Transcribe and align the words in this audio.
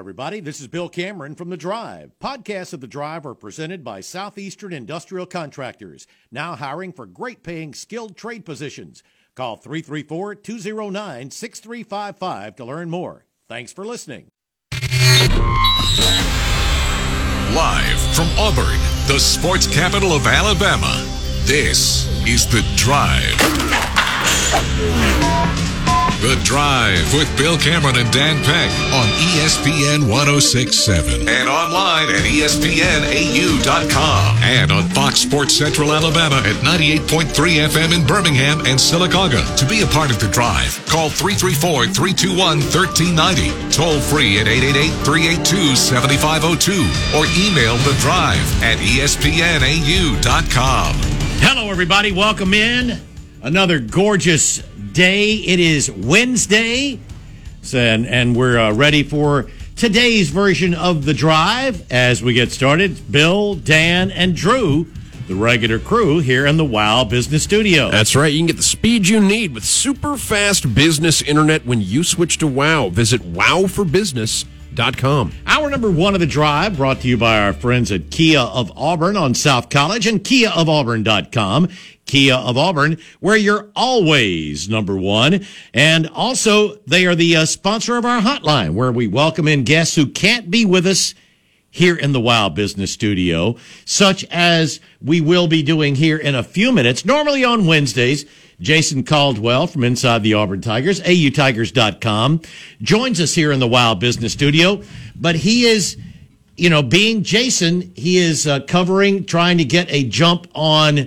everybody. 0.00 0.40
This 0.40 0.62
is 0.62 0.66
Bill 0.66 0.88
Cameron 0.88 1.34
from 1.34 1.50
The 1.50 1.58
Drive. 1.58 2.12
Podcasts 2.18 2.72
of 2.72 2.80
The 2.80 2.86
Drive 2.86 3.26
are 3.26 3.34
presented 3.34 3.84
by 3.84 4.00
Southeastern 4.00 4.72
Industrial 4.72 5.26
Contractors, 5.26 6.06
now 6.32 6.56
hiring 6.56 6.90
for 6.90 7.04
great 7.04 7.42
paying 7.42 7.74
skilled 7.74 8.16
trade 8.16 8.46
positions. 8.46 9.02
Call 9.34 9.58
334 9.58 10.36
209 10.36 11.30
6355 11.30 12.56
to 12.56 12.64
learn 12.64 12.88
more. 12.88 13.26
Thanks 13.46 13.74
for 13.74 13.84
listening. 13.84 14.28
Live 17.52 18.00
from 18.14 18.28
Auburn, 18.38 18.80
the 19.06 19.18
sports 19.18 19.66
capital 19.66 20.12
of 20.12 20.26
Alabama, 20.26 21.04
this 21.44 22.06
is 22.26 22.46
The 22.46 22.64
Drive. 22.76 23.36
The 26.20 26.38
Drive 26.44 27.14
with 27.14 27.34
Bill 27.38 27.56
Cameron 27.56 27.96
and 27.96 28.12
Dan 28.12 28.36
Peck 28.44 28.70
on 28.92 29.08
ESPN 29.32 30.06
1067 30.06 31.26
and 31.26 31.48
online 31.48 32.10
at 32.10 32.20
ESPNAU.com 32.28 33.62
and 34.42 34.70
on 34.70 34.86
Fox 34.90 35.20
Sports 35.20 35.56
Central 35.56 35.94
Alabama 35.94 36.36
at 36.44 36.56
98.3 36.56 37.24
FM 37.68 37.98
in 37.98 38.06
Birmingham 38.06 38.58
and 38.60 38.78
Sylacauga. 38.78 39.40
To 39.56 39.64
be 39.64 39.80
a 39.80 39.86
part 39.86 40.10
of 40.10 40.20
The 40.20 40.28
Drive, 40.28 40.84
call 40.84 41.08
334 41.08 41.86
321 41.86 42.36
1390, 42.68 43.72
toll 43.72 43.98
free 43.98 44.38
at 44.40 44.46
888 44.46 44.92
382 45.00 45.74
7502, 45.74 46.84
or 47.16 47.24
email 47.32 47.80
The 47.88 47.96
Drive 47.98 48.44
at 48.62 48.76
ESPNAU.com. 48.76 50.20
Hello, 51.40 51.70
everybody. 51.70 52.12
Welcome 52.12 52.52
in. 52.52 53.00
Another 53.42 53.78
gorgeous 53.80 54.62
day. 54.92 55.34
It 55.34 55.60
is 55.60 55.90
Wednesday, 55.90 56.98
so, 57.62 57.78
and, 57.78 58.06
and 58.06 58.36
we're 58.36 58.58
uh, 58.58 58.72
ready 58.72 59.02
for 59.02 59.50
today's 59.76 60.30
version 60.30 60.74
of 60.74 61.04
the 61.04 61.14
drive 61.14 61.90
as 61.90 62.22
we 62.22 62.34
get 62.34 62.52
started. 62.52 63.10
Bill, 63.10 63.54
Dan, 63.54 64.10
and 64.10 64.36
Drew, 64.36 64.86
the 65.26 65.34
regular 65.34 65.78
crew 65.78 66.18
here 66.18 66.46
in 66.46 66.56
the 66.56 66.64
Wow 66.64 67.04
Business 67.04 67.44
Studio. 67.44 67.90
That's 67.90 68.16
right. 68.16 68.32
You 68.32 68.40
can 68.40 68.46
get 68.46 68.56
the 68.56 68.62
speed 68.62 69.08
you 69.08 69.20
need 69.20 69.54
with 69.54 69.64
super 69.64 70.16
fast 70.16 70.74
business 70.74 71.22
internet 71.22 71.64
when 71.64 71.80
you 71.80 72.04
switch 72.04 72.38
to 72.38 72.46
WOW. 72.46 72.90
Visit 72.90 73.22
wowforbusiness.com. 73.32 75.32
Hour 75.46 75.70
number 75.70 75.90
one 75.90 76.14
of 76.14 76.20
the 76.20 76.26
drive 76.26 76.76
brought 76.76 77.00
to 77.00 77.08
you 77.08 77.16
by 77.16 77.40
our 77.40 77.52
friends 77.52 77.92
at 77.92 78.10
Kia 78.10 78.40
of 78.40 78.72
Auburn 78.76 79.16
on 79.16 79.34
South 79.34 79.70
College 79.70 80.06
and 80.06 80.22
KiaofAuburn.com. 80.22 81.68
Kia 82.10 82.34
of 82.34 82.58
Auburn, 82.58 82.98
where 83.20 83.36
you're 83.36 83.70
always 83.76 84.68
number 84.68 84.96
one. 84.96 85.46
And 85.72 86.08
also, 86.08 86.74
they 86.86 87.06
are 87.06 87.14
the 87.14 87.36
uh, 87.36 87.44
sponsor 87.46 87.96
of 87.96 88.04
our 88.04 88.20
hotline, 88.20 88.74
where 88.74 88.90
we 88.90 89.06
welcome 89.06 89.46
in 89.46 89.62
guests 89.62 89.94
who 89.94 90.06
can't 90.06 90.50
be 90.50 90.64
with 90.64 90.88
us 90.88 91.14
here 91.70 91.94
in 91.94 92.10
the 92.10 92.20
Wow 92.20 92.48
Business 92.48 92.90
Studio, 92.90 93.56
such 93.84 94.24
as 94.24 94.80
we 95.00 95.20
will 95.20 95.46
be 95.46 95.62
doing 95.62 95.94
here 95.94 96.16
in 96.16 96.34
a 96.34 96.42
few 96.42 96.72
minutes, 96.72 97.04
normally 97.04 97.44
on 97.44 97.64
Wednesdays. 97.64 98.26
Jason 98.60 99.04
Caldwell 99.04 99.68
from 99.68 99.84
Inside 99.84 100.24
the 100.24 100.34
Auburn 100.34 100.60
Tigers, 100.60 101.00
autigers.com, 101.00 102.42
joins 102.82 103.20
us 103.20 103.34
here 103.34 103.52
in 103.52 103.60
the 103.60 103.68
Wow 103.68 103.94
Business 103.94 104.32
Studio, 104.32 104.82
but 105.14 105.36
he 105.36 105.64
is, 105.64 105.96
you 106.56 106.68
know, 106.68 106.82
being 106.82 107.22
Jason, 107.22 107.92
he 107.94 108.18
is 108.18 108.48
uh, 108.48 108.60
covering, 108.60 109.24
trying 109.24 109.58
to 109.58 109.64
get 109.64 109.90
a 109.90 110.04
jump 110.04 110.46
on 110.54 111.06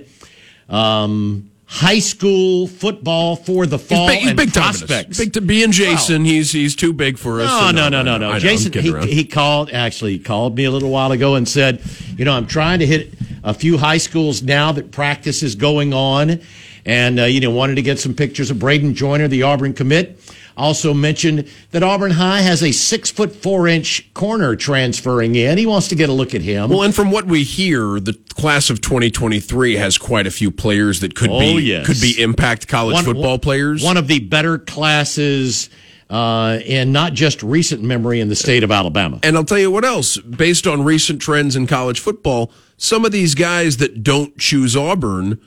um, 0.68 1.50
high 1.66 1.98
school 1.98 2.66
football 2.66 3.36
for 3.36 3.66
the 3.66 3.78
fall 3.78 4.08
He's 4.08 4.10
big, 4.10 4.18
he's 4.20 4.28
and 4.28 4.36
big 4.36 4.52
prospects. 4.52 5.18
Big 5.18 5.32
to 5.32 5.40
being 5.40 5.72
Jason. 5.72 6.24
He's 6.24 6.52
he's 6.52 6.76
too 6.76 6.92
big 6.92 7.18
for 7.18 7.40
us. 7.40 7.48
No, 7.48 7.68
So 7.68 7.70
no, 7.72 7.88
no, 7.88 8.02
no, 8.02 8.18
no. 8.32 8.38
Jason, 8.38 8.72
he, 8.72 9.14
he 9.14 9.24
called, 9.24 9.70
actually, 9.70 10.12
he 10.12 10.18
called 10.18 10.56
me 10.56 10.64
a 10.64 10.70
little 10.70 10.90
while 10.90 11.12
ago 11.12 11.34
and 11.34 11.48
said, 11.48 11.82
you 12.16 12.24
know, 12.24 12.32
I'm 12.32 12.46
trying 12.46 12.78
to 12.80 12.86
hit 12.86 13.14
a 13.42 13.54
few 13.54 13.76
high 13.78 13.98
schools 13.98 14.42
now 14.42 14.72
that 14.72 14.90
practice 14.92 15.42
is 15.42 15.54
going 15.54 15.92
on. 15.92 16.40
And, 16.86 17.18
uh, 17.18 17.24
you 17.24 17.40
know, 17.40 17.50
wanted 17.50 17.76
to 17.76 17.82
get 17.82 17.98
some 17.98 18.12
pictures 18.14 18.50
of 18.50 18.58
Braden 18.58 18.94
Joyner, 18.94 19.26
the 19.26 19.42
Auburn 19.44 19.72
commit. 19.72 20.20
Also 20.56 20.94
mentioned 20.94 21.48
that 21.72 21.82
Auburn 21.82 22.12
High 22.12 22.40
has 22.40 22.62
a 22.62 22.70
six 22.72 23.10
foot 23.10 23.34
four 23.34 23.66
inch 23.66 24.12
corner 24.14 24.54
transferring 24.54 25.34
in. 25.34 25.58
He 25.58 25.66
wants 25.66 25.88
to 25.88 25.94
get 25.96 26.08
a 26.08 26.12
look 26.12 26.34
at 26.34 26.42
him. 26.42 26.70
Well, 26.70 26.82
and 26.82 26.94
from 26.94 27.10
what 27.10 27.26
we 27.26 27.42
hear, 27.42 27.98
the 27.98 28.14
class 28.34 28.70
of 28.70 28.80
2023 28.80 29.74
has 29.76 29.98
quite 29.98 30.26
a 30.26 30.30
few 30.30 30.50
players 30.50 31.00
that 31.00 31.14
could 31.16 31.30
Oh, 31.30 31.40
be 31.40 31.62
yes. 31.62 31.86
could 31.86 32.00
be 32.00 32.20
impact 32.22 32.68
college 32.68 32.94
One- 32.94 33.04
football 33.04 33.38
players. 33.38 33.82
One 33.82 33.96
of 33.96 34.06
the 34.06 34.20
better 34.20 34.58
classes 34.58 35.70
uh, 36.10 36.58
in 36.64 36.92
not 36.92 37.14
just 37.14 37.42
recent 37.42 37.82
memory 37.82 38.20
in 38.20 38.28
the 38.28 38.36
state 38.36 38.62
of 38.62 38.70
Alabama. 38.70 39.18
And 39.22 39.36
I'll 39.36 39.44
tell 39.44 39.58
you 39.58 39.70
what 39.70 39.84
else, 39.84 40.18
based 40.18 40.66
on 40.66 40.84
recent 40.84 41.20
trends 41.20 41.56
in 41.56 41.66
college 41.66 41.98
football, 41.98 42.52
some 42.76 43.04
of 43.04 43.10
these 43.10 43.34
guys 43.34 43.78
that 43.78 44.04
don't 44.04 44.36
choose 44.38 44.76
Auburn 44.76 45.40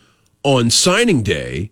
on 0.44 0.70
signing 0.70 1.22
day 1.24 1.72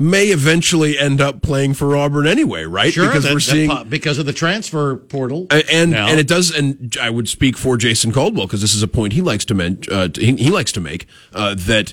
may 0.00 0.28
eventually 0.28 0.98
end 0.98 1.20
up 1.20 1.42
playing 1.42 1.74
for 1.74 1.94
Auburn 1.94 2.26
anyway, 2.26 2.64
right? 2.64 2.92
Sure, 2.92 3.06
because 3.06 3.24
that- 3.24 3.34
we're 3.34 3.40
seeing 3.40 3.70
because 3.88 4.18
of 4.18 4.24
the 4.24 4.32
transfer 4.32 4.96
portal. 4.96 5.46
and 5.50 5.64
and, 5.70 5.90
now. 5.90 6.08
and 6.08 6.18
it 6.18 6.26
does 6.26 6.50
and 6.50 6.96
I 7.00 7.10
would 7.10 7.28
speak 7.28 7.58
for 7.58 7.76
Jason 7.76 8.10
Caldwell 8.10 8.46
because 8.46 8.62
this 8.62 8.74
is 8.74 8.82
a 8.82 8.88
point 8.88 9.12
he 9.12 9.20
likes 9.20 9.44
to 9.44 9.54
men, 9.54 9.78
uh, 9.90 10.08
he, 10.14 10.34
he 10.36 10.50
likes 10.50 10.72
to 10.72 10.80
make 10.80 11.06
uh, 11.34 11.54
that 11.58 11.92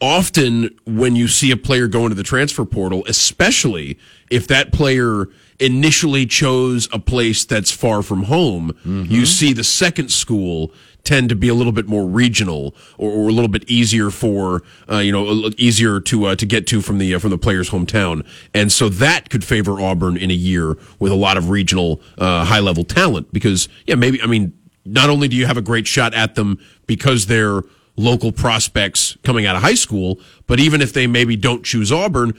often 0.00 0.70
when 0.86 1.14
you 1.14 1.28
see 1.28 1.50
a 1.50 1.56
player 1.56 1.86
go 1.86 2.04
into 2.04 2.14
the 2.14 2.22
transfer 2.22 2.64
portal, 2.64 3.04
especially 3.06 3.98
if 4.30 4.48
that 4.48 4.72
player 4.72 5.28
initially 5.62 6.26
chose 6.26 6.88
a 6.92 6.98
place 6.98 7.44
that's 7.44 7.70
far 7.70 8.02
from 8.02 8.24
home, 8.24 8.76
you 8.84 9.24
see 9.26 9.52
the 9.52 9.64
second 9.64 10.10
school 10.10 10.72
tend 11.04 11.28
to 11.28 11.34
be 11.34 11.48
a 11.48 11.54
little 11.54 11.72
bit 11.72 11.86
more 11.86 12.06
regional 12.06 12.74
or, 12.98 13.10
or 13.10 13.28
a 13.28 13.32
little 13.32 13.48
bit 13.48 13.68
easier 13.68 14.10
for 14.10 14.62
uh, 14.90 14.98
you 14.98 15.12
know 15.12 15.50
easier 15.58 16.00
to 16.00 16.26
uh, 16.26 16.36
to 16.36 16.46
get 16.46 16.66
to 16.68 16.80
from 16.80 16.98
the 16.98 17.14
uh, 17.14 17.18
from 17.18 17.30
the 17.30 17.38
player's 17.38 17.70
hometown. 17.70 18.26
And 18.54 18.70
so 18.70 18.88
that 18.88 19.30
could 19.30 19.44
favor 19.44 19.80
Auburn 19.80 20.16
in 20.16 20.30
a 20.30 20.34
year 20.34 20.76
with 20.98 21.12
a 21.12 21.16
lot 21.16 21.36
of 21.36 21.50
regional 21.50 22.00
uh, 22.18 22.44
high 22.44 22.60
level 22.60 22.84
talent 22.84 23.32
because 23.32 23.68
yeah 23.86 23.94
maybe 23.94 24.20
I 24.22 24.26
mean 24.26 24.52
not 24.84 25.10
only 25.10 25.28
do 25.28 25.36
you 25.36 25.46
have 25.46 25.56
a 25.56 25.62
great 25.62 25.86
shot 25.86 26.14
at 26.14 26.34
them 26.34 26.58
because 26.86 27.26
they're 27.26 27.62
local 27.96 28.32
prospects 28.32 29.16
coming 29.22 29.44
out 29.44 29.54
of 29.54 29.62
high 29.62 29.74
school 29.74 30.18
but 30.46 30.58
even 30.58 30.80
if 30.80 30.92
they 30.92 31.06
maybe 31.06 31.36
don't 31.36 31.64
choose 31.64 31.92
Auburn 31.92 32.32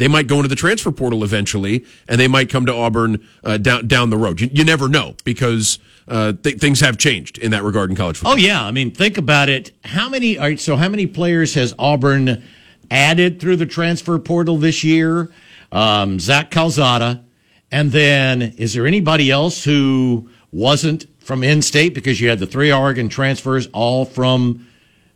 they 0.00 0.08
might 0.08 0.26
go 0.26 0.36
into 0.36 0.48
the 0.48 0.56
transfer 0.56 0.90
portal 0.90 1.22
eventually, 1.22 1.84
and 2.08 2.18
they 2.18 2.26
might 2.26 2.48
come 2.48 2.64
to 2.64 2.72
Auburn 2.72 3.22
uh, 3.44 3.58
down 3.58 3.86
down 3.86 4.08
the 4.08 4.16
road. 4.16 4.40
You, 4.40 4.48
you 4.50 4.64
never 4.64 4.88
know 4.88 5.14
because 5.24 5.78
uh, 6.08 6.32
th- 6.32 6.58
things 6.58 6.80
have 6.80 6.96
changed 6.96 7.36
in 7.36 7.50
that 7.50 7.62
regard 7.62 7.90
in 7.90 7.96
college 7.96 8.16
football. 8.16 8.32
Oh 8.32 8.36
yeah, 8.36 8.64
I 8.64 8.70
mean, 8.70 8.92
think 8.92 9.18
about 9.18 9.50
it. 9.50 9.72
How 9.84 10.08
many? 10.08 10.38
All 10.38 10.44
right, 10.44 10.58
so 10.58 10.76
how 10.76 10.88
many 10.88 11.06
players 11.06 11.52
has 11.52 11.74
Auburn 11.78 12.42
added 12.90 13.40
through 13.40 13.56
the 13.56 13.66
transfer 13.66 14.18
portal 14.18 14.56
this 14.56 14.82
year? 14.82 15.30
Um, 15.70 16.18
Zach 16.18 16.50
Calzada, 16.50 17.22
and 17.70 17.92
then 17.92 18.40
is 18.56 18.72
there 18.72 18.86
anybody 18.86 19.30
else 19.30 19.64
who 19.64 20.30
wasn't 20.50 21.04
from 21.20 21.44
in-state 21.44 21.94
because 21.94 22.22
you 22.22 22.30
had 22.30 22.38
the 22.38 22.46
three 22.46 22.72
Oregon 22.72 23.10
transfers 23.10 23.66
all 23.74 24.06
from 24.06 24.66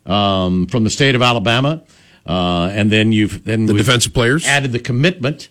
um, 0.05 0.67
from 0.67 0.83
the 0.83 0.91
state 0.91 1.15
of 1.15 1.23
Alabama, 1.23 1.81
uh, 2.25 2.69
and 2.73 2.91
then 2.91 3.11
you've 3.11 3.43
then 3.43 3.65
The 3.65 3.73
defensive 3.73 4.13
players? 4.13 4.45
added 4.45 4.71
the 4.71 4.79
commitment 4.79 5.49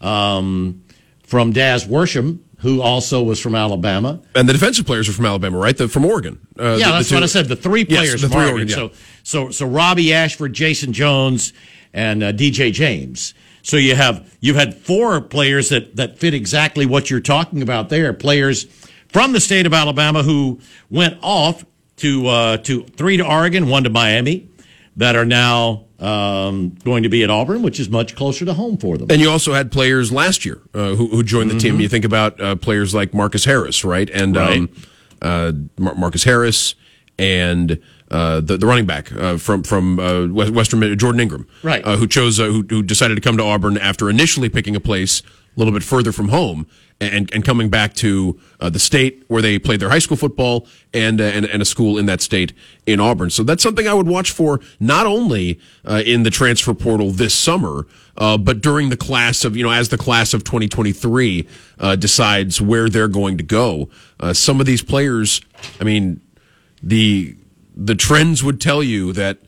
um, 0.00 0.82
from 1.24 1.52
Daz 1.52 1.84
Worsham, 1.86 2.40
who 2.58 2.80
also 2.80 3.22
was 3.22 3.40
from 3.40 3.54
Alabama. 3.54 4.20
And 4.34 4.48
the 4.48 4.52
defensive 4.52 4.86
players 4.86 5.08
are 5.08 5.12
from 5.12 5.26
Alabama, 5.26 5.58
right? 5.58 5.76
The, 5.76 5.88
from 5.88 6.04
Oregon. 6.04 6.38
Uh, 6.58 6.74
the- 6.74 6.78
Yeah, 6.80 6.86
the 6.86 6.92
that's 6.94 7.08
two- 7.08 7.14
what 7.16 7.22
I 7.22 7.26
said. 7.26 7.46
The 7.48 7.56
three 7.56 7.84
Yes, 7.88 7.98
players 8.00 8.22
the 8.22 8.28
from 8.28 8.40
three 8.40 8.50
Oregon. 8.50 8.68
Yeah. 8.68 8.74
So, 8.74 8.90
so, 9.22 9.50
so 9.50 9.66
Robby 9.66 10.12
Ashford, 10.14 10.52
Jason 10.52 10.92
Jones, 10.92 11.52
and 11.92 12.22
uh, 12.22 12.32
DJ 12.32 12.72
James. 12.72 13.34
So 13.62 13.76
you 13.78 13.96
have 13.96 14.36
you've 14.40 14.54
had 14.56 14.74
four 14.76 15.20
players 15.20 15.70
that 15.70 15.96
that 15.96 16.18
fit 16.18 16.34
exactly 16.34 16.86
what 16.86 17.10
you're 17.10 17.20
talking 17.20 17.62
about 17.62 17.88
there. 17.88 18.12
Players 18.12 18.64
from 19.08 19.32
the 19.32 19.40
state 19.40 19.66
of 19.66 19.74
Alabama 19.74 20.22
who 20.22 20.60
went 20.88 21.18
off 21.20 21.64
to 21.96 22.28
uh, 22.28 22.56
to 22.58 22.84
three 22.84 23.16
to 23.16 23.26
Oregon, 23.26 23.68
one 23.68 23.82
to 23.82 23.90
Miami, 23.90 24.48
that 24.96 25.16
are 25.16 25.24
now 25.24 25.85
um, 25.98 26.70
going 26.84 27.02
to 27.02 27.08
be 27.08 27.22
at 27.22 27.30
Auburn, 27.30 27.62
which 27.62 27.80
is 27.80 27.88
much 27.88 28.14
closer 28.16 28.44
to 28.44 28.52
home 28.54 28.76
for 28.76 28.98
them. 28.98 29.08
And 29.10 29.20
you 29.20 29.30
also 29.30 29.52
had 29.54 29.72
players 29.72 30.12
last 30.12 30.44
year 30.44 30.60
uh, 30.74 30.94
who, 30.94 31.08
who 31.08 31.22
joined 31.22 31.50
the 31.50 31.58
team. 31.58 31.80
You 31.80 31.88
think 31.88 32.04
about 32.04 32.40
uh, 32.40 32.56
players 32.56 32.94
like 32.94 33.14
Marcus 33.14 33.44
Harris, 33.44 33.84
right? 33.84 34.08
And 34.10 34.36
um, 34.36 34.68
uh, 35.22 35.52
Mar- 35.78 35.94
Marcus 35.94 36.24
Harris 36.24 36.74
and 37.18 37.80
uh, 38.10 38.40
the, 38.40 38.56
the 38.58 38.66
running 38.66 38.86
back 38.86 39.10
uh, 39.12 39.36
from 39.38 39.62
from 39.62 39.98
uh, 39.98 40.26
Western 40.26 40.96
Jordan 40.98 41.20
Ingram, 41.20 41.46
Right. 41.62 41.84
Uh, 41.84 41.96
who 41.96 42.06
chose 42.06 42.38
uh, 42.38 42.44
who, 42.44 42.62
who 42.68 42.82
decided 42.82 43.14
to 43.16 43.20
come 43.20 43.36
to 43.38 43.42
Auburn 43.42 43.78
after 43.78 44.08
initially 44.10 44.48
picking 44.48 44.76
a 44.76 44.80
place 44.80 45.22
a 45.22 45.58
little 45.58 45.72
bit 45.72 45.82
further 45.82 46.12
from 46.12 46.28
home, 46.28 46.66
and, 47.00 47.32
and 47.34 47.44
coming 47.44 47.68
back 47.68 47.94
to 47.94 48.40
uh, 48.60 48.70
the 48.70 48.78
state 48.78 49.24
where 49.28 49.42
they 49.42 49.58
played 49.58 49.80
their 49.80 49.90
high 49.90 49.98
school 49.98 50.16
football 50.16 50.66
and, 50.94 51.20
uh, 51.20 51.24
and 51.24 51.44
and 51.44 51.60
a 51.60 51.64
school 51.64 51.98
in 51.98 52.06
that 52.06 52.20
state 52.20 52.52
in 52.86 53.00
Auburn. 53.00 53.30
So 53.30 53.42
that's 53.42 53.62
something 53.62 53.86
I 53.86 53.94
would 53.94 54.08
watch 54.08 54.30
for 54.30 54.60
not 54.80 55.06
only 55.06 55.60
uh, 55.84 56.02
in 56.06 56.22
the 56.22 56.30
transfer 56.30 56.72
portal 56.72 57.10
this 57.10 57.34
summer, 57.34 57.86
uh, 58.16 58.38
but 58.38 58.62
during 58.62 58.88
the 58.88 58.96
class 58.96 59.44
of 59.44 59.56
you 59.56 59.62
know 59.62 59.70
as 59.70 59.90
the 59.90 59.98
class 59.98 60.32
of 60.32 60.44
2023 60.44 61.46
uh, 61.78 61.96
decides 61.96 62.60
where 62.60 62.88
they're 62.88 63.08
going 63.08 63.36
to 63.36 63.44
go. 63.44 63.90
Uh, 64.18 64.32
some 64.32 64.60
of 64.60 64.66
these 64.66 64.82
players, 64.82 65.42
I 65.80 65.84
mean, 65.84 66.20
the 66.82 67.36
the 67.74 67.94
trends 67.94 68.42
would 68.42 68.60
tell 68.60 68.82
you 68.82 69.12
that 69.12 69.38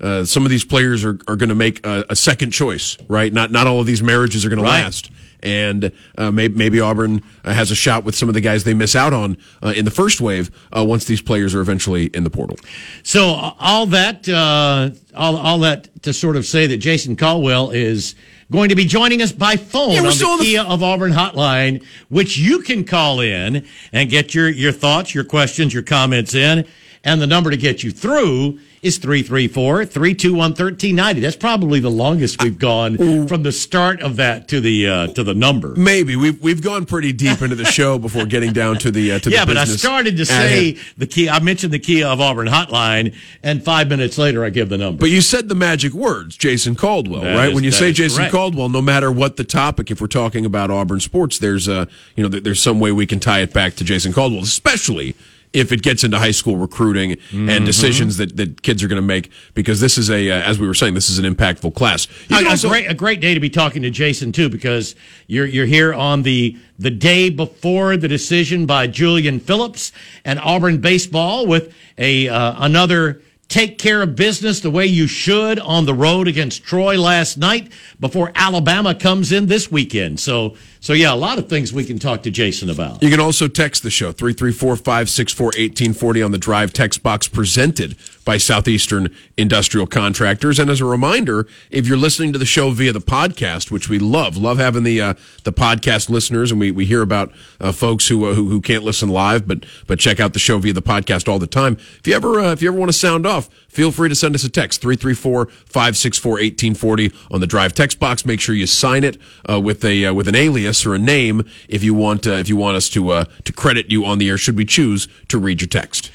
uh, 0.00 0.24
some 0.24 0.44
of 0.44 0.50
these 0.50 0.64
players 0.64 1.04
are, 1.04 1.18
are 1.28 1.36
going 1.36 1.48
to 1.48 1.54
make 1.54 1.84
a, 1.86 2.04
a, 2.10 2.16
second 2.16 2.50
choice, 2.50 2.98
right? 3.08 3.32
Not 3.32 3.50
not 3.50 3.66
all 3.66 3.80
of 3.80 3.86
these 3.86 4.02
marriages 4.02 4.44
are 4.44 4.50
going 4.50 4.60
right. 4.60 4.78
to 4.78 4.84
last, 4.84 5.10
and 5.46 5.92
uh, 6.18 6.30
maybe, 6.30 6.54
maybe, 6.54 6.80
Auburn 6.80 7.22
uh, 7.44 7.52
has 7.52 7.70
a 7.70 7.74
shot 7.74 8.04
with 8.04 8.14
some 8.14 8.28
of 8.28 8.34
the 8.34 8.40
guys 8.40 8.64
they 8.64 8.74
miss 8.74 8.96
out 8.96 9.12
on 9.12 9.36
uh, 9.62 9.72
in 9.76 9.84
the 9.84 9.90
first 9.90 10.20
wave 10.20 10.50
uh, 10.76 10.84
once 10.84 11.04
these 11.04 11.22
players 11.22 11.54
are 11.54 11.60
eventually 11.60 12.06
in 12.06 12.24
the 12.24 12.30
portal. 12.30 12.58
So 13.02 13.24
all 13.58 13.86
that, 13.86 14.28
all 14.28 15.36
all 15.36 15.58
that 15.60 16.02
to 16.02 16.12
sort 16.12 16.36
of 16.36 16.44
say 16.44 16.66
that 16.66 16.78
Jason 16.78 17.16
Caldwell 17.16 17.70
is 17.70 18.14
going 18.50 18.68
to 18.68 18.76
be 18.76 18.84
joining 18.84 19.22
us 19.22 19.32
by 19.32 19.56
phone 19.56 19.92
yeah, 19.92 19.98
on 19.98 20.04
the 20.04 20.38
Kia 20.42 20.62
the... 20.62 20.68
of 20.68 20.82
Auburn 20.82 21.12
hotline, 21.12 21.84
which 22.08 22.36
you 22.36 22.60
can 22.60 22.84
call 22.84 23.20
in 23.20 23.66
and 23.92 24.10
get 24.10 24.34
your 24.34 24.48
your 24.48 24.72
thoughts, 24.72 25.14
your 25.14 25.24
questions, 25.24 25.72
your 25.72 25.82
comments 25.82 26.34
in, 26.34 26.66
and 27.04 27.20
the 27.20 27.26
number 27.26 27.50
to 27.50 27.56
get 27.56 27.82
you 27.82 27.90
through 27.90 28.58
is 28.82 28.98
334 28.98 29.84
321 29.86 30.38
1390. 30.38 31.20
That's 31.20 31.36
probably 31.36 31.80
the 31.80 31.90
longest 31.90 32.42
we've 32.42 32.58
gone 32.58 33.26
from 33.26 33.42
the 33.42 33.52
start 33.52 34.00
of 34.00 34.16
that 34.16 34.48
to 34.48 34.60
the 34.60 34.88
uh, 34.88 35.06
to 35.08 35.24
the 35.24 35.34
number. 35.34 35.74
Maybe 35.76 36.16
we've 36.16 36.40
we've 36.40 36.62
gone 36.62 36.86
pretty 36.86 37.12
deep 37.12 37.42
into 37.42 37.56
the 37.56 37.64
show 37.64 37.98
before 37.98 38.26
getting 38.26 38.52
down 38.52 38.78
to 38.78 38.90
the 38.90 39.12
uh, 39.12 39.18
to 39.20 39.30
yeah. 39.30 39.44
The 39.44 39.54
but 39.54 39.56
I 39.56 39.64
started 39.64 40.16
to 40.18 40.26
say 40.26 40.78
the 40.96 41.06
key. 41.06 41.28
I 41.28 41.40
mentioned 41.40 41.72
the 41.72 41.78
Kia 41.78 42.06
of 42.06 42.20
Auburn 42.20 42.46
hotline, 42.46 43.14
and 43.42 43.64
five 43.64 43.88
minutes 43.88 44.18
later 44.18 44.44
I 44.44 44.50
give 44.50 44.68
the 44.68 44.78
number. 44.78 45.00
But 45.00 45.10
you 45.10 45.20
said 45.20 45.48
the 45.48 45.54
magic 45.54 45.92
words, 45.92 46.36
Jason 46.36 46.76
Caldwell, 46.76 47.22
that 47.22 47.36
right? 47.36 47.48
Is, 47.48 47.54
when 47.54 47.64
you 47.64 47.72
say 47.72 47.92
Jason 47.92 48.18
correct. 48.18 48.32
Caldwell, 48.32 48.68
no 48.68 48.82
matter 48.82 49.10
what 49.10 49.36
the 49.36 49.44
topic, 49.44 49.90
if 49.90 50.00
we're 50.00 50.06
talking 50.06 50.44
about 50.44 50.70
Auburn 50.70 51.00
sports, 51.00 51.38
there's 51.38 51.66
a 51.66 51.88
you 52.14 52.22
know 52.22 52.28
there's 52.28 52.62
some 52.62 52.78
way 52.78 52.92
we 52.92 53.06
can 53.06 53.18
tie 53.18 53.40
it 53.40 53.52
back 53.52 53.74
to 53.76 53.84
Jason 53.84 54.12
Caldwell, 54.12 54.42
especially 54.42 55.16
if 55.56 55.72
it 55.72 55.82
gets 55.82 56.04
into 56.04 56.18
high 56.18 56.30
school 56.32 56.56
recruiting 56.56 57.12
mm-hmm. 57.12 57.48
and 57.48 57.64
decisions 57.64 58.18
that, 58.18 58.36
that 58.36 58.62
kids 58.62 58.84
are 58.84 58.88
going 58.88 59.00
to 59.00 59.06
make 59.06 59.30
because 59.54 59.80
this 59.80 59.96
is 59.96 60.10
a 60.10 60.30
uh, 60.30 60.42
as 60.42 60.58
we 60.58 60.66
were 60.66 60.74
saying 60.74 60.92
this 60.92 61.08
is 61.08 61.18
an 61.18 61.24
impactful 61.24 61.74
class. 61.74 62.06
A, 62.30 62.46
also, 62.46 62.68
a, 62.68 62.70
great, 62.70 62.90
a 62.90 62.94
great 62.94 63.20
day 63.20 63.32
to 63.32 63.40
be 63.40 63.48
talking 63.48 63.80
to 63.82 63.90
Jason 63.90 64.32
too 64.32 64.50
because 64.50 64.94
you're 65.26 65.46
you're 65.46 65.66
here 65.66 65.94
on 65.94 66.22
the 66.22 66.56
the 66.78 66.90
day 66.90 67.30
before 67.30 67.96
the 67.96 68.06
decision 68.06 68.66
by 68.66 68.86
Julian 68.86 69.40
Phillips 69.40 69.92
and 70.26 70.38
Auburn 70.40 70.78
baseball 70.78 71.46
with 71.46 71.74
a 71.96 72.28
uh, 72.28 72.54
another 72.58 73.22
take 73.48 73.78
care 73.78 74.02
of 74.02 74.16
business 74.16 74.60
the 74.60 74.70
way 74.70 74.84
you 74.86 75.06
should 75.06 75.58
on 75.60 75.86
the 75.86 75.94
road 75.94 76.26
against 76.26 76.64
Troy 76.64 76.98
last 76.98 77.38
night 77.38 77.70
before 78.00 78.32
Alabama 78.34 78.92
comes 78.94 79.30
in 79.32 79.46
this 79.46 79.70
weekend. 79.70 80.18
So, 80.18 80.56
so 80.80 80.92
yeah, 80.92 81.12
a 81.12 81.16
lot 81.16 81.38
of 81.38 81.48
things 81.48 81.72
we 81.72 81.84
can 81.84 81.98
talk 81.98 82.22
to 82.24 82.30
Jason 82.30 82.68
about. 82.70 83.02
You 83.02 83.10
can 83.10 83.20
also 83.20 83.48
text 83.48 83.82
the 83.82 83.90
show 83.90 84.12
334-564-1840 84.12 86.24
on 86.24 86.30
the 86.32 86.38
drive 86.38 86.72
text 86.72 87.02
box 87.02 87.28
presented 87.28 87.96
by 88.26 88.36
Southeastern 88.36 89.14
Industrial 89.36 89.86
Contractors. 89.86 90.58
And 90.58 90.68
as 90.68 90.80
a 90.80 90.84
reminder, 90.84 91.46
if 91.70 91.86
you're 91.86 91.96
listening 91.96 92.32
to 92.32 92.38
the 92.38 92.44
show 92.44 92.70
via 92.70 92.92
the 92.92 93.00
podcast, 93.00 93.70
which 93.70 93.88
we 93.88 94.00
love, 94.00 94.36
love 94.36 94.58
having 94.58 94.82
the 94.82 95.00
uh, 95.00 95.14
the 95.44 95.52
podcast 95.52 96.10
listeners, 96.10 96.50
and 96.50 96.60
we, 96.60 96.72
we 96.72 96.84
hear 96.84 97.02
about 97.02 97.32
uh, 97.60 97.70
folks 97.70 98.08
who, 98.08 98.26
uh, 98.26 98.34
who, 98.34 98.48
who 98.48 98.60
can't 98.60 98.82
listen 98.82 99.08
live, 99.08 99.46
but 99.46 99.64
but 99.86 100.00
check 100.00 100.18
out 100.18 100.32
the 100.32 100.40
show 100.40 100.58
via 100.58 100.72
the 100.72 100.82
podcast 100.82 101.28
all 101.28 101.38
the 101.38 101.46
time. 101.46 101.78
If 101.98 102.06
you 102.06 102.14
ever 102.14 102.40
uh, 102.40 102.52
if 102.52 102.60
you 102.60 102.68
ever 102.68 102.78
want 102.78 102.90
to 102.90 102.98
sound 102.98 103.26
off, 103.26 103.35
feel 103.40 103.90
free 103.92 104.08
to 104.08 104.14
send 104.14 104.34
us 104.34 104.42
a 104.44 104.48
text 104.48 104.80
334-564-1840 104.82 107.14
on 107.30 107.40
the 107.40 107.46
drive 107.46 107.74
text 107.74 107.98
box. 107.98 108.24
Make 108.26 108.40
sure 108.40 108.54
you 108.54 108.66
sign 108.66 109.04
it 109.04 109.18
uh, 109.48 109.60
with 109.60 109.84
a 109.84 110.06
uh, 110.06 110.14
with 110.14 110.26
an 110.28 110.34
alias 110.34 110.86
or 110.86 110.94
a 110.94 110.98
name 110.98 111.44
if 111.68 111.84
you 111.84 111.94
want 111.94 112.26
if 112.26 112.48
you 112.48 112.56
want 112.56 112.76
us 112.76 112.88
to 112.90 113.24
to 113.44 113.52
credit 113.52 113.90
you 113.90 114.04
on 114.04 114.18
the 114.18 114.28
air. 114.28 114.38
Should 114.38 114.56
we 114.56 114.64
choose 114.64 115.06
to 115.28 115.38
read 115.38 115.60
your 115.60 115.68
text? 115.68 116.10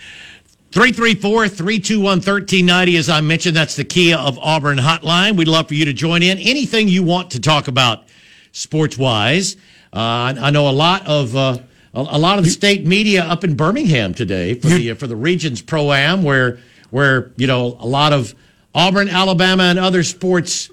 334 0.72 1.50
321 1.50 2.04
1390. 2.04 2.96
As 2.96 3.10
I 3.10 3.20
mentioned, 3.20 3.58
that's 3.58 3.76
the 3.76 3.84
Kia 3.84 4.16
of 4.16 4.40
Auburn 4.40 4.78
hotline. 4.78 5.36
We'd 5.36 5.50
love 5.50 5.68
for 5.68 5.74
you 5.74 5.84
to 5.84 5.92
join 5.92 6.24
in. 6.24 6.38
Anything 6.38 6.88
you 6.88 7.04
want 7.04 7.32
to 7.32 7.42
talk 7.42 7.68
about 7.68 8.06
sports 8.54 8.98
wise. 8.98 9.58
Uh, 9.92 10.34
I 10.40 10.50
know 10.52 10.70
a 10.70 10.72
lot 10.72 11.06
of. 11.08 11.36
Uh, 11.36 11.58
a 11.94 12.18
lot 12.18 12.38
of 12.38 12.46
the 12.46 12.50
state 12.50 12.86
media 12.86 13.22
up 13.22 13.44
in 13.44 13.54
Birmingham 13.54 14.14
today 14.14 14.54
for 14.54 14.70
the 14.70 14.94
for 14.94 15.08
the 15.08 15.16
region's 15.18 15.62
pro 15.62 15.92
am, 15.92 16.24
where 16.24 16.58
where 16.92 17.32
you 17.38 17.48
know 17.48 17.76
a 17.80 17.88
lot 17.88 18.14
of 18.14 18.36
Auburn, 18.74 19.10
Alabama, 19.10 19.64
and 19.64 19.80
other 19.80 20.04
sports 20.04 20.70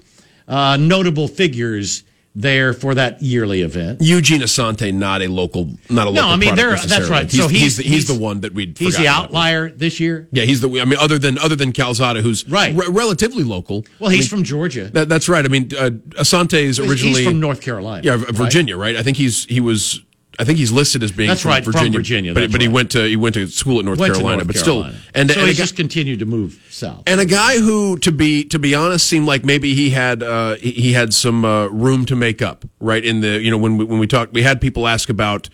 uh, 0.47 0.77
notable 0.77 1.27
figures 1.27 2.03
there 2.35 2.73
for 2.73 2.95
that 2.95 3.21
yearly 3.21 3.61
event. 3.61 4.01
Eugene 4.01 4.41
Asante, 4.41 4.93
not 4.93 5.21
a 5.21 5.27
local, 5.27 5.65
not 5.89 6.07
a 6.07 6.11
no, 6.11 6.11
local. 6.11 6.13
No, 6.13 6.27
I 6.29 6.35
mean 6.37 6.55
that's 6.55 7.09
right. 7.09 7.29
He's, 7.29 7.41
so 7.41 7.47
he's, 7.47 7.61
he's, 7.61 7.77
the, 7.77 7.83
he's, 7.83 8.07
the 8.07 8.17
one 8.17 8.41
that 8.41 8.53
we'd. 8.53 8.77
He's 8.77 8.97
the 8.97 9.07
outlier 9.07 9.69
this 9.69 9.99
year. 9.99 10.27
Yeah, 10.31 10.43
he's 10.43 10.61
the. 10.61 10.69
I 10.79 10.85
mean, 10.85 10.99
other 10.99 11.19
than 11.19 11.37
other 11.37 11.55
than 11.55 11.73
Calzada, 11.73 12.21
who's 12.21 12.47
right. 12.47 12.73
Re- 12.75 12.87
relatively 12.89 13.43
local. 13.43 13.85
Well, 13.99 14.09
he's 14.09 14.31
I 14.31 14.35
mean, 14.35 14.43
from 14.43 14.43
Georgia. 14.43 14.89
That, 14.89 15.09
that's 15.09 15.27
right. 15.27 15.43
I 15.43 15.47
mean, 15.47 15.69
uh, 15.77 15.89
Asante 16.21 16.53
is 16.53 16.79
originally 16.79 17.21
he's 17.21 17.27
from 17.27 17.39
North 17.39 17.61
Carolina. 17.61 18.03
Yeah, 18.03 18.17
Virginia, 18.17 18.77
right? 18.77 18.93
right? 18.93 18.97
I 18.97 19.03
think 19.03 19.17
he's 19.17 19.45
he 19.45 19.59
was 19.59 20.01
I 20.39 20.45
think 20.45 20.57
he's 20.57 20.71
listed 20.71 21.03
as 21.03 21.11
being 21.11 21.27
that's 21.27 21.41
from 21.41 21.49
right, 21.49 21.63
Virginia, 21.63 21.91
from 21.91 21.99
Virginia. 21.99 22.33
But, 22.33 22.49
but 22.49 22.53
right. 22.53 22.61
he 22.61 22.67
went 22.69 22.91
to 22.91 23.03
he 23.03 23.17
went 23.17 23.35
to 23.35 23.45
school 23.47 23.79
at 23.79 23.85
North 23.85 23.99
Carolina, 23.99 24.37
North 24.37 24.47
but 24.47 24.55
Carolina. 24.55 24.93
still, 24.93 25.11
and 25.13 25.29
so 25.29 25.39
and 25.39 25.49
he 25.49 25.53
just 25.53 25.75
continued 25.75 26.19
to 26.19 26.25
move 26.25 26.65
south. 26.69 27.03
And 27.05 27.19
a 27.19 27.25
guy 27.25 27.59
who, 27.59 27.97
to 27.97 28.11
be 28.13 28.45
to 28.45 28.57
be 28.57 28.73
honest, 28.73 29.05
seemed 29.05 29.27
like 29.27 29.43
maybe 29.43 29.75
he 29.75 29.89
had 29.89 30.23
uh, 30.23 30.55
he 30.55 30.93
had 30.93 31.13
some 31.13 31.43
uh, 31.43 31.67
room 31.67 32.05
to 32.05 32.15
make 32.15 32.41
up. 32.41 32.63
Right 32.79 33.03
in 33.03 33.19
the 33.19 33.41
you 33.41 33.51
know 33.51 33.57
when 33.57 33.77
we, 33.77 33.83
when 33.83 33.99
we 33.99 34.07
talked, 34.07 34.31
we 34.31 34.43
had 34.43 34.61
people 34.61 34.87
ask 34.87 35.09
about 35.09 35.49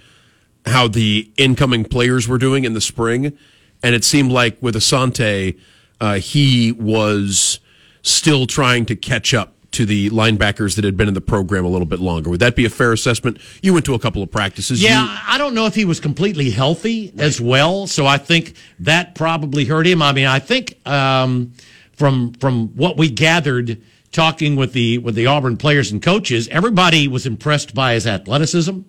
how 0.68 0.88
the 0.88 1.32
incoming 1.36 1.86
players 1.86 2.28
were 2.28 2.38
doing 2.38 2.64
in 2.64 2.74
the 2.74 2.82
spring, 2.82 3.36
and 3.82 3.96
it 3.96 4.04
seemed 4.04 4.32
like 4.32 4.62
with 4.62 4.76
Asante, 4.76 5.60
uh, 6.00 6.16
he 6.16 6.72
was 6.72 7.60
still 8.04 8.46
trying 8.46 8.86
to 8.86 8.96
catch 8.96 9.34
up 9.34 9.55
to 9.76 9.86
the 9.86 10.10
linebackers 10.10 10.76
that 10.76 10.86
had 10.86 10.96
been 10.96 11.10
in 11.10 11.14
the 11.14 11.22
program 11.22 11.66
a 11.66 11.68
little 11.68 11.86
bit 11.86 12.00
longer. 12.00 12.30
Would 12.30 12.40
that 12.40 12.56
be 12.56 12.66
a 12.66 12.70
fair 12.70 12.94
assessment? 12.94 13.40
You 13.62 13.74
went 13.74 13.86
to 13.86 13.94
a 13.94 14.00
couple 14.00 14.24
of 14.24 14.32
practices. 14.32 14.82
Yeah, 14.82 15.04
you... 15.04 15.20
I 15.28 15.38
don't 15.38 15.54
know 15.54 15.66
if 15.66 15.76
he 15.76 15.84
was 15.84 16.00
completely 16.00 16.50
healthy 16.50 17.12
right. 17.14 17.26
as 17.26 17.42
well, 17.42 17.86
so 17.86 18.06
I 18.06 18.18
think 18.18 18.56
that 18.80 19.16
probably 19.16 19.66
hurt 19.66 19.86
him. 19.86 20.02
I 20.02 20.14
mean, 20.14 20.28
I 20.28 20.40
think 20.40 20.80
um, 20.88 21.54
from 21.94 22.34
from 22.34 22.70
what 22.70 22.98
we 22.98 23.10
gathered 23.10 23.82
talking 24.12 24.56
with 24.56 24.72
the 24.72 24.98
with 25.00 25.16
the 25.16 25.26
Auburn 25.26 25.58
players 25.58 25.92
and 25.92 26.02
coaches, 26.02 26.48
everybody 26.48 27.08
was 27.10 27.26
impressed 27.26 27.76
by 27.76 27.94
his 27.94 28.08
athleticism, 28.08 28.80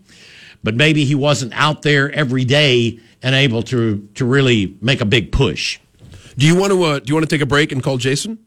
but 0.63 0.77
maybe 0.77 1.05
he 1.05 1.17
wasn't 1.17 1.53
out 1.55 1.83
there 1.83 2.13
every 2.13 2.45
day 2.45 3.01
and 3.23 3.35
able 3.35 3.63
to 3.65 4.09
to 4.15 4.25
really 4.25 4.77
make 4.81 5.01
a 5.01 5.05
big 5.05 5.33
push. 5.33 5.81
Do 6.39 6.47
you 6.47 6.55
want 6.55 6.73
to 6.73 6.83
uh, 6.83 6.99
do 7.01 7.09
you 7.09 7.15
want 7.15 7.29
to 7.29 7.35
take 7.35 7.43
a 7.43 7.47
break 7.47 7.73
and 7.73 7.83
call 7.83 7.97
Jason? 7.97 8.39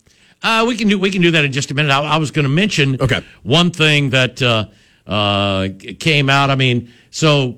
Uh, 0.41 0.65
we 0.67 0.77
can 0.77 0.87
do 0.87 0.97
we 0.97 1.11
can 1.11 1.21
do 1.21 1.31
that 1.31 1.43
in 1.43 1.51
just 1.51 1.69
a 1.71 1.73
minute. 1.73 1.91
I, 1.91 2.01
I 2.01 2.17
was 2.17 2.31
going 2.31 2.43
to 2.43 2.49
mention 2.49 3.01
okay. 3.01 3.23
one 3.43 3.71
thing 3.71 4.11
that 4.11 4.41
uh, 4.41 4.65
uh, 5.05 5.67
came 5.99 6.29
out. 6.29 6.49
I 6.49 6.55
mean, 6.55 6.93
so 7.11 7.57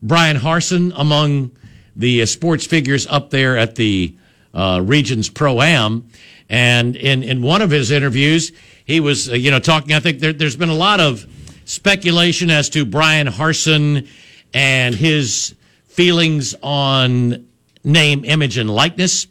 Bryan 0.00 0.36
Harsin 0.36 0.92
among 0.96 1.50
the 1.96 2.22
uh, 2.22 2.26
sports 2.26 2.66
figures 2.66 3.06
up 3.08 3.30
there 3.30 3.56
at 3.56 3.74
the 3.74 4.14
uh, 4.54 4.80
Regions 4.84 5.28
Pro 5.28 5.60
Am, 5.60 6.08
and 6.48 6.94
in 6.94 7.24
in 7.24 7.42
one 7.42 7.62
of 7.62 7.70
his 7.70 7.90
interviews, 7.90 8.52
he 8.84 9.00
was 9.00 9.28
uh, 9.28 9.34
you 9.34 9.50
know 9.50 9.58
talking. 9.58 9.92
I 9.92 10.00
think 10.00 10.20
there, 10.20 10.32
there's 10.32 10.56
been 10.56 10.68
a 10.68 10.74
lot 10.74 11.00
of 11.00 11.26
speculation 11.64 12.48
as 12.48 12.70
to 12.70 12.84
Bryan 12.86 13.26
Harsin 13.26 14.08
and 14.54 14.94
his 14.94 15.56
feelings 15.88 16.54
on 16.62 17.48
name, 17.82 18.24
image, 18.24 18.56
and 18.56 18.70
likeness, 18.70 19.26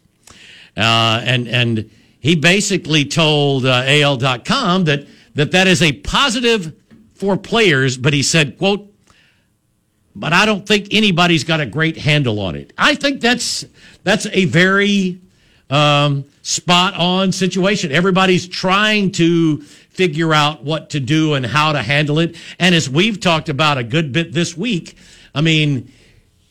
and 0.75 1.47
and 1.47 1.89
he 2.27 2.35
basically 2.35 3.05
told 3.05 3.65
uh, 3.65 3.83
AL.com 3.85 4.83
that, 4.83 5.07
that 5.35 5.51
that 5.51 5.65
is 5.65 5.81
a 5.81 5.93
positive 5.93 6.75
for 7.13 7.37
players, 7.37 7.95
but 7.95 8.11
he 8.11 8.21
said, 8.21 8.57
quote, 8.57 8.93
but 10.13 10.33
I 10.33 10.45
don't 10.45 10.67
think 10.67 10.89
anybody's 10.91 11.45
got 11.45 11.61
a 11.61 11.65
great 11.65 11.95
handle 11.95 12.41
on 12.41 12.57
it. 12.57 12.73
I 12.77 12.95
think 12.95 13.21
that's 13.21 13.63
that's 14.03 14.25
a 14.25 14.43
very 14.43 15.21
um, 15.69 16.25
spot 16.41 16.95
on 16.95 17.31
situation. 17.31 17.93
Everybody's 17.93 18.45
trying 18.45 19.13
to 19.13 19.61
figure 19.61 20.33
out 20.33 20.65
what 20.65 20.89
to 20.89 20.99
do 20.99 21.33
and 21.33 21.45
how 21.45 21.71
to 21.71 21.81
handle 21.81 22.19
it. 22.19 22.35
And 22.59 22.75
as 22.75 22.89
we've 22.89 23.21
talked 23.21 23.47
about 23.47 23.77
a 23.77 23.85
good 23.85 24.11
bit 24.11 24.33
this 24.33 24.57
week, 24.57 24.97
I 25.33 25.39
mean, 25.39 25.93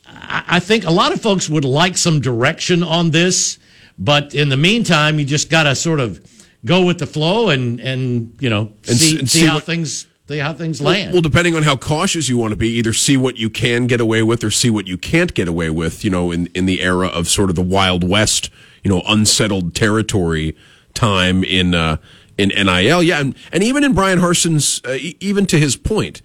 I 0.07 0.59
think 0.59 0.85
a 0.85 0.91
lot 0.91 1.13
of 1.13 1.21
folks 1.21 1.47
would 1.47 1.65
like 1.65 1.97
some 1.97 2.19
direction 2.19 2.81
on 2.81 3.11
this. 3.11 3.59
But 3.99 4.35
in 4.35 4.49
the 4.49 4.57
meantime, 4.57 5.19
you 5.19 5.25
just 5.25 5.49
got 5.49 5.63
to 5.63 5.75
sort 5.75 5.99
of 5.99 6.21
go 6.65 6.85
with 6.85 6.99
the 6.99 7.07
flow 7.07 7.49
and 7.49 7.79
and 7.79 8.35
you 8.39 8.49
know 8.49 8.71
and 8.87 8.97
see, 8.97 9.19
and 9.19 9.29
see, 9.29 9.39
see 9.39 9.45
how 9.45 9.55
what, 9.55 9.63
things 9.63 10.07
see 10.27 10.37
how 10.37 10.53
things 10.53 10.81
land. 10.81 11.13
Well, 11.13 11.21
depending 11.21 11.55
on 11.55 11.63
how 11.63 11.75
cautious 11.75 12.29
you 12.29 12.37
want 12.37 12.51
to 12.51 12.57
be, 12.57 12.69
either 12.69 12.93
see 12.93 13.17
what 13.17 13.37
you 13.37 13.49
can 13.49 13.87
get 13.87 13.99
away 14.01 14.23
with 14.23 14.43
or 14.43 14.51
see 14.51 14.69
what 14.69 14.87
you 14.87 14.97
can't 14.97 15.33
get 15.33 15.47
away 15.47 15.69
with. 15.69 16.03
You 16.03 16.11
know, 16.11 16.31
in 16.31 16.47
in 16.47 16.65
the 16.65 16.81
era 16.81 17.07
of 17.07 17.27
sort 17.27 17.49
of 17.49 17.55
the 17.55 17.63
Wild 17.63 18.07
West, 18.07 18.49
you 18.83 18.91
know, 18.91 19.01
unsettled 19.07 19.73
territory 19.73 20.55
time 20.93 21.43
in 21.43 21.73
uh, 21.73 21.97
in 22.37 22.49
NIL. 22.49 23.01
Yeah, 23.01 23.19
and, 23.19 23.35
and 23.51 23.63
even 23.63 23.83
in 23.83 23.93
Bryan 23.93 24.19
Harsin's, 24.19 24.81
uh, 24.85 24.97
even 25.19 25.45
to 25.47 25.57
his 25.57 25.75
point, 25.75 26.21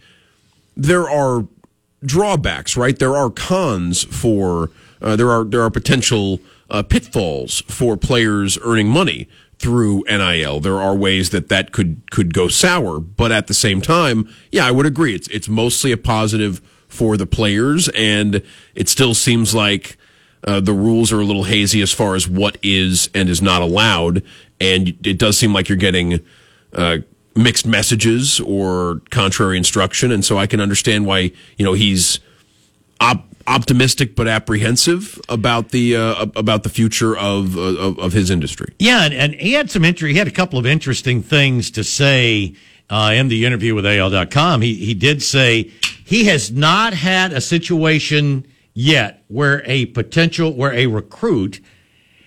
there 0.77 1.09
are 1.09 1.47
drawbacks, 2.05 2.77
right? 2.77 2.99
There 2.99 3.17
are 3.17 3.31
cons 3.31 4.05
for 4.05 4.71
uh, 5.01 5.17
there 5.17 5.31
are 5.31 5.45
there 5.45 5.63
are 5.63 5.71
potential 5.71 6.41
uh, 6.73 6.83
pitfalls 6.83 7.61
for 7.69 7.97
players 7.97 8.59
earning 8.63 8.89
money 8.89 9.29
through 9.59 10.03
NIL. 10.09 10.59
There 10.59 10.81
are 10.81 10.97
ways 10.97 11.31
that 11.31 11.49
that 11.51 11.71
could 11.71 12.11
could 12.11 12.35
go 12.35 12.49
sour, 12.49 12.99
but 12.99 13.31
at 13.31 13.47
the 13.47 13.55
same 13.55 13.81
time, 13.81 14.29
yeah, 14.51 14.67
I 14.67 14.73
would 14.73 14.87
agree. 14.87 15.15
It's 15.15 15.29
it's 15.29 15.49
mostly 15.49 15.93
a 15.93 15.97
positive 15.97 16.61
for 16.89 17.17
the 17.17 17.27
players, 17.27 17.89
and 17.91 18.43
it 18.75 18.89
still 18.89 19.15
seems 19.15 19.55
like 19.55 19.97
uh, 20.45 20.61
the 20.61 20.73
rules 20.73 21.13
are 21.13 21.21
a 21.21 21.25
little 21.25 21.45
hazy 21.45 21.83
as 21.83 21.93
far 21.93 22.17
as 22.17 22.27
what 22.27 22.57
is 22.63 23.09
and 23.15 23.29
is 23.29 23.43
not 23.43 23.63
allowed, 23.63 24.25
and 24.61 24.89
it 25.07 25.19
does 25.19 25.39
seem 25.39 25.53
like 25.53 25.69
you're 25.69 25.79
getting. 25.79 26.21
Uh, 26.73 26.99
mixed 27.35 27.67
messages 27.67 28.41
or 28.41 29.01
contrary 29.11 29.57
instruction, 29.57 30.11
and 30.11 30.23
so 30.23 30.37
I 30.37 30.47
can 30.47 30.61
understand 30.61 31.07
why 31.07 31.33
you 31.57 31.65
know 31.65 31.73
he's 31.73 32.19
optimistic 33.47 34.15
but 34.15 34.29
apprehensive 34.29 35.21
about 35.29 35.71
the 35.71 35.97
uh, 35.97 36.27
about 36.37 36.63
the 36.63 36.69
future 36.69 37.17
of, 37.17 37.57
of, 37.57 37.99
of 37.99 38.13
his 38.13 38.31
industry. 38.31 38.75
Yeah, 38.79 39.05
and, 39.05 39.15
and 39.15 39.35
he 39.35 39.53
had 39.53 39.71
some 39.71 39.85
entry. 39.85 40.13
He 40.13 40.19
had 40.19 40.29
a 40.29 40.33
couple 40.33 40.59
of 40.59 40.67
interesting 40.67 41.23
things 41.23 41.71
to 41.73 41.85
say 41.85 42.55
uh, 42.91 43.13
in 43.15 43.29
the 43.29 43.45
interview 43.45 43.75
with 43.75 43.87
AL.com. 43.87 44.63
He 44.63 44.75
he 44.75 44.95
did 44.95 45.23
say 45.23 45.71
he 46.05 46.25
has 46.25 46.51
not 46.51 46.95
had 46.95 47.33
a 47.33 47.41
situation 47.41 48.47
yet 48.75 49.25
where 49.29 49.63
a 49.67 49.87
potential 49.87 50.55
where 50.55 50.73
a 50.73 50.87
recruit 50.87 51.61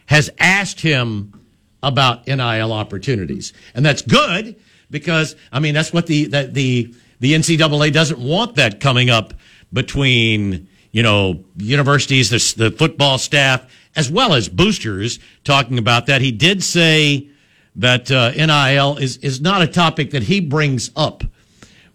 has 0.08 0.30
asked 0.40 0.82
him 0.82 1.34
about 1.82 2.28
NIL 2.28 2.74
opportunities, 2.74 3.54
and 3.74 3.86
that's 3.86 4.02
good 4.02 4.56
because 4.90 5.36
I 5.52 5.60
mean 5.60 5.74
that's 5.74 5.94
what 5.94 6.08
the 6.08 6.26
that 6.26 6.54
the 6.54 6.94
the 7.20 7.34
NCAA 7.34 7.94
doesn't 7.94 8.20
want 8.20 8.56
that 8.56 8.80
coming 8.80 9.10
up 9.10 9.34
between 9.72 10.68
you 10.96 11.04
know 11.04 11.44
universities, 11.58 12.30
the, 12.30 12.70
the 12.70 12.72
football 12.72 13.18
staff, 13.18 13.70
as 13.98 14.10
well 14.10 14.34
as 14.34 14.48
boosters 14.48 15.20
talking 15.44 15.78
about 15.78 16.06
that. 16.06 16.22
He 16.22 16.32
did 16.32 16.64
say 16.64 17.28
that 17.76 18.10
uh, 18.10 18.32
NIL 18.32 18.96
is 18.98 19.18
is 19.18 19.42
not 19.42 19.62
a 19.62 19.68
topic 19.68 20.12
that 20.12 20.24
he 20.24 20.40
brings 20.40 20.92
up 20.96 21.24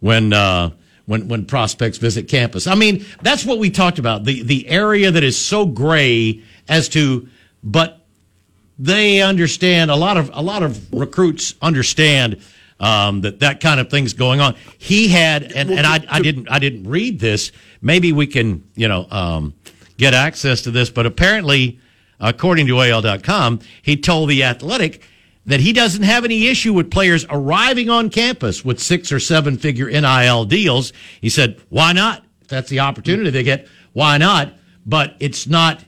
when. 0.01 0.33
Uh, 0.33 0.71
when, 1.07 1.27
when 1.27 1.45
prospects 1.45 1.99
visit 1.99 2.29
campus. 2.29 2.69
I 2.69 2.77
mean, 2.77 3.05
that's 3.21 3.45
what 3.45 3.59
we 3.59 3.69
talked 3.69 3.99
about. 3.99 4.23
The 4.23 4.45
the 4.45 4.69
area 4.69 5.11
that 5.11 5.25
is 5.25 5.37
so 5.37 5.67
gray 5.67 6.45
as 6.69 6.89
to 6.91 7.27
but 7.65 8.07
they 8.79 9.21
understand 9.21 9.91
a 9.91 9.97
lot 9.97 10.19
of 10.19 10.31
a 10.33 10.41
lot 10.41 10.63
of 10.63 10.93
recruits 10.93 11.55
understand 11.61 12.41
um, 12.81 13.21
that 13.21 13.41
that 13.41 13.61
kind 13.61 13.79
of 13.79 13.91
thing's 13.91 14.15
going 14.15 14.41
on. 14.41 14.57
He 14.79 15.09
had, 15.09 15.53
and, 15.53 15.71
and 15.71 15.87
I, 15.87 16.05
I 16.09 16.21
didn't, 16.21 16.51
I 16.51 16.59
didn't 16.59 16.89
read 16.89 17.21
this. 17.21 17.53
Maybe 17.81 18.13
we 18.13 18.27
can, 18.27 18.65
you 18.75 18.89
know, 18.89 19.07
um, 19.11 19.55
get 19.99 20.15
access 20.15 20.63
to 20.63 20.71
this. 20.71 20.91
But 20.91 21.07
apparently, 21.07 21.79
according 22.19 22.67
to 22.67 22.83
AL.com, 22.83 23.61
he 23.83 23.97
told 23.97 24.31
the 24.31 24.43
Athletic 24.43 25.03
that 25.47 25.61
he 25.61 25.73
doesn't 25.73 26.03
have 26.03 26.25
any 26.25 26.49
issue 26.49 26.73
with 26.73 26.91
players 26.91 27.27
arriving 27.29 27.91
on 27.91 28.09
campus 28.11 28.65
with 28.65 28.81
six 28.81 29.13
or 29.13 29.21
seven 29.21 29.59
figure 29.59 29.89
NIL 29.89 30.45
deals. 30.47 30.93
He 31.21 31.29
said, 31.29 31.61
"Why 31.69 31.93
not? 31.93 32.25
If 32.41 32.49
that's 32.49 32.71
the 32.71 32.81
opportunity 32.81 33.31
they 33.31 33.43
get, 33.43 33.69
why 33.93 34.17
not?" 34.17 34.55
But 34.87 35.17
it's 35.21 35.47
not 35.47 35.85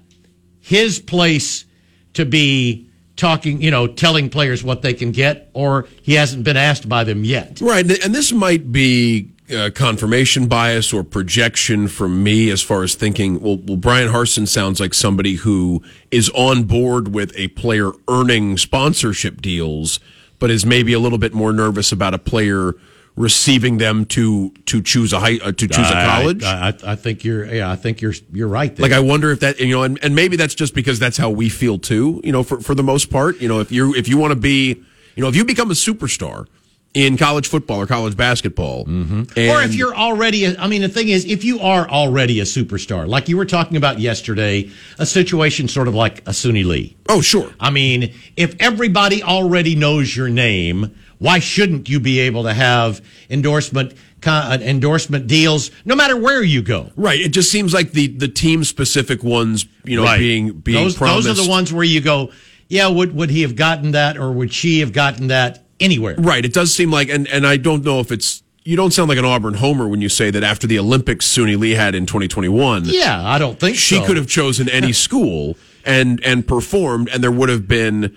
his 0.61 0.99
place 0.99 1.65
to 2.13 2.27
be 2.27 2.91
talking, 3.23 3.63
you 3.63 3.71
know, 3.71 3.87
telling 3.87 4.29
players 4.29 4.65
what 4.65 4.83
they 4.83 4.93
can 4.93 5.13
get, 5.13 5.49
or 5.55 5.87
he 6.03 6.15
hasn't 6.15 6.43
been 6.43 6.57
asked 6.57 6.89
by 6.89 7.05
them 7.05 7.23
yet. 7.23 7.61
Right. 7.61 7.89
And 8.05 8.13
this 8.13 8.33
might 8.33 8.73
be 8.73 9.31
uh, 9.49 9.71
confirmation 9.73 10.49
bias 10.49 10.93
or 10.93 11.05
projection 11.05 11.87
from 11.87 12.25
me 12.25 12.51
as 12.51 12.63
far 12.63 12.83
as 12.83 12.97
thinking, 12.97 13.41
well, 13.41 13.59
well, 13.59 13.77
Bryan 13.77 14.09
Harsin 14.09 14.49
sounds 14.49 14.81
like 14.81 14.93
somebody 14.93 15.37
who 15.37 15.83
is 16.11 16.31
on 16.31 16.65
board 16.65 17.15
with 17.15 17.33
a 17.37 17.47
player 17.49 17.93
earning 18.09 18.59
sponsorship 18.59 19.41
deals, 19.41 20.01
but 20.41 20.51
is 20.51 20.67
maybe 20.67 20.93
a 20.93 20.99
little 20.99 21.19
bit 21.19 21.33
more 21.33 21.53
nervous 21.53 21.93
about 21.93 22.15
a 22.15 22.19
player 22.19 22.75
receiving 23.17 23.79
them 23.79 24.07
to 24.07 24.51
to 24.67 24.83
choose 24.83 25.13
a 25.13 25.21
high 25.21 25.39
uh, 25.43 25.53
to 25.53 25.69
choose 25.69 25.91
a 25.91 25.93
college. 25.93 26.43
I, 26.43 26.69
I, 26.69 26.93
I, 26.93 26.97
think 26.97 27.25
you're 27.25 27.45
yeah, 27.45 27.71
I 27.71 27.77
think 27.77 28.01
you're 28.01 28.15
you're 28.33 28.49
right. 28.49 28.75
There. 28.75 28.83
Like 28.83 28.97
I 28.97 29.01
wonder 29.01 29.31
if 29.31 29.41
that 29.41 29.61
you 29.61 29.71
know, 29.75 29.83
and, 29.83 29.99
and 30.03 30.15
maybe 30.15 30.37
that's 30.37 30.55
just 30.55 30.75
because 30.75 30.99
that's 30.99 31.17
how 31.17 31.31
we 31.31 31.49
feel 31.49 31.79
too. 31.79 32.21
You 32.25 32.33
know, 32.33 32.43
for 32.43 32.61
for 32.61 32.75
the 32.75 32.83
most 32.83 33.11
part, 33.11 33.41
you 33.41 33.49
know, 33.49 33.61
if 33.61 33.71
you 33.71 33.95
if 33.95 34.09
you 34.09 34.17
want 34.17 34.33
to 34.33 34.39
be, 34.39 34.83
you 35.15 35.23
know, 35.23 35.29
if 35.29 35.37
you 35.37 35.45
become 35.45 35.71
a 35.71 35.75
superstar 35.75 36.47
in 36.95 37.17
college 37.17 37.49
football 37.49 37.81
or 37.81 37.87
college 37.87 38.17
basketball, 38.17 38.85
mm-hmm. 38.85 39.23
or 39.51 39.63
if 39.63 39.75
you're 39.75 39.95
already, 39.95 40.45
a, 40.45 40.59
I 40.59 40.67
mean, 40.67 40.83
the 40.83 40.91
thing 40.91 41.09
is, 41.09 41.25
if 41.25 41.43
you 41.43 41.61
are 41.61 41.89
already 41.89 42.41
a 42.41 42.45
superstar, 42.45 43.09
like 43.09 43.29
you 43.31 43.39
were 43.39 43.47
talking 43.47 43.79
about 43.79 43.99
yesterday, 43.99 44.71
a 44.99 45.07
situation 45.07 45.69
sort 45.69 45.89
of 45.89 45.95
like 45.95 46.19
a 46.21 46.33
Suni 46.33 46.65
Lee. 46.65 46.97
Oh, 47.09 47.23
sure. 47.23 47.51
I 47.59 47.71
mean, 47.71 48.13
if 48.37 48.55
everybody 48.61 49.23
already 49.23 49.75
knows 49.75 50.15
your 50.15 50.29
name 50.29 50.95
why 51.23 51.39
shouldn't 51.39 51.89
you 51.89 52.01
be 52.01 52.19
able 52.19 52.43
to 52.43 52.53
have 52.53 53.01
endorsement 53.31 53.95
uh, 54.25 54.59
endorsement 54.61 55.29
deals 55.29 55.71
no 55.85 55.95
matter 55.95 56.17
where 56.17 56.43
you 56.43 56.63
go? 56.63 56.91
Right. 56.97 57.21
It 57.21 57.29
just 57.29 57.51
seems 57.51 57.73
like 57.73 57.93
the 57.93 58.09
the 58.09 58.27
team 58.27 58.65
specific 58.65 59.23
ones, 59.23 59.65
you 59.85 59.97
know, 59.97 60.03
right. 60.03 60.19
being 60.19 60.53
being 60.53 60.83
those, 60.83 60.97
promised. 60.97 61.29
Those 61.29 61.39
are 61.39 61.45
the 61.45 61.49
ones 61.49 61.73
where 61.73 61.85
you 61.85 62.01
go, 62.01 62.33
yeah. 62.69 62.89
Would 62.89 63.15
would 63.15 63.31
he 63.31 63.43
have 63.43 63.55
gotten 63.55 63.93
that, 63.93 64.17
or 64.17 64.33
would 64.33 64.53
she 64.53 64.81
have 64.81 64.93
gotten 64.93 65.29
that 65.29 65.65
anywhere? 65.79 66.17
Right. 66.19 66.45
It 66.45 66.53
does 66.53 66.75
seem 66.75 66.91
like, 66.91 67.09
and 67.09 67.29
and 67.29 67.47
I 67.47 67.57
don't 67.57 67.85
know 67.85 68.01
if 68.01 68.11
it's 68.11 68.43
you 68.65 68.77
don't 68.77 68.93
sound 68.93 69.09
like 69.09 69.19
an 69.19 69.25
Auburn 69.25 69.55
homer 69.55 69.87
when 69.87 70.01
you 70.01 70.09
say 70.09 70.31
that 70.33 70.43
after 70.43 70.67
the 70.67 70.81
Olympics 70.81 71.27
Suni 71.27 71.57
Lee 71.57 71.73
had 71.73 71.95
in 71.95 72.05
2021. 72.05 72.85
Yeah, 72.87 73.25
I 73.25 73.39
don't 73.39 73.61
think 73.61 73.77
she 73.77 73.97
so. 73.97 74.07
could 74.07 74.17
have 74.17 74.27
chosen 74.27 74.69
any 74.69 74.93
school 75.07 75.57
and 75.85 76.21
and 76.25 76.45
performed, 76.47 77.09
and 77.11 77.23
there 77.23 77.31
would 77.31 77.49
have 77.49 77.69
been 77.69 78.17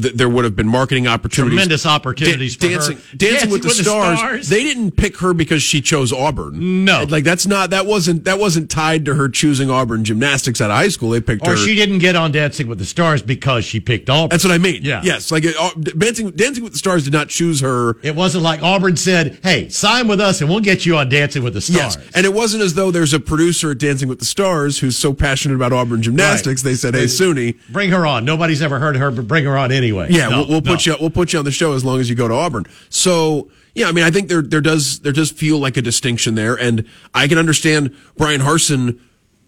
th- 0.00 0.14
there 0.14 0.28
would 0.28 0.44
have 0.44 0.56
been 0.56 0.68
marketing 0.68 1.06
opportunities, 1.06 1.56
tremendous 1.56 1.86
opportunities 1.86 2.56
da- 2.56 2.68
dancing, 2.68 2.96
dancing, 2.96 3.18
dancing, 3.18 3.50
with, 3.50 3.62
the, 3.62 3.68
with 3.68 3.76
stars. 3.76 4.10
the, 4.10 4.16
stars. 4.16 4.48
They 4.48 4.62
didn't 4.62 4.92
pick 4.92 5.18
her 5.18 5.34
because 5.34 5.62
she 5.62 5.80
chose 5.80 6.12
Auburn. 6.12 6.84
No, 6.84 7.04
like 7.04 7.24
that's 7.24 7.46
not 7.46 7.70
that 7.70 7.86
wasn't 7.86 8.24
that 8.24 8.38
wasn't 8.38 8.70
tied 8.70 9.04
to 9.06 9.14
her 9.14 9.28
choosing 9.28 9.70
Auburn 9.70 10.04
gymnastics 10.04 10.60
out 10.60 10.70
of 10.70 10.76
high 10.76 10.88
school. 10.88 11.10
They 11.10 11.20
picked 11.20 11.46
or 11.46 11.50
her, 11.50 11.54
or 11.54 11.58
she 11.58 11.74
didn't 11.74 11.98
get 11.98 12.16
on 12.16 12.32
Dancing 12.32 12.68
with 12.68 12.78
the 12.78 12.84
Stars 12.84 13.22
because 13.22 13.64
she 13.64 13.80
picked 13.80 14.10
Auburn. 14.10 14.30
That's 14.30 14.44
what 14.44 14.52
I 14.52 14.58
mean. 14.58 14.82
Yeah, 14.82 15.02
yes, 15.02 15.30
like 15.30 15.44
uh, 15.44 15.70
Dancing 15.96 16.30
Dancing 16.30 16.62
with 16.64 16.72
the 16.72 16.78
Stars 16.78 17.04
did 17.04 17.12
not 17.12 17.28
choose 17.28 17.60
her. 17.60 17.96
It 18.02 18.14
wasn't 18.14 18.44
like 18.44 18.62
Auburn 18.62 18.96
said, 18.96 19.38
"Hey, 19.42 19.68
sign 19.68 20.08
with 20.08 20.20
us 20.20 20.40
and 20.40 20.50
we'll 20.50 20.60
get 20.60 20.86
you 20.86 20.96
on 20.96 21.08
Dancing 21.08 21.42
with 21.42 21.54
the 21.54 21.60
Stars." 21.60 21.96
Yes, 21.96 22.10
and 22.14 22.26
it 22.26 22.32
wasn't 22.32 22.62
as 22.62 22.74
though 22.74 22.90
there's 22.90 23.14
a 23.14 23.20
producer 23.20 23.72
at 23.72 23.78
Dancing 23.78 24.08
with 24.08 24.18
the 24.18 24.24
Stars 24.24 24.78
who's 24.78 24.96
so 24.96 25.12
passionate 25.12 25.54
about 25.54 25.72
Auburn 25.72 26.02
gymnastics. 26.02 26.64
Right. 26.64 26.70
They 26.70 26.76
said, 26.76 26.94
"Hey, 26.94 27.04
Suni, 27.04 27.58
bring 27.70 27.90
her 27.90 28.06
on." 28.06 28.24
Nobody's 28.24 28.62
ever 28.62 28.78
heard 28.78 28.96
of 28.96 29.00
her, 29.00 29.10
but 29.10 29.26
bring 29.26 29.44
her 29.44 29.56
on 29.56 29.69
anyway. 29.72 30.08
Yeah. 30.10 30.28
No 30.28 30.46
we'll, 30.48 30.62
put 30.62 30.86
no. 30.86 30.92
you 30.92 30.98
we'll 31.00 31.10
put 31.10 31.32
you 31.32 31.38
on 31.38 31.44
the 31.44 31.50
show 31.50 31.72
as 31.72 31.84
long 31.84 32.00
as 32.00 32.08
you 32.08 32.16
go 32.16 32.28
to 32.28 32.34
Auburn. 32.34 32.64
So 32.88 33.50
yeah, 33.74 33.88
I 33.88 33.92
mean, 33.92 34.04
I 34.04 34.10
think 34.10 34.28
there 34.28 34.42
there 34.42 34.60
does 34.60 35.00
there 35.00 35.12
does 35.12 35.30
feel 35.30 35.58
like 35.58 35.76
a 35.76 35.82
distinction 35.82 36.34
there, 36.34 36.54
and 36.54 36.86
I 37.14 37.28
can 37.28 37.38
understand 37.38 37.94
Bryan 38.16 38.40
Harsin, 38.40 38.98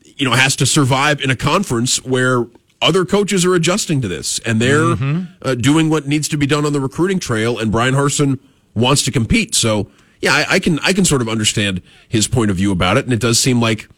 you 0.02 0.28
know, 0.28 0.34
has 0.34 0.56
to 0.56 0.66
survive 0.66 1.20
in 1.20 1.30
a 1.30 1.36
conference 1.36 2.04
where 2.04 2.46
other 2.80 3.04
coaches 3.04 3.44
are 3.44 3.54
adjusting 3.54 4.00
to 4.00 4.08
this 4.08 4.40
and 4.40 4.60
they're 4.60 4.96
mm-hmm. 4.96 5.22
uh, 5.42 5.54
doing 5.54 5.88
what 5.88 6.08
needs 6.08 6.26
to 6.28 6.36
be 6.36 6.46
done 6.46 6.66
on 6.66 6.72
the 6.72 6.80
recruiting 6.80 7.18
trail, 7.18 7.58
and 7.58 7.72
Bryan 7.72 7.94
Harsin 7.94 8.38
wants 8.74 9.02
to 9.02 9.10
compete. 9.10 9.54
So 9.54 9.90
yeah, 10.20 10.32
I, 10.34 10.54
I 10.54 10.58
can 10.58 10.78
I 10.80 10.92
can 10.92 11.04
sort 11.04 11.20
of 11.20 11.28
understand 11.28 11.82
his 12.08 12.28
point 12.28 12.50
of 12.50 12.56
view 12.56 12.72
about 12.72 12.96
it, 12.96 13.04
and 13.04 13.12
it 13.12 13.20
does 13.20 13.38
seem 13.38 13.60
like 13.60 13.88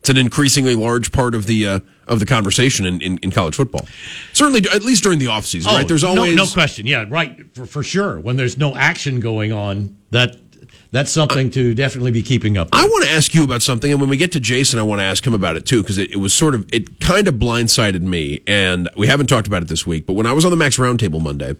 it's 0.00 0.10
an 0.10 0.18
increasingly 0.18 0.74
large 0.74 1.12
part 1.12 1.34
of 1.34 1.46
the 1.46 1.66
uh, 1.66 1.80
of 2.06 2.20
the 2.20 2.26
conversation 2.26 2.86
in, 2.86 3.00
in, 3.00 3.18
in, 3.18 3.30
college 3.30 3.54
football. 3.54 3.86
Certainly, 4.32 4.68
at 4.72 4.82
least 4.82 5.02
during 5.02 5.18
the 5.18 5.26
offseason, 5.26 5.66
oh, 5.68 5.74
right? 5.76 5.88
There's 5.88 6.04
always 6.04 6.36
no, 6.36 6.44
no, 6.44 6.50
question. 6.50 6.86
Yeah, 6.86 7.04
right. 7.08 7.44
For, 7.54 7.66
for 7.66 7.82
sure. 7.82 8.20
When 8.20 8.36
there's 8.36 8.56
no 8.56 8.74
action 8.74 9.20
going 9.20 9.52
on, 9.52 9.96
that 10.10 10.36
that's 10.92 11.10
something 11.10 11.50
to 11.50 11.74
definitely 11.74 12.12
be 12.12 12.22
keeping 12.22 12.56
up. 12.56 12.68
With. 12.68 12.74
I 12.74 12.86
want 12.86 13.04
to 13.04 13.10
ask 13.10 13.34
you 13.34 13.44
about 13.44 13.62
something, 13.62 13.90
and 13.90 14.00
when 14.00 14.08
we 14.08 14.16
get 14.16 14.32
to 14.32 14.40
Jason, 14.40 14.78
I 14.78 14.82
want 14.82 15.00
to 15.00 15.04
ask 15.04 15.26
him 15.26 15.34
about 15.34 15.56
it 15.56 15.66
too 15.66 15.82
because 15.82 15.98
it, 15.98 16.12
it, 16.12 16.16
was 16.16 16.32
sort 16.32 16.54
of 16.54 16.66
it 16.72 17.00
kind 17.00 17.28
of 17.28 17.34
blindsided 17.34 18.02
me, 18.02 18.42
and 18.46 18.88
we 18.96 19.06
haven't 19.06 19.26
talked 19.26 19.46
about 19.46 19.62
it 19.62 19.68
this 19.68 19.86
week. 19.86 20.06
But 20.06 20.14
when 20.14 20.26
I 20.26 20.32
was 20.32 20.44
on 20.44 20.50
the 20.50 20.56
Max 20.56 20.76
Roundtable 20.78 21.20
Monday, 21.20 21.56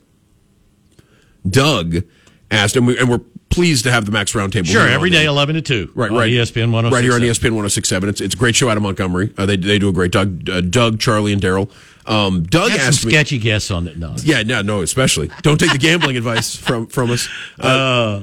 Doug 1.48 2.04
asked, 2.50 2.76
and, 2.76 2.86
we, 2.86 2.98
and 2.98 3.08
we're 3.08 3.20
pleased 3.48 3.84
to 3.84 3.90
have 3.90 4.04
the 4.04 4.12
Max 4.12 4.32
Roundtable. 4.32 4.66
Sure, 4.66 4.86
every 4.86 5.10
day, 5.10 5.24
11 5.24 5.54
to 5.56 5.62
2. 5.62 5.92
Right, 5.94 6.10
right. 6.10 6.30
ESPN 6.30 6.72
106. 6.72 6.92
Right 6.92 7.04
here 7.04 7.14
on 7.14 7.20
ESPN 7.20 7.52
1067. 7.54 8.08
It's, 8.08 8.20
it's 8.20 8.34
a 8.34 8.38
great 8.38 8.54
show 8.54 8.68
out 8.68 8.76
of 8.76 8.82
Montgomery. 8.82 9.32
Uh, 9.36 9.46
they, 9.46 9.56
they 9.56 9.78
do 9.78 9.88
a 9.88 9.92
great 9.92 10.12
Doug, 10.12 10.48
uh, 10.48 10.60
Doug 10.60 10.98
Charlie, 10.98 11.32
and 11.32 11.40
Daryl. 11.40 11.70
Um, 12.06 12.44
Doug 12.44 12.70
Had 12.70 12.80
asked 12.80 13.02
some 13.02 13.10
sketchy 13.10 13.38
guests 13.38 13.70
on 13.70 13.88
it. 13.88 13.96
No. 13.96 14.14
Yeah, 14.18 14.42
no, 14.42 14.62
no, 14.62 14.82
especially. 14.82 15.30
Don't 15.42 15.58
take 15.58 15.72
the 15.72 15.78
gambling 15.78 16.16
advice 16.16 16.54
from, 16.56 16.86
from 16.86 17.10
us. 17.10 17.28
Uh, 17.58 18.22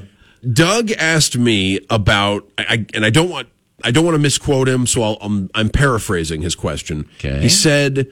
Doug 0.50 0.90
asked 0.92 1.36
me 1.36 1.80
about, 1.90 2.48
I, 2.58 2.86
and 2.94 3.04
I 3.04 3.10
don't 3.10 3.28
want, 3.28 3.48
I 3.82 3.90
don't 3.90 4.04
want 4.04 4.14
to 4.14 4.20
misquote 4.20 4.68
him, 4.68 4.86
so 4.86 5.02
I'll, 5.02 5.18
I'm, 5.20 5.50
I'm 5.54 5.68
paraphrasing 5.68 6.42
his 6.42 6.54
question. 6.54 7.08
Okay. 7.18 7.40
He 7.40 7.48
said 7.48 8.10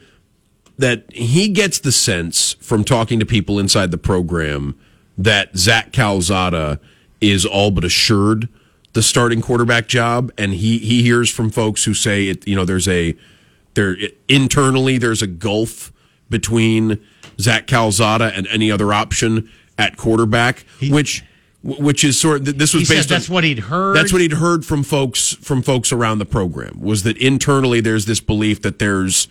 that 0.78 1.10
he 1.12 1.48
gets 1.48 1.78
the 1.78 1.92
sense 1.92 2.54
from 2.54 2.84
talking 2.84 3.20
to 3.20 3.26
people 3.26 3.58
inside 3.58 3.90
the 3.90 3.98
program 3.98 4.78
that 5.18 5.56
Zach 5.56 5.92
Calzada 5.92 6.80
is 7.20 7.44
all 7.44 7.70
but 7.70 7.84
assured 7.84 8.48
the 8.92 9.02
starting 9.02 9.40
quarterback 9.40 9.86
job, 9.88 10.30
and 10.36 10.52
he 10.52 10.78
he 10.78 11.02
hears 11.02 11.30
from 11.30 11.50
folks 11.50 11.84
who 11.84 11.94
say 11.94 12.28
it. 12.28 12.46
You 12.46 12.56
know, 12.56 12.64
there's 12.64 12.88
a 12.88 13.14
there 13.74 13.96
internally 14.28 14.98
there's 14.98 15.22
a 15.22 15.26
gulf 15.26 15.92
between 16.28 16.98
Zach 17.40 17.66
Calzada 17.66 18.32
and 18.34 18.46
any 18.48 18.70
other 18.70 18.92
option 18.92 19.48
at 19.78 19.96
quarterback, 19.96 20.64
which 20.90 21.24
which 21.62 22.02
is 22.04 22.20
sort 22.20 22.40
of 22.48 22.58
this 22.58 22.74
was 22.74 22.88
He 22.88 22.94
based 22.94 23.08
that's 23.08 23.28
on 23.28 23.34
what 23.34 23.44
he'd 23.44 23.60
heard. 23.60 23.96
that's 23.96 24.12
what 24.12 24.20
he'd 24.20 24.32
heard 24.32 24.64
from 24.64 24.82
folks 24.82 25.34
from 25.34 25.62
folks 25.62 25.92
around 25.92 26.18
the 26.18 26.26
program 26.26 26.80
was 26.80 27.04
that 27.04 27.16
internally 27.18 27.80
there's 27.80 28.06
this 28.06 28.20
belief 28.20 28.62
that 28.62 28.78
there's 28.78 29.28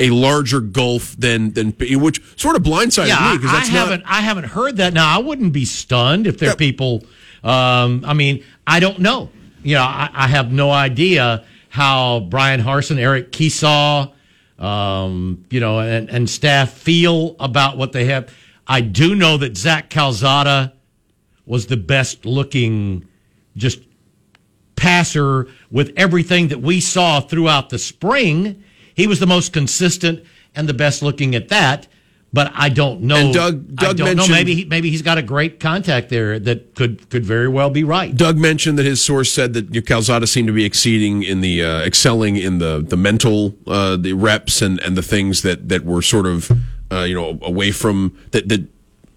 a 0.00 0.10
larger 0.10 0.60
gulf 0.60 1.14
than 1.16 1.52
than 1.52 1.72
which 1.78 2.20
sort 2.40 2.56
of 2.56 2.62
blindsided 2.62 3.08
yeah, 3.08 3.32
me 3.32 3.38
because 3.38 3.52
I, 3.52 3.56
I 3.56 3.58
that's 3.58 3.72
not 3.72 3.78
haven't 3.78 4.02
I 4.06 4.20
haven't 4.22 4.44
heard 4.44 4.78
that. 4.78 4.92
Now 4.92 5.14
I 5.14 5.18
wouldn't 5.18 5.52
be 5.52 5.64
stunned 5.64 6.26
if 6.26 6.38
there 6.38 6.50
are 6.50 6.56
people. 6.56 7.04
Um, 7.44 8.04
I 8.06 8.14
mean, 8.14 8.44
I 8.66 8.80
don't 8.80 8.98
know. 8.98 9.30
You 9.62 9.76
know, 9.76 9.82
I, 9.82 10.10
I 10.12 10.26
have 10.28 10.50
no 10.50 10.70
idea 10.70 11.44
how 11.68 12.20
Bryan 12.20 12.60
Harsin, 12.60 12.98
Eric 12.98 13.30
Kiesau, 13.30 14.12
um, 14.58 15.44
you 15.50 15.60
know, 15.60 15.80
and, 15.80 16.08
and 16.10 16.28
staff 16.28 16.72
feel 16.72 17.36
about 17.38 17.76
what 17.76 17.92
they 17.92 18.06
have. 18.06 18.34
I 18.66 18.80
do 18.80 19.14
know 19.14 19.36
that 19.38 19.56
Zach 19.56 19.90
Calzada 19.90 20.72
was 21.46 21.66
the 21.66 21.76
best 21.76 22.24
looking, 22.24 23.06
just 23.56 23.80
passer 24.76 25.48
with 25.70 25.92
everything 25.96 26.48
that 26.48 26.60
we 26.60 26.80
saw 26.80 27.20
throughout 27.20 27.70
the 27.70 27.78
spring. 27.78 28.62
He 28.94 29.06
was 29.06 29.20
the 29.20 29.26
most 29.26 29.52
consistent 29.52 30.24
and 30.54 30.68
the 30.68 30.74
best 30.74 31.02
looking 31.02 31.34
at 31.34 31.48
that. 31.48 31.86
But 32.32 32.52
I 32.54 32.68
don't 32.68 33.00
know. 33.02 33.16
And 33.16 33.34
Doug- 33.34 33.66
I 33.78 33.86
Doug 33.86 33.96
don't 33.96 34.06
know. 34.06 34.14
mentioned- 34.14 34.30
Maybe 34.30 34.54
he, 34.54 34.64
maybe 34.64 34.88
he's 34.90 35.02
got 35.02 35.18
a 35.18 35.22
great 35.22 35.58
contact 35.58 36.10
there 36.10 36.38
that 36.38 36.76
could 36.76 37.10
could 37.10 37.24
very 37.26 37.48
well 37.48 37.70
be 37.70 37.82
right. 37.82 38.16
Doug 38.16 38.38
mentioned 38.38 38.78
that 38.78 38.86
his 38.86 39.02
source 39.02 39.32
said 39.32 39.52
that 39.54 39.84
Calzada 39.84 40.28
seemed 40.28 40.46
to 40.46 40.52
be 40.52 40.64
exceeding 40.64 41.24
in 41.24 41.40
the 41.40 41.64
uh, 41.64 41.80
excelling 41.80 42.36
in 42.36 42.58
the 42.58 42.84
the 42.88 42.96
mental 42.96 43.56
uh, 43.66 43.96
the 43.96 44.12
reps 44.12 44.62
and 44.62 44.78
and 44.80 44.96
the 44.96 45.02
things 45.02 45.42
that 45.42 45.68
that 45.70 45.84
were 45.84 46.02
sort 46.02 46.26
of 46.26 46.52
uh, 46.92 47.00
you 47.00 47.16
know 47.16 47.36
away 47.42 47.72
from 47.72 48.16
that 48.30 48.48
that 48.48 48.64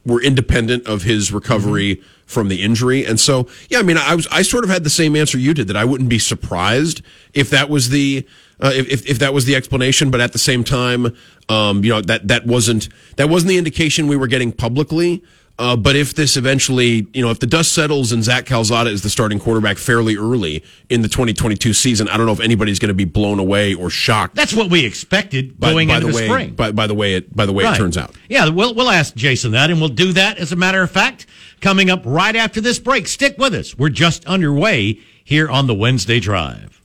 were 0.07 0.19
independent 0.21 0.87
of 0.87 1.03
his 1.03 1.31
recovery 1.31 2.01
from 2.25 2.47
the 2.47 2.63
injury. 2.63 3.05
And 3.05 3.19
so 3.19 3.47
yeah, 3.69 3.77
I 3.77 3.83
mean 3.83 3.97
I 3.97 4.15
was 4.15 4.25
I 4.31 4.41
sort 4.41 4.63
of 4.63 4.71
had 4.71 4.83
the 4.83 4.89
same 4.89 5.15
answer 5.15 5.37
you 5.37 5.53
did 5.53 5.67
that 5.67 5.77
I 5.77 5.85
wouldn't 5.85 6.09
be 6.09 6.17
surprised 6.17 7.03
if 7.35 7.51
that 7.51 7.69
was 7.69 7.89
the 7.89 8.25
uh, 8.59 8.71
if, 8.73 9.05
if 9.09 9.19
that 9.19 9.33
was 9.33 9.45
the 9.45 9.55
explanation, 9.55 10.11
but 10.11 10.21
at 10.21 10.31
the 10.33 10.39
same 10.39 10.63
time, 10.63 11.15
um, 11.49 11.83
you 11.83 11.89
know 11.89 12.01
that 12.01 12.27
that 12.27 12.45
wasn't 12.45 12.89
that 13.17 13.29
wasn't 13.29 13.49
the 13.49 13.57
indication 13.57 14.07
we 14.07 14.15
were 14.17 14.27
getting 14.27 14.51
publicly. 14.51 15.23
Uh, 15.59 15.75
but 15.75 15.95
if 15.95 16.15
this 16.15 16.35
eventually, 16.35 17.05
you 17.13 17.21
know, 17.21 17.29
if 17.29 17.37
the 17.39 17.45
dust 17.45 17.73
settles 17.73 18.11
and 18.11 18.23
Zach 18.23 18.47
Calzada 18.47 18.89
is 18.89 19.03
the 19.03 19.09
starting 19.09 19.39
quarterback 19.39 19.77
fairly 19.77 20.17
early 20.17 20.63
in 20.89 21.03
the 21.03 21.07
2022 21.07 21.73
season, 21.73 22.09
I 22.09 22.17
don't 22.17 22.25
know 22.25 22.31
if 22.31 22.39
anybody's 22.39 22.79
going 22.79 22.87
to 22.89 22.95
be 22.95 23.05
blown 23.05 23.37
away 23.37 23.75
or 23.75 23.91
shocked 23.91 24.33
That's 24.33 24.51
what 24.55 24.71
we 24.71 24.83
expected 24.83 25.59
by, 25.59 25.71
going 25.71 25.89
by 25.89 25.97
into 25.97 26.07
the, 26.07 26.13
the, 26.13 26.17
way 26.17 26.27
spring. 26.27 26.55
by, 26.55 26.71
by 26.71 26.87
the 26.87 26.95
way 26.95 27.13
it 27.13 27.35
by 27.35 27.45
the 27.45 27.53
way 27.53 27.65
Right. 27.65 27.75
it 27.75 27.77
turns 27.77 27.97
out. 27.97 28.15
Yeah, 28.29 28.49
we'll 28.49 28.73
we'll 28.73 28.89
ask 28.89 29.13
Jason 29.15 29.51
that, 29.51 29.69
and 29.69 29.79
we'll 29.79 29.89
do 29.89 30.11
that 30.13 30.39
as 30.39 30.51
a 30.51 30.55
matter 30.55 30.81
of 30.81 30.89
fact 30.89 31.27
coming 31.61 31.91
up 31.91 32.01
right 32.03 32.35
after 32.35 32.59
this 32.59 32.79
break. 32.79 33.05
Stick 33.07 33.37
with 33.37 33.53
us. 33.53 33.77
We're 33.77 33.89
just 33.89 34.25
underway 34.25 34.99
here 35.23 35.47
on 35.49 35.67
the 35.67 35.75
Wednesday 35.75 36.19
Drive. 36.19 36.81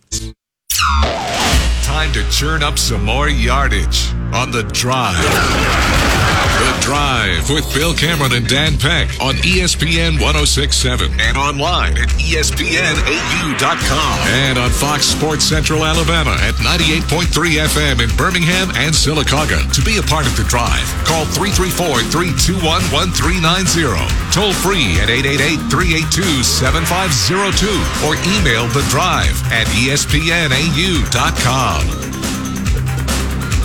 Time 1.99 2.13
to 2.13 2.31
churn 2.31 2.63
up 2.63 2.79
some 2.79 3.05
more 3.05 3.29
yardage 3.29 4.13
on 4.33 4.53
the 4.53 4.63
drive. 4.73 5.98
The 6.59 6.75
Drive 6.83 7.49
with 7.51 7.73
Bill 7.73 7.95
Cameron 7.95 8.33
and 8.33 8.49
Dan 8.49 8.77
Peck 8.79 9.09
on 9.21 9.37
ESPN 9.47 10.19
1067 10.19 11.21
and 11.21 11.37
online 11.37 11.97
at 11.97 12.09
ESPNAU.com 12.19 14.19
and 14.27 14.59
on 14.59 14.71
Fox 14.71 15.07
Sports 15.07 15.45
Central 15.45 15.85
Alabama 15.85 16.37
at 16.41 16.55
98.3 16.57 17.61
FM 17.63 18.01
in 18.03 18.11
Birmingham 18.17 18.71
and 18.75 18.93
Sylacauga. 18.93 19.71
To 19.73 19.81
be 19.83 19.99
a 19.99 20.03
part 20.03 20.27
of 20.27 20.37
The 20.37 20.43
Drive, 20.45 20.83
call 21.07 21.27
334-321-1390. 21.39 24.33
Toll 24.35 24.53
free 24.53 24.99
at 24.99 25.09
888-382-7502 25.09 27.71
or 28.03 28.17
email 28.35 28.67
The 28.75 28.83
Drive 28.91 29.41
at 29.53 29.69
ESPNAU.com. 29.79 30.69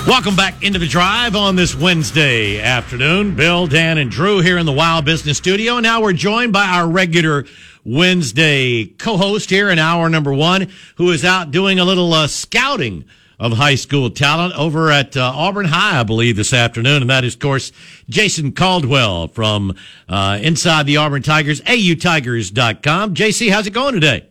Welcome 0.06 0.36
back 0.36 0.62
into 0.62 0.80
the 0.80 0.88
drive 0.88 1.34
on 1.34 1.56
this 1.56 1.74
Wednesday 1.74 2.60
afternoon. 2.60 3.36
Bill, 3.36 3.68
Dan, 3.68 3.98
and 3.98 4.12
Drew 4.12 4.42
here 4.42 4.58
in 4.58 4.66
the 4.66 4.74
Wow 4.74 5.00
Business 5.00 5.38
Studio. 5.38 5.78
And 5.78 5.84
now 5.84 6.02
we're 6.02 6.12
joined 6.12 6.52
by 6.52 6.66
our 6.66 6.90
regular 6.90 7.46
Wednesday 7.86 8.86
co-host 8.86 9.50
here 9.50 9.70
in 9.70 9.80
hour 9.80 10.10
number 10.10 10.34
one, 10.34 10.70
who 10.96 11.10
is 11.12 11.24
out 11.24 11.52
doing 11.52 11.80
a 11.80 11.86
little 11.86 12.14
uh, 12.14 12.28
scouting 12.28 13.06
of 13.40 13.54
high 13.54 13.76
school 13.76 14.10
talent 14.10 14.54
over 14.58 14.92
at 14.92 15.16
uh, 15.16 15.32
Auburn 15.34 15.68
High, 15.68 16.02
I 16.02 16.04
believe, 16.04 16.36
this 16.36 16.54
afternoon. 16.54 17.02
And 17.02 17.10
that 17.10 17.24
is, 17.24 17.36
of 17.36 17.40
course, 17.40 17.72
Jason 18.10 18.52
Caldwell 18.52 19.30
from 19.30 19.74
uh, 20.10 20.38
Inside 20.42 20.86
the 20.86 20.98
Auburn 20.98 21.24
Tigers, 21.24 21.62
autigers.com. 21.62 23.16
JC, 23.16 23.50
how's 23.52 23.68
it 23.68 23.74
going 23.74 23.94
today? 23.94 24.28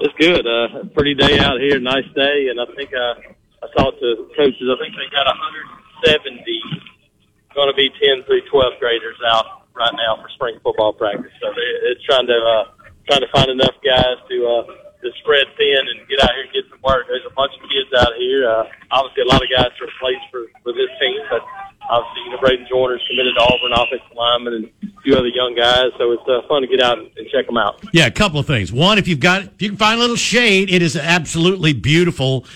It's 0.00 0.14
good. 0.18 0.46
Uh, 0.46 0.84
pretty 0.94 1.14
day 1.14 1.38
out 1.38 1.60
here, 1.60 1.78
nice 1.78 2.10
day, 2.14 2.48
and 2.48 2.58
I 2.58 2.64
think 2.74 2.90
uh, 2.94 3.14
I 3.62 3.66
talked 3.76 4.00
to 4.00 4.28
coaches. 4.36 4.66
I 4.68 4.76
think 4.80 4.96
they 4.96 5.08
got 5.12 5.28
170 5.28 6.40
going 7.54 7.68
to 7.68 7.76
be 7.76 7.90
10 7.90 8.24
through 8.24 8.42
12 8.48 8.78
graders 8.80 9.18
out 9.26 9.66
right 9.74 9.92
now 9.98 10.16
for 10.22 10.28
spring 10.34 10.56
football 10.62 10.92
practice. 10.92 11.32
So 11.40 11.50
they- 11.52 11.80
it's 11.92 12.02
trying 12.04 12.26
to 12.26 12.38
uh, 12.38 12.64
trying 13.08 13.20
to 13.20 13.30
find 13.34 13.50
enough 13.50 13.74
guys 13.84 14.16
to 14.28 14.36
uh, 14.46 14.64
to 15.02 15.08
spread 15.24 15.46
thin 15.56 15.82
and 15.88 16.06
get 16.08 16.20
out 16.22 16.30
here 16.36 16.44
and 16.44 16.52
get 16.52 16.64
some 16.70 16.80
work. 16.84 17.08
There's 17.08 17.24
a 17.26 17.34
bunch 17.34 17.52
of 17.56 17.62
kids 17.68 17.90
out 17.96 18.12
here. 18.16 18.48
Uh, 18.48 18.64
obviously, 18.92 19.24
a 19.24 19.30
lot 19.32 19.42
of 19.42 19.48
guys 19.50 19.72
are 19.80 19.92
placed 19.98 20.24
for 20.30 20.46
for 20.62 20.72
this 20.72 20.90
team, 21.00 21.18
but 21.30 21.42
obviously, 21.90 22.22
you 22.24 22.30
know, 22.30 22.38
Braden 22.38 22.66
Joyner's 22.70 23.02
committed 23.08 23.34
to 23.36 23.42
Auburn 23.42 23.72
offensive 23.72 24.16
lineman 24.16 24.54
and 24.54 24.64
a 24.82 25.02
few 25.02 25.16
other 25.16 25.28
young 25.28 25.54
guys. 25.54 25.90
So 25.98 26.12
it's 26.12 26.22
uh, 26.28 26.46
fun 26.48 26.62
to 26.62 26.68
get 26.68 26.80
out 26.80 26.98
and, 26.98 27.10
and 27.16 27.28
check 27.28 27.46
them 27.46 27.56
out. 27.56 27.82
Yeah, 27.92 28.06
a 28.06 28.10
couple 28.10 28.38
of 28.38 28.46
things. 28.46 28.72
One, 28.72 28.98
if 28.98 29.08
you've 29.08 29.20
got, 29.20 29.42
if 29.42 29.62
you 29.62 29.70
can 29.70 29.78
find 29.78 29.98
a 29.98 30.00
little 30.00 30.16
shade, 30.16 30.70
it 30.70 30.82
is 30.82 30.96
absolutely 30.96 31.72
beautiful 31.72 32.46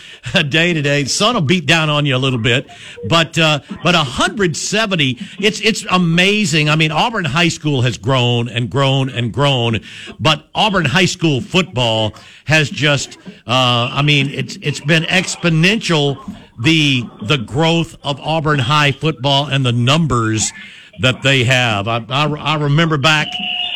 day 0.49 0.73
today. 0.73 1.03
The 1.03 1.09
sun 1.09 1.35
will 1.35 1.43
beat 1.43 1.67
down 1.67 1.91
on 1.91 2.07
you 2.07 2.17
a 2.17 2.19
little 2.19 2.39
bit, 2.39 2.69
but 3.09 3.37
uh, 3.39 3.61
but 3.83 3.95
170, 3.95 5.19
it's 5.41 5.61
it's 5.61 5.85
amazing. 5.91 6.69
I 6.69 6.77
mean, 6.77 6.93
Auburn 6.93 7.25
High 7.25 7.49
School 7.49 7.83
has 7.83 7.99
grown 7.99 8.49
and 8.49 8.71
grown 8.71 9.09
and 9.09 9.33
grown, 9.33 9.81
but 10.21 10.49
Auburn 10.55 10.85
High 10.85 11.07
School 11.07 11.41
football 11.41 12.15
has 12.45 12.71
just, 12.71 13.19
uh, 13.47 13.91
I 13.93 14.03
mean, 14.03 14.29
it's 14.31 14.57
it's 14.63 14.81
been 14.81 15.05
exponential. 15.05 16.41
The 16.59 17.03
the 17.23 17.39
growth 17.39 17.97
of 18.03 18.21
Auburn 18.21 18.61
High 18.61 18.93
football 18.93 19.47
and 19.47 19.67
the 19.67 19.73
numbers 19.73 20.53
that 21.01 21.23
they 21.23 21.45
have. 21.45 21.89
I, 21.89 22.05
I, 22.09 22.27
I 22.27 22.55
remember 22.57 22.97
back, 22.97 23.27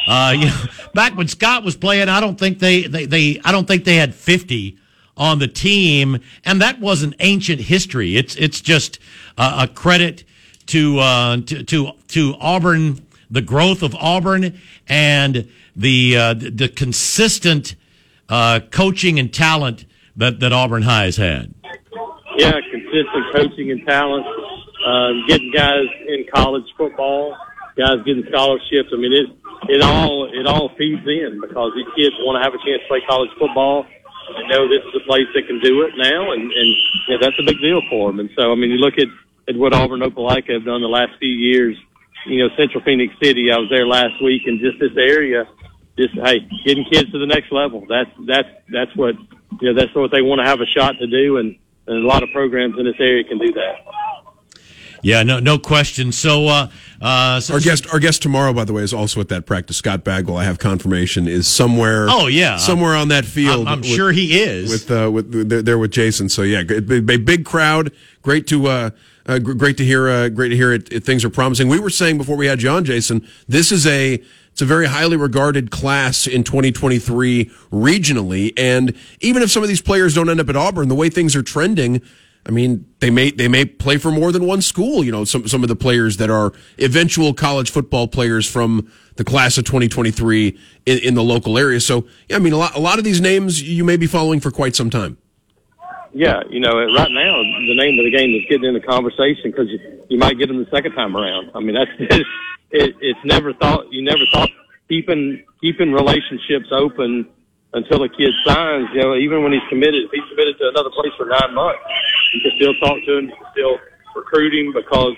uh, 0.06 0.34
you 0.38 0.46
know, 0.46 0.64
back 0.94 1.16
when 1.16 1.28
Scott 1.28 1.64
was 1.64 1.76
playing. 1.76 2.08
I 2.08 2.20
don't 2.20 2.38
think 2.38 2.58
they, 2.58 2.82
they, 2.82 3.06
they 3.06 3.40
I 3.44 3.52
don't 3.52 3.66
think 3.66 3.84
they 3.84 3.96
had 3.96 4.14
fifty 4.14 4.78
on 5.16 5.40
the 5.40 5.48
team, 5.48 6.20
and 6.44 6.62
that 6.62 6.80
wasn't 6.80 7.14
ancient 7.18 7.60
history. 7.60 8.16
It's 8.16 8.36
it's 8.36 8.60
just 8.60 8.98
a 9.36 9.68
credit 9.68 10.24
to, 10.66 10.98
uh, 10.98 11.36
to 11.38 11.62
to 11.64 11.92
to 12.08 12.34
Auburn, 12.40 13.06
the 13.30 13.42
growth 13.42 13.82
of 13.82 13.94
Auburn, 13.96 14.58
and 14.88 15.48
the 15.74 16.16
uh, 16.16 16.34
the 16.34 16.50
the 16.50 16.68
consistent 16.68 17.74
uh, 18.28 18.60
coaching 18.70 19.18
and 19.18 19.32
talent 19.32 19.84
that 20.16 20.40
that 20.40 20.52
Auburn 20.52 20.82
High 20.82 21.04
has 21.04 21.16
had. 21.16 21.54
yeah, 22.36 22.52
consistent 22.88 23.24
coaching 23.34 23.70
and 23.70 23.86
talent, 23.86 24.26
um, 24.86 25.24
getting 25.28 25.52
guys 25.52 25.86
in 26.08 26.26
college 26.34 26.64
football, 26.76 27.36
guys 27.76 28.00
getting 28.04 28.24
scholarships. 28.28 28.88
I 28.92 28.96
mean, 28.96 29.12
it 29.12 29.28
it 29.68 29.82
all 29.82 30.28
it 30.32 30.46
all 30.46 30.70
feeds 30.76 31.06
in 31.06 31.40
because 31.40 31.72
these 31.76 31.88
kids 31.96 32.16
want 32.20 32.40
to 32.40 32.42
have 32.44 32.54
a 32.54 32.60
chance 32.64 32.82
to 32.82 32.88
play 32.88 33.02
college 33.08 33.30
football. 33.38 33.86
They 34.28 34.46
know 34.48 34.68
this 34.68 34.84
is 34.84 35.00
a 35.02 35.04
place 35.06 35.28
that 35.34 35.46
can 35.46 35.60
do 35.60 35.82
it 35.82 35.94
now, 35.96 36.32
and 36.32 36.42
and 36.42 36.68
know, 37.08 37.18
that's 37.20 37.38
a 37.38 37.44
big 37.44 37.60
deal 37.60 37.80
for 37.90 38.10
them. 38.10 38.20
And 38.20 38.30
so, 38.36 38.52
I 38.52 38.54
mean, 38.56 38.70
you 38.70 38.78
look 38.78 38.98
at 38.98 39.08
at 39.48 39.56
what 39.56 39.72
Auburn 39.72 40.00
Opelika 40.00 40.52
have 40.52 40.64
done 40.64 40.82
the 40.82 40.88
last 40.88 41.12
few 41.18 41.32
years. 41.32 41.76
You 42.26 42.44
know, 42.44 42.48
Central 42.56 42.82
Phoenix 42.84 43.14
City. 43.22 43.50
I 43.50 43.56
was 43.56 43.70
there 43.70 43.86
last 43.86 44.22
week, 44.22 44.42
and 44.46 44.60
just 44.60 44.78
this 44.80 44.96
area 44.98 45.46
just 45.98 46.14
hey, 46.14 46.46
getting 46.64 46.84
kids 46.84 47.10
to 47.10 47.18
the 47.18 47.26
next 47.26 47.50
level. 47.50 47.84
That's 47.88 48.10
that's 48.26 48.48
that's 48.70 48.94
what 48.94 49.14
you 49.60 49.72
know. 49.72 49.74
That's 49.74 49.94
what 49.94 50.12
they 50.12 50.22
want 50.22 50.40
to 50.40 50.46
have 50.46 50.60
a 50.60 50.66
shot 50.66 50.94
to 51.00 51.06
do, 51.06 51.38
and, 51.38 51.56
and 51.88 52.04
a 52.04 52.06
lot 52.06 52.22
of 52.22 52.30
programs 52.30 52.78
in 52.78 52.84
this 52.84 52.96
area 53.00 53.24
can 53.24 53.38
do 53.38 53.52
that. 53.52 53.74
Yeah, 55.02 55.22
no, 55.22 55.38
no 55.38 55.58
question. 55.58 56.10
So, 56.10 56.48
uh, 56.48 56.70
uh, 57.00 57.38
so 57.38 57.54
Our 57.54 57.60
guest, 57.60 57.86
our 57.92 58.00
guest 58.00 58.20
tomorrow, 58.20 58.52
by 58.52 58.64
the 58.64 58.72
way, 58.72 58.82
is 58.82 58.92
also 58.92 59.20
at 59.20 59.28
that 59.28 59.46
practice. 59.46 59.76
Scott 59.76 60.02
Bagwell, 60.02 60.36
I 60.36 60.42
have 60.44 60.58
confirmation, 60.58 61.28
is 61.28 61.46
somewhere. 61.46 62.06
Oh, 62.10 62.26
yeah. 62.26 62.56
somewhere 62.56 62.96
on 62.96 63.06
that 63.08 63.24
field. 63.24 63.68
I'm, 63.68 63.74
I'm 63.74 63.80
with- 63.80 63.90
sure 63.90 64.10
he 64.10 64.40
is. 64.40 64.70
with 64.70 64.90
uh, 64.90 65.08
with 65.10 65.48
there, 65.48 65.62
there 65.62 65.78
with 65.78 65.92
Jason. 65.92 66.28
So 66.28 66.42
yeah, 66.42 66.60
a 66.60 66.64
big, 66.80 67.06
big, 67.06 67.24
big 67.24 67.44
crowd. 67.44 67.92
Great 68.22 68.48
to 68.48 68.66
uh, 68.66 68.90
uh, 69.26 69.38
great 69.38 69.76
to 69.76 69.84
hear. 69.84 70.08
Uh, 70.08 70.28
great 70.30 70.48
to 70.48 70.56
hear 70.56 70.72
it, 70.72 70.92
it. 70.92 71.04
Things 71.04 71.24
are 71.24 71.30
promising. 71.30 71.68
We 71.68 71.78
were 71.78 71.90
saying 71.90 72.18
before 72.18 72.36
we 72.36 72.46
had 72.46 72.58
John 72.58 72.84
Jason. 72.84 73.24
This 73.46 73.70
is 73.70 73.86
a 73.86 74.20
it's 74.58 74.62
a 74.64 74.66
very 74.66 74.86
highly 74.86 75.16
regarded 75.16 75.70
class 75.70 76.26
in 76.26 76.42
2023 76.42 77.44
regionally, 77.70 78.52
and 78.56 78.92
even 79.20 79.40
if 79.40 79.52
some 79.52 79.62
of 79.62 79.68
these 79.68 79.80
players 79.80 80.16
don't 80.16 80.28
end 80.28 80.40
up 80.40 80.48
at 80.48 80.56
Auburn, 80.56 80.88
the 80.88 80.96
way 80.96 81.08
things 81.08 81.36
are 81.36 81.44
trending. 81.44 82.02
I 82.44 82.50
mean, 82.50 82.84
they 82.98 83.08
may 83.08 83.30
they 83.30 83.46
may 83.46 83.66
play 83.66 83.98
for 83.98 84.10
more 84.10 84.32
than 84.32 84.44
one 84.48 84.60
school. 84.60 85.04
You 85.04 85.12
know, 85.12 85.24
some 85.24 85.46
some 85.46 85.62
of 85.62 85.68
the 85.68 85.76
players 85.76 86.16
that 86.16 86.28
are 86.28 86.52
eventual 86.76 87.34
college 87.34 87.70
football 87.70 88.08
players 88.08 88.50
from 88.50 88.90
the 89.14 89.22
class 89.22 89.58
of 89.58 89.64
2023 89.64 90.58
in, 90.86 90.98
in 91.04 91.14
the 91.14 91.22
local 91.22 91.56
area. 91.56 91.78
So, 91.78 92.08
yeah, 92.28 92.34
I 92.34 92.38
mean, 92.40 92.52
a 92.52 92.56
lot 92.56 92.74
a 92.74 92.80
lot 92.80 92.98
of 92.98 93.04
these 93.04 93.20
names 93.20 93.62
you 93.62 93.84
may 93.84 93.96
be 93.96 94.08
following 94.08 94.40
for 94.40 94.50
quite 94.50 94.74
some 94.74 94.90
time. 94.90 95.18
Yeah, 96.12 96.42
you 96.50 96.58
know, 96.58 96.72
right 96.72 97.12
now 97.12 97.42
the 97.42 97.76
name 97.76 97.96
of 97.96 98.04
the 98.04 98.10
game 98.10 98.34
is 98.34 98.42
getting 98.50 98.64
in 98.64 98.74
the 98.74 98.80
conversation 98.80 99.52
because 99.52 99.68
you, 99.68 99.78
you 100.08 100.18
might 100.18 100.36
get 100.36 100.48
them 100.48 100.58
the 100.58 100.68
second 100.72 100.96
time 100.96 101.16
around. 101.16 101.52
I 101.54 101.60
mean, 101.60 101.76
that's 101.76 101.92
it, 102.70 102.96
it's 103.00 103.24
never 103.24 103.52
thought 103.54 103.92
you 103.92 104.02
never 104.02 104.24
thought 104.32 104.50
keeping 104.88 105.44
keeping 105.60 105.92
relationships 105.92 106.68
open 106.72 107.28
until 107.72 108.02
a 108.02 108.08
kid 108.08 108.32
signs. 108.44 108.88
You 108.94 109.00
know, 109.02 109.14
even 109.16 109.42
when 109.42 109.52
he's 109.52 109.66
committed, 109.68 110.04
if 110.04 110.10
he's 110.10 110.28
committed 110.30 110.58
to 110.58 110.68
another 110.68 110.90
place 110.90 111.12
for 111.16 111.26
nine 111.26 111.54
months, 111.54 111.80
you 112.34 112.40
can 112.40 112.52
still 112.56 112.74
talk 112.74 112.96
to 113.04 113.18
him, 113.18 113.24
you 113.26 113.36
can 113.36 113.46
still 113.52 113.78
recruit 114.14 114.54
him 114.54 114.72
because 114.72 115.14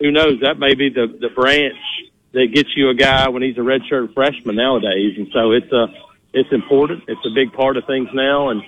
who 0.00 0.10
knows 0.10 0.40
that 0.40 0.58
may 0.58 0.74
be 0.74 0.88
the 0.88 1.06
the 1.20 1.30
branch 1.30 1.76
that 2.32 2.52
gets 2.52 2.70
you 2.76 2.90
a 2.90 2.94
guy 2.94 3.28
when 3.28 3.42
he's 3.42 3.56
a 3.56 3.60
redshirt 3.60 4.12
freshman 4.12 4.56
nowadays, 4.56 5.14
and 5.16 5.28
so 5.32 5.52
it's 5.52 5.70
a 5.72 5.86
it's 6.32 6.52
important. 6.52 7.04
It's 7.08 7.24
a 7.24 7.30
big 7.34 7.52
part 7.52 7.76
of 7.76 7.86
things 7.86 8.08
now, 8.12 8.48
and 8.50 8.60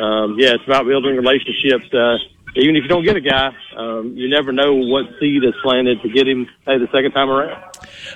um, 0.00 0.36
yeah, 0.38 0.54
it's 0.54 0.64
about 0.64 0.86
building 0.86 1.16
relationships. 1.16 1.92
Uh, 1.92 2.18
even 2.56 2.76
if 2.76 2.82
you 2.82 2.88
don't 2.88 3.04
get 3.04 3.16
a 3.16 3.20
guy, 3.20 3.50
um, 3.76 4.14
you 4.16 4.28
never 4.28 4.52
know 4.52 4.74
what 4.74 5.06
seed 5.18 5.42
is 5.44 5.54
planted 5.62 6.00
to 6.02 6.08
get 6.08 6.28
him 6.28 6.46
hey, 6.64 6.78
the 6.78 6.88
second 6.92 7.12
time 7.12 7.30
around. 7.30 7.62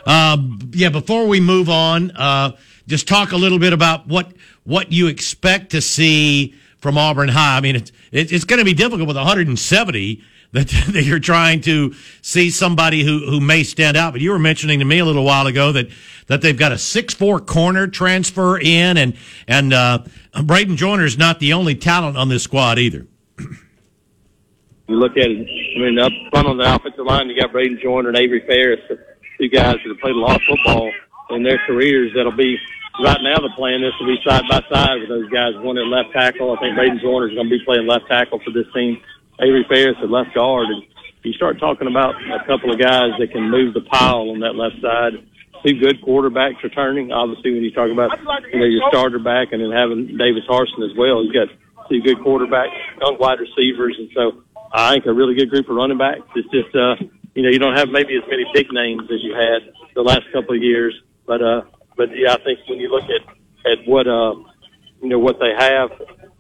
Uh, 0.07 0.37
yeah, 0.73 0.89
before 0.89 1.27
we 1.27 1.41
move 1.41 1.69
on, 1.69 2.11
uh, 2.13 2.53
just 2.87 3.09
talk 3.09 3.33
a 3.33 3.37
little 3.37 3.59
bit 3.59 3.73
about 3.73 4.07
what 4.07 4.33
what 4.65 4.93
you 4.93 5.09
expect 5.09 5.71
to 5.71 5.81
see 5.81 6.55
from 6.79 6.97
Auburn 6.97 7.29
High. 7.29 7.57
I 7.57 7.61
mean, 7.61 7.77
it's 7.77 7.93
it, 8.13 8.33
it's 8.33 8.45
going 8.45 8.59
to 8.59 8.65
be 8.65 8.75
difficult 8.75 9.09
with 9.09 9.17
170 9.17 10.23
that, 10.53 10.69
that 10.93 11.03
you're 11.05 11.19
trying 11.19 11.61
to 11.63 11.95
see 12.23 12.51
somebody 12.51 13.03
who 13.05 13.27
who 13.27 13.41
may 13.41 13.65
stand 13.65 13.97
out. 13.97 14.13
But 14.13 14.21
you 14.21 14.31
were 14.31 14.39
mentioning 14.39 14.79
to 14.79 14.85
me 14.85 14.99
a 14.99 15.05
little 15.05 15.25
while 15.25 15.47
ago 15.47 15.73
that 15.73 15.89
that 16.29 16.43
they've 16.43 16.59
got 16.59 16.73
a 16.73 16.79
six 16.79 17.15
four 17.15 17.41
corner 17.41 17.87
transfer 17.87 18.59
in, 18.59 18.97
and 18.97 19.17
and 19.47 19.73
uh, 19.73 19.99
Braden 20.45 20.77
Joyner 20.77 21.05
is 21.05 21.19
not 21.19 21.41
the 21.41 21.53
only 21.53 21.75
talent 21.75 22.17
on 22.17 22.29
this 22.29 22.45
squad 22.45 22.79
either. 22.79 23.07
You 24.89 24.97
look 24.97 25.13
at 25.17 25.29
it, 25.29 25.45
I 25.45 25.79
mean, 25.85 25.99
up 25.99 26.13
front 26.33 26.49
on 26.49 26.57
the 26.57 26.65
offensive 26.65 27.05
line, 27.05 27.29
you 27.29 27.39
got 27.39 27.53
Braden 27.53 27.79
Joyner 27.83 28.09
and 28.09 28.17
Avery 28.17 28.43
Ferris, 28.49 28.81
two 28.89 29.49
guys 29.49 29.77
that 29.77 29.89
have 29.89 30.01
played 30.01 30.17
a 30.17 30.19
lot 30.19 30.37
of 30.37 30.43
football 30.49 30.91
in 31.31 31.43
their 31.43 31.61
careers. 31.67 32.13
That'll 32.17 32.33
be 32.33 32.57
right 33.05 33.21
now. 33.21 33.37
The 33.37 33.53
plan 33.55 33.85
is 33.85 33.93
to 34.01 34.07
be 34.07 34.17
side 34.25 34.49
by 34.49 34.65
side 34.73 35.01
with 35.01 35.09
those 35.09 35.29
guys. 35.29 35.53
One 35.61 35.77
at 35.77 35.87
left 35.87 36.13
tackle. 36.13 36.57
I 36.57 36.61
think 36.61 36.75
Braden 36.75 37.01
Joyner 37.05 37.29
is 37.29 37.35
going 37.35 37.49
to 37.49 37.59
be 37.59 37.65
playing 37.65 37.87
left 37.87 38.09
tackle 38.09 38.41
for 38.41 38.51
this 38.51 38.67
team. 38.73 38.97
Avery 39.41 39.65
Ferris 39.69 40.01
at 40.03 40.11
left 40.11 40.35
guard. 40.35 40.67
And 40.73 40.83
you 41.23 41.33
start 41.35 41.61
talking 41.61 41.87
about 41.87 42.17
a 42.17 42.41
couple 42.47 42.73
of 42.73 42.81
guys 42.81 43.13
that 43.19 43.31
can 43.31 43.51
move 43.51 43.75
the 43.75 43.83
pile 43.83 44.33
on 44.33 44.41
that 44.41 44.57
left 44.57 44.81
side. 44.81 45.21
Two 45.67 45.75
good 45.75 46.01
quarterbacks 46.01 46.63
returning. 46.63 47.11
Obviously, 47.11 47.53
when 47.53 47.63
you 47.63 47.73
talk 47.73 47.91
about 47.91 48.17
you 48.53 48.59
know 48.61 48.65
your 48.65 48.89
starter 48.89 49.19
back 49.19 49.53
and 49.53 49.61
then 49.61 49.73
having 49.73 50.17
Davis 50.17 50.47
Harsin 50.49 50.87
as 50.89 50.97
well, 50.97 51.25
you 51.25 51.33
got 51.35 51.49
two 51.91 52.01
good 52.01 52.19
quarterbacks, 52.19 52.71
young 53.01 53.19
wide 53.19 53.41
receivers, 53.41 53.97
and 53.99 54.09
so 54.15 54.43
I 54.73 54.93
think 54.93 55.07
a 55.07 55.13
really 55.13 55.35
good 55.35 55.51
group 55.51 55.69
of 55.69 55.77
running 55.77 55.99
backs. 55.99 56.21
It's 56.35 56.49
just 56.51 56.75
uh, 56.75 56.97
you 57.35 57.43
know 57.43 57.51
you 57.51 57.59
don't 57.59 57.77
have 57.77 57.89
maybe 57.89 58.17
as 58.17 58.29
many 58.29 58.45
big 58.53 58.73
names 58.73 59.03
as 59.05 59.23
you 59.23 59.35
had 59.35 59.73
the 59.95 60.03
last 60.03 60.25
couple 60.33 60.57
of 60.57 60.63
years, 60.63 60.95
but 61.27 61.43
uh, 61.43 61.63
but 61.97 62.11
yeah, 62.17 62.35
I 62.35 62.43
think 62.43 62.61
when 62.69 62.79
you 62.79 62.89
look 62.89 63.05
at 63.05 63.23
at 63.71 63.87
what 63.87 64.07
uh, 64.07 64.35
you 65.03 65.09
know 65.09 65.19
what 65.19 65.39
they 65.39 65.53
have, 65.57 65.91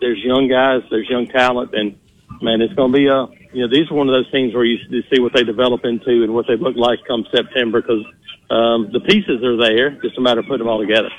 there's 0.00 0.18
young 0.18 0.48
guys, 0.48 0.82
there's 0.90 1.08
young 1.08 1.26
talent, 1.26 1.74
and 1.74 1.98
man, 2.42 2.60
it's 2.60 2.74
going 2.74 2.92
to 2.92 2.98
be 2.98 3.08
uh, 3.08 3.26
you 3.52 3.62
know 3.62 3.68
these 3.68 3.90
are 3.90 3.94
one 3.94 4.08
of 4.08 4.14
those 4.14 4.30
teams 4.30 4.54
where 4.54 4.64
you 4.64 4.78
you 4.90 5.02
see 5.12 5.20
what 5.20 5.32
they 5.32 5.42
develop 5.42 5.84
into 5.84 6.22
and 6.22 6.34
what 6.34 6.46
they 6.46 6.56
look 6.56 6.76
like 6.76 6.98
come 7.06 7.26
September 7.34 7.80
because 7.80 8.04
um, 8.50 8.90
the 8.92 9.00
pieces 9.00 9.42
are 9.42 9.56
there, 9.56 9.90
just 10.02 10.16
a 10.18 10.20
matter 10.20 10.40
of 10.40 10.46
putting 10.46 10.66
them 10.66 10.68
all 10.68 10.80
together. 10.80 11.10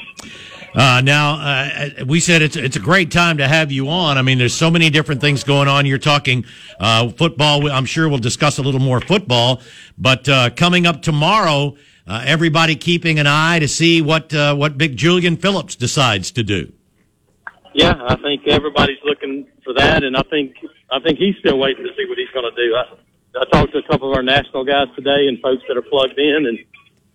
Uh, 0.76 1.02
now, 1.04 1.34
uh, 1.34 2.06
we 2.06 2.20
said 2.20 2.42
it's 2.42 2.56
it's 2.56 2.76
a 2.76 2.80
great 2.80 3.12
time 3.12 3.38
to 3.38 3.48
have 3.48 3.72
you 3.72 3.90
on. 3.90 4.18
I 4.18 4.22
mean, 4.22 4.38
there's 4.38 4.54
so 4.54 4.70
many 4.70 4.90
different 4.90 5.22
things 5.22 5.44
going 5.44 5.68
on. 5.68 5.86
You're 5.86 5.98
talking 5.98 6.46
uh, 6.80 7.10
football. 7.10 7.70
I'm 7.72 7.86
sure 7.86 8.08
we'll 8.08 8.20
discuss 8.20 8.60
a 8.60 8.62
little 8.62 8.80
more 8.80 9.02
football. 9.02 9.62
But 9.98 10.30
uh, 10.30 10.50
coming 10.52 10.86
up 10.86 11.02
tomorrow, 11.02 11.76
uh, 12.08 12.24
everybody 12.26 12.76
keeping 12.76 13.20
an 13.20 13.28
eye 13.28 13.60
to 13.60 13.68
see 13.68 14.02
what 14.02 14.34
uh, 14.34 14.56
what 14.56 14.78
Big 14.78 14.96
Julian 14.96 15.38
Phillips 15.38 15.76
decides 15.76 16.32
to 16.32 16.44
do. 16.44 16.72
Yeah, 17.74 17.94
I 18.08 18.16
think 18.18 18.48
everybody's 18.48 18.98
looking 19.04 19.48
for 19.64 19.74
that, 19.74 20.04
and 20.04 20.16
I 20.16 20.24
think 20.30 20.56
I 20.92 21.00
think 21.00 21.18
he's 21.18 21.36
still 21.40 21.58
waiting 21.58 21.84
to 21.84 21.92
see 21.96 22.06
what 22.08 22.18
he's 22.18 22.30
going 22.34 22.50
to 22.50 22.56
do. 22.56 22.76
I, 22.76 23.42
I 23.42 23.46
talked 23.52 23.74
to 23.74 23.80
a 23.80 23.84
couple 23.84 24.12
of 24.12 24.18
our 24.18 24.24
national 24.24 24.66
guys 24.66 24.88
today 24.96 25.28
and 25.28 25.40
folks 25.40 25.64
that 25.68 25.78
are 25.78 25.84
plugged 25.84 26.18
in, 26.18 26.46
and 26.46 26.60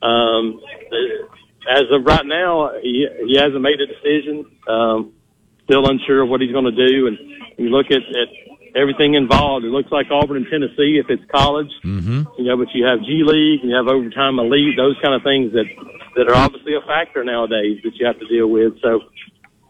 um, 0.03 0.61
as 1.71 1.85
of 1.91 2.05
right 2.05 2.27
now, 2.27 2.73
he, 2.83 3.07
he 3.27 3.37
hasn't 3.37 3.61
made 3.61 3.81
a 3.81 3.87
decision. 3.87 4.47
Um, 4.69 5.13
still 5.65 5.89
unsure 5.89 6.23
of 6.23 6.29
what 6.29 6.41
he's 6.41 6.53
going 6.53 6.65
to 6.65 6.89
do, 6.89 7.07
and 7.07 7.19
you 7.57 7.71
look 7.71 7.87
at, 7.91 8.03
at 8.03 8.29
everything 8.77 9.15
involved. 9.15 9.65
It 9.65 9.71
looks 9.71 9.91
like 9.91 10.07
Auburn 10.11 10.39
and 10.39 10.47
Tennessee 10.51 11.01
if 11.01 11.09
it's 11.09 11.25
college, 11.31 11.71
mm-hmm. 11.85 12.23
you 12.39 12.45
know. 12.45 12.57
But 12.57 12.69
you 12.75 12.85
have 12.85 13.01
G 13.01 13.23
League, 13.25 13.61
and 13.61 13.71
you 13.71 13.77
have 13.77 13.89
overtime 13.89 14.39
elite, 14.39 14.77
those 14.77 14.97
kind 15.03 15.15
of 15.15 15.23
things 15.23 15.53
that 15.53 15.67
that 16.17 16.29
are 16.29 16.37
obviously 16.37 16.75
a 16.75 16.87
factor 16.87 17.25
nowadays 17.25 17.81
that 17.83 17.95
you 17.97 18.07
have 18.07 18.19
to 18.21 18.27
deal 18.29 18.49
with. 18.49 18.81
So 18.83 19.01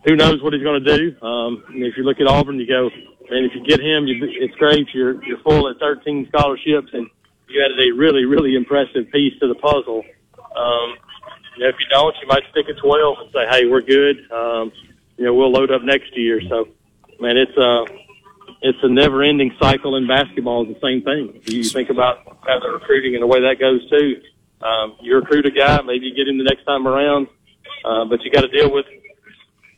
who 0.04 0.16
knows 0.16 0.42
what 0.42 0.52
he's 0.52 0.62
going 0.62 0.83
to 0.83 0.96
do? 0.96 1.26
Um, 1.26 1.64
and 1.68 1.85
if 1.85 1.96
you 1.96 2.04
look 2.04 2.20
at 2.20 2.26
Auburn, 2.26 2.59
you 2.59 2.66
go, 2.66 2.90
man, 3.30 3.44
if 3.44 3.52
you 3.54 3.64
get 3.64 3.80
him, 3.80 4.07
you, 4.07 4.16
it's 4.20 4.54
great. 4.57 4.88
You're 4.92 5.22
you're 5.24 5.40
full 5.40 5.68
at 5.68 5.78
13 5.78 6.28
scholarships, 6.28 6.90
and 6.92 7.09
you 7.48 7.62
added 7.64 7.78
a 7.78 7.96
really 7.96 8.24
really 8.24 8.57
impressive 8.57 9.11
piece 9.12 9.38
to 9.40 9.48
the 9.48 9.54
puzzle. 9.54 10.02
Um, 10.57 10.94
you 11.56 11.62
know, 11.62 11.68
if 11.68 11.76
you 11.78 11.86
don't, 11.90 12.14
you 12.20 12.28
might 12.28 12.42
stick 12.50 12.66
at 12.68 12.78
12 12.78 13.16
and 13.20 13.30
say, 13.32 13.46
hey, 13.50 13.66
we're 13.66 13.82
good. 13.82 14.30
Um, 14.30 14.72
you 15.16 15.24
know, 15.24 15.34
we'll 15.34 15.52
load 15.52 15.70
up 15.70 15.82
next 15.82 16.16
year. 16.16 16.40
So, 16.48 16.68
man, 17.20 17.36
it's 17.36 17.56
uh 17.56 17.84
it's 18.62 18.78
a 18.82 18.88
never 18.88 19.22
ending 19.22 19.54
cycle 19.60 19.96
in 19.96 20.06
basketball. 20.06 20.64
It's 20.64 20.80
the 20.80 20.86
same 20.86 21.02
thing. 21.02 21.40
You 21.44 21.64
think 21.64 21.90
about 21.90 22.24
how 22.46 22.58
the 22.60 22.70
recruiting 22.70 23.14
and 23.14 23.22
the 23.22 23.26
way 23.26 23.40
that 23.42 23.60
goes 23.60 23.88
too. 23.90 24.22
Um, 24.62 24.96
you 25.02 25.14
recruit 25.16 25.44
a 25.44 25.50
guy, 25.50 25.80
maybe 25.82 26.06
you 26.06 26.14
get 26.14 26.26
him 26.26 26.38
the 26.38 26.44
next 26.44 26.64
time 26.64 26.88
around, 26.88 27.28
uh, 27.84 28.06
but 28.06 28.22
you 28.22 28.30
got 28.30 28.40
to 28.40 28.48
deal 28.48 28.72
with, 28.72 28.86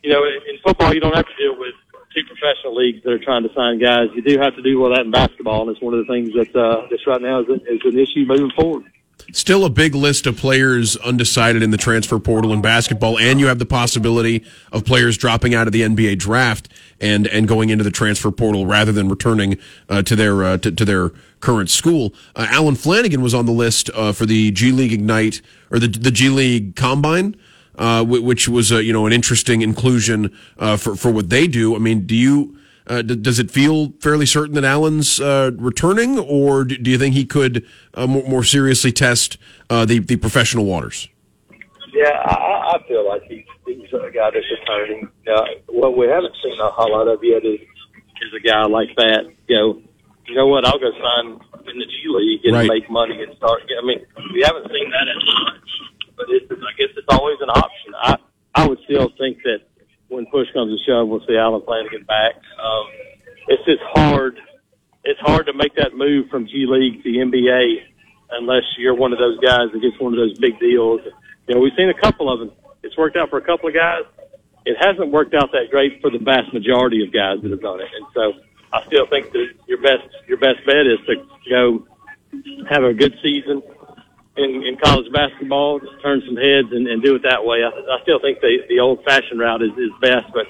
you 0.01 0.09
know, 0.09 0.23
in 0.23 0.57
football 0.63 0.93
you 0.93 1.01
don't 1.01 1.15
have 1.15 1.27
to 1.27 1.35
deal 1.35 1.59
with 1.59 1.73
two 2.15 2.23
professional 2.23 2.75
leagues 2.75 3.03
that 3.03 3.11
are 3.11 3.19
trying 3.19 3.43
to 3.43 3.53
sign 3.53 3.79
guys. 3.79 4.07
You 4.15 4.21
do 4.21 4.39
have 4.39 4.55
to 4.55 4.61
do 4.61 4.81
all 4.81 4.89
that 4.91 5.01
in 5.01 5.11
basketball, 5.11 5.67
and 5.67 5.71
it's 5.71 5.81
one 5.81 5.93
of 5.93 6.07
the 6.07 6.11
things 6.11 6.31
that 6.33 6.55
uh, 6.55 6.87
this 6.89 7.05
right 7.05 7.21
now 7.21 7.41
is, 7.41 7.47
is 7.67 7.81
an 7.83 7.99
issue 7.99 8.25
moving 8.25 8.51
forward. 8.55 8.85
Still 9.33 9.65
a 9.65 9.69
big 9.69 9.93
list 9.93 10.25
of 10.25 10.37
players 10.37 10.95
undecided 10.97 11.61
in 11.61 11.71
the 11.71 11.77
transfer 11.77 12.17
portal 12.17 12.53
in 12.53 12.61
basketball, 12.61 13.19
and 13.19 13.39
you 13.39 13.47
have 13.47 13.59
the 13.59 13.65
possibility 13.65 14.43
of 14.71 14.85
players 14.85 15.17
dropping 15.17 15.53
out 15.53 15.67
of 15.67 15.73
the 15.73 15.81
NBA 15.81 16.17
draft 16.17 16.69
and 17.01 17.27
and 17.27 17.45
going 17.47 17.69
into 17.69 17.83
the 17.83 17.91
transfer 17.91 18.31
portal 18.31 18.65
rather 18.65 18.93
than 18.93 19.09
returning 19.09 19.57
uh, 19.89 20.01
to 20.03 20.15
their 20.15 20.43
uh, 20.43 20.57
to, 20.59 20.71
to, 20.71 20.85
their 20.85 21.11
current 21.41 21.69
school. 21.69 22.13
Uh, 22.35 22.47
Allen 22.49 22.75
Flanigan 22.75 23.21
was 23.21 23.33
on 23.33 23.45
the 23.45 23.51
list 23.51 23.89
uh, 23.93 24.13
for 24.13 24.25
the 24.25 24.51
G 24.51 24.71
League 24.71 24.93
Ignite 24.93 25.41
or 25.71 25.79
the 25.79 25.87
the 25.87 26.11
G 26.11 26.29
League 26.29 26.75
Combine. 26.75 27.35
Uh, 27.77 28.03
which 28.03 28.49
was 28.49 28.71
you 28.71 28.91
know 28.91 29.05
an 29.05 29.13
interesting 29.13 29.61
inclusion 29.61 30.35
uh, 30.57 30.77
for 30.77 30.95
for 30.95 31.11
what 31.11 31.29
they 31.29 31.45
do. 31.45 31.75
I 31.75 31.77
mean, 31.77 32.07
do 32.07 32.15
you 32.15 32.56
uh, 32.87 33.01
d- 33.01 33.15
does 33.15 33.39
it 33.39 33.51
feel 33.51 33.91
fairly 33.99 34.25
certain 34.25 34.55
that 34.55 34.63
Allen's 34.63 35.19
uh, 35.19 35.51
returning, 35.57 36.17
or 36.17 36.63
do, 36.63 36.77
do 36.77 36.89
you 36.89 36.97
think 36.97 37.15
he 37.15 37.25
could 37.25 37.65
uh, 37.93 38.07
more, 38.07 38.23
more, 38.23 38.43
seriously 38.43 38.91
test 38.91 39.37
uh, 39.69 39.85
the 39.85 39.99
the 39.99 40.15
professional 40.15 40.65
waters? 40.65 41.09
Yeah, 41.93 42.11
I, 42.25 42.75
I 42.75 42.87
feel 42.87 43.07
like 43.07 43.23
he's, 43.23 43.45
he's 43.65 43.91
a 43.93 44.11
guy 44.11 44.29
that's 44.31 44.45
returning. 44.59 45.09
Uh, 45.27 45.45
what 45.67 45.97
we 45.97 46.07
haven't 46.07 46.33
seen 46.43 46.59
a 46.59 46.69
whole 46.71 46.91
lot 46.91 47.07
of 47.07 47.19
yet 47.23 47.43
is 47.43 47.59
is 47.59 48.33
a 48.35 48.39
guy 48.39 48.63
like 48.63 48.89
that. 48.97 49.25
You 49.47 49.55
know, 49.57 49.81
you 50.25 50.35
know 50.35 50.47
what? 50.47 50.65
I'll 50.65 50.79
go 50.79 50.91
sign 50.91 51.39
in 51.67 51.79
the 51.79 51.85
G 51.85 52.03
League 52.07 52.41
and 52.45 52.53
right. 52.53 52.67
make 52.67 52.89
money 52.89 53.21
and 53.21 53.35
start. 53.37 53.63
I 53.67 53.85
mean, 53.85 53.99
we 54.33 54.43
haven't 54.43 54.67
seen 54.71 54.89
that 54.91 55.07
as 55.11 55.23
much, 55.43 55.69
but 56.15 56.25
it's, 56.29 56.51
I 56.51 56.73
guess 56.77 56.95
it's 56.95 57.07
always 57.09 57.37
an 57.41 57.49
option. 57.49 57.93
I 57.95 58.17
I 58.55 58.67
would 58.67 58.79
still 58.85 59.11
think 59.17 59.43
that 59.43 59.67
when 60.07 60.25
push 60.27 60.47
comes 60.53 60.71
to 60.71 60.79
shove, 60.85 61.07
we'll 61.07 61.25
see 61.27 61.35
Allen 61.35 61.61
Flanigan 61.61 62.05
back. 62.07 62.35
It's 63.47 63.63
just 63.65 63.81
hard 63.93 64.39
it's 65.07 65.19
hard 65.21 65.45
to 65.45 65.53
make 65.53 65.73
that 65.75 65.95
move 65.95 66.29
from 66.29 66.47
G 66.47 66.65
League 66.67 67.01
to 67.01 67.09
NBA 67.09 67.81
unless 68.31 68.63
you're 68.77 68.93
one 68.93 69.13
of 69.13 69.19
those 69.19 69.39
guys 69.39 69.71
that 69.71 69.81
gets 69.81 69.97
one 69.99 70.13
of 70.13 70.19
those 70.19 70.37
big 70.37 70.59
deals. 70.59 70.99
You 71.47 71.55
know, 71.55 71.61
we've 71.61 71.71
seen 71.77 71.89
a 71.89 72.01
couple 72.01 72.31
of 72.31 72.39
them. 72.39 72.51
It's 72.83 72.97
worked 72.97 73.15
out 73.15 73.29
for 73.29 73.37
a 73.37 73.41
couple 73.41 73.69
of 73.69 73.75
guys. 73.75 74.03
It 74.65 74.75
hasn't 74.77 75.09
worked 75.09 75.33
out 75.33 75.51
that 75.53 75.71
great 75.71 76.01
for 76.01 76.11
the 76.11 76.19
vast 76.19 76.53
majority 76.53 77.03
of 77.03 77.13
guys 77.13 77.39
that 77.41 77.51
have 77.51 77.61
done 77.61 77.79
it. 77.79 77.87
And 77.95 78.05
so 78.13 78.33
I 78.73 78.85
still 78.85 79.07
think 79.07 79.31
that 79.31 79.47
your 79.65 79.81
best 79.81 80.03
your 80.27 80.37
best 80.37 80.65
bet 80.65 80.85
is 80.85 80.99
to 81.07 81.15
go 81.49 81.87
have 82.69 82.83
a 82.83 82.93
good 82.93 83.15
season 83.23 83.63
in, 84.35 84.63
in 84.63 84.77
college 84.83 85.11
basketball, 85.13 85.79
turn 86.03 86.21
some 86.25 86.35
heads 86.35 86.67
and, 86.71 86.85
and 86.85 87.01
do 87.01 87.15
it 87.15 87.23
that 87.23 87.45
way. 87.45 87.63
I, 87.63 87.69
I 87.69 88.01
still 88.03 88.19
think 88.19 88.41
the 88.41 88.59
the 88.67 88.81
old 88.81 89.05
fashioned 89.05 89.39
route 89.39 89.63
is, 89.63 89.71
is 89.71 89.91
best, 90.01 90.27
but 90.33 90.47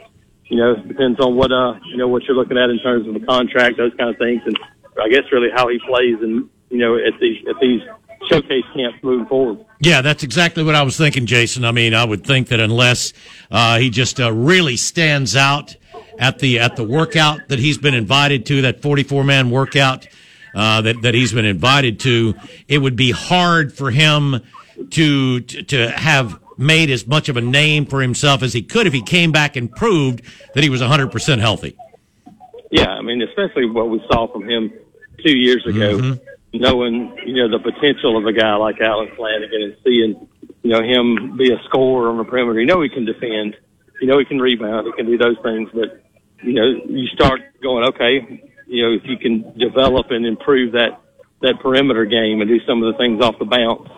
you 0.49 0.57
know, 0.57 0.75
depends 0.75 1.19
on 1.19 1.35
what 1.35 1.51
uh 1.51 1.75
you 1.85 1.97
know 1.97 2.07
what 2.07 2.23
you're 2.23 2.35
looking 2.35 2.57
at 2.57 2.69
in 2.69 2.79
terms 2.79 3.07
of 3.07 3.15
a 3.15 3.25
contract, 3.25 3.77
those 3.77 3.93
kind 3.97 4.09
of 4.09 4.17
things, 4.17 4.41
and 4.45 4.57
I 5.01 5.09
guess 5.09 5.23
really 5.31 5.49
how 5.53 5.67
he 5.67 5.79
plays 5.79 6.17
and 6.21 6.49
you 6.69 6.77
know 6.77 6.95
at 6.95 7.19
these 7.19 7.45
at 7.47 7.55
these 7.61 7.81
showcase 8.29 8.63
camps 8.75 8.97
moving 9.03 9.25
forward. 9.27 9.65
Yeah, 9.79 10.01
that's 10.01 10.23
exactly 10.23 10.63
what 10.63 10.75
I 10.75 10.83
was 10.83 10.97
thinking, 10.97 11.25
Jason. 11.25 11.65
I 11.65 11.71
mean, 11.71 11.93
I 11.93 12.03
would 12.03 12.25
think 12.25 12.47
that 12.49 12.59
unless 12.59 13.13
uh, 13.51 13.77
he 13.77 13.89
just 13.89 14.19
uh, 14.19 14.31
really 14.31 14.77
stands 14.77 15.35
out 15.35 15.75
at 16.17 16.39
the 16.39 16.59
at 16.59 16.75
the 16.75 16.83
workout 16.83 17.47
that 17.49 17.59
he's 17.59 17.77
been 17.77 17.93
invited 17.93 18.45
to, 18.47 18.63
that 18.63 18.81
44 18.81 19.23
man 19.23 19.49
workout 19.49 20.07
uh, 20.55 20.81
that 20.81 21.01
that 21.03 21.13
he's 21.13 21.33
been 21.33 21.45
invited 21.45 21.99
to, 22.01 22.35
it 22.67 22.79
would 22.79 22.95
be 22.95 23.11
hard 23.11 23.73
for 23.73 23.91
him 23.91 24.41
to 24.91 25.41
to, 25.41 25.63
to 25.63 25.91
have 25.91 26.39
made 26.57 26.89
as 26.89 27.07
much 27.07 27.29
of 27.29 27.37
a 27.37 27.41
name 27.41 27.85
for 27.85 28.01
himself 28.01 28.43
as 28.43 28.53
he 28.53 28.61
could 28.61 28.87
if 28.87 28.93
he 28.93 29.01
came 29.01 29.31
back 29.31 29.55
and 29.55 29.71
proved 29.71 30.21
that 30.53 30.63
he 30.63 30.69
was 30.69 30.81
100% 30.81 31.39
healthy. 31.39 31.77
Yeah, 32.71 32.89
I 32.89 33.01
mean, 33.01 33.21
especially 33.21 33.69
what 33.69 33.89
we 33.89 34.01
saw 34.11 34.27
from 34.31 34.49
him 34.49 34.73
two 35.23 35.37
years 35.37 35.65
ago, 35.65 35.97
mm-hmm. 35.97 36.59
knowing, 36.59 37.17
you 37.25 37.35
know, 37.35 37.57
the 37.57 37.63
potential 37.63 38.17
of 38.17 38.25
a 38.25 38.33
guy 38.33 38.55
like 38.55 38.81
Allen 38.81 39.09
Flanigan 39.17 39.63
and 39.63 39.77
seeing, 39.83 40.27
you 40.63 40.71
know, 40.71 40.81
him 40.81 41.37
be 41.37 41.53
a 41.53 41.61
scorer 41.65 42.09
on 42.09 42.17
the 42.17 42.23
perimeter. 42.23 42.59
You 42.59 42.65
know 42.65 42.81
he 42.81 42.89
can 42.89 43.05
defend. 43.05 43.55
You 44.01 44.07
know 44.07 44.19
he 44.19 44.25
can 44.25 44.39
rebound. 44.39 44.85
He 44.87 44.93
can 44.93 45.05
do 45.05 45.17
those 45.17 45.37
things. 45.43 45.69
But, 45.73 46.03
you 46.43 46.53
know, 46.53 46.81
you 46.87 47.07
start 47.07 47.41
going, 47.61 47.85
okay, 47.85 48.43
you 48.67 48.83
know, 48.83 48.93
if 48.93 49.03
you 49.05 49.17
can 49.17 49.57
develop 49.57 50.11
and 50.11 50.25
improve 50.25 50.73
that, 50.73 50.99
that 51.41 51.59
perimeter 51.61 52.05
game 52.05 52.41
and 52.41 52.49
do 52.49 52.59
some 52.65 52.83
of 52.83 52.91
the 52.91 52.97
things 52.97 53.23
off 53.23 53.39
the 53.39 53.45
bounce, 53.45 53.89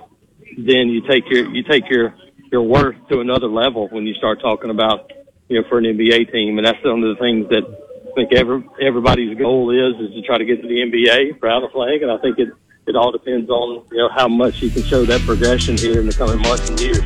then 0.57 0.89
you 0.89 1.01
take 1.07 1.29
your, 1.29 1.49
you 1.53 1.63
take 1.63 1.89
your, 1.89 2.13
your 2.51 2.63
worth 2.63 2.95
to 3.09 3.19
another 3.19 3.47
level 3.47 3.87
when 3.89 4.05
you 4.07 4.13
start 4.15 4.41
talking 4.41 4.69
about, 4.69 5.11
you 5.47 5.61
know, 5.61 5.67
for 5.69 5.77
an 5.77 5.85
NBA 5.85 6.31
team. 6.31 6.57
And 6.57 6.65
that's 6.65 6.83
one 6.83 7.03
of 7.03 7.15
the 7.15 7.21
things 7.21 7.47
that 7.49 7.63
I 7.63 8.13
think 8.15 8.33
every, 8.33 8.63
everybody's 8.81 9.37
goal 9.37 9.69
is, 9.71 9.99
is 9.99 10.15
to 10.15 10.21
try 10.21 10.37
to 10.37 10.45
get 10.45 10.61
to 10.61 10.67
the 10.67 10.75
NBA 10.75 11.39
for 11.39 11.49
out 11.49 11.63
of 11.63 11.71
Flanigan. 11.71 12.03
And 12.03 12.11
I 12.11 12.17
think 12.17 12.39
it, 12.39 12.49
it 12.87 12.95
all 12.95 13.11
depends 13.11 13.49
on, 13.49 13.85
you 13.91 13.97
know, 13.97 14.09
how 14.09 14.27
much 14.27 14.61
you 14.61 14.69
can 14.69 14.83
show 14.83 15.05
that 15.05 15.21
progression 15.21 15.77
here 15.77 15.99
in 15.99 16.07
the 16.07 16.13
coming 16.13 16.41
months 16.41 16.69
and 16.69 16.79
years. 16.79 17.01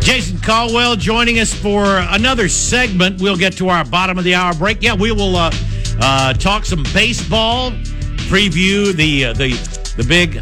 Jason 0.00 0.38
Caldwell 0.38 0.96
joining 0.96 1.38
us 1.38 1.52
for 1.52 1.84
another 1.84 2.48
segment. 2.48 3.20
We'll 3.20 3.36
get 3.36 3.52
to 3.58 3.68
our 3.68 3.84
bottom 3.84 4.18
of 4.18 4.24
the 4.24 4.34
hour 4.34 4.54
break. 4.54 4.82
Yeah, 4.82 4.94
we 4.94 5.12
will 5.12 5.36
uh, 5.36 5.52
uh, 6.00 6.32
talk 6.34 6.64
some 6.64 6.82
baseball, 6.94 7.70
preview 8.28 8.92
the 8.92 9.26
uh, 9.26 9.32
the 9.34 9.50
the 9.96 10.04
big 10.04 10.40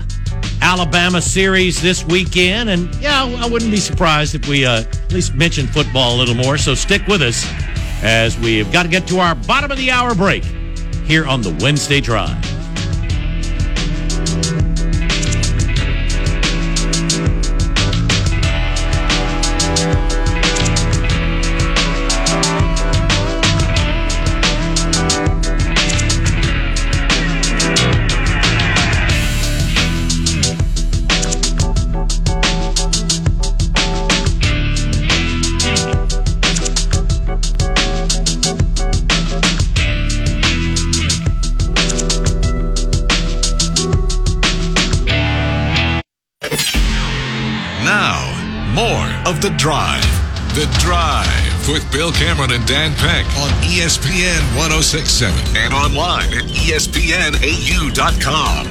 Alabama 0.61 1.21
series 1.21 1.81
this 1.81 2.05
weekend. 2.05 2.71
And 2.71 2.95
yeah, 2.97 3.25
I 3.25 3.49
wouldn't 3.49 3.71
be 3.71 3.79
surprised 3.79 4.35
if 4.35 4.49
we 4.49 4.65
uh, 4.65 4.81
at 4.83 5.13
least 5.13 5.35
mention 5.35 5.67
football 5.67 6.17
a 6.17 6.19
little 6.19 6.35
more. 6.35 6.59
So 6.59 6.75
stick 6.75 7.07
with 7.07 7.23
us 7.23 7.47
as 8.03 8.39
we've 8.39 8.71
got 8.73 8.85
to 8.85 8.89
get 8.89 9.07
to 9.09 9.19
our 9.19 9.35
bottom 9.35 9.71
of 9.71 9.79
the 9.79 9.91
hour 9.91 10.15
break 10.15 10.45
here 11.05 11.27
on 11.27 11.43
the 11.43 11.57
Wednesday 11.61 12.01
Drive. 12.01 12.37
The 49.41 49.51
Drive. 49.51 50.03
The 50.55 50.67
Drive 50.81 51.69
with 51.69 51.89
Bill 51.93 52.11
Cameron 52.11 52.51
and 52.51 52.67
Dan 52.67 52.93
Peck 52.95 53.25
on 53.39 53.51
ESPN 53.63 54.41
1067 54.57 55.57
and 55.57 55.73
online 55.73 56.33
at 56.35 56.43
ESPNAU.com 56.43 57.15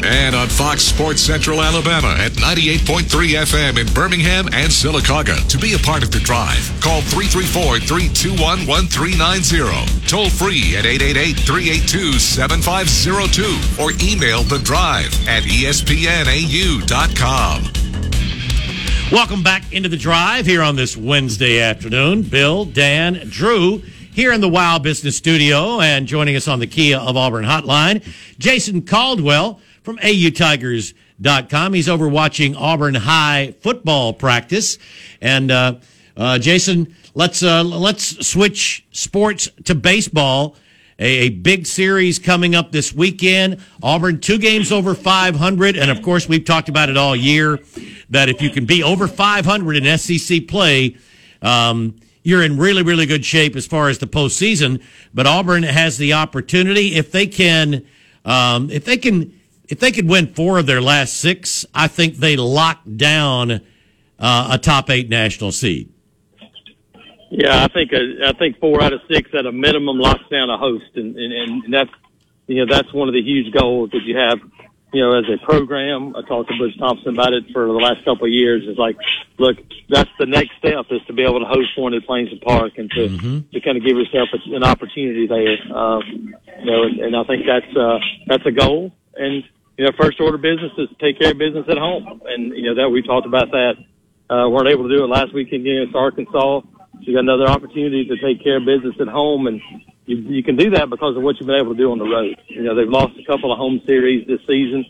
and 0.03 0.36
on 0.36 0.49
Fox 0.49 0.82
Sports 0.82 1.21
Central 1.21 1.62
Alabama 1.62 2.13
at 2.19 2.34
98.3 2.34 3.08
FM 3.45 3.80
in 3.80 3.88
Birmingham 3.93 4.47
and 4.47 4.69
Sylacauga. 4.69 5.47
To 5.47 5.58
be 5.58 5.75
a 5.75 5.80
part 5.80 6.03
of 6.03 6.12
The 6.12 6.19
Drive, 6.19 6.69
call 6.82 6.99
334 7.01 7.80
321 7.80 8.67
1390. 8.67 10.08
Toll 10.08 10.30
free 10.30 10.75
at 10.75 10.86
888 10.86 11.39
382 11.47 12.19
7502 12.19 13.82
or 13.82 13.93
email 14.03 14.43
The 14.43 14.60
Drive 14.60 15.15
at 15.30 15.43
ESPNAU.com. 15.43 15.88
Welcome 19.09 19.41
back 19.41 19.71
into 19.71 19.87
the 19.87 19.95
drive 19.95 20.45
here 20.45 20.61
on 20.61 20.75
this 20.75 20.97
Wednesday 20.97 21.61
afternoon. 21.61 22.23
Bill, 22.23 22.65
Dan, 22.65 23.13
Drew 23.29 23.77
here 23.77 24.33
in 24.33 24.41
the 24.41 24.49
Wow 24.49 24.79
Business 24.79 25.15
Studio 25.15 25.79
and 25.79 26.05
joining 26.07 26.35
us 26.35 26.49
on 26.49 26.59
the 26.59 26.67
Kia 26.67 26.97
of 26.97 27.15
Auburn 27.15 27.45
hotline, 27.45 28.05
Jason 28.37 28.81
Caldwell 28.81 29.61
from 29.81 29.97
AUTigers.com. 29.99 31.73
He's 31.73 31.87
over 31.87 32.09
watching 32.09 32.57
Auburn 32.57 32.95
High 32.95 33.55
football 33.61 34.11
practice. 34.11 34.77
And, 35.21 35.51
uh, 35.51 35.75
uh, 36.17 36.37
Jason, 36.37 36.93
let's, 37.13 37.41
uh, 37.41 37.63
let's 37.63 38.27
switch 38.27 38.85
sports 38.91 39.47
to 39.63 39.73
baseball. 39.73 40.57
A, 40.99 41.27
a, 41.27 41.29
big 41.29 41.67
series 41.67 42.17
coming 42.17 42.55
up 42.55 42.71
this 42.71 42.91
weekend. 42.91 43.60
Auburn, 43.83 44.19
two 44.19 44.39
games 44.39 44.71
over 44.71 44.95
500. 44.95 45.77
And 45.77 45.91
of 45.91 46.01
course, 46.01 46.27
we've 46.27 46.43
talked 46.43 46.69
about 46.69 46.89
it 46.89 46.97
all 46.97 47.15
year 47.15 47.60
that 48.10 48.29
if 48.29 48.41
you 48.41 48.49
can 48.49 48.65
be 48.65 48.81
over 48.81 49.07
500 49.07 49.77
in 49.77 49.97
SEC 49.99 50.47
play, 50.47 50.97
um, 51.43 51.95
you're 52.23 52.41
in 52.41 52.57
really, 52.57 52.81
really 52.81 53.05
good 53.05 53.23
shape 53.23 53.55
as 53.55 53.67
far 53.67 53.89
as 53.89 53.99
the 53.99 54.07
postseason. 54.07 54.81
But 55.13 55.27
Auburn 55.27 55.63
has 55.63 55.99
the 55.99 56.13
opportunity 56.13 56.95
if 56.95 57.12
they 57.12 57.27
can, 57.27 57.86
um, 58.25 58.71
if 58.71 58.83
they 58.83 58.97
can, 58.97 59.39
if 59.69 59.79
they 59.79 59.91
could 59.91 60.10
win 60.10 60.33
four 60.33 60.57
of 60.57 60.65
their 60.65 60.81
last 60.81 61.17
six, 61.17 61.65
I 61.75 61.88
think 61.88 62.15
they 62.15 62.38
lock 62.38 62.81
down 62.95 63.62
uh, 64.17 64.49
a 64.51 64.57
top 64.57 64.89
eight 64.89 65.10
national 65.10 65.51
seed. 65.51 65.93
Yeah, 67.29 67.63
I 67.63 67.67
think 67.67 67.91
uh, 67.93 68.27
I 68.27 68.33
think 68.33 68.59
four 68.59 68.81
out 68.81 68.93
of 68.93 69.01
six 69.11 69.29
at 69.37 69.45
a 69.45 69.51
minimum 69.51 69.97
locks 69.99 70.23
down 70.31 70.49
a 70.49 70.57
host, 70.57 70.91
and, 70.95 71.15
and 71.17 71.63
and 71.63 71.73
that's 71.73 71.91
you 72.47 72.65
know 72.65 72.73
that's 72.73 72.91
one 72.93 73.07
of 73.07 73.13
the 73.13 73.21
huge 73.21 73.53
goals 73.53 73.89
that 73.91 74.03
you 74.03 74.17
have 74.17 74.39
you 74.93 75.01
know, 75.01 75.17
as 75.17 75.25
a 75.29 75.43
program. 75.45 76.15
I 76.15 76.21
talked 76.21 76.49
to 76.49 76.57
Butch 76.57 76.77
Thompson 76.79 77.13
about 77.13 77.33
it 77.33 77.43
for 77.51 77.65
the 77.67 77.73
last 77.73 78.05
couple 78.05 78.25
of 78.25 78.31
years. 78.31 78.63
It's 78.65 78.79
like, 78.79 78.95
look, 79.37 79.57
that's 79.89 80.09
the 80.17 80.25
next 80.25 80.51
step 80.59 80.85
is 80.91 81.01
to 81.07 81.13
be 81.13 81.23
able 81.23 81.39
to 81.39 81.45
host 81.45 81.77
one 81.77 81.93
at 81.93 82.05
Plainsman 82.05 82.39
Park 82.39 82.73
and 82.77 82.89
to 82.91 83.09
mm-hmm. 83.09 83.39
to 83.51 83.61
kind 83.61 83.77
of 83.77 83.83
give 83.83 83.97
yourself 83.97 84.29
an 84.33 84.63
opportunity 84.63 85.27
there. 85.27 85.59
Um, 85.75 86.33
you 86.59 86.65
know, 86.65 86.83
and, 86.83 86.99
and 86.99 87.15
I 87.15 87.23
think 87.25 87.45
that's 87.45 87.75
uh, 87.75 87.99
that's 88.27 88.45
a 88.45 88.51
goal. 88.51 88.93
And 89.15 89.43
you 89.77 89.85
know, 89.85 89.91
first 89.99 90.21
order 90.21 90.37
business 90.37 90.71
is 90.77 90.89
to 90.89 90.95
take 90.95 91.19
care 91.19 91.31
of 91.31 91.37
business 91.37 91.65
at 91.69 91.77
home. 91.77 92.21
And 92.25 92.55
you 92.55 92.63
know 92.63 92.75
that 92.75 92.89
we 92.89 93.01
talked 93.01 93.27
about 93.27 93.51
that. 93.51 93.75
Uh, 94.29 94.49
weren't 94.49 94.67
able 94.67 94.87
to 94.89 94.95
do 94.95 95.03
it 95.03 95.07
last 95.07 95.33
weekend 95.33 95.67
against 95.67 95.95
Arkansas. 95.95 96.61
You 97.01 97.13
got 97.13 97.21
another 97.21 97.47
opportunity 97.47 98.05
to 98.05 98.17
take 98.17 98.43
care 98.43 98.57
of 98.57 98.65
business 98.65 98.95
at 98.99 99.07
home 99.07 99.47
and 99.47 99.62
you, 100.07 100.17
you 100.17 100.43
can 100.43 100.55
do 100.55 100.71
that 100.71 100.89
because 100.89 101.15
of 101.15 101.23
what 101.23 101.36
you've 101.39 101.47
been 101.47 101.60
able 101.60 101.73
to 101.73 101.77
do 101.77 101.91
on 101.91 101.99
the 101.99 102.05
road. 102.05 102.41
You 102.47 102.63
know, 102.63 102.75
they've 102.75 102.89
lost 102.89 103.13
a 103.19 103.25
couple 103.25 103.51
of 103.51 103.57
home 103.57 103.81
series 103.86 104.25
this 104.25 104.39
season, 104.47 104.86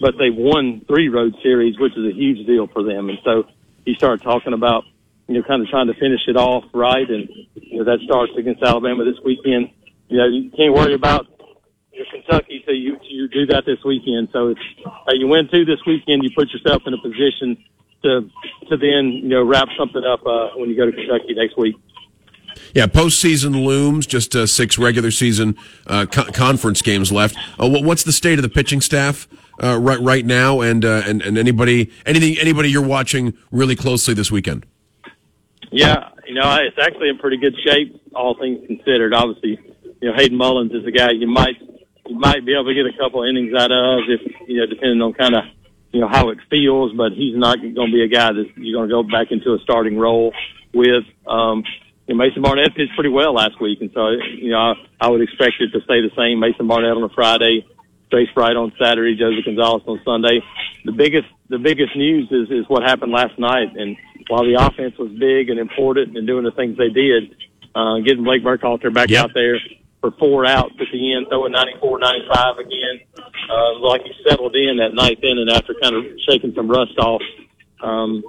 but 0.00 0.14
they've 0.18 0.34
won 0.34 0.82
three 0.86 1.08
road 1.08 1.34
series, 1.42 1.78
which 1.78 1.96
is 1.96 2.06
a 2.06 2.14
huge 2.14 2.46
deal 2.46 2.68
for 2.68 2.82
them. 2.82 3.08
And 3.08 3.18
so 3.24 3.44
you 3.84 3.94
start 3.94 4.22
talking 4.22 4.52
about, 4.52 4.84
you 5.26 5.34
know, 5.34 5.42
kind 5.42 5.62
of 5.62 5.68
trying 5.68 5.88
to 5.88 5.94
finish 5.94 6.20
it 6.28 6.36
off 6.36 6.64
right. 6.72 7.08
And, 7.08 7.28
you 7.54 7.78
know, 7.78 7.84
that 7.84 8.00
starts 8.04 8.32
against 8.38 8.62
Alabama 8.62 9.04
this 9.04 9.18
weekend. 9.24 9.70
You 10.08 10.18
know, 10.18 10.26
you 10.28 10.50
can't 10.50 10.74
worry 10.74 10.94
about 10.94 11.26
your 11.92 12.06
Kentucky, 12.12 12.62
so 12.64 12.72
you, 12.72 12.98
you 13.02 13.28
do 13.28 13.46
that 13.46 13.64
this 13.66 13.78
weekend. 13.84 14.28
So 14.32 14.48
if 14.48 14.58
you 15.14 15.26
win 15.26 15.48
two 15.50 15.64
this 15.64 15.80
weekend, 15.86 16.22
you 16.22 16.30
put 16.36 16.50
yourself 16.50 16.82
in 16.86 16.94
a 16.94 16.98
position 16.98 17.62
to, 18.02 18.30
to 18.68 18.76
then, 18.76 19.12
you 19.12 19.28
know, 19.28 19.44
wrap 19.44 19.68
something 19.78 20.02
up, 20.04 20.24
uh, 20.26 20.50
when 20.56 20.68
you 20.70 20.76
go 20.76 20.86
to 20.86 20.92
Kentucky 20.92 21.34
next 21.34 21.56
week. 21.56 21.76
Yeah, 22.74 22.86
postseason 22.86 23.64
looms. 23.64 24.06
Just 24.06 24.34
uh, 24.34 24.46
six 24.46 24.78
regular 24.78 25.10
season 25.10 25.56
uh, 25.86 26.06
co- 26.10 26.30
conference 26.32 26.82
games 26.82 27.12
left. 27.12 27.36
Uh, 27.58 27.68
what's 27.68 28.02
the 28.02 28.12
state 28.12 28.38
of 28.38 28.42
the 28.42 28.48
pitching 28.48 28.80
staff 28.80 29.28
uh, 29.62 29.78
right 29.78 30.00
right 30.00 30.24
now? 30.24 30.60
And, 30.60 30.84
uh, 30.84 31.02
and 31.06 31.22
and 31.22 31.38
anybody 31.38 31.90
anything 32.04 32.36
anybody 32.38 32.70
you're 32.70 32.86
watching 32.86 33.34
really 33.50 33.76
closely 33.76 34.14
this 34.14 34.30
weekend? 34.30 34.66
Yeah, 35.70 36.10
you 36.26 36.34
know 36.34 36.56
it's 36.60 36.78
actually 36.78 37.10
in 37.10 37.18
pretty 37.18 37.36
good 37.36 37.54
shape, 37.64 38.00
all 38.14 38.36
things 38.38 38.66
considered. 38.66 39.14
Obviously, 39.14 39.58
you 40.00 40.10
know 40.10 40.16
Hayden 40.16 40.36
Mullins 40.36 40.72
is 40.72 40.86
a 40.86 40.90
guy 40.90 41.10
you 41.12 41.26
might 41.26 41.56
you 42.06 42.18
might 42.18 42.44
be 42.44 42.54
able 42.54 42.66
to 42.66 42.74
get 42.74 42.86
a 42.86 42.96
couple 42.98 43.22
innings 43.22 43.54
out 43.54 43.70
of 43.70 44.00
if 44.08 44.20
you 44.48 44.60
know 44.60 44.66
depending 44.66 45.00
on 45.02 45.12
kind 45.12 45.34
of 45.34 45.44
you 45.92 46.00
know 46.00 46.08
how 46.08 46.30
it 46.30 46.38
feels. 46.50 46.92
But 46.92 47.12
he's 47.12 47.36
not 47.36 47.60
going 47.60 47.74
to 47.74 47.92
be 47.92 48.02
a 48.02 48.08
guy 48.08 48.32
that 48.32 48.46
you're 48.56 48.78
going 48.78 48.88
to 48.88 48.92
go 48.92 49.02
back 49.02 49.30
into 49.30 49.54
a 49.54 49.58
starting 49.62 49.98
role 49.98 50.32
with. 50.72 51.04
Um, 51.26 51.64
you 52.06 52.14
know, 52.14 52.24
Mason 52.24 52.40
Barnett 52.40 52.74
pitched 52.74 52.94
pretty 52.94 53.10
well 53.10 53.34
last 53.34 53.60
week, 53.60 53.80
and 53.80 53.90
so 53.92 54.08
you 54.10 54.50
know 54.50 54.58
I, 54.58 54.74
I 55.00 55.08
would 55.08 55.20
expect 55.20 55.60
it 55.60 55.72
to 55.72 55.80
stay 55.84 56.00
the 56.00 56.10
same. 56.16 56.40
Mason 56.40 56.66
Barnett 56.66 56.96
on 56.96 57.02
a 57.02 57.10
Friday, 57.10 57.66
Trace 58.10 58.30
Bright 58.34 58.56
on 58.56 58.72
Saturday, 58.80 59.14
Joseph 59.16 59.44
Gonzalez 59.44 59.82
on 59.86 60.00
Sunday. 60.04 60.42
The 60.84 60.92
biggest 60.92 61.28
the 61.50 61.58
biggest 61.58 61.94
news 61.96 62.28
is 62.30 62.50
is 62.50 62.64
what 62.68 62.82
happened 62.82 63.12
last 63.12 63.38
night, 63.38 63.76
and 63.76 63.96
while 64.28 64.44
the 64.44 64.54
offense 64.54 64.96
was 64.98 65.10
big 65.12 65.50
and 65.50 65.58
important 65.58 66.16
and 66.16 66.26
doing 66.26 66.44
the 66.44 66.50
things 66.52 66.78
they 66.78 66.88
did, 66.88 67.34
uh, 67.74 67.98
getting 67.98 68.24
Blake 68.24 68.42
Burkhalter 68.42 68.92
back 68.92 69.10
yep. 69.10 69.24
out 69.24 69.30
there 69.34 69.58
for 70.00 70.12
four 70.12 70.46
outs 70.46 70.74
at 70.80 70.86
the 70.92 71.14
end, 71.14 71.26
throwing 71.28 71.52
94, 71.52 71.98
95 71.98 72.58
again, 72.58 73.00
uh, 73.50 73.78
like 73.80 74.02
he 74.02 74.12
settled 74.28 74.54
in 74.54 74.76
that 74.78 74.94
ninth 74.94 75.22
inning 75.22 75.48
after 75.50 75.74
kind 75.82 75.96
of 75.96 76.04
shaking 76.28 76.52
some 76.54 76.68
rust 76.68 76.96
off. 76.98 77.22
Um, 77.80 78.22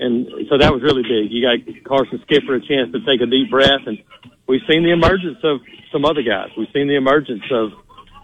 and 0.00 0.26
so 0.48 0.58
that 0.58 0.72
was 0.72 0.82
really 0.82 1.02
big. 1.02 1.30
You 1.30 1.42
got 1.42 1.58
Carson 1.84 2.20
Skipper 2.22 2.56
a 2.56 2.60
chance 2.60 2.92
to 2.92 3.00
take 3.04 3.20
a 3.20 3.26
deep 3.26 3.50
breath, 3.50 3.86
and 3.86 3.98
we've 4.46 4.62
seen 4.68 4.82
the 4.82 4.90
emergence 4.90 5.38
of 5.44 5.60
some 5.92 6.04
other 6.04 6.22
guys. 6.22 6.50
We've 6.56 6.70
seen 6.72 6.88
the 6.88 6.96
emergence 6.96 7.44
of, 7.50 7.70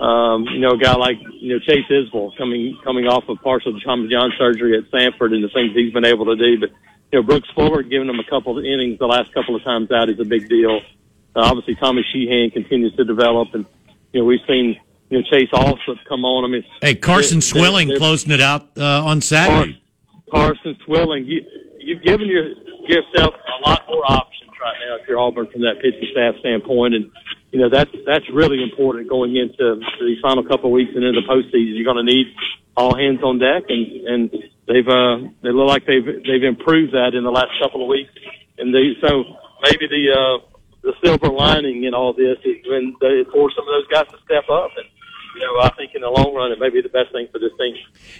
um, 0.00 0.44
you 0.50 0.58
know, 0.58 0.72
a 0.72 0.78
guy 0.78 0.94
like 0.94 1.18
you 1.38 1.54
know 1.54 1.60
Chase 1.60 1.86
Isbell 1.88 2.36
coming 2.36 2.78
coming 2.82 3.06
off 3.06 3.28
of 3.28 3.38
partial 3.42 3.78
Tommy 3.80 4.08
John 4.08 4.32
surgery 4.36 4.76
at 4.76 4.90
Samford 4.90 5.34
and 5.34 5.44
the 5.44 5.50
things 5.54 5.70
he's 5.74 5.92
been 5.92 6.04
able 6.04 6.26
to 6.26 6.36
do. 6.36 6.58
But 6.58 6.70
you 7.12 7.20
know, 7.20 7.22
Brooks 7.22 7.48
Fuller 7.54 7.82
giving 7.82 8.08
him 8.08 8.18
a 8.18 8.28
couple 8.28 8.58
of 8.58 8.64
innings 8.64 8.98
the 8.98 9.06
last 9.06 9.32
couple 9.32 9.54
of 9.54 9.62
times 9.62 9.90
out 9.92 10.10
is 10.10 10.18
a 10.18 10.24
big 10.24 10.48
deal. 10.48 10.80
Uh, 11.34 11.40
obviously, 11.40 11.74
Tommy 11.76 12.04
Sheehan 12.12 12.50
continues 12.50 12.94
to 12.96 13.04
develop, 13.04 13.48
and 13.54 13.64
you 14.12 14.20
know 14.20 14.26
we've 14.26 14.40
seen 14.46 14.76
you 15.08 15.18
know 15.18 15.24
Chase 15.30 15.48
Allsup 15.52 15.98
come 16.08 16.24
on. 16.24 16.44
I 16.44 16.48
mean, 16.48 16.64
hey, 16.80 16.94
Carson 16.94 17.40
Swilling 17.40 17.88
they're, 17.88 17.98
they're, 17.98 17.98
closing 17.98 18.32
it 18.32 18.40
out 18.40 18.68
uh, 18.76 19.04
on 19.04 19.20
Saturday. 19.20 19.82
Carson 20.30 20.76
Swilling, 20.84 21.24
you, 21.26 21.44
you've 21.78 22.02
given 22.02 22.26
your, 22.26 22.48
yourself 22.88 23.34
a 23.34 23.68
lot 23.68 23.82
more 23.88 24.04
options 24.10 24.50
right 24.60 24.76
now 24.86 24.96
if 24.96 25.08
you're 25.08 25.18
Auburn 25.18 25.46
from 25.52 25.60
that 25.62 25.76
pitching 25.82 26.08
staff 26.12 26.34
standpoint, 26.40 26.94
and 26.94 27.10
you 27.50 27.60
know 27.60 27.68
that's 27.68 27.90
that's 28.06 28.24
really 28.32 28.62
important 28.62 29.08
going 29.08 29.36
into 29.36 29.80
these 30.00 30.18
final 30.22 30.42
couple 30.44 30.66
of 30.66 30.72
weeks 30.72 30.92
and 30.94 31.04
into 31.04 31.20
the 31.20 31.26
postseason. 31.26 31.76
You're 31.76 31.84
going 31.84 32.04
to 32.04 32.10
need 32.10 32.26
all 32.76 32.96
hands 32.96 33.22
on 33.22 33.38
deck, 33.38 33.64
and 33.68 33.86
and 34.08 34.30
they've 34.66 34.88
uh, 34.88 35.28
they 35.42 35.50
look 35.50 35.68
like 35.68 35.86
they've 35.86 36.04
they've 36.04 36.44
improved 36.44 36.92
that 36.92 37.14
in 37.14 37.24
the 37.24 37.30
last 37.30 37.52
couple 37.62 37.82
of 37.82 37.88
weeks, 37.88 38.12
and 38.58 38.74
they 38.74 38.96
so 39.00 39.24
maybe 39.64 39.86
the 39.88 40.12
uh, 40.12 40.51
the 40.82 40.92
silver 41.02 41.28
lining 41.28 41.84
in 41.84 41.94
all 41.94 42.12
this 42.12 42.38
is 42.44 42.56
when 42.66 42.94
they 43.00 43.24
force 43.32 43.54
some 43.56 43.66
of 43.66 43.72
those 43.72 43.86
guys 43.88 44.06
to 44.10 44.18
step 44.24 44.48
up 44.50 44.70
and 44.76 44.86
you 45.34 45.40
know, 45.40 45.60
I 45.60 45.70
think 45.76 45.94
in 45.94 46.02
the 46.02 46.10
long 46.10 46.34
run, 46.34 46.52
it 46.52 46.58
may 46.58 46.68
be 46.68 46.82
the 46.82 46.88
best 46.88 47.12
thing 47.12 47.26
for 47.32 47.38
this 47.38 47.52
team. 47.58 47.74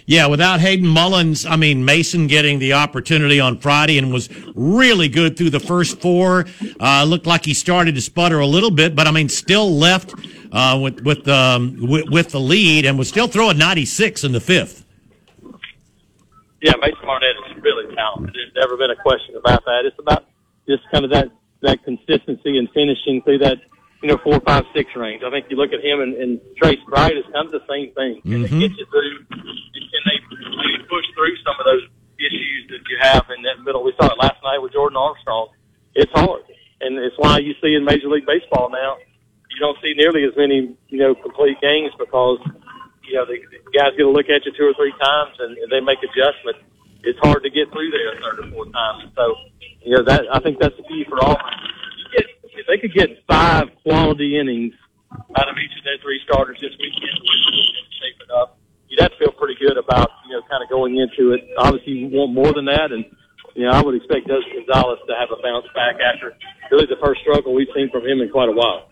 Yeah, 0.05 0.27
without 0.27 0.59
Hayden 0.59 0.87
Mullins, 0.87 1.45
I 1.45 1.55
mean, 1.55 1.85
Mason 1.85 2.27
getting 2.27 2.59
the 2.59 2.73
opportunity 2.73 3.39
on 3.39 3.59
Friday 3.59 3.97
and 3.97 4.11
was 4.11 4.29
really 4.55 5.09
good 5.09 5.37
through 5.37 5.51
the 5.51 5.59
first 5.59 6.01
four. 6.01 6.45
Uh, 6.79 7.03
looked 7.07 7.27
like 7.27 7.45
he 7.45 7.53
started 7.53 7.95
to 7.95 8.01
sputter 8.01 8.39
a 8.39 8.47
little 8.47 8.71
bit, 8.71 8.95
but 8.95 9.07
I 9.07 9.11
mean, 9.11 9.29
still 9.29 9.77
left 9.77 10.13
uh, 10.51 10.79
with 10.81 11.01
with, 11.01 11.27
um, 11.27 11.77
with 11.87 12.09
with 12.09 12.29
the 12.29 12.39
lead 12.39 12.85
and 12.85 12.97
was 12.97 13.09
still 13.09 13.27
throwing 13.27 13.57
96 13.57 14.23
in 14.23 14.31
the 14.31 14.41
fifth. 14.41 14.83
Yeah, 16.61 16.73
Mason 16.79 16.97
Barnett 17.03 17.35
is 17.51 17.61
really 17.61 17.93
talented. 17.93 18.33
There's 18.33 18.53
never 18.55 18.77
been 18.77 18.91
a 18.91 18.95
question 18.95 19.35
about 19.35 19.65
that. 19.65 19.85
It's 19.85 19.99
about 19.99 20.25
just 20.67 20.81
kind 20.91 21.03
of 21.03 21.11
that 21.11 21.29
that 21.63 21.83
consistency 21.83 22.57
and 22.57 22.69
finishing 22.73 23.21
through 23.23 23.39
that 23.39 23.57
you 24.03 24.09
know, 24.11 24.19
four, 24.19 24.37
five, 24.43 24.67
six 24.75 24.91
range. 24.99 25.23
I 25.23 25.31
think 25.31 25.47
you 25.47 25.55
look 25.55 25.71
at 25.71 25.79
him 25.79 26.03
and, 26.03 26.13
and 26.19 26.41
Trace 26.59 26.79
Bright 26.91 27.15
is 27.15 27.23
kind 27.31 27.47
of 27.47 27.55
the 27.55 27.63
same 27.71 27.95
thing. 27.95 28.19
Can 28.21 28.43
mm-hmm. 28.43 28.59
they 28.59 28.67
get 28.67 28.75
you 28.75 28.85
through? 28.91 29.23
Can 29.31 30.03
they 30.03 30.19
maybe 30.27 30.83
push 30.91 31.07
through 31.15 31.39
some 31.39 31.55
of 31.55 31.63
those 31.63 31.87
issues 32.19 32.67
that 32.67 32.83
you 32.91 32.99
have 32.99 33.23
in 33.31 33.47
that 33.47 33.63
middle? 33.63 33.81
We 33.81 33.95
saw 33.95 34.11
it 34.11 34.19
last 34.19 34.43
night 34.43 34.59
with 34.59 34.73
Jordan 34.73 34.99
Armstrong. 34.99 35.55
It's 35.95 36.11
hard, 36.11 36.43
and 36.81 36.99
it's 36.99 37.15
why 37.17 37.39
you 37.39 37.55
see 37.63 37.75
in 37.79 37.85
Major 37.85 38.09
League 38.11 38.27
Baseball 38.27 38.69
now 38.69 38.97
you 39.53 39.59
don't 39.61 39.77
see 39.81 39.93
nearly 39.95 40.25
as 40.25 40.33
many 40.35 40.75
you 40.89 40.99
know 40.99 41.13
complete 41.15 41.61
games 41.61 41.93
because 41.97 42.39
you 43.05 43.13
know 43.13 43.25
the, 43.25 43.37
the 43.53 43.71
guys 43.77 43.93
get 43.93 44.03
to 44.03 44.09
look 44.09 44.29
at 44.29 44.45
you 44.45 44.51
two 44.57 44.65
or 44.65 44.73
three 44.73 44.93
times 44.97 45.35
and, 45.39 45.57
and 45.57 45.69
they 45.71 45.79
make 45.79 45.99
adjustments. 46.01 46.59
It's 47.03 47.19
hard 47.19 47.43
to 47.43 47.49
get 47.49 47.71
through 47.71 47.91
there 47.91 48.15
a 48.15 48.21
third 48.21 48.47
or 48.47 48.51
fourth 48.51 48.71
time. 48.73 49.11
So 49.15 49.35
you 49.81 49.97
know 49.97 50.03
that 50.03 50.23
I 50.31 50.39
think 50.39 50.59
that's 50.59 50.75
the 50.77 50.83
key 50.83 51.05
for 51.07 51.23
all 51.23 51.37
if 52.55 52.67
they 52.67 52.77
could 52.77 52.93
get 52.93 53.09
five 53.27 53.67
quality 53.83 54.39
innings 54.39 54.73
out 55.11 55.49
of 55.49 55.55
each 55.57 55.75
of 55.77 55.83
their 55.83 55.97
three 56.01 56.19
starters 56.25 56.57
this 56.61 56.73
weekend, 56.79 57.19
shape 57.99 58.17
it 58.21 58.31
up, 58.31 58.57
you'd 58.87 59.01
have 59.01 59.11
to 59.11 59.17
feel 59.17 59.31
pretty 59.33 59.55
good 59.59 59.77
about 59.77 60.09
you 60.27 60.33
know 60.33 60.41
kind 60.49 60.63
of 60.63 60.69
going 60.69 60.97
into 60.97 61.33
it. 61.33 61.41
Obviously, 61.57 61.93
you 61.93 62.07
want 62.07 62.33
more 62.33 62.53
than 62.53 62.65
that, 62.65 62.91
and 62.91 63.05
you 63.55 63.65
know 63.65 63.71
I 63.71 63.81
would 63.81 63.95
expect 63.95 64.27
Joseph 64.27 64.49
Gonzalez 64.53 64.99
to 65.07 65.15
have 65.15 65.29
a 65.31 65.41
bounce 65.41 65.67
back 65.75 65.97
after 65.99 66.33
really 66.71 66.87
the 66.87 66.99
first 67.03 67.21
struggle 67.21 67.53
we've 67.53 67.71
seen 67.75 67.89
from 67.91 68.05
him 68.05 68.21
in 68.21 68.29
quite 68.29 68.49
a 68.49 68.55
while. 68.55 68.89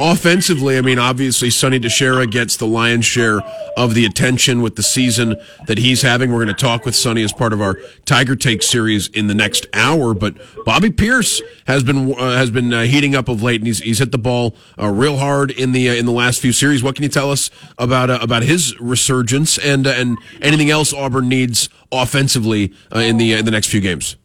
Offensively, 0.00 0.78
I 0.78 0.80
mean, 0.80 1.00
obviously, 1.00 1.50
Sonny 1.50 1.80
DiChiara 1.80 2.30
gets 2.30 2.56
the 2.56 2.68
lion's 2.68 3.04
share 3.04 3.40
of 3.76 3.94
the 3.94 4.04
attention 4.04 4.62
with 4.62 4.76
the 4.76 4.82
season 4.82 5.34
that 5.66 5.78
he's 5.78 6.02
having. 6.02 6.30
We're 6.30 6.44
going 6.44 6.54
to 6.54 6.62
talk 6.62 6.84
with 6.84 6.94
Sonny 6.94 7.24
as 7.24 7.32
part 7.32 7.52
of 7.52 7.60
our 7.60 7.80
Tiger 8.04 8.36
Take 8.36 8.62
series 8.62 9.08
in 9.08 9.26
the 9.26 9.34
next 9.34 9.66
hour. 9.74 10.14
But 10.14 10.36
Bobby 10.64 10.92
Pierce 10.92 11.42
has 11.66 11.82
been 11.82 12.14
uh, 12.14 12.36
has 12.36 12.52
been 12.52 12.72
uh, 12.72 12.82
heating 12.82 13.16
up 13.16 13.28
of 13.28 13.42
late, 13.42 13.60
and 13.60 13.66
he's 13.66 13.80
he's 13.80 13.98
hit 13.98 14.12
the 14.12 14.18
ball 14.18 14.54
uh, 14.80 14.86
real 14.88 15.16
hard 15.16 15.50
in 15.50 15.72
the 15.72 15.90
uh, 15.90 15.94
in 15.94 16.06
the 16.06 16.12
last 16.12 16.40
few 16.40 16.52
series. 16.52 16.80
What 16.80 16.94
can 16.94 17.02
you 17.02 17.08
tell 17.08 17.32
us 17.32 17.50
about 17.76 18.08
uh, 18.08 18.20
about 18.22 18.44
his 18.44 18.78
resurgence 18.80 19.58
and 19.58 19.84
uh, 19.84 19.90
and 19.90 20.16
anything 20.40 20.70
else 20.70 20.92
Auburn 20.92 21.28
needs 21.28 21.68
offensively 21.90 22.72
in 22.94 23.16
the 23.16 23.32
in 23.32 23.44
the 23.44 23.50
next 23.50 23.66
few 23.66 23.80
games? 23.80 24.16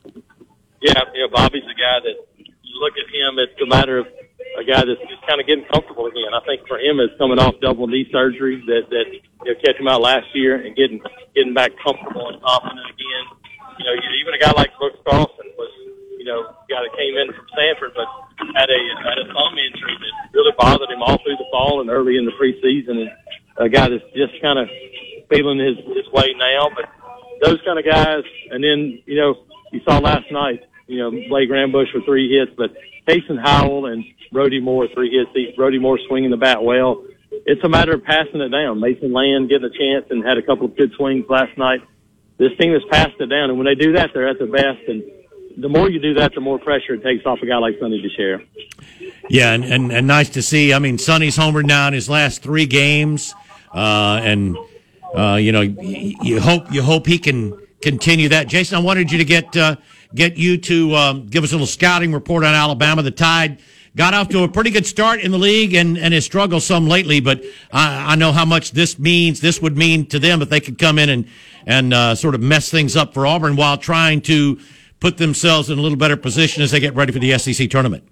Yeah, 0.81 0.93
know, 0.93 1.29
Bobby's 1.33 1.63
a 1.63 1.79
guy 1.79 1.99
that 2.03 2.15
you 2.37 2.79
look 2.79 2.93
at 2.93 3.09
him. 3.09 3.39
It's 3.39 3.59
a 3.61 3.65
matter 3.65 3.97
of 3.97 4.07
a 4.63 4.65
guy 4.65 4.81
that's 4.87 5.03
just 5.11 5.21
kind 5.27 5.43
of 5.43 5.45
getting 5.45 5.67
comfortable 5.67 6.07
again. 6.07 6.31
I 6.31 6.39
think 6.47 6.63
for 6.67 6.79
him, 6.79 7.03
it's 7.03 7.13
coming 7.19 7.37
off 7.37 7.59
double 7.59 7.87
knee 7.87 8.07
surgery 8.11 8.63
that 8.71 8.87
that 8.89 9.07
you 9.11 9.19
know 9.43 9.55
kept 9.59 9.79
him 9.79 9.91
out 9.91 10.01
last 10.01 10.31
year 10.31 10.55
and 10.55 10.71
getting 10.75 11.03
getting 11.35 11.53
back 11.53 11.75
comfortable 11.83 12.31
and 12.31 12.39
confident 12.39 12.87
again. 12.87 13.25
You 13.79 13.85
know, 13.85 13.93
even 13.99 14.33
a 14.33 14.39
guy 14.39 14.55
like 14.55 14.71
Brooks 14.79 15.03
Carlson 15.03 15.51
was 15.59 15.71
you 16.15 16.25
know 16.25 16.47
a 16.47 16.65
guy 16.71 16.79
that 16.79 16.95
came 16.95 17.19
in 17.19 17.27
from 17.35 17.45
Stanford, 17.51 17.91
but 17.91 18.07
had 18.55 18.71
a 18.71 18.79
had 19.03 19.19
a 19.19 19.27
thumb 19.35 19.55
injury 19.59 19.95
that 19.99 20.13
really 20.31 20.55
bothered 20.55 20.89
him 20.89 21.03
all 21.03 21.19
through 21.19 21.37
the 21.37 21.49
fall 21.51 21.81
and 21.83 21.91
early 21.91 22.15
in 22.15 22.25
the 22.25 22.35
preseason. 22.39 23.03
And 23.03 23.11
a 23.59 23.67
guy 23.67 23.91
that's 23.91 24.07
just 24.15 24.39
kind 24.41 24.57
of 24.57 24.71
feeling 25.27 25.59
his 25.59 25.77
his 25.91 26.07
way 26.15 26.31
now, 26.39 26.71
but 26.71 26.87
those 27.43 27.59
kind 27.67 27.77
of 27.77 27.85
guys. 27.85 28.23
And 28.49 28.63
then 28.63 29.03
you 29.05 29.19
know 29.19 29.43
you 29.75 29.81
saw 29.83 29.99
last 29.99 30.31
night 30.31 30.63
you 30.93 30.99
know, 30.99 31.11
Blake 31.29 31.49
Rambusch 31.49 31.93
with 31.93 32.05
three 32.05 32.29
hits, 32.29 32.51
but 32.55 32.75
Kason 33.07 33.41
Howell 33.41 33.87
and 33.87 34.03
Brody 34.31 34.59
Moore 34.59 34.87
three 34.93 35.11
hits. 35.11 35.55
Brody 35.55 35.79
Moore 35.79 35.99
swinging 36.07 36.31
the 36.31 36.37
bat 36.37 36.63
well. 36.63 37.03
It's 37.45 37.63
a 37.63 37.69
matter 37.69 37.93
of 37.93 38.03
passing 38.03 38.41
it 38.41 38.49
down. 38.49 38.79
Mason 38.79 39.11
Land 39.11 39.49
getting 39.49 39.65
a 39.65 39.77
chance 39.77 40.05
and 40.09 40.23
had 40.23 40.37
a 40.37 40.41
couple 40.41 40.65
of 40.65 40.77
good 40.77 40.91
swings 40.95 41.25
last 41.29 41.57
night. 41.57 41.81
This 42.37 42.51
team 42.59 42.73
has 42.73 42.83
passed 42.89 43.19
it 43.19 43.27
down, 43.27 43.49
and 43.49 43.57
when 43.57 43.65
they 43.65 43.75
do 43.75 43.93
that, 43.93 44.11
they're 44.13 44.27
at 44.27 44.37
their 44.37 44.47
best. 44.47 44.87
And 44.87 45.03
the 45.57 45.69
more 45.69 45.89
you 45.89 45.99
do 45.99 46.15
that, 46.15 46.33
the 46.33 46.41
more 46.41 46.59
pressure 46.59 46.93
it 46.93 47.03
takes 47.03 47.25
off 47.25 47.39
a 47.41 47.45
guy 47.45 47.57
like 47.57 47.75
Sonny 47.79 48.01
DiChiara. 48.01 48.45
Yeah, 49.29 49.53
and, 49.53 49.63
and, 49.63 49.91
and 49.91 50.07
nice 50.07 50.29
to 50.29 50.41
see. 50.41 50.73
I 50.73 50.79
mean, 50.79 50.97
Sonny's 50.97 51.37
homered 51.37 51.65
now 51.65 51.87
in 51.87 51.93
his 51.93 52.09
last 52.09 52.41
three 52.41 52.65
games, 52.65 53.33
uh, 53.73 54.19
and 54.23 54.57
uh, 55.15 55.35
you 55.35 55.51
know, 55.51 55.61
you, 55.61 56.15
you 56.21 56.39
hope 56.39 56.71
you 56.71 56.81
hope 56.81 57.05
he 57.05 57.19
can 57.19 57.57
continue 57.81 58.29
that. 58.29 58.47
Jason, 58.47 58.77
I 58.77 58.81
wanted 58.81 59.11
you 59.11 59.17
to 59.19 59.25
get 59.25 59.55
uh, 59.55 59.75
get 60.15 60.37
you 60.37 60.57
to 60.57 60.95
um, 60.95 61.27
give 61.27 61.43
us 61.43 61.51
a 61.51 61.55
little 61.55 61.67
scouting 61.67 62.13
report 62.13 62.43
on 62.43 62.53
Alabama. 62.53 63.01
The 63.01 63.11
Tide 63.11 63.59
got 63.95 64.13
off 64.13 64.29
to 64.29 64.43
a 64.43 64.47
pretty 64.47 64.71
good 64.71 64.85
start 64.85 65.19
in 65.21 65.31
the 65.31 65.37
league 65.37 65.73
and, 65.73 65.97
and 65.97 66.13
has 66.13 66.25
struggled 66.25 66.63
some 66.63 66.87
lately, 66.87 67.19
but 67.19 67.43
I, 67.71 68.13
I 68.13 68.15
know 68.15 68.31
how 68.31 68.45
much 68.45 68.71
this 68.71 68.97
means, 68.97 69.39
this 69.39 69.61
would 69.61 69.77
mean 69.77 70.07
to 70.07 70.19
them 70.19 70.41
if 70.41 70.49
they 70.49 70.59
could 70.59 70.79
come 70.79 70.97
in 70.97 71.09
and, 71.09 71.27
and 71.65 71.93
uh, 71.93 72.15
sort 72.15 72.35
of 72.35 72.41
mess 72.41 72.69
things 72.69 72.95
up 72.95 73.13
for 73.13 73.27
Auburn 73.27 73.55
while 73.55 73.77
trying 73.77 74.21
to 74.21 74.59
put 74.99 75.17
themselves 75.17 75.69
in 75.69 75.77
a 75.77 75.81
little 75.81 75.97
better 75.97 76.17
position 76.17 76.63
as 76.63 76.71
they 76.71 76.79
get 76.79 76.95
ready 76.95 77.11
for 77.11 77.19
the 77.19 77.37
SEC 77.37 77.69
tournament. 77.69 78.03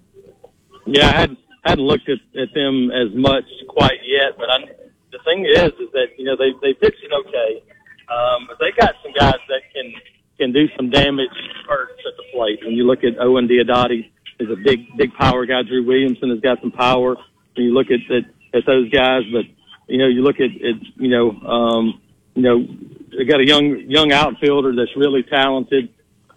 Yeah, 0.86 1.08
I 1.08 1.12
hadn't, 1.12 1.38
hadn't 1.64 1.84
looked 1.84 2.08
at, 2.08 2.18
at 2.40 2.52
them 2.54 2.90
as 2.90 3.14
much 3.14 3.44
quite 3.68 4.00
yet, 4.04 4.36
but 4.36 4.50
I, 4.50 4.58
the 5.10 5.18
thing 5.24 5.46
is, 5.46 5.72
is 5.80 5.90
that, 5.92 6.08
you 6.16 6.24
know, 6.24 6.36
they, 6.36 6.52
they 6.60 6.74
pitched 6.74 7.02
it 7.02 7.12
okay. 7.26 7.62
Um, 8.12 8.46
but 8.46 8.58
they 8.60 8.72
got 8.78 8.94
some 9.02 9.12
guys 9.12 9.40
that 9.48 9.62
can, 9.72 9.94
can 10.42 10.52
do 10.52 10.64
some 10.76 10.90
damage 10.90 11.36
first 11.68 11.98
at 12.08 12.14
the 12.18 12.26
plate. 12.32 12.58
When 12.64 12.74
you 12.74 12.84
look 12.90 13.02
at 13.04 13.14
Owen 13.20 13.46
Diodati, 13.48 14.10
is 14.42 14.50
a 14.50 14.56
big, 14.56 14.80
big 14.96 15.12
power 15.14 15.46
guy. 15.46 15.62
Drew 15.62 15.86
Williamson 15.86 16.30
has 16.30 16.40
got 16.40 16.60
some 16.60 16.72
power. 16.72 17.16
And 17.56 17.64
you 17.66 17.72
look 17.72 17.88
at, 17.90 18.00
at, 18.10 18.24
at 18.58 18.66
those 18.66 18.90
guys, 18.90 19.22
but, 19.32 19.44
you 19.86 19.98
know, 19.98 20.08
you 20.08 20.22
look 20.22 20.36
at, 20.36 20.50
at 20.50 20.78
you 20.96 21.10
know, 21.14 21.30
um, 21.46 22.00
you 22.34 22.42
know, 22.42 22.66
they 23.16 23.24
got 23.24 23.40
a 23.40 23.46
young, 23.46 23.66
young 23.88 24.10
outfielder 24.10 24.74
that's 24.74 24.96
really 24.96 25.22
talented. 25.22 25.90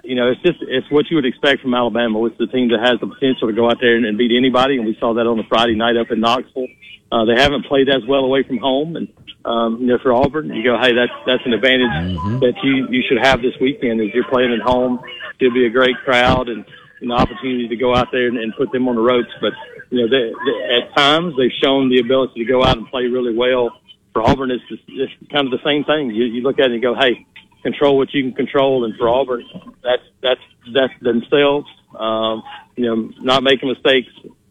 You 0.04 0.16
know, 0.16 0.30
it's 0.30 0.42
just, 0.42 0.60
it's 0.62 0.90
what 0.92 1.10
you 1.10 1.16
would 1.16 1.26
expect 1.26 1.62
from 1.62 1.74
Alabama. 1.74 2.24
It's 2.26 2.38
the 2.38 2.48
team 2.48 2.70
that 2.70 2.82
has 2.86 3.00
the 3.00 3.08
potential 3.08 3.48
to 3.48 3.54
go 3.54 3.70
out 3.70 3.78
there 3.82 3.96
and, 3.96 4.06
and 4.06 4.18
beat 4.18 4.32
anybody. 4.38 4.78
And 4.78 4.86
we 4.86 4.96
saw 5.00 5.14
that 5.16 5.26
on 5.26 5.38
the 5.38 5.48
Friday 5.50 5.76
night 5.76 5.98
up 5.98 6.12
in 6.12 6.20
Knoxville. 6.20 6.68
Uh, 7.12 7.26
they 7.26 7.42
haven't 7.42 7.66
played 7.66 7.90
as 7.90 8.06
well 8.08 8.24
away 8.26 8.44
from 8.44 8.60
home. 8.60 8.96
And, 8.98 9.08
um, 9.46 9.78
you 9.80 9.88
know, 9.88 10.00
for 10.02 10.12
Auburn, 10.12 10.50
you 10.50 10.64
go, 10.64 10.78
hey, 10.82 10.94
that's, 10.94 11.14
that's 11.26 11.46
an 11.46 11.54
advantage 11.54 11.92
mm-hmm. 11.92 12.40
that 12.40 12.56
you, 12.64 12.88
you 12.90 13.04
should 13.08 13.20
have 13.22 13.42
this 13.42 13.54
weekend 13.62 14.02
is 14.02 14.10
you're 14.14 14.28
playing 14.28 14.52
at 14.54 14.62
home. 14.62 15.00
It'll 15.40 15.54
be 15.54 15.68
a 15.68 15.70
great 15.70 15.96
crowd 16.04 16.50
and 16.50 16.66
an 17.02 17.12
opportunity 17.12 17.68
to 17.68 17.76
go 17.76 17.96
out 17.96 18.08
there 18.12 18.28
and, 18.28 18.38
and 18.38 18.56
put 18.56 18.72
them 18.72 18.88
on 18.88 18.96
the 18.96 19.02
ropes. 19.02 19.30
But, 19.40 19.54
you 19.92 20.02
know, 20.02 20.08
they, 20.10 20.34
they, 20.34 20.76
at 20.78 20.96
times 20.96 21.36
they've 21.38 21.52
shown 21.64 21.90
the 21.90 22.00
ability 22.00 22.44
to 22.44 22.46
go 22.46 22.64
out 22.64 22.78
and 22.78 22.88
play 22.88 23.04
really 23.04 23.36
well. 23.36 23.80
For 24.14 24.22
Auburn, 24.24 24.50
it's, 24.50 24.64
just, 24.68 24.84
it's 24.88 25.14
kind 25.32 25.46
of 25.46 25.52
the 25.52 25.64
same 25.64 25.84
thing. 25.84 26.10
You, 26.10 26.26
you 26.26 26.42
look 26.42 26.58
at 26.58 26.72
it 26.72 26.74
and 26.74 26.82
go, 26.82 26.96
hey, 26.96 27.28
control 27.64 27.98
what 27.98 28.14
you 28.14 28.24
can 28.24 28.34
control. 28.34 28.86
And 28.86 28.96
for 28.98 29.10
Auburn, 29.10 29.44
that's, 29.84 30.04
that's, 30.22 30.42
that's 30.74 30.94
themselves, 31.02 31.68
um, 32.00 32.42
you 32.76 32.86
know, 32.86 33.12
not 33.22 33.44
making 33.44 33.70
mistakes, 33.70 34.10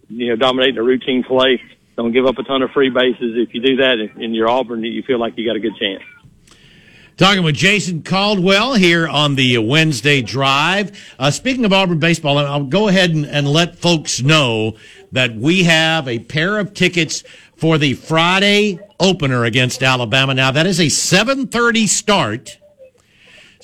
you 0.09 0.29
know, 0.29 0.37
dominating 0.37 0.79
a 0.79 0.83
routine 0.83 1.25
play. 1.25 1.61
Don't 1.97 2.13
give 2.13 2.27
up 2.27 2.39
a 2.39 2.43
ton 2.43 2.63
of 2.63 2.71
free 2.73 2.91
bases. 2.91 3.37
If 3.37 3.55
you 3.55 3.61
do 3.61 3.77
that 3.77 3.99
in 4.17 4.35
your 4.35 4.49
Auburn, 4.49 4.83
you 4.85 5.03
feel 5.03 5.19
like 5.19 5.39
you 5.39 5.47
got 5.47 5.57
a 5.57 5.61
good 5.61 5.77
chance. 5.77 6.03
Talking 7.17 7.45
with 7.45 7.55
Jason 7.55 8.03
Caldwell 8.03 8.75
here 8.75 9.07
on 9.07 9.37
the 9.37 9.59
Wednesday 9.59 10.21
drive. 10.21 11.15
Uh, 11.17 11.31
speaking 11.31 11.65
of 11.65 11.73
Auburn 11.73 12.01
baseball, 12.01 12.39
I'll 12.39 12.65
go 12.65 12.89
ahead 12.89 13.11
and, 13.11 13.25
and 13.25 13.47
let 13.47 13.79
folks 13.79 14.21
know 14.21 14.77
that 15.13 15.37
we 15.37 15.63
have 15.63 16.09
a 16.09 16.19
pair 16.19 16.59
of 16.59 16.75
tickets 16.75 17.23
for 17.57 17.79
the 17.79 17.95
Friday 17.95 18.81
opener 18.99 19.45
against 19.45 19.81
Alabama. 19.85 20.35
Now 20.35 20.51
that 20.51 20.67
is 20.67 20.81
a 20.81 20.87
7:30 20.87 21.87
start. 21.87 22.59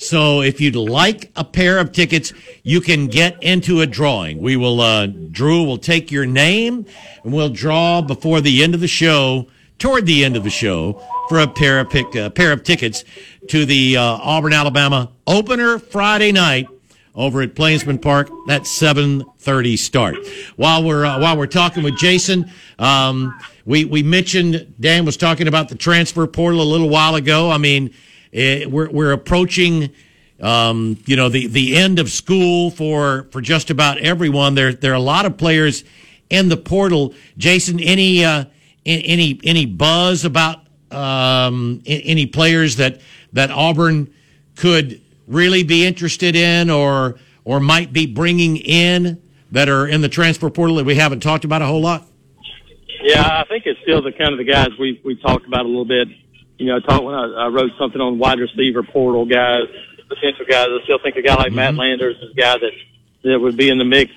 So 0.01 0.41
if 0.41 0.59
you'd 0.59 0.75
like 0.75 1.31
a 1.35 1.43
pair 1.43 1.77
of 1.77 1.91
tickets, 1.91 2.33
you 2.63 2.81
can 2.81 3.05
get 3.05 3.41
into 3.43 3.81
a 3.81 3.85
drawing. 3.85 4.39
We 4.39 4.57
will, 4.57 4.81
uh, 4.81 5.05
Drew 5.05 5.63
will 5.63 5.77
take 5.77 6.11
your 6.11 6.25
name 6.25 6.87
and 7.23 7.31
we'll 7.31 7.49
draw 7.49 8.01
before 8.01 8.41
the 8.41 8.63
end 8.63 8.73
of 8.73 8.81
the 8.81 8.87
show, 8.87 9.45
toward 9.77 10.07
the 10.07 10.25
end 10.25 10.35
of 10.35 10.43
the 10.43 10.49
show, 10.49 10.99
for 11.29 11.37
a 11.37 11.47
pair 11.47 11.79
of 11.79 11.91
pick, 11.91 12.15
uh, 12.15 12.31
pair 12.31 12.51
of 12.51 12.63
tickets 12.63 13.03
to 13.49 13.63
the 13.63 13.95
uh, 13.95 14.01
Auburn, 14.01 14.53
Alabama 14.53 15.11
opener 15.27 15.77
Friday 15.77 16.31
night 16.31 16.67
over 17.13 17.43
at 17.43 17.53
Plainsman 17.53 17.99
Park. 17.99 18.27
That's 18.47 18.71
7:30 18.71 19.77
start. 19.77 20.15
While 20.55 20.83
we're 20.83 21.05
uh, 21.05 21.19
while 21.19 21.37
we're 21.37 21.45
talking 21.45 21.83
with 21.83 21.95
Jason, 21.97 22.49
um, 22.79 23.37
we 23.65 23.85
we 23.85 24.01
mentioned 24.01 24.73
Dan 24.79 25.05
was 25.05 25.15
talking 25.15 25.47
about 25.47 25.69
the 25.69 25.75
transfer 25.75 26.25
portal 26.25 26.59
a 26.59 26.63
little 26.63 26.89
while 26.89 27.13
ago. 27.13 27.51
I 27.51 27.59
mean 27.59 27.93
it, 28.31 28.63
eh, 28.63 28.65
we're 28.65 28.89
we're 28.89 29.11
approaching. 29.11 29.91
Um, 30.39 30.97
you 31.05 31.15
know 31.15 31.29
the 31.29 31.45
the 31.47 31.77
end 31.77 31.99
of 31.99 32.09
school 32.09 32.71
for 32.71 33.27
for 33.31 33.41
just 33.41 33.69
about 33.69 33.99
everyone. 33.99 34.55
There 34.55 34.73
there 34.73 34.91
are 34.91 34.95
a 34.95 34.99
lot 34.99 35.25
of 35.25 35.37
players 35.37 35.83
in 36.31 36.49
the 36.49 36.57
portal. 36.57 37.13
Jason, 37.37 37.79
any 37.79 38.25
uh, 38.25 38.45
any 38.85 39.39
any 39.43 39.65
buzz 39.67 40.25
about 40.25 40.65
um, 40.89 41.81
any 41.85 42.25
players 42.25 42.77
that 42.77 43.01
that 43.33 43.51
Auburn 43.51 44.13
could 44.55 45.01
really 45.27 45.63
be 45.63 45.85
interested 45.85 46.35
in 46.35 46.69
or 46.69 47.17
or 47.43 47.59
might 47.59 47.93
be 47.93 48.05
bringing 48.05 48.57
in 48.57 49.21
that 49.51 49.69
are 49.69 49.87
in 49.87 50.01
the 50.01 50.09
transfer 50.09 50.49
portal 50.49 50.77
that 50.77 50.85
we 50.85 50.95
haven't 50.95 51.21
talked 51.21 51.45
about 51.45 51.61
a 51.61 51.65
whole 51.65 51.81
lot? 51.81 52.07
Yeah, 53.03 53.41
I 53.41 53.45
think 53.45 53.65
it's 53.65 53.79
still 53.81 54.01
the 54.01 54.11
kind 54.11 54.31
of 54.31 54.37
the 54.37 54.43
guys 54.43 54.69
we 54.79 55.01
we 55.03 55.15
talked 55.15 55.45
about 55.45 55.65
a 55.65 55.67
little 55.67 55.85
bit 55.85 56.07
you 56.61 56.67
know, 56.67 56.77
I 56.77 56.79
talked 56.79 57.03
when 57.03 57.15
I, 57.15 57.25
I 57.25 57.47
wrote 57.47 57.71
something 57.79 57.99
on 57.99 58.19
wide 58.19 58.37
receiver 58.37 58.83
portal 58.83 59.25
guys, 59.25 59.65
potential 60.07 60.45
guys. 60.47 60.67
I 60.69 60.83
still 60.83 60.99
think 61.01 61.15
a 61.15 61.23
guy 61.23 61.33
like 61.33 61.47
mm-hmm. 61.47 61.55
Matt 61.55 61.75
Landers 61.75 62.17
is 62.21 62.31
a 62.31 62.39
guy 62.39 62.53
that 62.53 62.71
that 63.23 63.39
would 63.39 63.57
be 63.57 63.69
in 63.69 63.79
the 63.79 63.83
mix. 63.83 64.11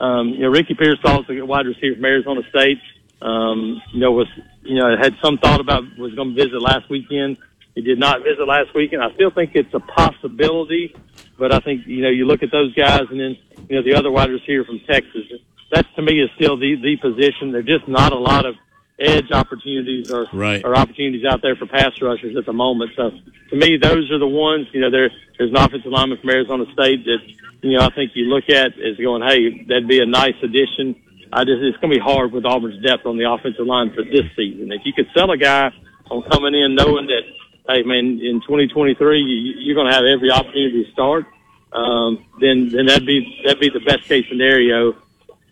Um, 0.00 0.28
you 0.28 0.40
know, 0.40 0.48
Ricky 0.48 0.72
Pearsall 0.72 1.24
is 1.28 1.38
a 1.38 1.44
wide 1.44 1.66
receiver 1.66 1.96
from 1.96 2.04
Arizona 2.06 2.40
State. 2.48 2.78
Um, 3.20 3.82
you 3.92 4.00
know, 4.00 4.12
was 4.12 4.28
you 4.62 4.76
know 4.76 4.96
had 4.96 5.14
some 5.22 5.36
thought 5.36 5.60
about 5.60 5.84
was 5.98 6.14
going 6.14 6.34
to 6.34 6.42
visit 6.42 6.58
last 6.62 6.88
weekend. 6.88 7.36
He 7.74 7.82
did 7.82 7.98
not 7.98 8.24
visit 8.24 8.48
last 8.48 8.74
weekend. 8.74 9.02
I 9.02 9.12
still 9.12 9.30
think 9.30 9.50
it's 9.54 9.74
a 9.74 9.80
possibility, 9.80 10.96
but 11.38 11.52
I 11.52 11.60
think 11.60 11.86
you 11.86 12.02
know 12.02 12.08
you 12.08 12.24
look 12.24 12.42
at 12.42 12.50
those 12.50 12.74
guys, 12.74 13.02
and 13.10 13.20
then 13.20 13.36
you 13.68 13.76
know 13.76 13.82
the 13.82 13.94
other 13.94 14.10
wide 14.10 14.30
receiver 14.30 14.64
from 14.64 14.80
Texas. 14.88 15.28
That 15.70 15.84
to 15.96 16.02
me 16.02 16.22
is 16.22 16.30
still 16.36 16.56
the 16.56 16.76
the 16.76 16.96
position. 16.96 17.52
There's 17.52 17.66
just 17.66 17.86
not 17.88 18.12
a 18.12 18.18
lot 18.18 18.46
of 18.46 18.54
edge 19.00 19.32
opportunities 19.32 20.10
or 20.10 20.26
right. 20.32 20.62
or 20.64 20.76
opportunities 20.76 21.24
out 21.24 21.42
there 21.42 21.56
for 21.56 21.66
pass 21.66 22.00
rushers 22.00 22.36
at 22.36 22.44
the 22.44 22.52
moment. 22.52 22.92
So 22.94 23.10
to 23.50 23.56
me, 23.56 23.76
those 23.78 24.10
are 24.10 24.18
the 24.18 24.28
ones. 24.28 24.68
You 24.72 24.82
know, 24.82 24.90
there 24.90 25.10
there's 25.38 25.50
an 25.50 25.56
offensive 25.56 25.90
lineman 25.90 26.18
from 26.18 26.30
Arizona 26.30 26.64
State 26.72 27.04
that 27.04 27.18
you 27.62 27.76
know 27.76 27.84
I 27.84 27.90
think 27.94 28.12
you 28.14 28.24
look 28.26 28.48
at 28.50 28.78
as 28.78 28.96
going, 28.96 29.22
hey, 29.22 29.64
that'd 29.64 29.88
be 29.88 30.00
a 30.00 30.06
nice 30.06 30.36
addition. 30.42 30.94
I 31.32 31.44
just 31.44 31.62
it's 31.62 31.78
going 31.78 31.92
to 31.92 31.98
be 31.98 32.02
hard 32.02 32.32
with 32.32 32.44
Auburn's 32.44 32.82
depth 32.82 33.06
on 33.06 33.16
the 33.16 33.30
offensive 33.30 33.66
line 33.66 33.92
for 33.94 34.04
this 34.04 34.26
season. 34.36 34.70
If 34.72 34.82
you 34.84 34.92
could 34.92 35.08
sell 35.14 35.30
a 35.30 35.36
guy 35.36 35.72
on 36.10 36.22
coming 36.30 36.54
in 36.54 36.74
knowing 36.74 37.06
that, 37.06 37.22
hey 37.68 37.82
man, 37.82 38.20
in 38.20 38.40
2023 38.42 39.20
you, 39.20 39.52
you're 39.58 39.76
going 39.76 39.86
to 39.86 39.94
have 39.94 40.04
every 40.04 40.30
opportunity 40.30 40.84
to 40.84 40.92
start, 40.92 41.26
um, 41.72 42.26
then 42.40 42.68
then 42.68 42.86
that'd 42.86 43.06
be 43.06 43.40
that'd 43.44 43.60
be 43.60 43.70
the 43.70 43.80
best 43.80 44.04
case 44.04 44.26
scenario 44.28 44.96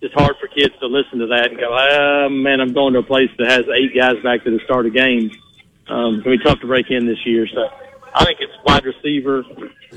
it's 0.01 0.15
hard 0.15 0.37
for 0.41 0.47
kids 0.49 0.75
to 0.81 0.87
listen 0.87 1.19
to 1.19 1.27
that 1.29 1.51
and 1.51 1.59
go, 1.59 1.69
oh, 1.71 2.29
man, 2.29 2.61
I'm 2.61 2.73
going 2.73 2.93
to 2.95 3.01
a 3.01 3.03
place 3.03 3.31
that 3.39 3.51
has 3.51 3.65
eight 3.75 3.95
guys 3.97 4.23
back 4.23 4.45
to 4.45 4.51
the 4.51 4.63
start 4.65 4.87
of 4.87 4.95
games. 4.95 5.33
Um, 5.89 6.17
it's 6.17 6.25
going 6.25 6.39
to 6.39 6.45
be 6.45 6.45
tough 6.45 6.61
to 6.61 6.67
break 6.67 6.91
in 6.91 7.07
this 7.07 7.25
year. 7.25 7.47
So 7.53 7.69
I 8.15 8.25
think 8.25 8.39
it's 8.41 8.53
wide 8.65 8.85
receiver. 8.85 9.45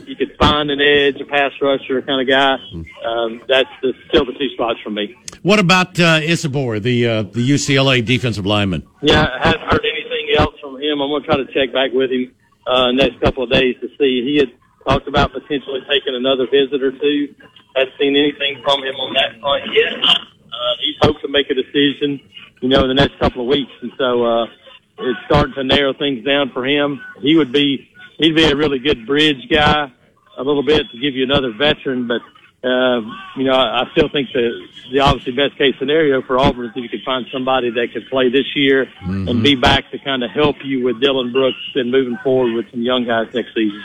You 0.05 0.15
could 0.15 0.35
find 0.37 0.71
an 0.71 0.79
edge, 0.81 1.19
a 1.21 1.25
pass 1.25 1.51
rusher 1.61 2.01
kind 2.01 2.21
of 2.21 2.27
guy. 2.27 2.55
Um, 3.05 3.41
that's 3.47 3.69
the, 3.81 3.93
still 4.07 4.25
the 4.25 4.33
two 4.33 4.49
spots 4.53 4.79
for 4.83 4.89
me. 4.89 5.15
What 5.43 5.59
about 5.59 5.99
uh, 5.99 6.19
Isabor, 6.21 6.79
the 6.79 7.07
uh, 7.07 7.23
the 7.23 7.41
UCLA 7.41 8.05
defensive 8.05 8.45
lineman? 8.45 8.87
Yeah, 9.01 9.23
I 9.23 9.47
haven't 9.47 9.61
heard 9.61 9.83
anything 9.83 10.35
else 10.37 10.55
from 10.61 10.79
him. 10.79 11.01
I'm 11.01 11.09
going 11.09 11.23
to 11.23 11.27
try 11.27 11.37
to 11.37 11.51
check 11.51 11.73
back 11.73 11.91
with 11.93 12.11
him 12.11 12.33
uh, 12.67 12.91
next 12.91 13.19
couple 13.21 13.43
of 13.43 13.51
days 13.51 13.75
to 13.81 13.87
see. 13.97 14.21
He 14.23 14.37
had 14.37 14.51
talked 14.87 15.07
about 15.07 15.33
potentially 15.33 15.81
taking 15.89 16.15
another 16.15 16.45
visit 16.45 16.81
or 16.81 16.91
two. 16.91 17.33
Hadn't 17.75 17.93
seen 17.99 18.15
anything 18.15 18.61
from 18.63 18.83
him 18.83 18.95
on 18.95 19.13
that 19.13 19.39
front 19.39 19.63
yet. 19.73 19.93
Uh, 20.03 20.73
he's 20.81 20.95
hoping 21.01 21.21
to 21.21 21.27
make 21.29 21.49
a 21.49 21.53
decision, 21.53 22.19
you 22.61 22.69
know, 22.69 22.81
in 22.81 22.87
the 22.89 22.93
next 22.93 23.17
couple 23.19 23.41
of 23.41 23.47
weeks, 23.47 23.71
and 23.81 23.91
so 23.97 24.23
uh, 24.23 24.45
it's 24.99 25.19
starting 25.25 25.53
to 25.55 25.63
narrow 25.63 25.93
things 25.93 26.25
down 26.25 26.51
for 26.51 26.65
him. 26.65 27.01
He 27.21 27.35
would 27.35 27.51
be 27.51 27.89
he'd 28.17 28.35
be 28.35 28.43
a 28.43 28.55
really 28.55 28.79
good 28.79 29.05
bridge 29.05 29.47
guy, 29.49 29.91
a 30.37 30.43
little 30.43 30.63
bit 30.63 30.83
to 30.91 30.99
give 30.99 31.15
you 31.15 31.23
another 31.23 31.51
veteran, 31.53 32.07
but 32.07 32.21
uh, 32.63 33.01
you 33.35 33.43
know, 33.43 33.53
I, 33.53 33.81
I 33.81 33.91
still 33.91 34.07
think 34.09 34.31
the 34.33 34.67
the 34.91 34.99
obviously 34.99 35.31
best 35.31 35.57
case 35.57 35.73
scenario 35.79 36.21
for 36.21 36.37
Auburn 36.37 36.65
is 36.65 36.71
if 36.75 36.83
you 36.83 36.89
could 36.89 37.03
find 37.03 37.25
somebody 37.31 37.71
that 37.71 37.87
could 37.91 38.07
play 38.07 38.29
this 38.29 38.55
year 38.55 38.85
mm-hmm. 38.85 39.27
and 39.27 39.41
be 39.41 39.55
back 39.55 39.89
to 39.91 39.97
kind 39.97 40.23
of 40.23 40.29
help 40.29 40.57
you 40.63 40.83
with 40.83 41.01
Dylan 41.01 41.31
Brooks 41.31 41.57
and 41.75 41.89
moving 41.89 42.17
forward 42.23 42.53
with 42.53 42.69
some 42.69 42.81
young 42.81 43.05
guys 43.05 43.33
next 43.33 43.55
season. 43.55 43.83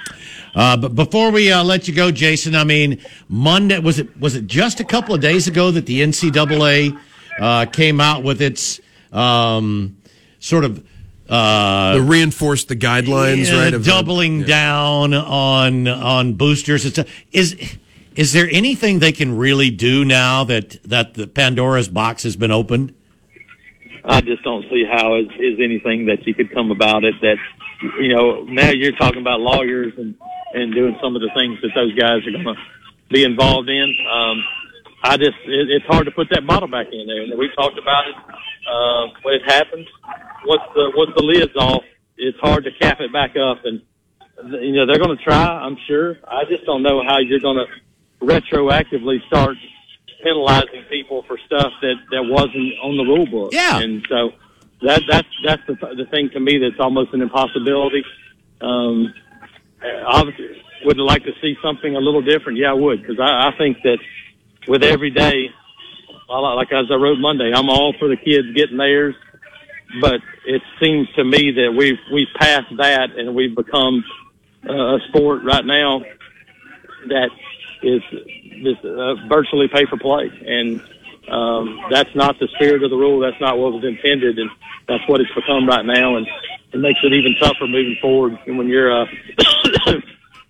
Uh, 0.54 0.76
but 0.76 0.94
before 0.94 1.30
we 1.30 1.50
uh, 1.50 1.64
let 1.64 1.88
you 1.88 1.94
go, 1.94 2.10
Jason, 2.10 2.54
I 2.54 2.64
mean, 2.64 3.00
Monday 3.28 3.78
was 3.78 3.98
it 3.98 4.14
was 4.20 4.34
it 4.34 4.46
just 4.46 4.80
a 4.80 4.84
couple 4.84 5.14
of 5.14 5.22
days 5.22 5.48
ago 5.48 5.70
that 5.70 5.86
the 5.86 6.02
NCAA 6.02 6.98
uh, 7.40 7.66
came 7.66 7.98
out 8.00 8.24
with 8.24 8.42
its 8.42 8.80
um, 9.10 9.96
sort 10.38 10.64
of 10.64 10.86
uh, 11.30 11.94
the 11.94 12.02
reinforced 12.02 12.68
the 12.68 12.76
guidelines, 12.76 13.50
yeah, 13.50 13.70
right? 13.70 13.82
doubling 13.82 14.40
the, 14.40 14.48
yeah. 14.48 14.66
down 14.66 15.14
on 15.14 15.88
on 15.88 16.34
boosters. 16.34 16.84
It's 16.84 16.98
a, 16.98 17.06
is 17.32 17.78
is 18.16 18.32
there 18.32 18.48
anything 18.50 18.98
they 18.98 19.12
can 19.12 19.36
really 19.36 19.70
do 19.70 20.04
now 20.04 20.42
that 20.44 20.82
that 20.84 21.14
the 21.14 21.26
Pandora's 21.26 21.88
box 21.88 22.22
has 22.24 22.34
been 22.34 22.50
opened? 22.50 22.94
I 24.04 24.20
just 24.20 24.42
don't 24.42 24.64
see 24.70 24.84
how 24.90 25.16
is, 25.16 25.26
is 25.38 25.58
anything 25.62 26.06
that 26.06 26.26
you 26.26 26.34
could 26.34 26.52
come 26.52 26.70
about 26.70 27.04
it 27.04 27.14
that 27.20 27.36
you 28.00 28.14
know 28.14 28.44
now 28.44 28.70
you're 28.70 28.96
talking 28.96 29.20
about 29.20 29.40
lawyers 29.40 29.92
and 29.98 30.14
and 30.54 30.72
doing 30.72 30.96
some 31.02 31.14
of 31.14 31.22
the 31.22 31.30
things 31.34 31.60
that 31.60 31.72
those 31.74 31.94
guys 31.94 32.26
are 32.26 32.30
going 32.30 32.44
to 32.44 32.54
be 33.10 33.24
involved 33.24 33.68
in. 33.68 33.94
Um, 34.10 34.42
I 35.02 35.16
just 35.18 35.36
it, 35.44 35.68
it's 35.70 35.86
hard 35.86 36.06
to 36.06 36.12
put 36.12 36.28
that 36.30 36.46
bottle 36.46 36.68
back 36.68 36.86
in 36.90 37.06
there. 37.06 37.36
We 37.36 37.50
talked 37.54 37.78
about 37.78 38.08
it 38.08 38.14
uh, 38.70 39.06
when 39.22 39.34
it 39.34 39.42
happens. 39.44 39.86
Once 40.46 40.62
the 40.74 40.92
once 40.96 41.10
the 41.14 41.22
lid's 41.22 41.56
off, 41.56 41.84
it's 42.16 42.38
hard 42.38 42.64
to 42.64 42.70
cap 42.80 43.00
it 43.00 43.12
back 43.12 43.36
up. 43.36 43.64
And 43.64 43.82
you 44.62 44.72
know 44.72 44.86
they're 44.86 44.98
going 44.98 45.16
to 45.16 45.22
try. 45.22 45.44
I'm 45.44 45.76
sure. 45.86 46.16
I 46.26 46.44
just 46.48 46.64
don't 46.64 46.82
know 46.82 47.02
how 47.06 47.18
you're 47.18 47.40
going 47.40 47.58
to 47.58 47.66
retroactively 48.20 49.24
start 49.26 49.56
penalizing 50.22 50.84
people 50.88 51.22
for 51.26 51.38
stuff 51.46 51.72
that 51.82 51.94
that 52.10 52.22
wasn't 52.24 52.72
on 52.82 52.96
the 52.96 53.04
rule 53.04 53.26
book. 53.26 53.52
Yeah, 53.52 53.78
and 53.80 54.04
so 54.08 54.32
that 54.82 55.02
that's 55.08 55.28
that's 55.44 55.62
the 55.66 55.74
the 55.74 56.06
thing 56.10 56.30
to 56.30 56.40
me 56.40 56.58
that's 56.58 56.80
almost 56.80 57.12
an 57.12 57.22
impossibility. 57.22 58.04
Um, 58.60 59.12
obviously, 60.06 60.62
would 60.84 60.98
like 60.98 61.24
to 61.24 61.32
see 61.40 61.56
something 61.62 61.96
a 61.96 62.00
little 62.00 62.22
different. 62.22 62.58
Yeah, 62.58 62.70
I 62.70 62.74
would 62.74 63.02
because 63.02 63.20
I, 63.20 63.48
I 63.48 63.50
think 63.58 63.78
that 63.84 63.98
with 64.66 64.82
every 64.82 65.10
day 65.10 65.50
like 66.28 66.72
as 66.72 66.86
I 66.90 66.94
wrote 66.94 67.18
Monday, 67.18 67.52
I'm 67.54 67.68
all 67.68 67.94
for 67.98 68.08
the 68.08 68.16
kids 68.16 68.48
getting 68.54 68.76
theirs, 68.76 69.14
but 70.00 70.20
it 70.46 70.62
seems 70.80 71.08
to 71.16 71.24
me 71.24 71.52
that 71.52 71.74
we've 71.76 71.98
we've 72.12 72.32
passed 72.38 72.74
that 72.78 73.10
and 73.16 73.34
we've 73.34 73.54
become 73.54 74.04
uh, 74.68 74.96
a 74.96 74.98
sport 75.08 75.42
right 75.44 75.64
now 75.64 76.00
that 77.08 77.30
is 77.86 78.02
this 78.62 78.76
uh, 78.84 79.14
virtually 79.28 79.68
pay 79.68 79.86
for 79.86 79.96
play, 79.96 80.30
and 80.44 80.80
um, 81.28 81.80
that's 81.90 82.14
not 82.14 82.38
the 82.38 82.48
spirit 82.56 82.82
of 82.82 82.90
the 82.90 82.96
rule. 82.96 83.20
That's 83.20 83.40
not 83.40 83.58
what 83.58 83.72
was 83.72 83.84
intended, 83.84 84.38
and 84.38 84.50
that's 84.88 85.06
what 85.08 85.20
it's 85.20 85.32
become 85.34 85.68
right 85.68 85.84
now, 85.84 86.16
and 86.16 86.26
it 86.72 86.78
makes 86.78 87.00
it 87.02 87.12
even 87.12 87.36
tougher 87.38 87.66
moving 87.66 87.96
forward. 88.00 88.38
And 88.46 88.58
when 88.58 88.68
you're 88.68 89.02
uh, 89.02 89.06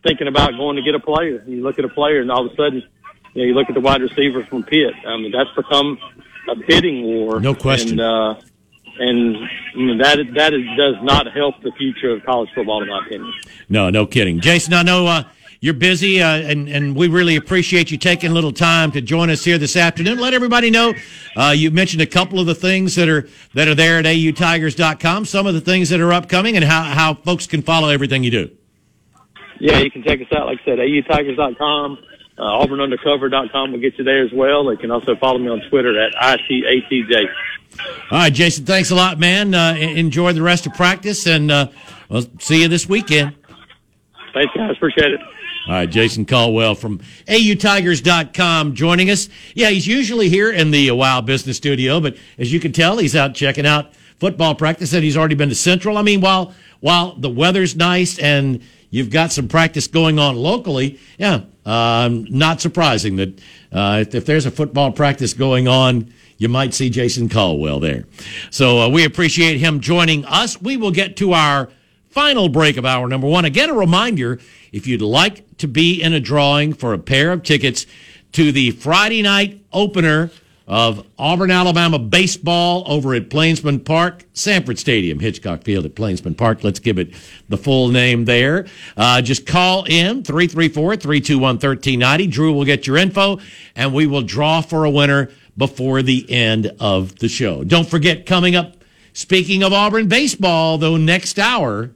thinking 0.03 0.29
about 0.29 0.53
going 0.53 0.77
to 0.77 0.83
get 0.83 0.95
a 0.95 1.01
player, 1.01 1.43
you 1.47 1.63
look 1.63 1.79
at 1.79 1.85
a 1.85 1.89
player, 1.89 2.21
and 2.21 2.31
all 2.31 2.47
of 2.47 2.53
a 2.53 2.57
sudden, 2.57 2.83
you 3.35 3.43
know, 3.43 3.49
you 3.49 3.55
look 3.55 3.69
at 3.69 3.75
the 3.75 3.81
wide 3.81 4.01
receivers 4.01 4.47
from 4.49 4.63
Pitt. 4.63 4.95
I 5.07 5.17
mean, 5.19 5.33
that's 5.33 5.51
become 5.55 5.99
a 6.49 6.57
bidding 6.57 7.03
war. 7.03 7.39
No 7.39 7.55
question. 7.55 8.01
And, 8.01 8.01
uh, 8.01 8.41
and 8.99 9.37
you 9.75 9.95
know, 9.95 10.03
that 10.03 10.19
that 10.37 10.55
is, 10.55 10.65
does 10.77 10.95
not 11.03 11.31
help 11.33 11.61
the 11.63 11.73
future 11.73 12.11
of 12.11 12.25
college 12.25 12.49
football, 12.55 12.83
in 12.83 12.89
my 12.89 13.05
opinion. 13.05 13.33
No, 13.69 13.91
no 13.91 14.07
kidding, 14.07 14.41
Jason. 14.41 14.73
I 14.73 14.83
know 14.83 15.07
uh, 15.07 15.25
you're 15.61 15.75
busy, 15.75 16.23
uh, 16.23 16.37
and 16.37 16.69
and 16.69 16.95
we 16.95 17.09
really 17.09 17.37
appreciate 17.37 17.91
you 17.91 17.99
taking 17.99 18.31
a 18.31 18.35
little 18.35 18.53
time 18.53 18.93
to 18.93 19.01
join 19.01 19.31
us 19.31 19.45
here 19.45 19.59
this 19.59 19.77
afternoon. 19.77 20.19
Let 20.19 20.35
everybody 20.35 20.71
know 20.71 20.95
uh, 21.37 21.55
you 21.57 21.71
mentioned 21.71 22.03
a 22.03 22.07
couple 22.07 22.39
of 22.39 22.47
the 22.47 22.55
things 22.55 22.95
that 22.97 23.09
are 23.09 23.29
that 23.55 23.69
are 23.69 23.75
there 23.75 23.99
at 23.99 24.05
autigers.com, 24.05 25.25
some 25.25 25.47
of 25.47 25.55
the 25.55 25.61
things 25.61 25.89
that 25.89 26.01
are 26.01 26.13
upcoming, 26.13 26.57
and 26.57 26.65
how 26.65 26.83
how 26.83 27.15
folks 27.15 27.47
can 27.47 27.63
follow 27.63 27.89
everything 27.89 28.23
you 28.23 28.31
do. 28.31 28.51
Yeah, 29.59 29.79
you 29.79 29.91
can 29.91 30.03
check 30.03 30.21
us 30.21 30.27
out. 30.37 30.47
Like 30.47 30.61
I 30.63 30.65
said, 30.65 30.79
autigers.com. 30.79 31.99
Uh, 32.39 32.43
AuburnUndercover.com 32.43 33.73
will 33.73 33.79
get 33.79 33.97
you 33.97 34.05
there 34.05 34.23
as 34.23 34.31
well. 34.33 34.67
They 34.67 34.77
can 34.77 34.91
also 34.91 35.17
follow 35.17 35.39
me 35.39 35.49
on 35.49 35.63
Twitter 35.71 35.99
at 35.99 36.13
ITATJ. 36.13 37.25
All 38.11 38.19
right, 38.19 38.33
Jason, 38.33 38.67
thanks 38.67 38.91
a 38.91 38.95
lot, 38.95 39.19
man. 39.19 39.55
Uh, 39.55 39.75
enjoy 39.75 40.33
the 40.33 40.43
rest 40.43 40.67
of 40.67 40.75
practice, 40.75 41.27
and 41.27 41.51
uh, 41.51 41.69
we'll 42.11 42.27
see 42.39 42.61
you 42.61 42.69
this 42.69 42.87
weekend. 42.89 43.35
Thanks, 44.35 44.55
guys. 44.55 44.77
Appreciate 44.77 45.13
it. 45.13 45.21
All 45.67 45.73
right, 45.73 45.91
Jason 45.91 46.27
Caldwell 46.27 46.77
from 46.77 47.01
AUTigers.com 47.27 48.75
joining 48.77 49.11
us. 49.11 49.29
Yeah, 49.53 49.71
he's 49.71 49.85
usually 49.85 50.29
here 50.29 50.53
in 50.53 50.71
the 50.71 50.93
Wow 50.93 51.23
Business 51.23 51.57
Studio, 51.57 51.99
but 52.01 52.17
as 52.39 52.53
you 52.53 52.61
can 52.61 52.71
tell, 52.71 52.99
he's 52.99 53.17
out 53.17 53.35
checking 53.35 53.67
out 53.67 53.93
football 54.21 54.55
practice, 54.55 54.93
and 54.93 55.03
he's 55.03 55.17
already 55.17 55.35
been 55.35 55.49
to 55.49 55.57
Central. 55.57 55.99
I 55.99 56.03
mean, 56.03 56.21
while 56.21 56.55
while 56.79 57.17
the 57.17 57.29
weather's 57.29 57.75
nice 57.75 58.17
and 58.21 58.63
you've 58.91 59.11
got 59.11 59.33
some 59.33 59.49
practice 59.49 59.89
going 59.89 60.21
on 60.21 60.37
locally, 60.37 61.01
yeah, 61.19 61.41
um, 61.65 62.29
not 62.31 62.61
surprising 62.61 63.17
that 63.17 63.41
uh, 63.73 64.05
if, 64.07 64.15
if 64.15 64.25
there's 64.25 64.47
a 64.47 64.53
football 64.53 64.93
practice 64.93 65.33
going 65.33 65.67
on, 65.67 66.13
you 66.39 66.49
might 66.49 66.75
see 66.75 66.91
Jason 66.91 67.29
Caldwell 67.29 67.81
there. 67.81 68.05
So 68.51 68.83
uh, 68.83 68.89
we 68.89 69.05
appreciate 69.05 69.59
him 69.59 69.81
joining 69.81 70.25
us. 70.27 70.63
We 70.63 70.77
will 70.77 70.93
get 70.93 71.17
to 71.17 71.33
our 71.33 71.71
final 72.17 72.49
break 72.49 72.79
of 72.79 72.87
hour 72.87 73.07
number 73.09 73.27
one. 73.27 73.45
Again, 73.45 73.69
a 73.69 73.75
reminder 73.75 74.41
if 74.73 74.87
you'd 74.87 75.03
like 75.03 75.59
to 75.59 75.69
be 75.69 76.01
in 76.01 76.15
a 76.15 76.19
drawing 76.19 76.73
for 76.73 76.95
a 76.95 76.99
pair 76.99 77.31
of 77.31 77.43
tickets 77.43 77.85
to 78.33 78.53
the 78.53 78.71
Friday 78.71 79.21
night 79.21 79.63
opener 79.71 80.31
of 80.67 81.07
Auburn, 81.19 81.51
Alabama 81.51 81.99
baseball 81.99 82.85
over 82.87 83.15
at 83.15 83.29
Plainsman 83.29 83.81
Park, 83.81 84.25
Samford 84.33 84.79
Stadium, 84.79 85.19
Hitchcock 85.19 85.63
Field 85.63 85.85
at 85.85 85.95
Plainsman 85.95 86.35
Park. 86.35 86.65
Let's 86.65 86.79
give 86.79 86.99
it 86.99 87.13
the 87.51 87.59
full 87.59 87.89
name 87.89 88.25
there. 88.25 88.67
Uh, 88.97 89.21
just 89.21 89.45
call 89.45 89.85
in 89.85 90.25
334 90.25 90.97
321 90.97 91.57
1390. 91.57 92.27
Drew 92.29 92.55
will 92.55 92.65
get 92.65 92.87
your 92.87 92.97
info 92.97 93.41
and 93.75 93.93
we 93.93 94.07
will 94.07 94.23
draw 94.23 94.63
for 94.63 94.87
a 94.87 94.91
winner 94.91 95.29
before 95.59 96.01
the 96.01 96.25
end 96.31 96.73
of 96.81 97.19
the 97.19 97.29
show. 97.29 97.63
Don't 97.63 97.87
forget, 97.87 98.25
coming 98.25 98.57
up, 98.57 98.73
speaking 99.13 99.63
of 99.63 99.75
Auburn 99.75 100.09
baseball, 100.09 100.79
though, 100.79 100.97
next 100.97 101.39
hour, 101.39 101.91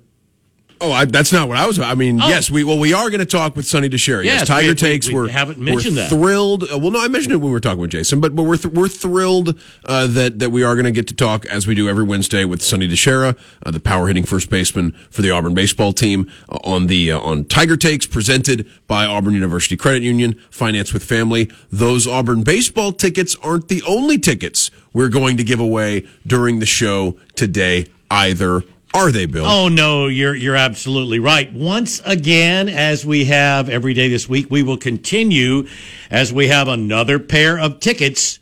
Oh, 0.82 0.92
I, 0.92 1.04
that's 1.04 1.32
not 1.32 1.46
what 1.46 1.58
I 1.58 1.66
was. 1.66 1.76
About. 1.76 1.90
I 1.90 1.94
mean, 1.94 2.20
oh. 2.20 2.28
yes, 2.28 2.50
we 2.50 2.64
well, 2.64 2.78
we 2.78 2.94
are 2.94 3.10
going 3.10 3.20
to 3.20 3.26
talk 3.26 3.54
with 3.54 3.66
Sonny 3.66 3.90
DiChiara. 3.90 4.24
Yes, 4.24 4.40
yes 4.40 4.48
Tiger 4.48 4.68
we, 4.68 4.74
takes. 4.74 5.08
We, 5.08 5.14
we 5.14 5.20
we're 5.20 5.28
haven't 5.28 5.58
mentioned 5.58 5.96
we're 5.96 6.02
that. 6.02 6.08
Thrilled. 6.08 6.62
Uh, 6.64 6.78
well, 6.78 6.90
no, 6.90 7.02
I 7.02 7.08
mentioned 7.08 7.32
it 7.32 7.36
when 7.36 7.46
we 7.46 7.52
were 7.52 7.60
talking 7.60 7.80
with 7.80 7.90
Jason, 7.90 8.20
but 8.20 8.34
but 8.34 8.44
we're 8.44 8.56
th- 8.56 8.72
we're 8.72 8.88
thrilled 8.88 9.60
uh, 9.84 10.06
that 10.06 10.38
that 10.38 10.50
we 10.50 10.62
are 10.62 10.74
going 10.74 10.86
to 10.86 10.92
get 10.92 11.06
to 11.08 11.14
talk 11.14 11.44
as 11.46 11.66
we 11.66 11.74
do 11.74 11.88
every 11.88 12.04
Wednesday 12.04 12.44
with 12.46 12.62
Sonny 12.62 12.88
DiChiara, 12.88 13.38
uh, 13.64 13.70
the 13.70 13.80
power 13.80 14.06
hitting 14.06 14.24
first 14.24 14.48
baseman 14.48 14.92
for 15.10 15.20
the 15.20 15.30
Auburn 15.30 15.52
baseball 15.54 15.92
team, 15.92 16.30
uh, 16.48 16.58
on 16.64 16.86
the 16.86 17.12
uh, 17.12 17.20
on 17.20 17.44
Tiger 17.44 17.76
Takes 17.76 18.06
presented 18.06 18.66
by 18.86 19.04
Auburn 19.04 19.34
University 19.34 19.76
Credit 19.76 20.02
Union, 20.02 20.34
Finance 20.50 20.94
with 20.94 21.04
Family. 21.04 21.50
Those 21.70 22.06
Auburn 22.06 22.42
baseball 22.42 22.92
tickets 22.92 23.36
aren't 23.42 23.68
the 23.68 23.82
only 23.86 24.18
tickets 24.18 24.70
we're 24.92 25.08
going 25.08 25.36
to 25.36 25.44
give 25.44 25.60
away 25.60 26.06
during 26.26 26.58
the 26.58 26.66
show 26.66 27.18
today 27.36 27.86
either 28.10 28.64
are 28.92 29.12
they, 29.12 29.26
Bill? 29.26 29.46
Oh 29.46 29.68
no, 29.68 30.06
you're 30.06 30.34
you're 30.34 30.56
absolutely 30.56 31.18
right. 31.18 31.52
Once 31.52 32.00
again, 32.04 32.68
as 32.68 33.06
we 33.06 33.26
have 33.26 33.68
every 33.68 33.94
day 33.94 34.08
this 34.08 34.28
week, 34.28 34.50
we 34.50 34.62
will 34.62 34.76
continue 34.76 35.66
as 36.10 36.32
we 36.32 36.48
have 36.48 36.68
another 36.68 37.18
pair 37.18 37.58
of 37.58 37.80
tickets 37.80 38.40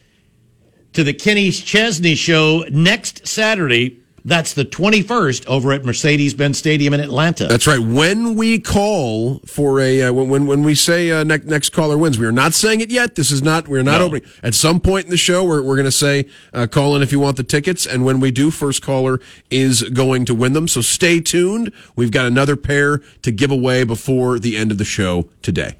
to 0.94 1.04
the 1.04 1.12
Kenny 1.12 1.50
Chesney 1.50 2.14
show 2.14 2.64
next 2.70 3.26
Saturday 3.26 4.00
that's 4.28 4.52
the 4.52 4.64
21st 4.64 5.46
over 5.46 5.72
at 5.72 5.84
Mercedes 5.84 6.34
Benz 6.34 6.58
Stadium 6.58 6.92
in 6.94 7.00
Atlanta. 7.00 7.46
That's 7.46 7.66
right. 7.66 7.78
When 7.80 8.34
we 8.34 8.60
call 8.60 9.40
for 9.40 9.80
a, 9.80 10.02
uh, 10.02 10.12
when, 10.12 10.46
when 10.46 10.62
we 10.62 10.74
say 10.74 11.10
uh, 11.10 11.24
next, 11.24 11.46
next 11.46 11.70
caller 11.70 11.96
wins, 11.96 12.18
we 12.18 12.26
are 12.26 12.32
not 12.32 12.52
saying 12.54 12.80
it 12.80 12.90
yet. 12.90 13.14
This 13.14 13.30
is 13.30 13.42
not, 13.42 13.68
we're 13.68 13.82
not 13.82 14.00
no. 14.00 14.06
opening. 14.06 14.28
At 14.42 14.54
some 14.54 14.80
point 14.80 15.06
in 15.06 15.10
the 15.10 15.16
show, 15.16 15.44
we're, 15.44 15.62
we're 15.62 15.76
going 15.76 15.86
to 15.86 15.90
say, 15.90 16.26
uh, 16.52 16.66
call 16.66 16.94
in 16.94 17.02
if 17.02 17.10
you 17.10 17.20
want 17.20 17.36
the 17.36 17.42
tickets. 17.42 17.86
And 17.86 18.04
when 18.04 18.20
we 18.20 18.30
do, 18.30 18.50
first 18.50 18.82
caller 18.82 19.20
is 19.50 19.82
going 19.82 20.26
to 20.26 20.34
win 20.34 20.52
them. 20.52 20.68
So 20.68 20.80
stay 20.82 21.20
tuned. 21.20 21.72
We've 21.96 22.12
got 22.12 22.26
another 22.26 22.56
pair 22.56 22.98
to 23.22 23.32
give 23.32 23.50
away 23.50 23.84
before 23.84 24.38
the 24.38 24.56
end 24.56 24.70
of 24.70 24.78
the 24.78 24.84
show 24.84 25.28
today. 25.42 25.76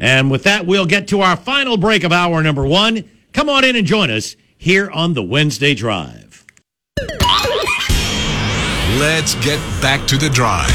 And 0.00 0.30
with 0.30 0.44
that, 0.44 0.66
we'll 0.66 0.86
get 0.86 1.08
to 1.08 1.20
our 1.20 1.36
final 1.36 1.76
break 1.76 2.04
of 2.04 2.12
hour 2.12 2.42
number 2.42 2.66
one. 2.66 3.08
Come 3.32 3.48
on 3.48 3.64
in 3.64 3.76
and 3.76 3.86
join 3.86 4.10
us 4.10 4.36
here 4.56 4.90
on 4.90 5.14
the 5.14 5.22
Wednesday 5.22 5.74
Drive. 5.74 6.29
Let's 9.00 9.34
get 9.36 9.58
back 9.80 10.06
to 10.08 10.18
the 10.18 10.28
drive. 10.28 10.68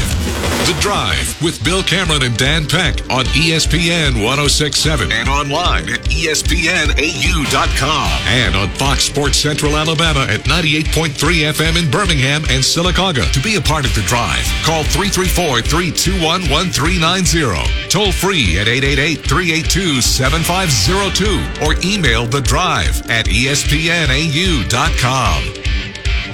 The 0.66 0.74
Drive 0.80 1.40
with 1.40 1.62
Bill 1.64 1.84
Cameron 1.84 2.24
and 2.24 2.36
Dan 2.36 2.66
Peck 2.66 3.08
on 3.08 3.24
ESPN 3.26 4.20
1067 4.20 5.12
and 5.12 5.28
online 5.28 5.88
at 5.88 6.00
ESPNAU.com 6.10 8.10
and 8.26 8.56
on 8.56 8.68
Fox 8.70 9.04
Sports 9.04 9.38
Central 9.38 9.76
Alabama 9.76 10.26
at 10.28 10.40
98.3 10.40 11.52
FM 11.52 11.76
in 11.80 11.88
Birmingham 11.88 12.42
and 12.50 12.64
Sylacauga. 12.64 13.30
To 13.30 13.40
be 13.42 13.54
a 13.54 13.60
part 13.60 13.86
of 13.86 13.94
The 13.94 14.02
Drive, 14.02 14.44
call 14.64 14.82
334 14.82 15.62
321 15.62 16.50
1390. 16.50 17.88
Toll 17.88 18.10
free 18.10 18.58
at 18.58 18.66
888 18.66 19.22
382 19.22 20.00
7502 20.00 21.64
or 21.64 21.76
email 21.84 22.26
The 22.26 22.40
Drive 22.40 23.08
at 23.08 23.26
ESPNAU.com. 23.26 25.55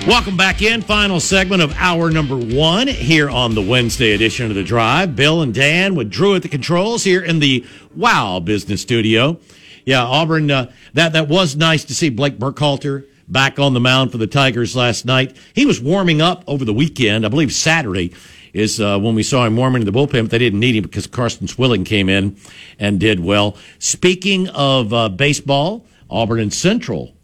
Welcome 0.06 0.36
back 0.36 0.62
in. 0.62 0.82
Final 0.82 1.20
segment 1.20 1.62
of 1.62 1.72
hour 1.76 2.10
number 2.10 2.36
one 2.36 2.88
here 2.88 3.30
on 3.30 3.54
the 3.54 3.62
Wednesday 3.62 4.14
edition 4.14 4.50
of 4.50 4.56
The 4.56 4.64
Drive. 4.64 5.14
Bill 5.14 5.42
and 5.42 5.54
Dan 5.54 5.94
with 5.94 6.10
Drew 6.10 6.34
at 6.34 6.42
the 6.42 6.48
controls 6.48 7.04
here 7.04 7.22
in 7.22 7.38
the 7.38 7.64
Wow 7.94 8.40
Business 8.40 8.82
Studio. 8.82 9.38
Yeah, 9.84 10.02
Auburn, 10.02 10.50
uh, 10.50 10.72
that, 10.94 11.12
that 11.12 11.28
was 11.28 11.54
nice 11.54 11.84
to 11.84 11.94
see 11.94 12.10
Blake 12.10 12.36
Burkhalter 12.36 13.06
back 13.28 13.60
on 13.60 13.74
the 13.74 13.80
mound 13.80 14.10
for 14.10 14.18
the 14.18 14.26
Tigers 14.26 14.74
last 14.74 15.06
night. 15.06 15.36
He 15.54 15.66
was 15.66 15.80
warming 15.80 16.20
up 16.20 16.42
over 16.48 16.64
the 16.64 16.74
weekend. 16.74 17.24
I 17.24 17.28
believe 17.28 17.52
Saturday 17.52 18.12
is 18.52 18.80
uh, 18.80 18.98
when 18.98 19.14
we 19.14 19.22
saw 19.22 19.46
him 19.46 19.56
warming 19.56 19.82
in 19.82 19.86
the 19.86 19.92
bullpen, 19.92 20.22
but 20.22 20.30
they 20.30 20.38
didn't 20.38 20.58
need 20.58 20.74
him 20.74 20.82
because 20.82 21.06
Carson 21.06 21.46
Swilling 21.46 21.84
came 21.84 22.08
in 22.08 22.36
and 22.80 22.98
did 22.98 23.20
well. 23.20 23.56
Speaking 23.78 24.48
of 24.48 24.92
uh, 24.92 25.08
baseball, 25.10 25.86
Auburn 26.10 26.40
and 26.40 26.52
Central 26.52 27.14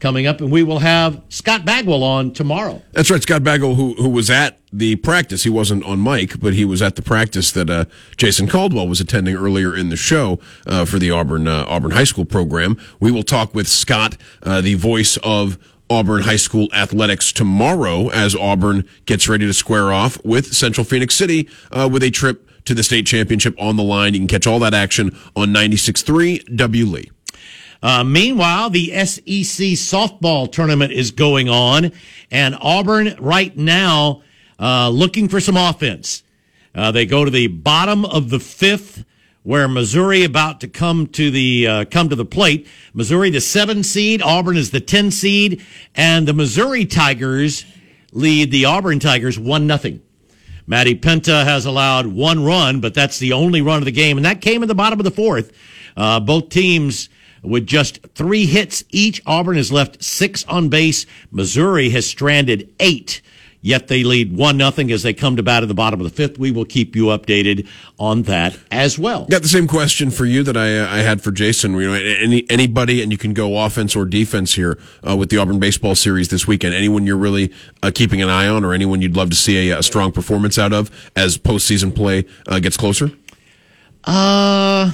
coming 0.00 0.26
up, 0.26 0.40
and 0.40 0.50
we 0.50 0.62
will 0.62 0.78
have 0.78 1.22
Scott 1.28 1.64
Bagwell 1.64 2.02
on 2.02 2.32
tomorrow. 2.32 2.82
That's 2.92 3.10
right, 3.10 3.22
Scott 3.22 3.42
Bagwell, 3.42 3.74
who 3.74 3.94
who 3.94 4.08
was 4.08 4.30
at 4.30 4.58
the 4.72 4.96
practice. 4.96 5.44
He 5.44 5.50
wasn't 5.50 5.84
on 5.84 6.02
mic, 6.02 6.40
but 6.40 6.54
he 6.54 6.64
was 6.64 6.82
at 6.82 6.96
the 6.96 7.02
practice 7.02 7.50
that 7.52 7.70
uh, 7.70 7.84
Jason 8.16 8.48
Caldwell 8.48 8.88
was 8.88 9.00
attending 9.00 9.36
earlier 9.36 9.74
in 9.74 9.88
the 9.88 9.96
show 9.96 10.38
uh, 10.66 10.84
for 10.84 10.98
the 10.98 11.10
Auburn 11.10 11.46
uh, 11.48 11.64
Auburn 11.68 11.92
High 11.92 12.04
School 12.04 12.24
program. 12.24 12.76
We 13.00 13.10
will 13.10 13.22
talk 13.22 13.54
with 13.54 13.68
Scott, 13.68 14.16
uh, 14.42 14.60
the 14.60 14.74
voice 14.74 15.18
of. 15.22 15.58
Auburn 15.90 16.24
High 16.24 16.36
School 16.36 16.68
athletics 16.74 17.32
tomorrow 17.32 18.08
as 18.10 18.36
Auburn 18.36 18.86
gets 19.06 19.26
ready 19.26 19.46
to 19.46 19.54
square 19.54 19.90
off 19.90 20.22
with 20.22 20.54
Central 20.54 20.84
Phenix 20.84 21.14
City 21.14 21.48
uh, 21.72 21.88
with 21.90 22.02
a 22.02 22.10
trip 22.10 22.46
to 22.66 22.74
the 22.74 22.82
state 22.82 23.06
championship 23.06 23.54
on 23.58 23.76
the 23.76 23.82
line. 23.82 24.12
You 24.12 24.20
can 24.20 24.28
catch 24.28 24.46
all 24.46 24.58
that 24.58 24.74
action 24.74 25.16
on 25.34 25.48
96.3 25.48 26.54
W. 26.54 26.84
Lee. 26.84 27.10
Uh, 27.82 28.02
meanwhile, 28.02 28.70
the 28.70 28.90
SEC 29.04 29.26
softball 29.76 30.50
tournament 30.50 30.92
is 30.92 31.12
going 31.12 31.48
on, 31.48 31.92
and 32.30 32.56
Auburn 32.60 33.14
right 33.20 33.56
now 33.56 34.22
uh, 34.58 34.88
looking 34.88 35.28
for 35.28 35.40
some 35.40 35.56
offense. 35.56 36.22
Uh, 36.74 36.90
they 36.90 37.06
go 37.06 37.24
to 37.24 37.30
the 37.30 37.46
bottom 37.46 38.04
of 38.04 38.30
the 38.30 38.40
fifth 38.40 39.04
where 39.44 39.68
Missouri 39.68 40.24
about 40.24 40.60
to 40.60 40.68
come 40.68 41.06
to 41.06 41.30
the 41.30 41.66
uh, 41.66 41.84
come 41.86 42.08
to 42.08 42.16
the 42.16 42.24
plate. 42.24 42.66
Missouri 42.92 43.30
the 43.30 43.40
seven 43.40 43.82
seed, 43.82 44.20
Auburn 44.22 44.56
is 44.56 44.70
the 44.70 44.80
ten 44.80 45.10
seed, 45.10 45.64
and 45.94 46.26
the 46.26 46.34
Missouri 46.34 46.84
Tigers 46.84 47.64
lead 48.12 48.50
the 48.50 48.64
Auburn 48.64 48.98
Tigers 48.98 49.38
one 49.38 49.66
nothing. 49.66 50.02
Maddie 50.66 50.96
Penta 50.96 51.44
has 51.44 51.64
allowed 51.64 52.06
one 52.06 52.44
run, 52.44 52.80
but 52.80 52.92
that's 52.92 53.18
the 53.18 53.32
only 53.32 53.62
run 53.62 53.78
of 53.78 53.86
the 53.86 53.90
game, 53.92 54.18
and 54.18 54.26
that 54.26 54.42
came 54.42 54.62
in 54.62 54.68
the 54.68 54.74
bottom 54.74 55.00
of 55.00 55.04
the 55.04 55.10
fourth. 55.10 55.52
Uh, 55.96 56.20
both 56.20 56.50
teams 56.50 57.08
with 57.42 57.66
just 57.66 58.00
three 58.14 58.46
hits 58.46 58.84
each. 58.90 59.22
Auburn 59.26 59.56
has 59.56 59.72
left 59.72 60.02
six 60.02 60.44
on 60.44 60.68
base. 60.68 61.06
Missouri 61.30 61.90
has 61.90 62.06
stranded 62.06 62.72
eight. 62.80 63.20
Yet 63.60 63.88
they 63.88 64.04
lead 64.04 64.36
one 64.36 64.56
nothing 64.56 64.92
as 64.92 65.02
they 65.02 65.12
come 65.12 65.34
to 65.36 65.42
bat 65.42 65.62
at 65.62 65.66
the 65.68 65.74
bottom 65.74 66.00
of 66.00 66.04
the 66.04 66.14
fifth. 66.14 66.38
We 66.38 66.52
will 66.52 66.64
keep 66.64 66.94
you 66.94 67.06
updated 67.06 67.66
on 67.98 68.22
that 68.22 68.56
as 68.70 68.98
well. 68.98 69.26
Got 69.26 69.42
the 69.42 69.48
same 69.48 69.66
question 69.66 70.10
for 70.10 70.24
you 70.24 70.44
that 70.44 70.56
I, 70.56 70.78
uh, 70.78 70.86
I 70.88 70.98
had 70.98 71.22
for 71.22 71.32
Jason. 71.32 71.72
You 71.72 71.88
know, 71.88 71.94
any 71.94 72.48
anybody, 72.48 73.02
and 73.02 73.10
you 73.10 73.18
can 73.18 73.34
go 73.34 73.58
offense 73.58 73.96
or 73.96 74.04
defense 74.04 74.54
here 74.54 74.78
uh, 75.06 75.16
with 75.16 75.30
the 75.30 75.38
Auburn 75.38 75.58
baseball 75.58 75.96
series 75.96 76.28
this 76.28 76.46
weekend. 76.46 76.72
Anyone 76.74 77.04
you're 77.04 77.16
really 77.16 77.52
uh, 77.82 77.90
keeping 77.92 78.22
an 78.22 78.28
eye 78.28 78.46
on, 78.46 78.64
or 78.64 78.72
anyone 78.72 79.02
you'd 79.02 79.16
love 79.16 79.30
to 79.30 79.36
see 79.36 79.70
a, 79.70 79.80
a 79.80 79.82
strong 79.82 80.12
performance 80.12 80.56
out 80.56 80.72
of 80.72 80.88
as 81.16 81.36
postseason 81.36 81.94
play 81.94 82.26
uh, 82.46 82.60
gets 82.60 82.76
closer? 82.76 83.10
Uh. 84.04 84.92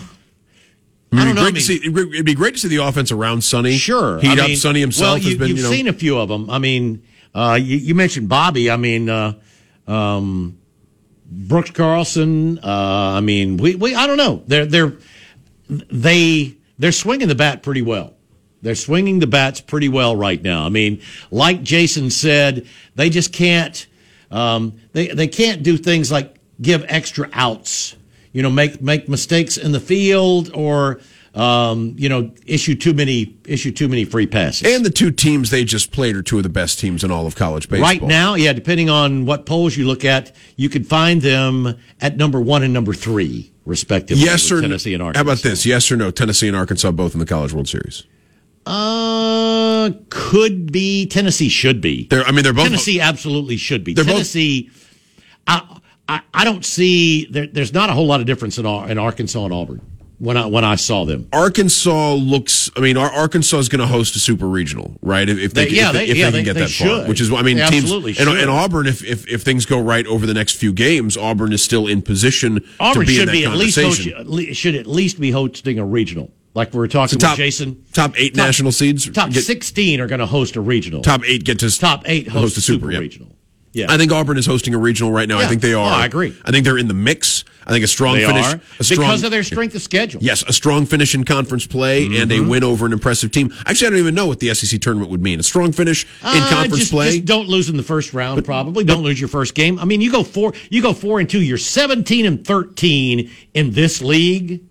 I, 1.19 1.23
I 1.23 1.25
don't 1.25 1.35
know. 1.35 1.43
Great 1.43 1.49
I 1.49 1.53
mean, 1.53 1.55
to 1.55 1.61
see, 1.61 1.77
it'd 1.77 2.27
be 2.27 2.35
great 2.35 2.55
to 2.55 2.61
see 2.61 2.69
the 2.69 2.85
offense 2.85 3.13
around 3.13 3.43
Sonny. 3.43 3.77
Sure. 3.77 4.21
heat 4.21 4.39
I 4.39 4.43
up 4.43 4.49
mean, 4.49 4.57
Sonny 4.57 4.81
himself. 4.81 5.07
Well, 5.07 5.19
you, 5.19 5.31
has 5.31 5.39
been, 5.39 5.49
you've 5.49 5.59
you 5.59 5.65
know, 5.65 5.71
seen 5.71 5.89
a 5.89 5.93
few 5.93 6.19
of 6.19 6.29
them. 6.29 6.51
I 6.51 6.59
mean, 6.59 7.03
uh, 7.35 7.59
you, 7.61 7.77
you, 7.77 7.95
mentioned 7.95 8.29
Bobby. 8.29 8.71
I 8.71 8.77
mean, 8.77 9.09
uh, 9.09 9.35
um, 9.87 10.59
Brooks 11.27 11.71
Carlson. 11.71 12.59
Uh, 12.59 13.15
I 13.17 13.21
mean, 13.21 13.57
we, 13.57 13.75
we 13.75 13.95
I 13.95 14.07
don't 14.07 14.17
know. 14.17 14.43
They're 14.47 14.67
they're 14.67 14.93
they 15.69 16.57
they're 16.79 16.93
swinging 16.93 17.29
the 17.29 17.35
bat 17.35 17.63
pretty 17.63 17.83
well. 17.83 18.15
They're 18.63 18.75
swinging 18.75 19.19
the 19.19 19.27
bats 19.27 19.61
pretty 19.61 19.89
well 19.89 20.17
right 20.17 20.41
now. 20.41 20.65
I 20.65 20.71
mean, 20.71 21.03
like 21.31 21.63
Jason 21.63 22.09
said, 22.09 22.67
they 22.95 23.11
just 23.11 23.33
can't 23.33 23.87
um, 24.31 24.81
they 24.93 25.09
they 25.09 25.29
can't 25.29 25.63
do 25.63 25.77
things 25.77 26.11
like 26.11 26.37
give 26.61 26.85
extra 26.89 27.29
outs. 27.33 27.97
You 28.35 28.43
know, 28.43 28.51
make 28.51 28.83
make 28.83 29.09
mistakes 29.09 29.57
in 29.57 29.73
the 29.73 29.81
field 29.81 30.51
or 30.53 31.01
um, 31.35 31.95
you 31.99 32.09
know, 32.09 32.31
issue 32.47 32.75
too 32.75 32.95
many 32.95 33.37
issue 33.45 33.73
too 33.73 33.89
many 33.89 34.05
free 34.05 34.27
passes. 34.27 34.73
And 34.73 34.85
the 34.85 34.91
two 34.91 35.11
teams 35.11 35.51
they 35.51 35.65
just 35.65 35.91
played 35.91 36.15
are 36.17 36.23
two 36.23 36.37
of 36.37 36.43
the 36.43 36.49
best 36.49 36.79
teams 36.79 37.03
in 37.03 37.11
all 37.11 37.27
of 37.27 37.35
college 37.35 37.69
baseball. 37.69 37.89
Right 37.89 38.03
now, 38.03 38.35
yeah, 38.35 38.53
depending 38.53 38.89
on 38.89 39.27
what 39.27 39.47
polls 39.47 39.77
you 39.77 39.87
look 39.87 40.05
at, 40.05 40.35
you 40.57 40.69
could 40.69 40.87
find 40.87 41.23
them 41.23 41.77
at 42.01 42.17
number 42.17 42.41
one 42.41 42.63
and 42.63 42.73
number 42.73 42.95
three, 42.95 43.53
respectively. 43.65 44.25
Yes 44.25 44.51
or 44.51 44.61
Tennessee 44.61 44.95
and? 44.95 45.03
Arkansas. 45.03 45.25
How 45.25 45.33
about 45.33 45.43
this? 45.43 45.67
Yes 45.67 45.91
or 45.91 45.97
no? 45.97 46.11
Tennessee 46.11 46.47
and 46.49 46.57
Arkansas 46.57 46.93
both 46.93 47.15
in 47.15 47.21
the 47.21 47.27
College 47.27 47.53
World 47.53 47.69
Series. 47.69 48.05
Uh, 48.67 49.91
could 50.09 50.73
be. 50.73 51.07
Tennessee 51.07 51.49
should 51.49 51.81
be. 51.81 52.07
They're, 52.09 52.25
I 52.25 52.31
mean, 52.31 52.45
they're 52.45 52.53
both. 52.53 52.65
Tennessee 52.65 53.01
absolutely 53.01 53.57
should 53.57 53.85
be. 53.85 53.95
They're 53.95 54.05
both- 54.05 54.15
Tennessee. 54.15 54.71
I, 55.47 55.74
I 56.09 56.21
I 56.33 56.45
don't 56.45 56.65
see 56.65 57.27
there, 57.27 57.47
there's 57.47 57.73
not 57.73 57.91
a 57.91 57.93
whole 57.93 58.07
lot 58.07 58.21
of 58.21 58.27
difference 58.27 58.59
in 58.59 58.67
in 58.67 58.99
Arkansas 58.99 59.45
and 59.45 59.55
Auburn 59.55 59.81
when 60.19 60.37
I 60.37 60.47
when 60.47 60.65
I 60.65 60.77
saw 60.77 61.05
them. 61.05 61.29
Arkansas 61.33 62.15
looks. 62.15 62.71
I 62.77 62.81
mean, 62.81 62.97
Ar- 62.97 63.11
Arkansas 63.11 63.59
is 63.59 63.69
going 63.69 63.81
to 63.81 63.87
host 63.87 64.15
a 64.17 64.19
super 64.19 64.47
regional, 64.47 64.97
right? 65.03 65.29
If, 65.29 65.39
if 65.39 65.55
they, 65.55 65.65
They- 65.67 65.71
yeah, 65.77 65.89
if 65.89 65.93
they, 65.95 66.07
if 66.09 66.17
yeah, 66.17 66.31
they 66.31 66.39
can 66.39 66.45
get 66.45 66.55
that 66.55 66.71
far, 66.71 66.87
should. 66.89 67.09
which 67.09 67.21
is, 67.21 67.33
I 67.33 67.43
mean, 67.43 67.57
They 67.57 67.67
teams 67.69 67.85
absolutely 67.85 68.17
and, 68.19 68.29
and 68.39 68.51
Auburn. 68.51 68.87
If, 68.87 69.03
if 69.05 69.27
if 69.29 69.43
things 69.43 69.65
go 69.67 69.81
right 69.81 70.07
over 70.07 70.27
the 70.27 70.35
next 70.35 70.57
few 70.57 70.73
games, 70.73 71.17
Auburn 71.17 71.53
is 71.53 71.63
still 71.63 71.87
in 71.87 72.03
position 72.03 72.65
Auburn 72.79 73.03
to 73.03 73.07
be 73.07 73.15
in 73.21 73.21
should 73.27 73.33
be 73.33 73.45
at 73.47 73.53
least 73.53 73.77
host, 73.77 73.99
conversation. 74.03 74.19
at 74.21 74.27
le- 74.27 74.55
should 74.55 74.75
at 74.75 74.87
least 74.87 75.19
be 75.21 75.31
hosting 75.31 75.79
a 75.79 75.85
regional, 75.87 76.31
like 76.55 76.73
we 76.75 76.79
were 76.79 76.89
talking 76.89 77.19
top 77.19 77.33
with 77.33 77.39
Jason. 77.39 77.83
top 77.93 78.13
eight 78.19 78.37
national 78.37 78.73
seeds. 78.73 79.11
Top 79.11 79.31
get- 79.31 79.45
sixteen 79.45 80.01
are 80.01 80.07
going 80.07 80.21
to 80.21 80.27
host 80.27 80.57
a 80.57 80.61
regional. 80.61 81.01
top 81.03 81.23
eight 81.27 81.45
get 81.45 81.59
to 81.61 81.79
top 81.79 82.03
eight 82.07 82.29
host, 82.29 82.57
a 82.57 82.59
a 82.59 82.63
super, 82.63 82.93
yeah. 82.93 82.99
regional. 82.99 83.35
Yeah, 83.75 83.87
I 83.93 83.97
think 83.99 84.13
Auburn 84.13 84.39
is 84.39 84.47
hosting 84.47 84.73
a 84.73 84.79
regional 84.79 85.11
right 85.13 85.29
now. 85.29 85.39
I 85.39 85.47
think 85.47 85.61
they 85.61 85.75
Oh, 85.75 85.81
are. 85.83 85.93
I 85.93 86.07
agree. 86.07 86.33
I 86.45 86.53
think 86.53 86.65
they're 86.65 86.79
in 86.79 86.87
the 86.89 86.95
mix. 86.95 87.45
I 87.67 87.71
think 87.73 87.83
a 87.85 87.89
strong 87.89 88.15
they 88.17 88.25
finish, 88.27 88.45
are 88.47 88.61
a 88.79 88.85
strong, 88.85 89.01
because 89.01 89.25
of 89.25 89.31
their 89.31 89.43
strength 89.43 89.75
of 89.75 89.83
schedule. 89.83 90.23
Yes, 90.23 90.45
a 90.47 90.53
strong 90.53 90.87
finish 90.87 91.15
in 91.15 91.25
conference 91.25 91.67
play 91.67 92.05
and 92.07 92.31
Mm-hmm. 92.31 92.45
a 92.47 92.49
win 92.49 92.63
over 92.63 92.87
an 92.87 92.93
impressive 92.93 93.33
team. 93.33 93.53
Actually, 93.67 93.87
I 93.89 93.91
don't 93.91 93.99
even 94.01 94.15
know 94.15 94.27
what 94.27 94.39
the 94.39 94.55
SEC 94.55 94.81
tournament 94.81 95.11
would 95.11 95.23
mean. 95.23 95.41
A 95.41 95.43
strong 95.43 95.73
finish 95.73 96.05
in 96.05 96.11
Uh, 96.23 96.47
conference 96.51 96.77
just, 96.79 96.93
play. 96.93 97.11
just 97.17 97.25
don't 97.25 97.49
lose 97.49 97.69
in 97.69 97.77
the 97.77 97.83
first 97.83 98.13
round. 98.15 98.45
probably 98.45 98.85
don't 98.85 99.03
lose 99.03 99.19
your 99.21 99.29
first 99.29 99.55
game. 99.55 99.79
I 99.81 99.87
mean, 99.87 100.01
you 100.01 100.13
go 100.13 100.23
four. 100.23 100.53
You 100.71 100.81
go 100.83 100.93
four 100.93 101.19
and 101.19 101.29
two. 101.29 101.41
You're 101.43 101.59
17 101.59 102.27
and 102.27 102.47
13 102.47 103.31
in 103.55 103.71
this 103.73 104.01
league. 104.03 104.63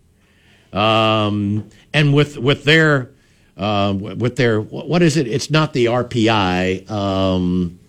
Um, 0.72 1.68
and 1.93 2.14
with 2.14 2.38
with 2.38 2.64
their 2.64 3.12
uh, 3.58 3.93
with 3.97 4.36
their 4.38 4.62
what 4.62 4.88
what 4.88 5.01
is 5.01 5.18
it? 5.18 5.28
It's 5.28 5.51
not 5.51 5.74
the 5.74 5.86
RPI. 5.86 6.89
Um, 6.89 7.80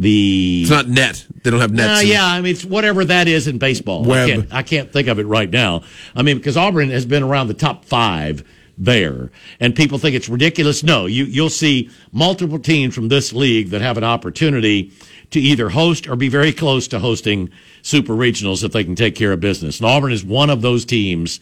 the 0.00 0.62
it's 0.62 0.70
not 0.70 0.88
net. 0.88 1.26
They 1.44 1.50
don't 1.50 1.60
have 1.60 1.72
nets. 1.72 2.00
Uh, 2.00 2.06
yeah, 2.06 2.24
I 2.24 2.40
mean, 2.40 2.52
it's 2.52 2.64
whatever 2.64 3.04
that 3.04 3.28
is 3.28 3.46
in 3.46 3.58
baseball. 3.58 4.02
Web. 4.02 4.28
I 4.28 4.32
can't, 4.32 4.54
I 4.54 4.62
can't 4.62 4.92
think 4.92 5.08
of 5.08 5.18
it 5.18 5.26
right 5.26 5.50
now. 5.50 5.82
I 6.16 6.22
mean, 6.22 6.38
because 6.38 6.56
Auburn 6.56 6.88
has 6.88 7.04
been 7.04 7.22
around 7.22 7.48
the 7.48 7.54
top 7.54 7.84
five 7.84 8.42
there, 8.78 9.30
and 9.60 9.76
people 9.76 9.98
think 9.98 10.16
it's 10.16 10.28
ridiculous. 10.28 10.82
No, 10.82 11.04
you, 11.04 11.24
you'll 11.24 11.50
see 11.50 11.90
multiple 12.12 12.58
teams 12.58 12.94
from 12.94 13.08
this 13.08 13.34
league 13.34 13.68
that 13.70 13.82
have 13.82 13.98
an 13.98 14.04
opportunity 14.04 14.90
to 15.32 15.38
either 15.38 15.68
host 15.68 16.08
or 16.08 16.16
be 16.16 16.30
very 16.30 16.52
close 16.52 16.88
to 16.88 16.98
hosting 16.98 17.50
super 17.82 18.14
regionals 18.14 18.64
if 18.64 18.72
they 18.72 18.84
can 18.84 18.94
take 18.94 19.14
care 19.14 19.32
of 19.32 19.40
business. 19.40 19.80
And 19.80 19.86
Auburn 19.86 20.12
is 20.12 20.24
one 20.24 20.48
of 20.48 20.62
those 20.62 20.86
teams 20.86 21.40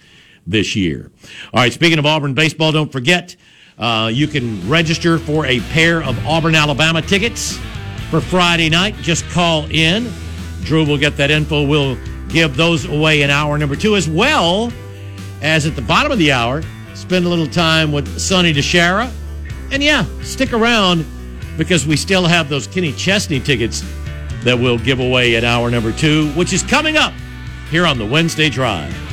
this 0.49 0.75
year. 0.75 1.13
All 1.55 1.61
right, 1.63 1.73
speaking 1.73 2.01
of 2.01 2.07
Auburn 2.07 2.35
baseball, 2.35 2.73
don't 2.73 2.91
forget 2.91 3.37
uh, 3.79 4.11
you 4.13 4.27
can 4.27 4.69
register 4.69 5.17
for 5.17 5.47
a 5.47 5.61
pair 5.61 6.03
of 6.03 6.27
Auburn, 6.27 6.57
Alabama 6.57 7.01
tickets 7.01 7.57
for 8.11 8.21
Friday 8.21 8.69
night. 8.69 8.95
Just 8.97 9.29
call 9.31 9.67
in. 9.71 10.11
Drew 10.63 10.85
will 10.85 10.99
get 10.99 11.17
that 11.17 11.31
info. 11.31 11.67
We'll 11.67 11.97
give 12.29 12.57
those 12.57 12.85
away 12.85 13.23
in 13.23 13.31
hour 13.31 13.57
number 13.59 13.77
two, 13.77 13.97
as 13.97 14.09
well 14.09 14.73
as 15.41 15.67
at 15.67 15.77
the 15.77 15.83
bottom 15.83 16.13
of 16.13 16.19
the 16.19 16.33
hour, 16.33 16.63
spend 16.95 17.25
a 17.25 17.29
little 17.29 17.47
time 17.47 17.93
with 17.93 18.19
Sonny 18.19 18.53
DiChiara. 18.53 19.11
And 19.71 19.83
yeah, 19.83 20.05
stick 20.23 20.53
around 20.53 21.07
because 21.57 21.87
we 21.87 21.97
still 21.97 22.27
have 22.27 22.49
those 22.49 22.67
Kenny 22.67 22.93
Chesney 22.93 23.41
tickets 23.41 23.83
that 24.43 24.59
we'll 24.59 24.79
give 24.79 25.01
away 25.01 25.37
at 25.37 25.45
hour 25.45 25.71
number 25.71 25.93
two, 25.93 26.31
which 26.33 26.53
is 26.53 26.63
coming 26.63 26.97
up 26.97 27.13
here 27.71 27.87
on 27.87 27.99
the 27.99 28.07
Wednesday 28.07 28.49
Drive. 28.49 29.08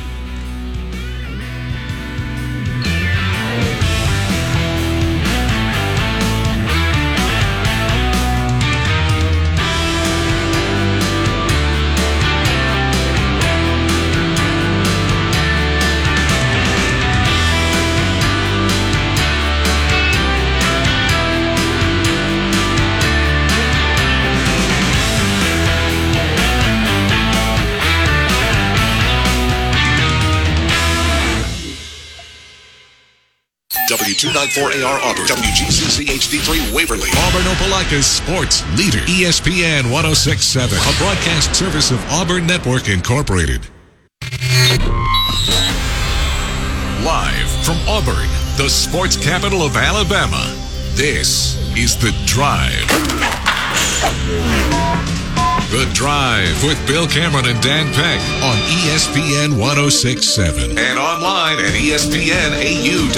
W294AR 34.26 35.00
Auburn, 35.04 35.26
WGCC 35.26 36.06
HD3 36.08 36.74
Waverly, 36.74 37.10
Auburn 37.28 37.44
Opelika's 37.44 38.08
sports 38.08 38.64
leader, 38.76 38.98
ESPN 39.06 39.92
1067, 39.92 40.78
a 40.80 40.98
broadcast 40.98 41.54
service 41.54 41.92
of 41.92 42.04
Auburn 42.10 42.48
Network 42.48 42.90
Incorporated. 42.90 43.68
Live 47.04 47.50
from 47.64 47.78
Auburn, 47.88 48.28
the 48.58 48.68
sports 48.68 49.16
capital 49.16 49.62
of 49.62 49.78
Alabama, 49.78 50.44
this 50.96 51.56
is 51.78 51.96
The 51.96 52.12
Drive. 52.26 52.82
The 55.72 55.90
Drive 55.94 56.64
with 56.64 56.78
Bill 56.88 57.08
Cameron 57.08 57.46
and 57.48 57.62
Dan 57.62 57.92
Peck 57.94 58.22
on 58.44 58.56
ESPN 58.86 59.58
1067 59.60 60.78
and 60.78 61.00
online 61.00 61.60
at 61.60 61.74
ESPNAU.com 61.74 63.14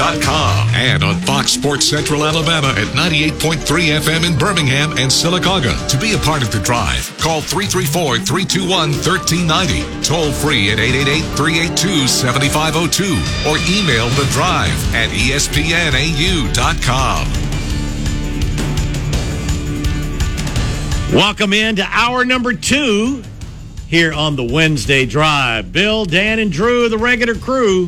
and 0.73 1.03
on 1.03 1.19
Fox 1.21 1.51
Sports 1.51 1.87
Central 1.89 2.25
Alabama 2.25 2.69
at 2.69 2.87
98.3 2.95 3.99
FM 3.99 4.25
in 4.25 4.37
Birmingham 4.37 4.91
and 4.91 5.11
Sylacauga. 5.11 5.75
To 5.89 5.97
be 5.97 6.13
a 6.13 6.17
part 6.19 6.41
of 6.41 6.51
The 6.51 6.59
Drive, 6.59 7.15
call 7.19 7.41
334 7.41 8.19
321 8.19 8.91
1390, 8.91 10.01
toll 10.01 10.31
free 10.31 10.71
at 10.71 10.79
888 10.79 11.23
382 11.35 12.07
7502, 12.07 13.19
or 13.49 13.57
email 13.69 14.09
The 14.15 14.25
Drive 14.31 14.95
at 14.95 15.09
ESPNAU.com. 15.09 15.87
Welcome 21.13 21.53
into 21.53 21.83
hour 21.89 22.25
number 22.25 22.53
two 22.53 23.23
here 23.87 24.11
on 24.11 24.35
the 24.35 24.43
Wednesday 24.43 25.05
Drive. 25.05 25.71
Bill, 25.71 26.03
Dan, 26.03 26.37
and 26.37 26.51
Drew, 26.51 26.89
the 26.89 26.97
regular 26.97 27.33
crew, 27.33 27.87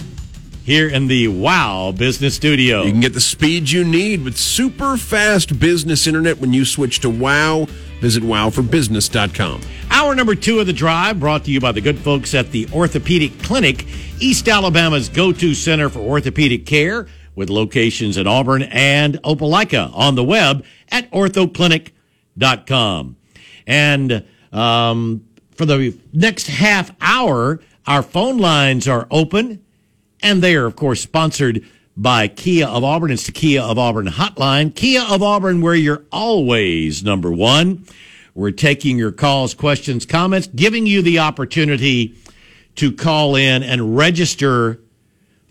here 0.64 0.88
in 0.88 1.08
the 1.08 1.28
Wow 1.28 1.92
Business 1.92 2.34
Studio. 2.34 2.84
You 2.84 2.92
can 2.92 3.02
get 3.02 3.14
the 3.14 3.22
speed 3.22 3.70
you 3.70 3.84
need 3.84 4.24
with 4.24 4.38
super 4.38 4.96
fast 4.96 5.60
business 5.60 6.08
internet 6.08 6.40
when 6.40 6.54
you 6.54 6.64
switch 6.64 7.02
to 7.02 7.10
Wow. 7.10 7.68
Visit 8.00 8.24
wowforbusiness.com. 8.24 9.62
Hour 9.92 10.16
number 10.16 10.34
two 10.34 10.60
of 10.60 10.68
the 10.68 10.74
drive 10.74 11.20
brought 11.20 11.44
to 11.44 11.52
you 11.52 11.60
by 11.60 11.74
the 11.74 11.82
good 11.82 12.00
folks 12.00 12.34
at 12.34 12.52
the 12.52 12.68
Orthopedic 12.72 13.44
Clinic, 13.44 13.86
East 14.20 14.48
Alabama's 14.48 15.10
go 15.10 15.34
to 15.34 15.54
center 15.54 15.90
for 15.90 16.00
orthopedic 16.00 16.66
care, 16.66 17.08
with 17.36 17.50
locations 17.50 18.16
in 18.16 18.28
Auburn 18.28 18.64
and 18.64 19.22
Opelika 19.24 19.94
on 19.94 20.16
the 20.16 20.24
web 20.24 20.64
at 20.90 21.12
orthoclinic.com. 21.12 21.96
And 23.68 24.26
um, 24.52 25.26
for 25.52 25.66
the 25.66 25.98
next 26.14 26.48
half 26.48 26.92
hour, 27.02 27.60
our 27.86 28.02
phone 28.02 28.38
lines 28.38 28.88
are 28.88 29.08
open, 29.12 29.64
and 30.22 30.42
they 30.42 30.56
are, 30.56 30.66
of 30.66 30.76
course, 30.76 31.02
sponsored 31.02 31.66
by 31.96 32.28
Kia 32.28 32.66
of 32.66 32.84
Auburn. 32.84 33.12
It's 33.12 33.26
the 33.26 33.32
Kia 33.32 33.62
of 33.62 33.78
Auburn 33.78 34.08
hotline. 34.08 34.74
Kia 34.74 35.02
of 35.02 35.22
Auburn, 35.22 35.62
where 35.62 35.76
you're 35.76 36.06
always 36.12 37.04
number 37.04 37.32
one. 37.32 37.86
We're 38.34 38.52
taking 38.52 38.98
your 38.98 39.12
calls, 39.12 39.54
questions, 39.54 40.06
comments, 40.06 40.48
giving 40.48 40.86
you 40.86 41.02
the 41.02 41.20
opportunity 41.20 42.16
to 42.76 42.94
call 42.94 43.36
in 43.36 43.64
and 43.64 43.98
register 43.98 44.80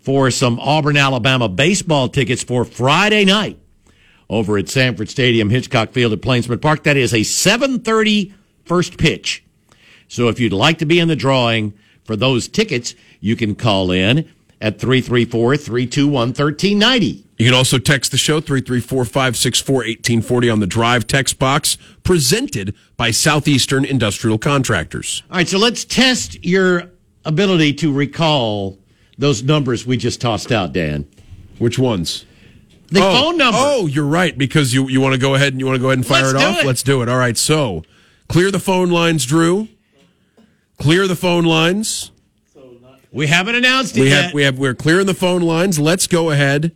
for 0.01 0.31
some 0.31 0.59
Auburn, 0.59 0.97
Alabama 0.97 1.49
baseball 1.51 2.09
tickets 2.09 2.43
for 2.43 2.65
Friday 2.65 3.27
night 3.27 3.59
over 4.31 4.59
at 4.59 4.67
Samford 4.67 5.09
Stadium, 5.09 5.49
Hitchcock 5.51 5.93
Field 5.93 6.13
at 6.13 6.23
Plainsman 6.23 6.59
Park. 6.59 6.83
That 6.85 6.97
is 6.97 7.15
a 7.15 7.21
7:30 7.21 8.33
first 8.65 8.99
pitch. 8.99 9.45
So 10.09 10.29
if 10.29 10.41
you'd 10.41 10.53
like 10.53 10.79
to 10.79 10.87
be 10.87 11.01
in 11.01 11.09
the 11.09 11.17
drawing 11.17 11.75
for 12.05 12.17
those 12.17 12.49
tickets, 12.49 12.95
you 13.21 13.37
can 13.37 13.55
call 13.55 13.91
in 13.91 14.29
at 14.61 14.79
334-321-1390. 14.79 17.25
You 17.39 17.47
can 17.47 17.55
also 17.55 17.79
text 17.79 18.11
the 18.11 18.19
show 18.19 18.41
334-564-1840 18.41 20.53
on 20.53 20.59
the 20.59 20.67
drive 20.67 21.07
text 21.07 21.39
box 21.39 21.79
presented 22.03 22.75
by 22.97 23.13
Southeastern 23.13 23.85
Industrial 23.85 24.39
Contractors. 24.39 25.23
All 25.31 25.37
right, 25.37 25.47
so 25.47 25.59
let's 25.59 25.85
test 25.85 26.45
your 26.45 26.91
ability 27.25 27.75
to 27.75 27.93
recall 27.93 28.81
those 29.17 29.45
numbers 29.45 29.87
we 29.87 29.97
just 29.97 30.21
tossed 30.21 30.51
out, 30.51 30.73
Dan. 30.73 31.07
Which 31.59 31.79
ones? 31.79 32.25
The 32.91 33.01
oh, 33.05 33.21
phone 33.23 33.37
number. 33.37 33.59
Oh, 33.61 33.87
you're 33.87 34.07
right 34.07 34.37
because 34.37 34.73
you 34.73 34.89
you 34.89 35.01
want 35.01 35.15
to 35.15 35.21
go 35.21 35.35
ahead 35.35 35.53
and 35.53 35.61
you 35.61 35.67
want 35.67 35.77
to 35.77 35.81
go 35.81 35.89
ahead 35.89 35.99
and 35.99 36.07
fire 36.07 36.23
Let's 36.25 36.35
it 36.35 36.47
off. 36.47 36.61
it. 36.61 36.67
Let's 36.67 36.83
do 36.83 37.03
it. 37.03 37.09
All 37.09 37.19
right. 37.19 37.37
So, 37.37 37.85
clear 38.29 38.51
the 38.51 38.59
phone 38.59 38.91
lines, 38.91 39.27
Drew. 39.27 39.69
Clear 40.79 41.07
the 41.07 41.17
phone 41.17 41.45
lines. 41.45 42.11
We 43.13 43.27
haven't 43.27 43.55
announced 43.55 43.97
it 43.97 44.01
We 44.03 44.09
yet. 44.11 44.25
have 44.27 44.35
we 44.35 44.43
have 44.43 44.59
we're 44.59 44.75
clearing 44.75 45.07
the 45.07 45.15
phone 45.15 45.43
lines. 45.43 45.79
Let's 45.79 46.07
go 46.07 46.31
ahead 46.31 46.73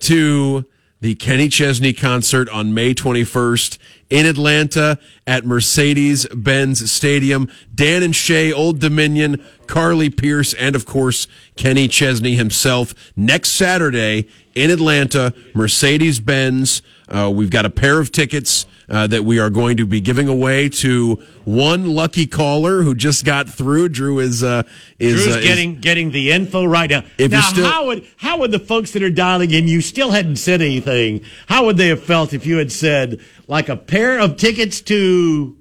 to 0.00 0.64
the 1.00 1.14
Kenny 1.14 1.48
Chesney 1.48 1.92
concert 1.92 2.48
on 2.50 2.74
May 2.74 2.94
21st 2.94 3.78
in 4.10 4.26
Atlanta 4.26 4.98
at 5.26 5.46
Mercedes 5.46 6.26
Benz 6.34 6.90
Stadium. 6.90 7.50
Dan 7.74 8.02
and 8.02 8.14
Shay, 8.14 8.52
Old 8.52 8.80
Dominion, 8.80 9.42
Carly 9.66 10.10
Pearce, 10.10 10.52
and 10.54 10.76
of 10.76 10.84
course, 10.84 11.26
Kenny 11.56 11.88
Chesney 11.88 12.34
himself 12.34 12.94
next 13.16 13.50
Saturday 13.50 14.28
in 14.54 14.70
Atlanta, 14.70 15.32
Mercedes 15.54 16.20
Benz. 16.20 16.82
Uh, 17.08 17.30
we've 17.34 17.50
got 17.50 17.64
a 17.64 17.70
pair 17.70 17.98
of 17.98 18.12
tickets 18.12 18.66
uh, 18.90 19.06
that 19.06 19.24
we 19.24 19.38
are 19.38 19.50
going 19.50 19.76
to 19.76 19.86
be 19.86 20.00
giving 20.00 20.28
away 20.28 20.68
to 20.68 21.14
one 21.44 21.94
lucky 21.94 22.26
caller 22.26 22.82
who 22.82 22.94
just 22.94 23.24
got 23.24 23.48
through. 23.48 23.88
Drew 23.88 24.18
is 24.18 24.42
uh, 24.42 24.64
is, 24.98 25.22
Drew's 25.22 25.36
uh, 25.36 25.38
is- 25.38 25.44
getting 25.44 25.76
getting 25.76 26.10
the 26.10 26.32
info 26.32 26.64
right 26.64 26.90
now. 26.90 27.04
If 27.16 27.30
now, 27.30 27.40
still- 27.42 27.66
how 27.70 27.86
would 27.86 28.06
how 28.16 28.38
would 28.38 28.50
the 28.50 28.58
folks 28.58 28.90
that 28.92 29.02
are 29.02 29.10
dialing 29.10 29.52
in? 29.52 29.68
You 29.68 29.80
still 29.80 30.10
hadn't 30.10 30.36
said 30.36 30.60
anything. 30.60 31.22
How 31.46 31.64
would 31.66 31.76
they 31.76 31.88
have 31.88 32.02
felt 32.02 32.32
if 32.34 32.44
you 32.46 32.56
had 32.56 32.72
said 32.72 33.20
like 33.46 33.68
a 33.68 33.76
pair 33.76 34.18
of 34.18 34.36
tickets 34.36 34.80
to, 34.82 35.56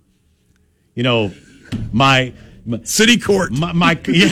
you 0.96 1.04
know, 1.04 1.32
my 1.94 2.34
my 2.66 2.82
City 2.84 3.18
Court. 3.18 3.52
my, 3.52 3.72
my 3.74 3.92
yeah, 4.08 4.30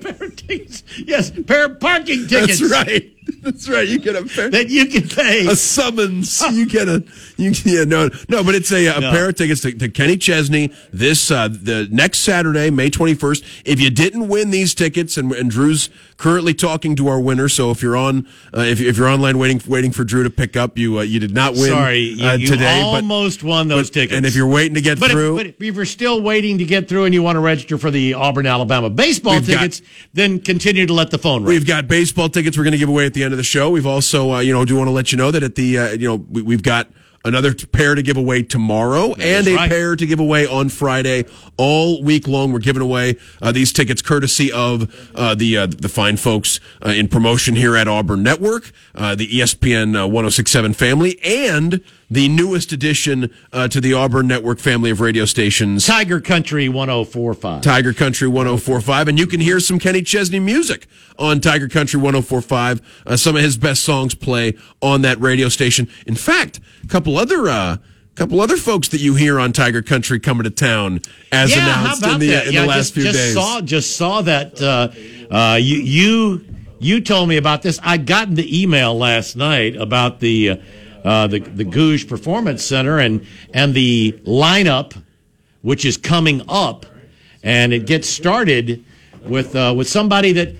pair 0.00 0.22
of 0.24 0.36
tickets. 0.36 0.84
Yes, 1.04 1.30
pair 1.46 1.64
of 1.66 1.80
parking 1.80 2.26
tickets. 2.28 2.60
That's 2.60 2.72
right. 2.72 3.12
That's 3.42 3.68
right. 3.68 3.86
You 3.86 3.98
get 3.98 4.16
a 4.16 4.24
pair. 4.24 4.50
That 4.50 4.68
you 4.68 4.86
can 4.86 5.08
pay. 5.08 5.46
a 5.46 5.56
summons. 5.56 6.42
You 6.52 6.66
get 6.66 6.88
a 6.88 7.04
you 7.36 7.52
yeah 7.64 7.84
no 7.84 8.08
no, 8.28 8.42
but 8.42 8.54
it's 8.54 8.72
a, 8.72 8.86
a 8.86 9.00
No. 9.00 9.10
pair 9.10 9.28
of 9.28 9.36
tickets 9.36 9.60
to, 9.62 9.72
to 9.72 9.88
Kenny 9.88 10.16
Chesney 10.16 10.72
this 10.92 11.30
uh, 11.30 11.48
the 11.48 11.86
next 11.90 12.20
Saturday, 12.20 12.70
May 12.70 12.90
twenty 12.90 13.14
first. 13.14 13.44
If 13.64 13.80
you 13.80 13.90
didn't 13.90 14.28
win 14.28 14.50
these 14.50 14.74
tickets, 14.74 15.16
and, 15.16 15.30
and 15.32 15.50
Drew's 15.50 15.90
currently 16.18 16.52
talking 16.52 16.94
to 16.96 17.08
our 17.08 17.18
winner, 17.18 17.48
so 17.48 17.70
if 17.70 17.80
you're 17.80 17.96
on 17.96 18.28
uh, 18.54 18.60
if, 18.60 18.80
if 18.80 18.98
you're 18.98 19.08
online 19.08 19.38
waiting 19.38 19.62
waiting 19.66 19.90
for 19.92 20.04
Drew 20.04 20.22
to 20.24 20.30
pick 20.30 20.56
up, 20.56 20.76
you 20.76 20.98
uh, 20.98 21.02
you 21.02 21.18
did 21.18 21.32
not 21.32 21.54
win. 21.54 21.68
Sorry, 21.70 21.98
you, 21.98 22.26
uh, 22.28 22.32
you 22.34 22.46
today, 22.46 22.82
but- 22.82 22.96
almost 22.96 23.42
won 23.42 23.68
those 23.68 23.88
but- 23.88 23.94
tickets. 23.94 24.16
And 24.16 24.26
if 24.26 24.36
you're 24.36 24.46
waiting 24.48 24.74
to 24.74 24.80
get 24.82 25.00
but 25.00 25.10
through, 25.10 25.38
If, 25.38 25.58
but 25.58 25.64
if 25.66 25.74
you're 25.76 25.84
still 25.86 26.20
waiting 26.20 26.58
to 26.58 26.64
get 26.64 26.88
through 26.88 27.04
and 27.04 27.14
you 27.14 27.22
want 27.22 27.36
to 27.36 27.40
register 27.40 27.78
for 27.78 27.90
the 27.90 28.14
Auburn, 28.14 28.46
Alabama 28.46 28.90
baseball 28.90 29.34
We've 29.34 29.46
got- 29.46 29.52
tickets, 29.60 29.82
then 30.12 30.40
continue 30.40 30.84
to 30.86 30.92
let 30.92 31.10
the 31.10 31.18
phone 31.18 31.44
ring. 31.44 31.54
We've 31.54 31.66
got 31.66 31.88
baseball 31.88 32.28
tickets 32.28 32.58
we're 32.58 32.64
going 32.64 32.72
to 32.72 32.78
give 32.78 32.88
away 32.88 33.06
at 33.06 33.14
the 33.14 33.22
end 33.24 33.32
of 33.32 33.38
the 33.38 33.44
show. 33.44 33.70
We've 33.70 33.86
also, 33.86 34.32
uh, 34.32 34.40
you 34.40 34.52
know, 34.52 34.64
do 34.64 34.76
want 34.76 34.88
to 34.88 34.92
let 34.92 35.12
you 35.12 35.18
know 35.18 35.30
that 35.30 35.42
at 35.42 35.54
the, 35.54 35.78
uh, 35.78 35.90
you 35.92 36.08
know, 36.08 36.16
we, 36.16 36.42
we've 36.42 36.62
got 36.62 36.88
another 37.24 37.54
pair 37.54 37.94
to 37.94 38.02
give 38.02 38.16
away 38.16 38.42
tomorrow 38.42 39.14
and 39.14 39.46
a 39.46 39.54
right. 39.54 39.68
pair 39.68 39.96
to 39.96 40.06
give 40.06 40.20
away 40.20 40.46
on 40.46 40.68
Friday. 40.68 41.24
All 41.56 42.02
week 42.02 42.28
long, 42.28 42.52
we're 42.52 42.60
giving 42.60 42.82
away 42.82 43.16
uh, 43.42 43.52
these 43.52 43.72
tickets 43.72 44.02
courtesy 44.02 44.52
of 44.52 45.12
uh, 45.14 45.34
the 45.34 45.58
uh, 45.58 45.66
the 45.66 45.88
fine 45.88 46.16
folks 46.16 46.60
uh, 46.84 46.90
in 46.90 47.08
promotion 47.08 47.56
here 47.56 47.76
at 47.76 47.88
Auburn 47.88 48.22
Network, 48.22 48.70
uh, 48.94 49.14
the 49.14 49.26
ESPN 49.26 49.96
uh, 49.96 50.06
1067 50.06 50.74
family, 50.74 51.18
and 51.22 51.82
the 52.10 52.28
newest 52.28 52.72
addition 52.72 53.30
uh, 53.52 53.68
to 53.68 53.80
the 53.80 53.92
Auburn 53.92 54.26
Network 54.26 54.58
family 54.58 54.90
of 54.90 55.00
radio 55.00 55.24
stations. 55.24 55.86
Tiger 55.86 56.20
Country 56.20 56.68
1045. 56.68 57.62
Tiger 57.62 57.92
Country 57.92 58.28
1045. 58.28 59.08
And 59.08 59.18
you 59.18 59.26
can 59.26 59.40
hear 59.40 59.60
some 59.60 59.78
Kenny 59.78 60.02
Chesney 60.02 60.40
music 60.40 60.86
on 61.18 61.40
Tiger 61.40 61.68
Country 61.68 62.00
1045. 62.00 63.02
Uh, 63.06 63.16
some 63.16 63.36
of 63.36 63.42
his 63.42 63.56
best 63.56 63.82
songs 63.82 64.14
play 64.14 64.54
on 64.80 65.02
that 65.02 65.20
radio 65.20 65.48
station. 65.48 65.88
In 66.06 66.14
fact, 66.14 66.60
a 66.82 66.88
couple 66.88 67.18
other, 67.18 67.48
uh, 67.48 67.76
couple 68.14 68.40
other 68.40 68.56
folks 68.56 68.88
that 68.88 69.00
you 69.00 69.14
hear 69.14 69.38
on 69.38 69.52
Tiger 69.52 69.82
Country 69.82 70.18
coming 70.18 70.44
to 70.44 70.50
town 70.50 71.00
as 71.30 71.54
yeah, 71.54 71.62
announced 71.62 72.04
in 72.04 72.18
the, 72.18 72.28
that? 72.30 72.46
in 72.48 72.52
yeah, 72.54 72.62
the 72.62 72.66
last 72.66 72.78
just, 72.78 72.94
few 72.94 73.02
just 73.04 73.18
days. 73.18 73.34
Saw, 73.34 73.60
just 73.60 73.96
saw 73.96 74.22
that. 74.22 74.60
Uh, 74.60 74.88
uh, 75.30 75.56
you, 75.56 75.76
you, 75.76 76.44
you 76.80 77.00
told 77.00 77.28
me 77.28 77.36
about 77.36 77.62
this. 77.62 77.78
I 77.82 77.98
got 77.98 78.06
gotten 78.06 78.34
the 78.34 78.62
email 78.62 78.96
last 78.96 79.36
night 79.36 79.76
about 79.76 80.20
the, 80.20 80.60
uh, 81.04 81.26
the, 81.26 81.38
the 81.40 81.64
Gogue 81.64 82.08
Performance 82.08 82.64
Center 82.64 82.98
and, 82.98 83.26
and 83.54 83.74
the 83.74 84.12
lineup, 84.24 85.00
which 85.62 85.84
is 85.84 85.96
coming 85.96 86.42
up. 86.48 86.86
And 87.42 87.72
it 87.72 87.86
gets 87.86 88.08
started 88.08 88.84
with, 89.22 89.54
uh, 89.54 89.74
with 89.76 89.88
somebody 89.88 90.32
that 90.32 90.54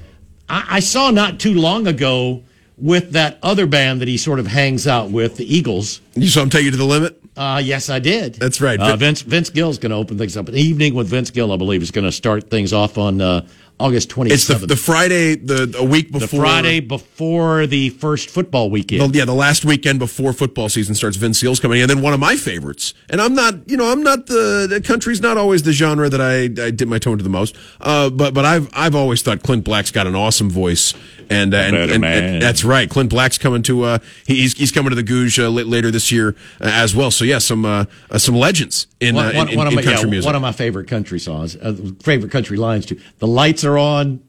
I, 0.49 0.67
I 0.71 0.81
saw 0.81 1.11
not 1.11 1.41
too 1.41 1.55
long 1.55 1.87
ago 1.87 2.43
with 2.77 3.13
that 3.13 3.39
other 3.43 3.67
band 3.67 4.01
that 4.01 4.09
he 4.09 4.17
sort 4.17 4.39
of 4.39 4.47
hangs 4.47 4.87
out 4.87 5.11
with, 5.11 5.37
the 5.37 5.57
Eagles. 5.57 6.01
you 6.15 6.29
saw 6.29 6.43
him 6.43 6.51
take 6.51 6.65
you 6.65 6.71
to 6.71 6.77
the 6.77 6.85
limit? 6.85 7.21
Uh, 7.37 7.61
yes, 7.65 7.89
I 7.89 8.01
did. 8.01 8.35
That's 8.35 8.61
right. 8.61 8.81
Uh, 8.81 8.97
Vince 8.97 9.23
Vince 9.23 9.49
Gill's 9.51 9.79
going 9.79 9.91
to 9.91 9.97
open 9.97 10.19
things 10.19 10.37
up. 10.37 10.49
An 10.49 10.57
evening 10.57 10.95
with 10.95 11.09
Vince 11.09 11.31
Gill, 11.31 11.53
I 11.53 11.57
believe, 11.57 11.83
is 11.83 11.93
going 11.93 12.05
to 12.05 12.11
start 12.11 12.51
things 12.51 12.73
off 12.73 12.99
on 12.99 13.21
uh, 13.21 13.47
August 13.81 14.11
27th. 14.11 14.31
It's 14.33 14.47
the, 14.49 14.55
the 14.67 14.77
Friday, 14.77 15.37
the 15.37 15.75
a 15.79 15.85
week 15.85 16.11
The 16.13 16.19
before. 16.21 16.41
Friday 16.41 16.81
before 16.81 17.67
the 17.67 17.91
first 17.91 18.29
football 18.31 18.71
weekend. 18.71 19.01
Well, 19.01 19.11
yeah, 19.15 19.25
the 19.25 19.35
last 19.35 19.65
weekend 19.65 19.99
before 20.01 20.33
football 20.33 20.69
season 20.69 20.95
starts, 20.97 21.17
Vince 21.17 21.39
Seals 21.39 21.61
coming 21.61 21.79
in. 21.79 21.83
And 21.83 21.91
then 21.91 22.03
one 22.03 22.13
of 22.13 22.19
my 22.21 22.35
favorites, 22.37 22.93
and 23.09 23.21
I'm 23.21 23.35
not, 23.35 23.69
you 23.71 23.77
know, 23.77 23.91
I'm 23.93 24.03
not 24.03 24.27
the, 24.27 24.67
the 24.69 24.81
country's 24.81 25.21
not 25.21 25.37
always 25.37 25.63
the 25.63 25.73
genre 25.73 26.09
that 26.09 26.21
I, 26.21 26.45
I 26.63 26.71
dip 26.71 26.89
my 26.89 26.99
toe 26.99 27.13
into 27.13 27.23
the 27.25 27.31
most. 27.31 27.57
Uh, 27.81 28.11
but 28.11 28.35
but 28.35 28.45
I've 28.45 28.69
I've 28.73 28.95
always 28.97 29.23
thought 29.23 29.43
Clint 29.43 29.63
Black's 29.65 29.91
got 29.93 30.07
an 30.09 30.17
awesome 30.17 30.51
voice, 30.51 30.93
and 31.31 31.55
uh, 31.55 31.59
and, 31.59 31.73
better 31.77 31.93
and- 31.93 32.01
man. 32.01 32.25
and 32.25 32.43
that's 32.43 32.65
right. 32.65 32.91
Clint 32.91 33.11
Black's 33.11 33.39
coming 33.39 33.63
to 33.63 33.85
uh, 33.85 33.99
he's 34.27 34.55
he's 34.59 34.73
coming 34.73 34.91
to 34.91 34.97
the 34.97 35.03
Gogue 35.05 35.39
uh, 35.39 35.49
later 35.49 35.91
this 35.93 36.11
year 36.11 36.31
uh, 36.61 36.65
as 36.65 36.97
well. 36.97 37.11
So 37.13 37.25
yeah, 37.25 37.39
some 37.39 37.65
uh, 37.65 37.85
uh, 38.11 38.19
some 38.19 38.35
legends 38.35 38.87
in, 39.01 39.17
uh, 39.17 39.23
one, 39.27 39.37
one- 39.37 39.47
in, 39.49 39.53
in, 39.53 39.59
one 39.59 39.67
of 39.69 39.73
in 39.73 39.77
my, 39.77 39.83
country 39.83 40.05
yeah, 40.05 40.11
music. 40.11 40.27
one 40.27 40.35
of 40.35 40.43
my 40.43 40.53
favorite 40.53 40.89
country 40.89 41.21
songs, 41.21 41.55
uh, 41.57 41.77
favorite 42.03 42.33
country 42.33 42.57
lines 42.57 42.87
too. 42.87 43.01
The 43.19 43.27
lights 43.29 43.65
are 43.65 43.68
on, 43.77 44.21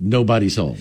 nobody's 0.00 0.56
home. 0.56 0.78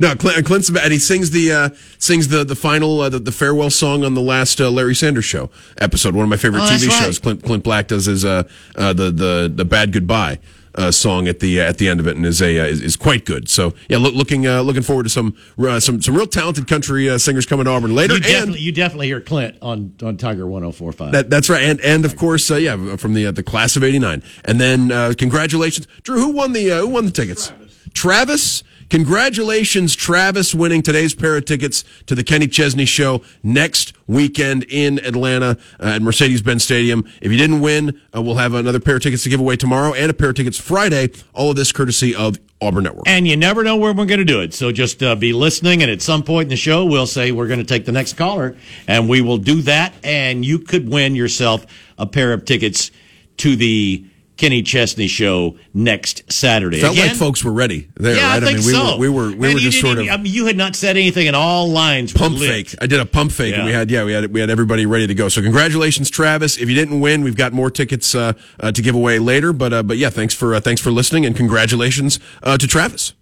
No, 0.00 0.16
Clint, 0.16 0.44
Clint's 0.44 0.68
and 0.68 0.92
he 0.92 0.98
sings 0.98 1.30
the 1.30 1.52
uh, 1.52 1.68
sings 1.98 2.28
the 2.28 2.42
the 2.42 2.56
final 2.56 3.00
uh, 3.00 3.08
the, 3.08 3.20
the 3.20 3.30
farewell 3.30 3.70
song 3.70 4.04
on 4.04 4.14
the 4.14 4.20
last 4.20 4.60
uh, 4.60 4.68
Larry 4.70 4.94
Sanders 4.96 5.24
Show 5.24 5.50
episode. 5.78 6.16
One 6.16 6.24
of 6.24 6.28
my 6.28 6.36
favorite 6.36 6.62
Oh, 6.62 6.66
TV 6.66 6.88
right. 6.88 7.04
shows. 7.04 7.20
Clint 7.20 7.44
Clint 7.44 7.62
Black 7.62 7.86
does 7.86 8.06
his 8.06 8.24
uh, 8.24 8.42
uh, 8.74 8.92
the 8.92 9.12
the 9.12 9.52
the 9.54 9.64
bad 9.64 9.92
goodbye. 9.92 10.40
Uh, 10.78 10.90
song 10.90 11.28
at 11.28 11.40
the 11.40 11.60
at 11.60 11.78
the 11.78 11.88
end 11.88 12.00
of 12.00 12.06
it, 12.06 12.16
and 12.16 12.24
is 12.24 12.40
a 12.40 12.58
uh, 12.58 12.64
is, 12.64 12.80
is 12.80 12.96
quite 12.96 13.24
good. 13.24 13.48
So 13.48 13.74
yeah, 13.88 13.98
look, 13.98 14.14
looking 14.14 14.46
uh, 14.46 14.62
looking 14.62 14.82
forward 14.82 15.02
to 15.04 15.08
some 15.08 15.36
uh, 15.58 15.80
some 15.80 16.00
some 16.00 16.16
real 16.16 16.26
talented 16.26 16.68
country 16.68 17.08
uh, 17.10 17.18
singers 17.18 17.46
coming 17.46 17.64
to 17.64 17.70
Auburn 17.70 17.94
later. 17.94 18.14
You 18.14 18.18
and 18.18 18.24
definitely, 18.26 18.60
you 18.60 18.72
definitely 18.72 19.06
hear 19.08 19.20
Clint 19.20 19.56
on, 19.60 19.94
on 20.02 20.16
Tiger 20.16 20.46
1045. 20.46 21.12
that, 21.12 21.30
that's 21.30 21.50
right, 21.50 21.62
and 21.62 21.80
and 21.80 22.04
of 22.04 22.16
course, 22.16 22.50
uh, 22.50 22.56
yeah, 22.56 22.96
from 22.96 23.14
the 23.14 23.26
uh, 23.26 23.30
the 23.32 23.42
class 23.42 23.76
of 23.76 23.82
'89, 23.82 24.22
and 24.44 24.60
then 24.60 24.92
uh, 24.92 25.14
congratulations, 25.18 25.86
Drew. 26.02 26.18
Who 26.18 26.28
won 26.28 26.52
the 26.52 26.70
uh, 26.70 26.78
who 26.80 26.88
won 26.88 27.04
the 27.04 27.10
tickets? 27.10 27.52
Travis. 27.92 28.62
Congratulations, 28.90 29.94
Travis, 29.94 30.54
winning 30.54 30.80
today's 30.80 31.14
pair 31.14 31.36
of 31.36 31.44
tickets 31.44 31.84
to 32.06 32.14
the 32.14 32.24
Kenny 32.24 32.48
Chesney 32.48 32.86
Show 32.86 33.22
next 33.42 33.92
weekend 34.06 34.64
in 34.64 34.98
Atlanta 35.04 35.58
uh, 35.78 35.88
at 35.88 36.02
Mercedes 36.02 36.40
Benz 36.40 36.64
Stadium. 36.64 37.04
If 37.20 37.30
you 37.30 37.36
didn't 37.36 37.60
win, 37.60 38.00
uh, 38.16 38.22
we'll 38.22 38.36
have 38.36 38.54
another 38.54 38.80
pair 38.80 38.96
of 38.96 39.02
tickets 39.02 39.24
to 39.24 39.28
give 39.28 39.40
away 39.40 39.56
tomorrow 39.56 39.92
and 39.92 40.10
a 40.10 40.14
pair 40.14 40.30
of 40.30 40.36
tickets 40.36 40.58
Friday. 40.58 41.10
All 41.34 41.50
of 41.50 41.56
this 41.56 41.70
courtesy 41.70 42.14
of 42.14 42.38
Auburn 42.62 42.84
Network. 42.84 43.06
And 43.06 43.28
you 43.28 43.36
never 43.36 43.62
know 43.62 43.76
where 43.76 43.92
we're 43.92 44.06
going 44.06 44.20
to 44.20 44.24
do 44.24 44.40
it. 44.40 44.54
So 44.54 44.72
just 44.72 45.02
uh, 45.02 45.14
be 45.16 45.34
listening, 45.34 45.82
and 45.82 45.90
at 45.90 46.00
some 46.00 46.22
point 46.22 46.44
in 46.44 46.48
the 46.48 46.56
show, 46.56 46.86
we'll 46.86 47.06
say 47.06 47.30
we're 47.30 47.46
going 47.46 47.60
to 47.60 47.66
take 47.66 47.84
the 47.84 47.92
next 47.92 48.16
caller, 48.16 48.56
and 48.86 49.06
we 49.06 49.20
will 49.20 49.38
do 49.38 49.60
that. 49.62 49.92
And 50.02 50.46
you 50.46 50.60
could 50.60 50.88
win 50.88 51.14
yourself 51.14 51.66
a 51.98 52.06
pair 52.06 52.32
of 52.32 52.46
tickets 52.46 52.90
to 53.36 53.54
the 53.54 54.06
Kenny 54.38 54.62
Chesney 54.62 55.08
show 55.08 55.58
next 55.74 56.32
Saturday. 56.32 56.80
Felt 56.80 56.94
Again, 56.94 57.08
like 57.08 57.16
folks 57.16 57.44
were 57.44 57.52
ready 57.52 57.88
there, 57.96 58.16
yeah, 58.16 58.28
right? 58.28 58.42
I 58.42 58.46
think 58.46 58.58
mean, 58.60 58.66
we 58.66 58.72
so. 58.72 58.92
were 58.92 58.98
we 58.98 59.08
were 59.08 59.26
we 59.36 59.48
And 59.48 59.54
were 59.54 59.60
just 59.60 59.80
sort 59.80 59.98
of 59.98 60.08
I 60.08 60.16
mean, 60.16 60.32
you 60.32 60.46
had 60.46 60.56
not 60.56 60.76
said 60.76 60.96
anything, 60.96 61.26
and 61.26 61.34
all 61.34 61.68
lines 61.68 62.12
pump 62.12 62.38
fake. 62.38 62.74
I 62.80 62.86
did 62.86 63.00
a 63.00 63.04
pump 63.04 63.32
fake, 63.32 63.54
and 63.54 63.66
we 63.66 63.72
had 63.72 63.90
yeah, 63.90 64.04
we 64.04 64.12
had 64.12 64.32
we 64.32 64.40
had 64.40 64.48
everybody 64.48 64.86
ready 64.86 65.08
to 65.08 65.14
go. 65.14 65.28
So 65.28 65.42
congratulations, 65.42 66.08
Travis. 66.08 66.56
If 66.56 66.68
you 66.68 66.76
didn't 66.76 67.00
win, 67.00 67.22
we've 67.22 67.36
got 67.36 67.52
more 67.52 67.70
tickets 67.70 68.14
uh, 68.14 68.34
uh, 68.60 68.70
to 68.72 68.80
give 68.80 68.94
away 68.94 69.18
later. 69.18 69.52
But 69.52 69.72
uh, 69.72 69.82
but 69.82 69.96
yeah, 69.96 70.08
thanks 70.08 70.34
for 70.34 70.54
uh, 70.54 70.60
thanks 70.60 70.80
for 70.80 70.92
listening, 70.92 71.26
and 71.26 71.36
congratulations 71.36 72.20
uh, 72.44 72.56
to 72.58 72.66
Travis. 72.68 73.14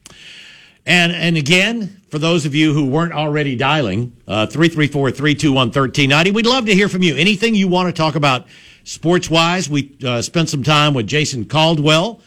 And 0.85 1.13
and 1.13 1.39
again, 1.39 2.03
for 2.11 2.19
those 2.19 2.45
of 2.45 2.55
you 2.55 2.75
who 2.75 2.85
weren't 2.87 3.13
already 3.13 3.57
dialing, 3.57 4.17
uh, 4.29 4.47
334-321-1390, 4.47 6.33
we'd 6.33 6.47
love 6.47 6.67
to 6.67 6.75
hear 6.75 6.89
from 6.89 7.03
you. 7.03 7.17
Anything 7.17 7.55
you 7.55 7.69
want 7.69 7.89
to 7.89 7.93
talk 7.93 8.15
about 8.15 8.47
sports-wise. 8.87 9.69
We 9.69 9.97
uh, 10.07 10.23
spent 10.23 10.49
some 10.49 10.63
time 10.63 10.95
with 10.95 11.07
Jason 11.07 11.45
Caldwell 11.45 12.23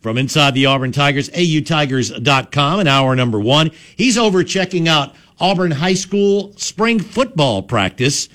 from 0.00 0.18
inside 0.18 0.54
the 0.54 0.66
Auburn 0.66 0.92
Tigers, 0.92 1.30
autigers.com, 1.30 2.80
in 2.80 2.86
hour 2.86 3.14
number 3.16 3.38
one. 3.38 3.70
He's 3.96 4.18
over 4.18 4.42
checking 4.44 4.88
out 4.88 5.14
Auburn 5.38 5.70
High 5.70 5.94
School 5.94 6.52
spring 6.56 6.98
football 7.00 7.62
practice. 7.62 8.28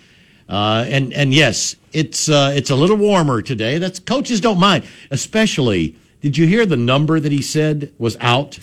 Uh, 0.47 0.85
and 0.87 1.11
and 1.13 1.33
yes, 1.33 1.75
it's 1.91 2.29
uh, 2.29 2.53
it's 2.55 2.69
a 2.69 2.75
little 2.75 2.97
warmer 2.97 3.41
today. 3.41 3.77
That's 3.77 3.99
coaches 3.99 4.39
don't 4.41 4.59
mind, 4.59 4.85
especially. 5.11 5.97
Did 6.21 6.37
you 6.37 6.47
hear 6.47 6.65
the 6.65 6.77
number 6.77 7.19
that 7.19 7.31
he 7.31 7.41
said 7.41 7.93
was 7.97 8.15
out? 8.19 8.59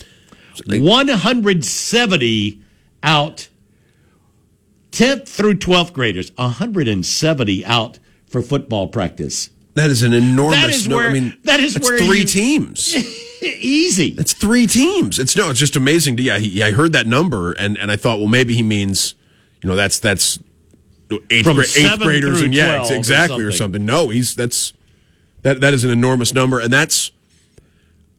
170 0.67 2.61
out, 3.01 3.47
10th 4.91 5.27
through 5.27 5.55
12th 5.55 5.93
graders, 5.93 6.31
170 6.35 7.65
out 7.65 7.99
for 8.33 8.41
football 8.41 8.87
practice. 8.87 9.49
That 9.75 9.89
is 9.89 10.03
an 10.03 10.11
enormous. 10.11 10.59
That 10.61 10.69
is 10.71 10.87
no- 10.87 10.95
where- 10.97 11.09
I 11.09 11.13
mean, 11.13 11.37
that 11.43 11.59
is 11.61 11.79
where 11.79 11.97
three 11.99 12.19
you- 12.19 12.25
teams. 12.25 12.93
Easy. 13.43 14.15
It's 14.17 14.33
three 14.33 14.67
teams. 14.67 15.19
It's 15.19 15.35
no. 15.35 15.49
It's 15.49 15.59
just 15.59 15.75
amazing. 15.75 16.17
To, 16.17 16.23
yeah, 16.23 16.37
he, 16.39 16.63
I 16.63 16.71
heard 16.71 16.93
that 16.93 17.07
number, 17.07 17.51
and, 17.53 17.77
and 17.77 17.91
I 17.91 17.95
thought, 17.95 18.19
well, 18.19 18.27
maybe 18.29 18.53
he 18.55 18.63
means, 18.63 19.15
you 19.61 19.69
know, 19.69 19.75
that's 19.75 19.99
that's 19.99 20.39
eighth, 21.29 21.45
From 21.45 21.55
gra- 21.57 21.65
eighth 21.75 21.99
graders, 21.99 22.41
and 22.41 22.53
yeah, 22.53 22.77
12 22.77 22.91
or 22.91 22.95
exactly, 22.95 23.43
or 23.43 23.51
something. 23.51 23.81
something. 23.81 23.85
No, 23.85 24.09
he's 24.09 24.33
that's 24.35 24.73
that 25.43 25.59
that 25.61 25.73
is 25.73 25.83
an 25.83 25.91
enormous 25.91 26.33
number, 26.33 26.59
and 26.59 26.71
that's. 26.73 27.11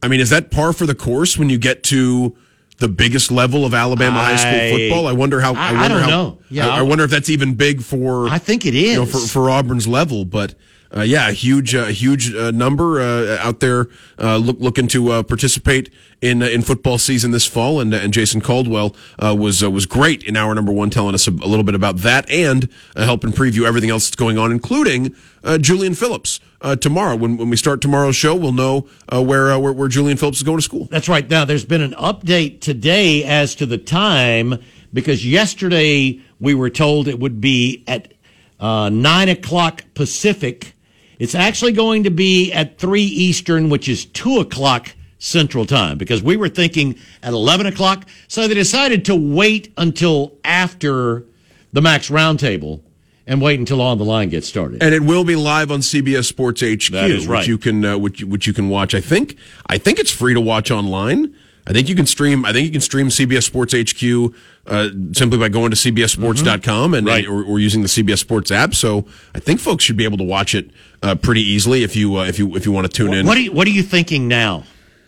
I 0.02 0.08
mean, 0.08 0.20
is 0.20 0.28
that 0.30 0.50
par 0.50 0.72
for 0.74 0.84
the 0.86 0.94
course 0.94 1.38
when 1.38 1.48
you 1.48 1.56
get 1.58 1.82
to 1.84 2.36
the 2.78 2.88
biggest 2.88 3.30
level 3.30 3.64
of 3.64 3.74
Alabama 3.74 4.18
high 4.18 4.36
school 4.36 4.78
football? 4.78 5.06
I 5.06 5.12
wonder 5.12 5.40
how. 5.40 5.54
I- 5.54 5.68
I 5.68 5.72
wonder 5.72 5.88
don't 5.88 6.00
how, 6.02 6.08
know. 6.10 6.38
Yeah, 6.50 6.68
I, 6.68 6.78
I 6.78 6.82
wonder 6.82 7.04
if 7.04 7.10
that's 7.10 7.30
even 7.30 7.54
big 7.54 7.82
for. 7.82 8.28
I 8.28 8.38
think 8.38 8.66
it 8.66 8.74
is 8.74 8.92
You 8.92 8.96
know, 9.00 9.06
for, 9.06 9.18
for 9.18 9.50
Auburn's 9.50 9.86
level, 9.88 10.24
but 10.24 10.54
uh, 10.96 11.00
yeah, 11.02 11.30
huge, 11.32 11.74
uh, 11.74 11.86
huge 11.86 12.32
uh, 12.34 12.50
number 12.52 13.00
uh, 13.00 13.38
out 13.40 13.58
there 13.60 13.88
uh, 14.18 14.36
look, 14.36 14.58
looking 14.60 14.86
to 14.88 15.10
uh, 15.10 15.22
participate 15.24 15.90
in 16.20 16.42
uh, 16.42 16.46
in 16.46 16.62
football 16.62 16.98
season 16.98 17.30
this 17.30 17.46
fall, 17.46 17.80
and 17.80 17.92
and 17.92 18.12
Jason 18.12 18.40
Caldwell 18.40 18.94
uh, 19.22 19.34
was 19.38 19.62
uh, 19.62 19.70
was 19.70 19.86
great 19.86 20.22
in 20.22 20.36
hour 20.36 20.54
number 20.54 20.72
one, 20.72 20.90
telling 20.90 21.14
us 21.14 21.26
a, 21.26 21.30
a 21.30 21.48
little 21.48 21.64
bit 21.64 21.74
about 21.74 21.98
that 21.98 22.28
and 22.30 22.68
uh, 22.96 23.04
helping 23.04 23.32
preview 23.32 23.66
everything 23.66 23.90
else 23.90 24.06
that's 24.06 24.16
going 24.16 24.38
on, 24.38 24.50
including 24.50 25.14
uh, 25.42 25.58
Julian 25.58 25.94
Phillips. 25.94 26.40
Uh, 26.60 26.74
tomorrow, 26.74 27.14
when 27.14 27.36
when 27.36 27.50
we 27.50 27.56
start 27.56 27.80
tomorrow's 27.80 28.16
show, 28.16 28.34
we'll 28.34 28.52
know 28.52 28.88
uh, 29.12 29.22
where, 29.22 29.52
uh, 29.52 29.58
where 29.58 29.72
where 29.72 29.88
Julian 29.88 30.16
Phillips 30.16 30.38
is 30.38 30.42
going 30.42 30.58
to 30.58 30.62
school. 30.62 30.88
That's 30.90 31.08
right. 31.08 31.28
Now, 31.28 31.44
there's 31.44 31.64
been 31.64 31.82
an 31.82 31.92
update 31.92 32.60
today 32.60 33.22
as 33.24 33.54
to 33.56 33.66
the 33.66 33.78
time 33.78 34.58
because 34.94 35.26
yesterday 35.26 36.20
we 36.40 36.54
were 36.54 36.70
told 36.70 37.08
it 37.08 37.18
would 37.18 37.40
be 37.40 37.84
at 37.86 38.14
uh, 38.60 38.88
9 38.88 39.28
o'clock 39.28 39.84
Pacific. 39.94 40.74
It's 41.18 41.34
actually 41.34 41.72
going 41.72 42.04
to 42.04 42.10
be 42.10 42.52
at 42.52 42.78
3 42.78 43.02
Eastern, 43.02 43.68
which 43.68 43.88
is 43.88 44.06
2 44.06 44.38
o'clock 44.38 44.94
Central 45.24 45.64
Time 45.64 45.96
because 45.96 46.22
we 46.22 46.36
were 46.36 46.48
thinking 46.50 46.98
at 47.22 47.32
11 47.32 47.66
o'clock. 47.66 48.06
So 48.28 48.46
they 48.46 48.54
decided 48.54 49.04
to 49.06 49.14
wait 49.14 49.72
until 49.78 50.34
after 50.44 51.24
the 51.72 51.80
Max 51.80 52.10
Roundtable 52.10 52.82
and 53.26 53.40
wait 53.40 53.58
until 53.58 53.80
On 53.80 53.96
the 53.96 54.04
Line 54.04 54.28
gets 54.28 54.46
started. 54.46 54.82
And 54.82 54.94
it 54.94 55.02
will 55.02 55.24
be 55.24 55.34
live 55.34 55.70
on 55.70 55.80
CBS 55.80 56.26
Sports 56.26 56.60
HQ, 56.60 56.92
That 56.92 57.10
is 57.10 57.26
right. 57.26 57.38
which 57.38 57.48
you 57.48 57.56
can 57.56 57.84
uh, 57.84 57.96
which, 57.96 58.22
which 58.22 58.46
you 58.46 58.52
can 58.52 58.68
watch. 58.68 58.94
I 58.94 59.00
think 59.00 59.36
I 59.66 59.78
think 59.78 59.98
it's 59.98 60.10
free 60.10 60.34
to 60.34 60.40
watch 60.42 60.70
online. 60.70 61.34
I 61.66 61.72
think 61.72 61.88
you 61.88 61.94
can 61.94 62.04
stream. 62.04 62.44
I 62.44 62.52
think 62.52 62.66
you 62.66 62.72
can 62.72 62.82
stream 62.82 63.08
CBS 63.08 63.44
Sports 63.44 63.72
HQ 63.74 64.34
uh, 64.66 64.90
simply 65.12 65.38
by 65.38 65.48
going 65.48 65.70
to 65.70 65.76
CBSSports.com 65.78 66.92
and, 66.92 67.06
Right. 67.06 67.26
or, 67.26 67.42
or 67.42 67.58
using 67.58 67.80
the 67.80 67.88
CBS 67.88 68.18
Sports 68.18 68.50
app. 68.50 68.74
So 68.74 69.06
I 69.34 69.40
think 69.40 69.60
folks 69.60 69.82
should 69.82 69.96
be 69.96 70.04
able 70.04 70.18
to 70.18 70.24
watch 70.24 70.54
it 70.54 70.70
uh, 71.02 71.14
pretty 71.14 71.40
easily 71.40 71.82
if 71.82 71.96
you 71.96 72.16
uh, 72.16 72.24
if 72.26 72.38
you 72.38 72.54
if 72.54 72.66
you 72.66 72.72
want 72.72 72.86
to 72.86 72.92
tune 72.92 73.14
in. 73.14 73.24
What 73.26 73.38
are 73.38 73.40
you, 73.40 73.52
what 73.52 73.66
are 73.66 73.70
you 73.70 73.82
thinking 73.82 74.28
now? 74.28 74.64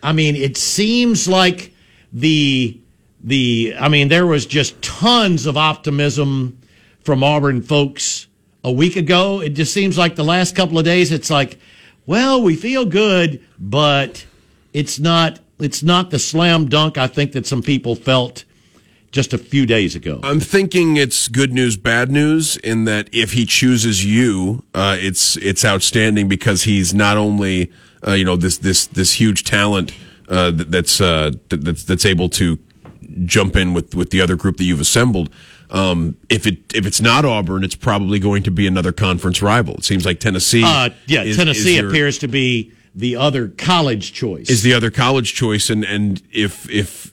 I 0.07 0.13
mean, 0.13 0.37
it 0.37 0.55
seems 0.55 1.27
like 1.27 1.73
the 2.13 2.79
the 3.21 3.75
I 3.77 3.89
mean, 3.89 4.07
there 4.07 4.25
was 4.25 4.45
just 4.45 4.81
tons 4.81 5.45
of 5.45 5.57
optimism 5.57 6.59
from 7.01 7.25
Auburn 7.25 7.61
folks 7.61 8.27
a 8.63 8.71
week 8.71 8.95
ago. 8.95 9.41
It 9.41 9.49
just 9.49 9.73
seems 9.73 9.97
like 9.97 10.15
the 10.15 10.23
last 10.23 10.55
couple 10.55 10.79
of 10.79 10.85
days, 10.85 11.11
it's 11.11 11.29
like, 11.29 11.59
well, 12.05 12.41
we 12.41 12.55
feel 12.55 12.85
good, 12.85 13.45
but 13.59 14.25
it's 14.71 14.97
not 14.97 15.41
it's 15.59 15.83
not 15.83 16.09
the 16.09 16.19
slam 16.19 16.69
dunk 16.69 16.97
I 16.97 17.07
think 17.07 17.33
that 17.33 17.45
some 17.45 17.61
people 17.61 17.93
felt 17.93 18.45
just 19.11 19.33
a 19.33 19.37
few 19.37 19.65
days 19.65 19.93
ago. 19.93 20.21
I'm 20.23 20.39
thinking 20.39 20.95
it's 20.95 21.27
good 21.27 21.51
news, 21.51 21.75
bad 21.75 22.09
news 22.09 22.55
in 22.55 22.85
that 22.85 23.09
if 23.11 23.33
he 23.33 23.45
chooses 23.45 24.05
you, 24.05 24.63
uh, 24.73 24.95
it's 24.97 25.35
it's 25.35 25.65
outstanding 25.65 26.29
because 26.29 26.63
he's 26.63 26.93
not 26.93 27.17
only 27.17 27.73
uh, 28.07 28.13
you 28.13 28.23
know 28.25 28.35
this 28.37 28.57
this 28.59 28.87
this 28.87 29.13
huge 29.13 29.43
talent 29.43 29.91
uh, 30.29 30.51
that's 30.53 31.01
uh, 31.01 31.31
that's 31.49 31.83
that's 31.83 32.05
able 32.05 32.29
to 32.29 32.57
jump 33.25 33.55
in 33.55 33.73
with 33.73 33.93
with 33.95 34.09
the 34.11 34.21
other 34.21 34.35
group 34.35 34.57
that 34.57 34.63
you've 34.63 34.81
assembled. 34.81 35.29
Um, 35.69 36.15
if 36.29 36.47
it 36.47 36.59
if 36.73 36.85
it's 36.85 37.01
not 37.01 37.25
Auburn, 37.25 37.63
it's 37.63 37.75
probably 37.75 38.19
going 38.19 38.43
to 38.43 38.51
be 38.51 38.67
another 38.67 38.91
conference 38.93 39.41
rival. 39.41 39.75
It 39.75 39.83
seems 39.83 40.05
like 40.05 40.19
Tennessee. 40.19 40.63
Uh, 40.65 40.89
yeah, 41.07 41.23
is- 41.23 41.35
Tennessee 41.35 41.75
is 41.75 41.81
your- 41.81 41.89
appears 41.89 42.17
to 42.19 42.27
be 42.27 42.71
the 42.95 43.15
other 43.17 43.49
college 43.49 44.13
choice. 44.13 44.49
is 44.49 44.63
the 44.63 44.73
other 44.73 44.89
college 44.89 45.33
choice, 45.33 45.69
and 45.69 45.83
and 45.83 46.21
if 46.31 46.69
if 46.69 47.11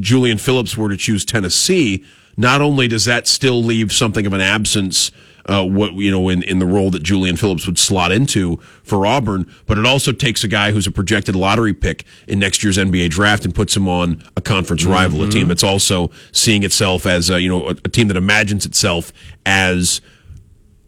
Julian 0.00 0.38
Phillips 0.38 0.76
were 0.76 0.88
to 0.88 0.96
choose 0.96 1.24
Tennessee, 1.24 2.04
not 2.36 2.62
only 2.62 2.88
does 2.88 3.04
that 3.04 3.28
still 3.28 3.62
leave 3.62 3.92
something 3.92 4.24
of 4.26 4.32
an 4.32 4.40
absence, 4.40 5.10
uh, 5.46 5.64
what 5.64 5.94
you 5.94 6.10
know, 6.10 6.28
in 6.28 6.42
in 6.42 6.58
the 6.58 6.66
role 6.66 6.90
that 6.90 7.02
Julian 7.02 7.36
Phillips 7.36 7.66
would 7.66 7.78
slot 7.78 8.12
into 8.12 8.56
for 8.82 9.06
Auburn, 9.06 9.50
but 9.66 9.78
it 9.78 9.86
also 9.86 10.12
takes 10.12 10.44
a 10.44 10.48
guy 10.48 10.72
who's 10.72 10.86
a 10.86 10.90
projected 10.90 11.34
lottery 11.36 11.74
pick 11.74 12.04
in 12.26 12.38
next 12.38 12.62
year's 12.62 12.78
NBA 12.78 13.10
draft 13.10 13.44
and 13.44 13.54
puts 13.54 13.76
him 13.76 13.88
on 13.88 14.22
a 14.36 14.40
conference 14.40 14.84
rival, 14.84 15.22
a 15.22 15.30
team 15.30 15.48
that's 15.48 15.64
also 15.64 16.10
seeing 16.32 16.62
itself 16.62 17.06
as 17.06 17.30
a, 17.30 17.40
you 17.40 17.48
know 17.48 17.68
a, 17.68 17.70
a 17.70 17.88
team 17.88 18.08
that 18.08 18.16
imagines 18.16 18.66
itself 18.66 19.12
as 19.46 20.00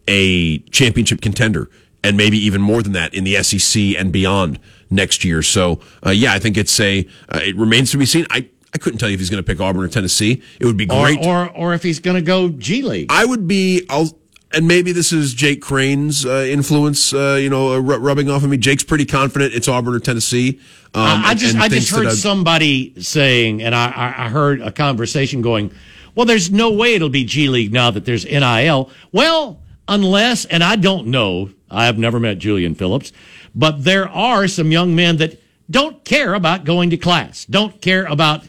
a 0.06 0.58
championship 0.70 1.20
contender 1.20 1.70
and 2.04 2.16
maybe 2.16 2.36
even 2.36 2.60
more 2.60 2.82
than 2.82 2.92
that 2.92 3.14
in 3.14 3.24
the 3.24 3.42
SEC 3.42 3.82
and 3.98 4.12
beyond 4.12 4.60
next 4.90 5.24
year. 5.24 5.42
So, 5.42 5.80
uh, 6.06 6.10
yeah, 6.10 6.34
I 6.34 6.38
think 6.38 6.58
it's 6.58 6.78
a, 6.78 7.08
uh, 7.30 7.40
it 7.42 7.56
remains 7.56 7.90
to 7.92 7.96
be 7.96 8.04
seen. 8.04 8.26
I, 8.30 8.48
I 8.74 8.78
couldn't 8.78 8.98
tell 8.98 9.08
you 9.08 9.14
if 9.14 9.20
he's 9.20 9.30
going 9.30 9.42
to 9.42 9.46
pick 9.46 9.60
Auburn 9.60 9.84
or 9.84 9.88
Tennessee. 9.88 10.42
It 10.60 10.66
would 10.66 10.76
be 10.76 10.84
or, 10.84 11.04
great. 11.04 11.24
or 11.24 11.50
or 11.50 11.74
if 11.74 11.82
he's 11.82 12.00
going 12.00 12.16
to 12.16 12.22
go 12.22 12.50
G 12.50 12.82
League. 12.82 13.06
I 13.08 13.24
would 13.24 13.48
be, 13.48 13.86
I'll, 13.88 14.10
and 14.54 14.68
maybe 14.68 14.92
this 14.92 15.12
is 15.12 15.34
Jake 15.34 15.60
Crane's 15.60 16.24
uh, 16.24 16.46
influence, 16.48 17.12
uh, 17.12 17.38
you 17.40 17.50
know, 17.50 17.74
uh, 17.74 17.78
rubbing 17.78 18.30
off 18.30 18.42
on 18.44 18.50
me. 18.50 18.56
Jake's 18.56 18.84
pretty 18.84 19.04
confident 19.04 19.54
it's 19.54 19.68
Auburn 19.68 19.94
or 19.94 20.00
Tennessee. 20.00 20.60
Um, 20.94 21.22
I, 21.24 21.34
just 21.34 21.56
I 21.56 21.68
just 21.68 21.90
heard 21.90 22.12
somebody 22.12 22.94
saying, 23.02 23.62
and 23.62 23.74
I, 23.74 23.90
I 23.90 24.26
I 24.26 24.28
heard 24.28 24.60
a 24.62 24.70
conversation 24.70 25.42
going, 25.42 25.72
well, 26.14 26.26
there's 26.26 26.50
no 26.50 26.70
way 26.72 26.94
it'll 26.94 27.08
be 27.08 27.24
G 27.24 27.48
League 27.48 27.72
now 27.72 27.90
that 27.90 28.04
there's 28.04 28.24
NIL. 28.24 28.90
Well, 29.10 29.60
unless, 29.88 30.44
and 30.44 30.62
I 30.62 30.76
don't 30.76 31.08
know, 31.08 31.50
I 31.70 31.86
have 31.86 31.98
never 31.98 32.20
met 32.20 32.38
Julian 32.38 32.74
Phillips, 32.74 33.12
but 33.54 33.84
there 33.84 34.08
are 34.08 34.46
some 34.46 34.70
young 34.70 34.94
men 34.94 35.16
that 35.16 35.42
don't 35.70 36.04
care 36.04 36.34
about 36.34 36.64
going 36.64 36.90
to 36.90 36.96
class, 36.96 37.44
don't 37.46 37.80
care 37.80 38.04
about 38.06 38.44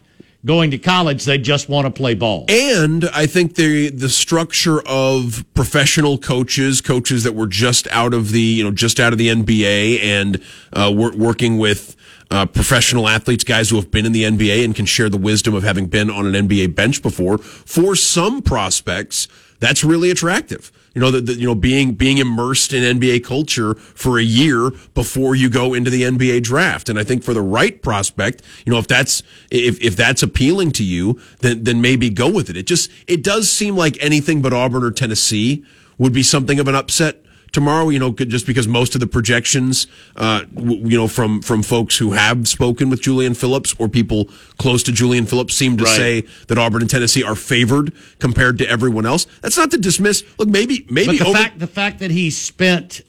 going 0.45 0.71
to 0.71 0.77
college. 0.77 1.25
They 1.25 1.37
just 1.37 1.67
want 1.67 1.85
to 1.85 1.91
play 1.91 2.13
ball. 2.13 2.45
And 2.47 3.05
I 3.13 3.25
think 3.25 3.55
the 3.55 3.89
the 3.89 4.09
structure 4.09 4.81
of 4.87 5.43
professional 5.53 6.17
coaches, 6.17 6.81
coaches 6.81 7.23
that 7.23 7.33
were 7.33 7.47
just 7.47 7.87
out 7.87 8.13
of 8.13 8.31
the 8.31 8.41
you 8.41 8.63
know 8.63 8.71
just 8.71 8.99
out 8.99 9.11
of 9.11 9.19
the 9.19 9.29
NBA 9.29 10.01
and 10.03 10.41
uh, 10.73 10.93
wor- 10.95 11.15
working 11.15 11.57
with 11.57 11.95
uh, 12.31 12.45
professional 12.45 13.07
athletes, 13.07 13.43
guys 13.43 13.69
who 13.69 13.75
have 13.75 13.91
been 13.91 14.05
in 14.05 14.11
the 14.11 14.23
NBA 14.23 14.63
and 14.63 14.75
can 14.75 14.85
share 14.85 15.09
the 15.09 15.17
wisdom 15.17 15.53
of 15.53 15.63
having 15.63 15.87
been 15.87 16.09
on 16.09 16.25
an 16.33 16.47
NBA 16.47 16.75
bench 16.75 17.01
before. 17.01 17.37
For 17.37 17.95
some 17.95 18.41
prospects, 18.41 19.27
that's 19.59 19.83
really 19.83 20.11
attractive. 20.11 20.71
You 20.95 21.01
know, 21.01 21.11
that 21.11 21.37
you 21.37 21.45
know 21.45 21.55
being 21.55 21.93
being 21.93 22.17
immersed 22.19 22.71
in 22.71 22.99
NBA 22.99 23.23
culture 23.23 23.75
for 23.75 24.17
a 24.17 24.23
year 24.23 24.71
before 24.93 25.35
you 25.35 25.49
go 25.49 25.73
into 25.73 25.89
the 25.91 26.03
NBA 26.03 26.41
draft. 26.43 26.87
And 26.87 26.97
I 26.97 27.03
think 27.03 27.21
for 27.21 27.33
the 27.33 27.41
right 27.41 27.81
prospect, 27.81 28.41
you 28.65 28.71
know, 28.71 28.79
if 28.79 28.87
that's 28.87 29.21
if 29.51 29.79
if 29.81 29.97
that's 29.97 30.23
appealing 30.23 30.71
to 30.71 30.85
you, 30.85 31.19
then 31.41 31.65
then 31.65 31.81
maybe 31.81 32.09
go 32.09 32.29
with 32.31 32.49
it. 32.49 32.55
It 32.55 32.65
just 32.65 32.89
it 33.07 33.23
does 33.23 33.51
seem 33.51 33.75
like 33.75 33.97
anything 34.01 34.41
but 34.41 34.53
Auburn 34.53 34.83
or 34.83 34.91
Tennessee 34.91 35.65
would 35.97 36.13
be 36.13 36.23
something 36.23 36.59
of 36.59 36.67
an 36.69 36.75
upset 36.75 37.24
tomorrow. 37.55 37.89
You 37.89 37.97
know, 37.97 38.11
just 38.11 38.45
because 38.45 38.67
most 38.67 38.93
of 38.93 39.01
the 39.01 39.07
projections, 39.07 39.87
uh, 40.15 40.43
you 40.55 40.95
know, 40.97 41.07
from 41.07 41.41
from 41.41 41.63
folks 41.63 41.97
who 41.97 42.11
have 42.11 42.47
spoken 42.47 42.91
with 42.91 43.01
Julian 43.01 43.33
Phillips 43.33 43.73
or 43.79 43.89
people 43.89 44.29
close 44.59 44.83
to 44.83 44.91
Julian 44.91 45.25
Phillips 45.25 45.55
seem 45.55 45.77
to 45.77 45.83
Right. 45.85 45.95
say 45.97 46.23
that 46.47 46.57
Auburn 46.59 46.81
and 46.81 46.89
Tennessee 46.89 47.23
are 47.23 47.35
favored 47.35 47.91
compared 48.19 48.59
to 48.59 48.69
everyone 48.69 49.07
else. 49.07 49.25
That's 49.41 49.57
not 49.57 49.71
to 49.71 49.77
dismiss. 49.79 50.23
Look, 50.37 50.49
maybe 50.49 50.85
maybe 50.91 51.07
But 51.07 51.17
the 51.17 51.25
over- 51.25 51.37
fact 51.39 51.57
the 51.59 51.67
fact 51.67 51.99
that 51.99 52.11
he 52.11 52.29
spent 52.29 53.01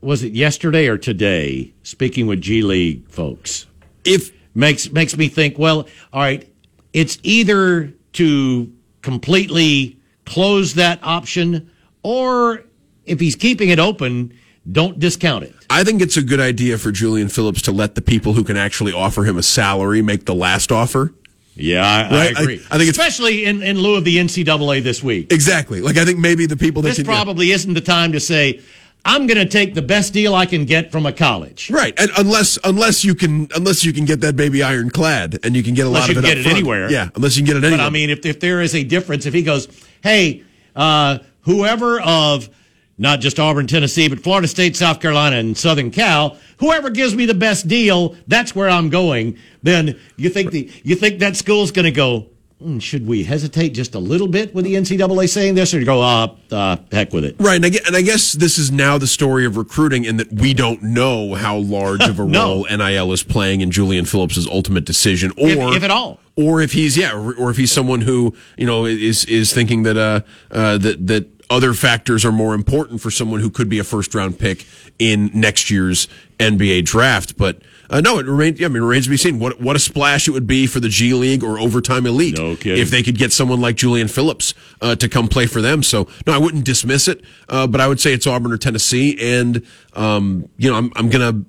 was 0.00 0.22
it 0.22 0.34
yesterday 0.34 0.86
or 0.86 0.96
today 0.98 1.72
speaking 1.82 2.26
with 2.28 2.40
G 2.40 2.62
League 2.62 3.08
folks 3.10 3.66
if 4.04 4.30
makes 4.54 4.92
makes 4.92 5.16
me 5.16 5.26
think. 5.28 5.58
Well, 5.58 5.88
all 6.12 6.20
right, 6.20 6.46
it's 6.92 7.18
either 7.24 7.92
to 8.12 8.70
completely 9.02 9.96
close 10.26 10.74
that 10.74 10.98
option, 11.02 11.70
or 12.02 12.64
if 13.06 13.20
he's 13.20 13.36
keeping 13.36 13.68
it 13.68 13.78
open, 13.78 14.32
don't 14.70 14.98
discount 14.98 15.44
it. 15.44 15.54
I 15.70 15.84
think 15.84 16.02
it's 16.02 16.16
a 16.16 16.22
good 16.22 16.40
idea 16.40 16.78
for 16.78 16.90
Julian 16.92 17.28
Phillips 17.28 17.62
to 17.62 17.72
let 17.72 17.94
the 17.94 18.02
people 18.02 18.32
who 18.34 18.44
can 18.44 18.56
actually 18.56 18.92
offer 18.92 19.24
him 19.24 19.36
a 19.38 19.42
salary 19.42 20.02
make 20.02 20.24
the 20.26 20.34
last 20.34 20.70
offer. 20.72 21.12
Yeah, 21.54 21.86
I, 21.86 22.02
Right? 22.14 22.36
I 22.38 22.42
agree. 22.42 22.60
I- 22.70 22.74
I 22.74 22.78
think 22.78 22.88
it's- 22.88 22.90
especially 22.90 23.44
in, 23.46 23.62
in 23.62 23.78
lieu 23.78 23.94
of 23.96 24.04
the 24.04 24.16
NCAA 24.18 24.82
this 24.82 25.02
week. 25.02 25.32
Exactly. 25.32 25.80
Like 25.80 25.96
I 25.96 26.04
think 26.04 26.18
maybe 26.18 26.46
the 26.46 26.56
people 26.56 26.82
that 26.82 26.88
This 26.90 26.98
can 26.98 27.06
yeah. 27.06 27.12
probably 27.12 27.50
isn't 27.52 27.72
the 27.72 27.80
time 27.80 28.12
to 28.12 28.20
say, 28.20 28.60
"I'm 29.06 29.26
going 29.26 29.38
to 29.38 29.46
take 29.46 29.72
the 29.74 29.80
best 29.82 30.12
deal 30.12 30.34
I 30.34 30.44
can 30.46 30.64
get 30.66 30.92
from 30.92 31.06
a 31.06 31.12
college." 31.12 31.70
Right, 31.70 31.94
and 31.98 32.10
unless 32.18 32.58
unless 32.62 33.04
you 33.04 33.14
can 33.14 33.48
unless 33.54 33.84
you 33.84 33.92
can 33.94 34.04
get 34.04 34.20
that 34.20 34.36
baby 34.36 34.62
ironclad 34.62 35.38
and 35.44 35.56
you 35.56 35.62
can 35.62 35.72
get 35.74 35.84
a 35.84 35.86
Unless 35.86 36.08
lot 36.08 36.10
you 36.10 36.18
of 36.18 36.24
it 36.24 36.28
can 36.28 36.30
up 36.30 36.34
get 36.34 36.38
it 36.38 36.42
front. 36.42 36.58
anywhere. 36.58 36.90
Yeah, 36.90 37.08
unless 37.14 37.36
you 37.38 37.42
can 37.44 37.46
get 37.54 37.56
it 37.56 37.64
anywhere. 37.64 37.78
But 37.78 37.86
I 37.86 37.90
mean, 37.90 38.10
if, 38.10 38.26
if 38.26 38.38
there 38.40 38.60
is 38.60 38.74
a 38.74 38.84
difference, 38.84 39.24
if 39.24 39.32
he 39.32 39.42
goes, 39.42 39.66
hey, 40.02 40.42
uh, 40.74 41.18
whoever 41.42 42.00
of 42.02 42.50
not 42.98 43.20
just 43.20 43.38
Auburn, 43.38 43.66
Tennessee, 43.66 44.08
but 44.08 44.20
Florida 44.20 44.48
State, 44.48 44.76
South 44.76 45.00
Carolina, 45.00 45.36
and 45.36 45.56
Southern 45.56 45.90
Cal, 45.90 46.36
whoever 46.58 46.90
gives 46.90 47.14
me 47.14 47.26
the 47.26 47.34
best 47.34 47.68
deal, 47.68 48.16
that's 48.26 48.54
where 48.54 48.68
I'm 48.68 48.88
going. 48.88 49.38
Then 49.62 49.98
you 50.16 50.28
think 50.30 50.50
the 50.52 50.70
you 50.82 50.94
think 50.96 51.18
that 51.20 51.36
school's 51.36 51.70
going 51.72 51.84
to 51.84 51.90
go? 51.90 52.26
"Hmm, 52.58 52.78
should 52.78 53.06
we 53.06 53.22
hesitate 53.24 53.70
just 53.74 53.94
a 53.94 53.98
little 53.98 54.28
bit 54.28 54.54
with 54.54 54.64
the 54.64 54.76
NCAA 54.76 55.28
saying 55.28 55.56
this, 55.56 55.74
or 55.74 55.84
go, 55.84 56.00
uh, 56.00 56.34
uh 56.50 56.76
heck 56.90 57.12
with 57.12 57.24
it? 57.26 57.36
Right, 57.38 57.56
and 57.56 57.66
I, 57.66 57.68
gue- 57.68 57.80
and 57.86 57.94
I 57.94 58.00
guess 58.00 58.32
this 58.32 58.56
is 58.56 58.72
now 58.72 58.96
the 58.96 59.06
story 59.06 59.44
of 59.44 59.58
recruiting, 59.58 60.06
in 60.06 60.16
that 60.16 60.32
we 60.32 60.54
don't 60.54 60.82
know 60.82 61.34
how 61.34 61.58
large 61.58 62.02
of 62.08 62.18
a 62.18 62.24
No. 62.24 62.64
role 62.64 62.66
NIL 62.74 63.12
is 63.12 63.22
playing 63.22 63.60
in 63.60 63.70
Julian 63.70 64.06
Phillips' 64.06 64.46
ultimate 64.46 64.86
decision, 64.86 65.32
or 65.36 65.48
If- 65.50 65.76
if 65.76 65.82
at 65.84 65.90
all. 65.90 66.18
or 66.34 66.62
if 66.62 66.72
he's 66.72 66.96
yeah, 66.96 67.12
or, 67.12 67.34
or 67.34 67.50
if 67.50 67.58
he's 67.58 67.72
someone 67.72 68.00
who 68.00 68.34
you 68.56 68.64
know 68.64 68.86
is 68.86 69.26
is 69.26 69.52
thinking 69.52 69.82
that 69.82 69.98
uh, 69.98 70.20
uh 70.50 70.78
that 70.78 71.06
that 71.08 71.35
other 71.50 71.74
factors 71.74 72.24
are 72.24 72.32
more 72.32 72.54
important 72.54 73.00
for 73.00 73.10
someone 73.10 73.40
who 73.40 73.50
could 73.50 73.68
be 73.68 73.78
a 73.78 73.84
first 73.84 74.14
round 74.14 74.38
pick 74.38 74.66
in 74.98 75.30
next 75.34 75.70
year's 75.70 76.08
NBA 76.38 76.84
draft, 76.84 77.36
but. 77.36 77.62
Uh, 77.88 78.00
no, 78.00 78.18
it 78.18 78.26
remains. 78.26 78.58
Yeah, 78.58 78.66
I 78.66 78.68
mean, 78.68 78.82
it 78.82 78.86
remains 78.86 79.04
to 79.04 79.10
be 79.10 79.16
seen. 79.16 79.38
What 79.38 79.60
what 79.60 79.76
a 79.76 79.78
splash 79.78 80.26
it 80.26 80.32
would 80.32 80.48
be 80.48 80.66
for 80.66 80.80
the 80.80 80.88
G 80.88 81.14
League 81.14 81.44
or 81.44 81.60
overtime 81.60 82.04
elite 82.04 82.36
No 82.36 82.56
if 82.60 82.90
they 82.90 83.00
could 83.00 83.16
get 83.16 83.32
someone 83.32 83.60
like 83.60 83.76
Julian 83.76 84.08
Phillips 84.08 84.54
uh, 84.80 84.96
to 84.96 85.08
come 85.08 85.28
play 85.28 85.46
for 85.46 85.60
them. 85.60 85.84
So 85.84 86.08
no, 86.26 86.32
I 86.32 86.38
wouldn't 86.38 86.64
dismiss 86.64 87.06
it, 87.06 87.22
uh, 87.48 87.68
but 87.68 87.80
I 87.80 87.86
would 87.86 88.00
say 88.00 88.12
it's 88.12 88.26
Auburn 88.26 88.50
or 88.50 88.58
Tennessee, 88.58 89.16
and 89.20 89.64
um, 89.92 90.48
you 90.58 90.68
know 90.68 90.76
I'm 90.76 90.90
I'm 90.96 91.10
gonna. 91.10 91.44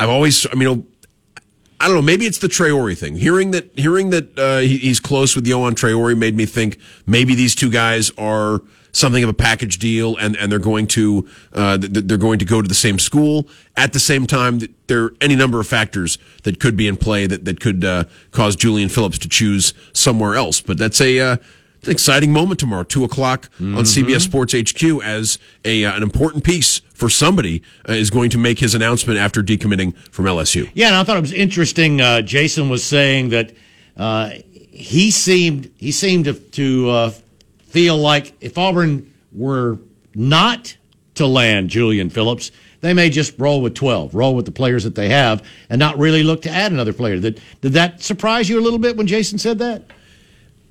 I've 0.00 0.10
always 0.10 0.44
I 0.50 0.56
mean. 0.56 0.88
I 1.82 1.86
don't 1.86 1.94
know. 1.94 2.02
Maybe 2.02 2.26
it's 2.26 2.38
the 2.38 2.48
Traore 2.48 2.98
thing. 2.98 3.16
Hearing 3.16 3.52
that, 3.52 3.70
hearing 3.78 4.10
that 4.10 4.38
uh, 4.38 4.58
he, 4.58 4.76
he's 4.76 5.00
close 5.00 5.34
with 5.34 5.46
Yohan 5.46 5.72
Traore 5.72 6.18
made 6.18 6.36
me 6.36 6.44
think 6.44 6.78
maybe 7.06 7.34
these 7.34 7.54
two 7.54 7.70
guys 7.70 8.10
are 8.18 8.60
something 8.92 9.22
of 9.22 9.30
a 9.30 9.34
package 9.34 9.78
deal, 9.78 10.16
and, 10.16 10.36
and 10.36 10.50
they're 10.50 10.58
going 10.58 10.86
to 10.88 11.28
uh, 11.52 11.78
th- 11.78 11.92
th- 11.92 12.06
they're 12.06 12.18
going 12.18 12.38
to 12.38 12.44
go 12.44 12.60
to 12.62 12.68
the 12.68 12.74
same 12.74 12.98
school 12.98 13.48
at 13.76 13.92
the 13.92 14.00
same 14.00 14.26
time. 14.26 14.60
There 14.86 15.04
are 15.04 15.14
any 15.20 15.36
number 15.36 15.60
of 15.60 15.66
factors 15.66 16.18
that 16.42 16.60
could 16.60 16.76
be 16.76 16.88
in 16.88 16.96
play 16.96 17.26
that 17.26 17.44
that 17.44 17.60
could 17.60 17.84
uh, 17.84 18.04
cause 18.30 18.56
Julian 18.56 18.88
Phillips 18.88 19.18
to 19.18 19.28
choose 19.28 19.74
somewhere 19.92 20.34
else. 20.34 20.60
But 20.60 20.78
that's 20.78 21.00
a 21.00 21.18
uh, 21.20 21.36
an 21.84 21.90
exciting 21.90 22.32
moment 22.32 22.60
tomorrow, 22.60 22.82
two 22.82 23.04
o'clock 23.04 23.48
on 23.58 23.84
CBS 23.84 24.20
Sports 24.20 24.52
HQ, 24.52 25.02
as 25.02 25.38
a 25.64 25.84
uh, 25.84 25.96
an 25.96 26.02
important 26.02 26.44
piece 26.44 26.80
for 26.92 27.08
somebody 27.08 27.62
uh, 27.88 27.92
is 27.92 28.10
going 28.10 28.28
to 28.30 28.38
make 28.38 28.58
his 28.58 28.74
announcement 28.74 29.18
after 29.18 29.42
decommitting 29.42 29.96
from 30.10 30.26
LSU. 30.26 30.70
Yeah, 30.74 30.88
and 30.88 30.96
I 30.96 31.04
thought 31.04 31.16
it 31.16 31.22
was 31.22 31.32
interesting. 31.32 32.00
Uh, 32.00 32.20
Jason 32.20 32.68
was 32.68 32.84
saying 32.84 33.30
that 33.30 33.52
uh, 33.96 34.32
he 34.52 35.10
seemed 35.10 35.70
he 35.78 35.92
seemed 35.92 36.26
to, 36.26 36.34
to 36.34 36.90
uh, 36.90 37.12
feel 37.70 37.96
like 37.96 38.34
if 38.40 38.58
Auburn 38.58 39.12
were 39.32 39.78
not 40.14 40.76
to 41.14 41.26
land 41.26 41.70
Julian 41.70 42.10
Phillips, 42.10 42.50
they 42.80 42.94
may 42.94 43.10
just 43.10 43.38
roll 43.38 43.60
with 43.60 43.74
twelve, 43.74 44.14
roll 44.14 44.34
with 44.34 44.46
the 44.46 44.52
players 44.52 44.84
that 44.84 44.94
they 44.94 45.08
have, 45.08 45.42
and 45.68 45.78
not 45.78 45.98
really 45.98 46.22
look 46.22 46.42
to 46.42 46.50
add 46.50 46.72
another 46.72 46.92
player. 46.92 47.18
Did 47.18 47.40
did 47.60 47.72
that 47.74 48.02
surprise 48.02 48.48
you 48.48 48.58
a 48.58 48.62
little 48.62 48.78
bit 48.78 48.96
when 48.96 49.06
Jason 49.06 49.38
said 49.38 49.58
that? 49.58 49.84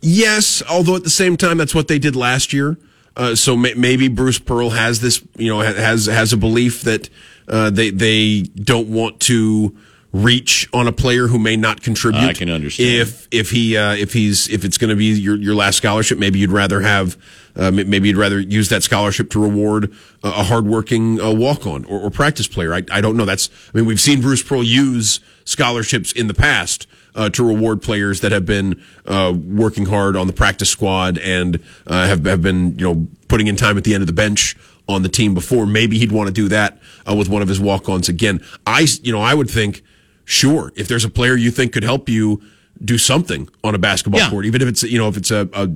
Yes, 0.01 0.63
although 0.69 0.95
at 0.95 1.03
the 1.03 1.09
same 1.09 1.37
time, 1.37 1.57
that's 1.57 1.75
what 1.75 1.87
they 1.87 1.99
did 1.99 2.15
last 2.15 2.53
year. 2.53 2.77
Uh, 3.15 3.35
so 3.35 3.55
may, 3.55 3.73
maybe 3.73 4.07
Bruce 4.07 4.39
Pearl 4.39 4.69
has 4.69 5.01
this, 5.01 5.21
you 5.35 5.49
know, 5.49 5.59
has 5.59 6.05
has 6.05 6.33
a 6.33 6.37
belief 6.37 6.81
that 6.83 7.09
uh, 7.47 7.69
they 7.69 7.89
they 7.89 8.41
don't 8.41 8.87
want 8.87 9.19
to 9.21 9.75
reach 10.11 10.67
on 10.73 10.87
a 10.87 10.91
player 10.91 11.27
who 11.27 11.37
may 11.37 11.55
not 11.55 11.81
contribute. 11.81 12.21
I 12.21 12.33
can 12.33 12.49
understand. 12.49 12.89
if 12.89 13.27
if 13.31 13.51
he 13.51 13.77
uh, 13.77 13.93
if 13.95 14.13
he's 14.13 14.47
if 14.49 14.65
it's 14.65 14.77
going 14.77 14.89
to 14.89 14.95
be 14.95 15.05
your 15.05 15.35
your 15.35 15.55
last 15.55 15.77
scholarship, 15.77 16.17
maybe 16.17 16.39
you'd 16.39 16.51
rather 16.51 16.81
have 16.81 17.17
uh, 17.55 17.71
maybe 17.71 18.07
you'd 18.07 18.17
rather 18.17 18.39
use 18.39 18.69
that 18.69 18.83
scholarship 18.83 19.29
to 19.31 19.41
reward 19.41 19.93
a, 20.23 20.27
a 20.27 20.43
hardworking 20.43 21.21
uh, 21.21 21.31
walk 21.31 21.67
on 21.67 21.85
or, 21.85 21.99
or 21.99 22.09
practice 22.09 22.47
player. 22.47 22.73
I 22.73 22.83
I 22.91 23.01
don't 23.01 23.17
know. 23.17 23.25
That's 23.25 23.49
I 23.73 23.77
mean 23.77 23.85
we've 23.85 23.99
seen 23.99 24.21
Bruce 24.21 24.41
Pearl 24.41 24.63
use 24.63 25.19
scholarships 25.45 26.11
in 26.11 26.27
the 26.27 26.33
past 26.33 26.87
uh, 27.15 27.29
to 27.29 27.47
reward 27.47 27.81
players 27.81 28.21
that 28.21 28.31
have 28.31 28.45
been 28.45 28.81
uh, 29.05 29.33
working 29.35 29.85
hard 29.85 30.15
on 30.15 30.27
the 30.27 30.33
practice 30.33 30.69
squad 30.69 31.17
and 31.19 31.59
uh, 31.85 32.07
have 32.07 32.25
have 32.25 32.41
been 32.41 32.77
you 32.79 32.85
know 32.85 33.07
putting 33.27 33.47
in 33.47 33.55
time 33.55 33.77
at 33.77 33.83
the 33.83 33.93
end 33.93 34.01
of 34.01 34.07
the 34.07 34.13
bench 34.13 34.55
on 34.87 35.03
the 35.03 35.09
team 35.09 35.35
before. 35.35 35.67
Maybe 35.67 35.99
he'd 35.99 36.11
want 36.11 36.27
to 36.27 36.33
do 36.33 36.47
that 36.47 36.79
uh, 37.07 37.15
with 37.15 37.29
one 37.29 37.43
of 37.43 37.47
his 37.47 37.59
walk-ons 37.59 38.09
again. 38.09 38.41
I 38.65 38.87
you 39.03 39.11
know 39.11 39.21
I 39.21 39.35
would 39.35 39.49
think 39.49 39.83
sure 40.29 40.71
if 40.75 40.87
there's 40.87 41.03
a 41.03 41.09
player 41.09 41.35
you 41.35 41.49
think 41.49 41.73
could 41.73 41.83
help 41.83 42.07
you 42.07 42.39
do 42.85 42.97
something 42.97 43.49
on 43.63 43.73
a 43.73 43.77
basketball 43.79 44.21
Yeah. 44.21 44.29
court, 44.29 44.45
even 44.45 44.61
if 44.61 44.67
it's 44.67 44.83
you 44.83 44.97
know 44.99 45.07
if 45.09 45.17
it's 45.17 45.31
a, 45.31 45.49
a 45.53 45.69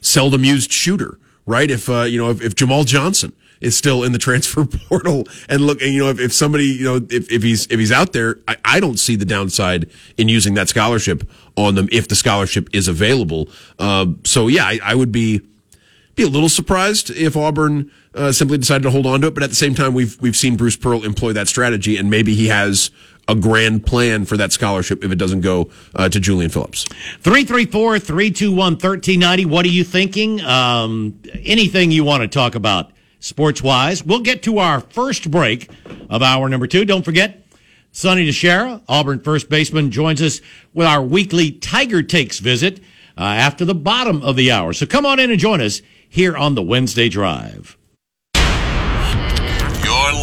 seldom 0.00 0.44
used 0.44 0.72
shooter, 0.72 1.18
right? 1.46 1.70
If 1.70 1.88
uh, 1.88 2.02
you 2.02 2.18
know 2.18 2.30
if, 2.30 2.40
if 2.42 2.54
Jamal 2.54 2.84
Johnson 2.84 3.32
is 3.60 3.76
still 3.76 4.02
in 4.04 4.12
the 4.12 4.18
transfer 4.28 4.64
portal 4.64 5.24
and 5.48 5.60
look, 5.66 5.82
and, 5.82 5.92
you 5.92 6.00
know 6.02 6.08
if, 6.10 6.18
if 6.18 6.32
somebody 6.32 6.64
you 6.64 6.84
know 6.84 6.96
if, 7.10 7.30
if 7.30 7.42
he's 7.42 7.66
if 7.66 7.78
he's 7.78 7.92
out 7.92 8.12
there, 8.14 8.38
I, 8.48 8.56
I 8.64 8.80
don't 8.80 8.98
see 8.98 9.14
the 9.14 9.26
downside 9.26 9.90
in 10.16 10.28
using 10.28 10.54
that 10.54 10.68
scholarship 10.70 11.28
on 11.56 11.74
them 11.74 11.88
if 11.92 12.08
the 12.08 12.14
scholarship 12.16 12.68
is 12.72 12.88
available. 12.88 13.48
Uh, 13.78 14.06
so 14.24 14.48
yeah, 14.48 14.64
I, 14.64 14.80
I 14.82 14.94
would 14.94 15.12
be 15.12 15.42
be 16.16 16.22
a 16.24 16.28
little 16.28 16.48
surprised 16.48 17.10
if 17.10 17.36
Auburn 17.36 17.92
uh, 18.14 18.32
simply 18.32 18.58
decided 18.58 18.82
to 18.82 18.90
hold 18.90 19.06
on 19.06 19.20
to 19.20 19.28
it. 19.28 19.34
But 19.34 19.42
at 19.44 19.50
the 19.50 19.54
same 19.56 19.74
time, 19.74 19.92
we've 19.94 20.20
we've 20.20 20.36
seen 20.36 20.56
Bruce 20.56 20.76
Pearl 20.76 21.04
employ 21.04 21.32
that 21.34 21.46
strategy, 21.46 21.96
and 21.98 22.10
maybe 22.10 22.34
he 22.34 22.48
has 22.48 22.90
a 23.28 23.34
grand 23.34 23.84
plan 23.84 24.24
for 24.24 24.36
that 24.36 24.52
scholarship 24.52 25.04
if 25.04 25.12
it 25.12 25.16
doesn't 25.16 25.42
go 25.42 25.70
uh, 25.94 26.08
to 26.08 26.18
Julian 26.18 26.50
Phillips. 26.50 26.84
334 27.20 27.98
321 27.98 28.56
1390. 28.56 29.44
What 29.44 29.64
are 29.66 29.68
you 29.68 29.84
thinking? 29.84 30.40
Um, 30.40 31.20
anything 31.44 31.90
you 31.90 32.04
want 32.04 32.22
to 32.22 32.28
talk 32.28 32.54
about 32.54 32.90
sports 33.20 33.62
wise. 33.62 34.04
We'll 34.04 34.20
get 34.20 34.42
to 34.44 34.58
our 34.58 34.80
first 34.80 35.30
break 35.30 35.70
of 36.08 36.22
hour 36.22 36.48
number 36.48 36.66
two. 36.66 36.84
Don't 36.84 37.04
forget, 37.04 37.44
Sonny 37.92 38.26
DiChiara, 38.26 38.82
Auburn 38.88 39.20
first 39.20 39.48
baseman, 39.48 39.90
joins 39.90 40.22
us 40.22 40.40
with 40.72 40.86
our 40.86 41.02
weekly 41.02 41.50
Tiger 41.50 42.02
Takes 42.02 42.38
visit 42.38 42.80
uh, 43.16 43.22
after 43.22 43.64
the 43.64 43.74
bottom 43.74 44.22
of 44.22 44.36
the 44.36 44.50
hour. 44.50 44.72
So 44.72 44.86
come 44.86 45.04
on 45.04 45.18
in 45.18 45.30
and 45.30 45.40
join 45.40 45.60
us 45.60 45.82
here 46.08 46.36
on 46.36 46.54
the 46.54 46.62
Wednesday 46.62 47.08
Drive. 47.08 47.77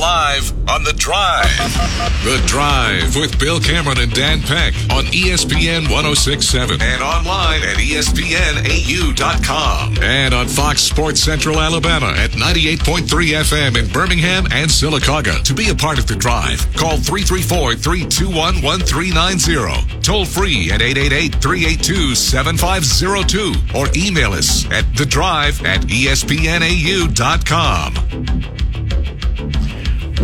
Live 0.06 0.54
on 0.70 0.84
The 0.84 0.94
Drive. 0.94 1.50
The 2.24 2.38
Drive 2.46 3.16
with 3.16 3.40
Bill 3.40 3.60
Cameron 3.60 3.98
and 3.98 4.14
Dan 4.14 4.40
Peck 4.40 4.76
on 4.94 5.06
ESPN 5.06 5.90
1067 5.90 6.80
and 6.80 7.02
online 7.02 7.64
at 7.64 7.78
ESPNAU.com 7.78 9.18
and 10.04 10.36
on 10.36 10.48
Fox 10.48 10.82
Sports 10.84 11.20
Central 11.22 11.60
Alabama 11.60 12.14
at 12.16 12.30
98.3 12.34 13.02
FM 13.08 13.78
in 13.80 13.88
Birmingham 13.92 14.46
and 14.52 14.70
Sylacauga. 14.70 15.42
To 15.42 15.56
be 15.56 15.72
a 15.72 15.76
part 15.76 15.98
of 15.98 16.06
The 16.06 16.16
Drive, 16.16 16.72
call 16.76 16.98
334 16.98 17.74
321 17.74 18.62
1390. 18.62 20.02
Toll 20.04 20.26
free 20.26 20.70
at 20.72 20.84
888 20.84 21.42
382 21.42 22.14
7502 22.14 23.56
or 23.76 23.88
email 23.98 24.34
us 24.34 24.70
at 24.70 24.86
The 24.96 25.08
Drive 25.08 25.66
at 25.66 25.82
ESPNAU.com. 25.88 27.26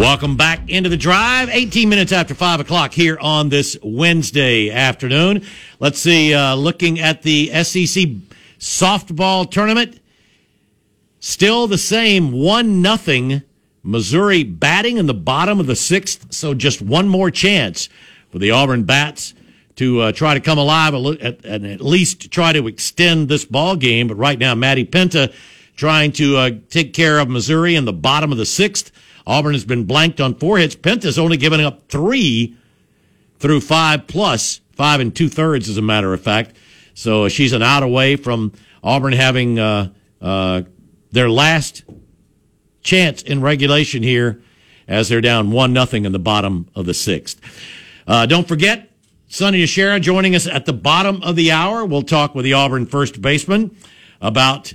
Welcome 0.02 0.36
back 0.36 0.68
into 0.68 0.89
the 0.89 0.97
drive. 0.97 1.49
18 1.49 1.88
minutes 1.88 2.12
after 2.12 2.34
5 2.34 2.62
o'clock 2.62 2.91
here 2.91 3.20
on 3.22 3.49
this 3.49 3.78
Wednesday 3.84 4.72
afternoon. 4.72 5.45
Let's 5.80 5.99
see, 5.99 6.34
uh, 6.34 6.56
looking 6.56 6.99
at 6.99 7.22
the 7.22 7.49
SEC 7.64 8.08
softball 8.58 9.49
tournament. 9.49 9.99
Still 11.20 11.68
the 11.68 11.78
same 11.78 12.32
1 12.32 12.82
nothing. 12.82 13.43
Missouri 13.84 14.43
batting 14.43 14.97
in 14.97 15.06
the 15.06 15.14
bottom 15.14 15.60
of 15.60 15.68
the 15.68 15.76
sixth, 15.76 16.34
so 16.34 16.56
just 16.56 16.82
one 16.82 17.08
more 17.08 17.30
chance 17.30 17.88
for 18.32 18.39
the 18.39 18.49
Auburn 18.49 18.86
Bats 18.86 19.36
to 19.76 19.99
uh, 19.99 20.12
try 20.12 20.34
to 20.34 20.39
come 20.39 20.58
alive 20.58 20.95
and 20.95 21.68
at 21.68 21.80
least 21.80 22.32
try 22.32 22.52
to 22.52 22.66
extend 22.66 23.30
this 23.30 23.45
ball 23.45 23.76
game. 23.76 24.08
But 24.08 24.16
right 24.16 24.39
now, 24.39 24.56
Maddie 24.56 24.84
Penta 24.84 25.32
trying 25.76 26.12
to 26.14 26.38
uh, 26.38 26.52
take 26.72 26.95
care 26.95 27.20
of 27.20 27.30
Missouri 27.30 27.76
in 27.76 27.86
the 27.86 27.93
bottom 27.93 28.32
of 28.32 28.39
the 28.39 28.47
sixth. 28.47 28.91
Auburn 29.26 29.54
has 29.54 29.66
been 29.66 29.86
blanked 29.86 30.20
on 30.20 30.36
four 30.36 30.58
hits. 30.58 30.76
Penta's 30.76 31.20
only 31.20 31.38
given 31.38 31.62
up 31.62 31.88
three 31.90 32.56
through 33.40 33.62
five 33.62 34.08
plus 34.08 34.62
five 34.74 35.00
and 35.00 35.16
two 35.16 35.30
thirds, 35.30 35.70
as 35.70 35.78
a 35.78 35.82
matter 35.82 36.14
of 36.14 36.22
fact. 36.22 36.56
So 36.94 37.30
she's 37.30 37.54
an 37.54 37.62
out 37.62 37.84
away 37.84 38.16
from 38.16 38.54
Auburn 38.84 39.14
having 39.14 39.60
uh, 39.60 39.90
uh, 40.22 40.64
their 41.12 41.30
last 41.30 41.84
chance 42.82 43.22
in 43.22 43.42
regulation 43.42 44.04
here 44.04 44.42
as 44.88 45.10
they're 45.10 45.22
down 45.22 45.52
one 45.52 45.74
nothing 45.74 46.06
in 46.06 46.12
the 46.12 46.20
bottom 46.20 46.68
of 46.76 46.86
the 46.86 46.94
sixth. 46.94 47.40
Uh, 48.08 48.26
don't 48.26 48.48
forget, 48.48 48.90
Sonny 49.28 49.64
Shara 49.64 50.02
joining 50.02 50.36
us 50.36 50.48
at 50.48 50.66
the 50.66 50.74
bottom 50.74 51.22
of 51.24 51.36
the 51.36 51.52
hour. 51.52 51.86
We'll 51.86 52.02
talk 52.02 52.36
with 52.36 52.44
the 52.44 52.54
Auburn 52.54 52.86
first 52.86 53.22
baseman 53.22 53.78
about 54.20 54.74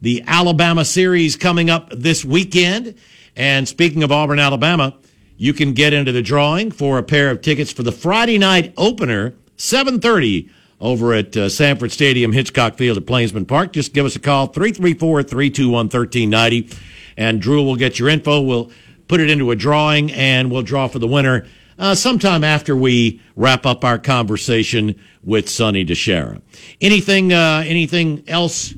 the 0.00 0.22
Alabama 0.26 0.84
series 0.84 1.34
coming 1.34 1.68
up 1.70 1.90
this 1.90 2.24
weekend. 2.24 2.94
And 3.38 3.66
speaking 3.68 4.02
of 4.02 4.10
Auburn, 4.10 4.40
Alabama, 4.40 4.96
you 5.36 5.52
can 5.54 5.72
get 5.72 5.92
into 5.92 6.10
the 6.10 6.22
drawing 6.22 6.72
for 6.72 6.98
a 6.98 7.04
pair 7.04 7.30
of 7.30 7.40
tickets 7.40 7.72
for 7.72 7.84
the 7.84 7.92
Friday 7.92 8.36
night 8.36 8.74
opener, 8.76 9.36
730 9.56 10.50
over 10.80 11.14
at 11.14 11.36
uh, 11.36 11.46
Samford 11.46 11.92
Stadium, 11.92 12.32
Hitchcock 12.32 12.74
Field 12.74 12.98
at 12.98 13.06
Plainsman 13.06 13.46
Park. 13.46 13.72
Just 13.72 13.94
give 13.94 14.04
us 14.04 14.16
a 14.16 14.20
call, 14.20 14.48
334-321-1390, 14.48 16.76
and 17.16 17.40
Drew 17.40 17.62
will 17.62 17.76
get 17.76 18.00
your 18.00 18.08
info. 18.08 18.40
We'll 18.40 18.72
put 19.06 19.20
it 19.20 19.30
into 19.30 19.52
a 19.52 19.56
drawing, 19.56 20.10
and 20.10 20.50
we'll 20.50 20.62
draw 20.62 20.88
for 20.88 20.98
the 20.98 21.06
winner 21.06 21.46
uh, 21.78 21.94
sometime 21.94 22.42
after 22.42 22.74
we 22.76 23.20
wrap 23.36 23.66
up 23.66 23.84
our 23.84 23.98
conversation 23.98 25.00
with 25.22 25.48
Sonny 25.48 25.84
DiChiara. 25.84 26.42
Anything, 26.80 27.32
uh, 27.32 27.62
anything 27.64 28.24
else 28.26 28.74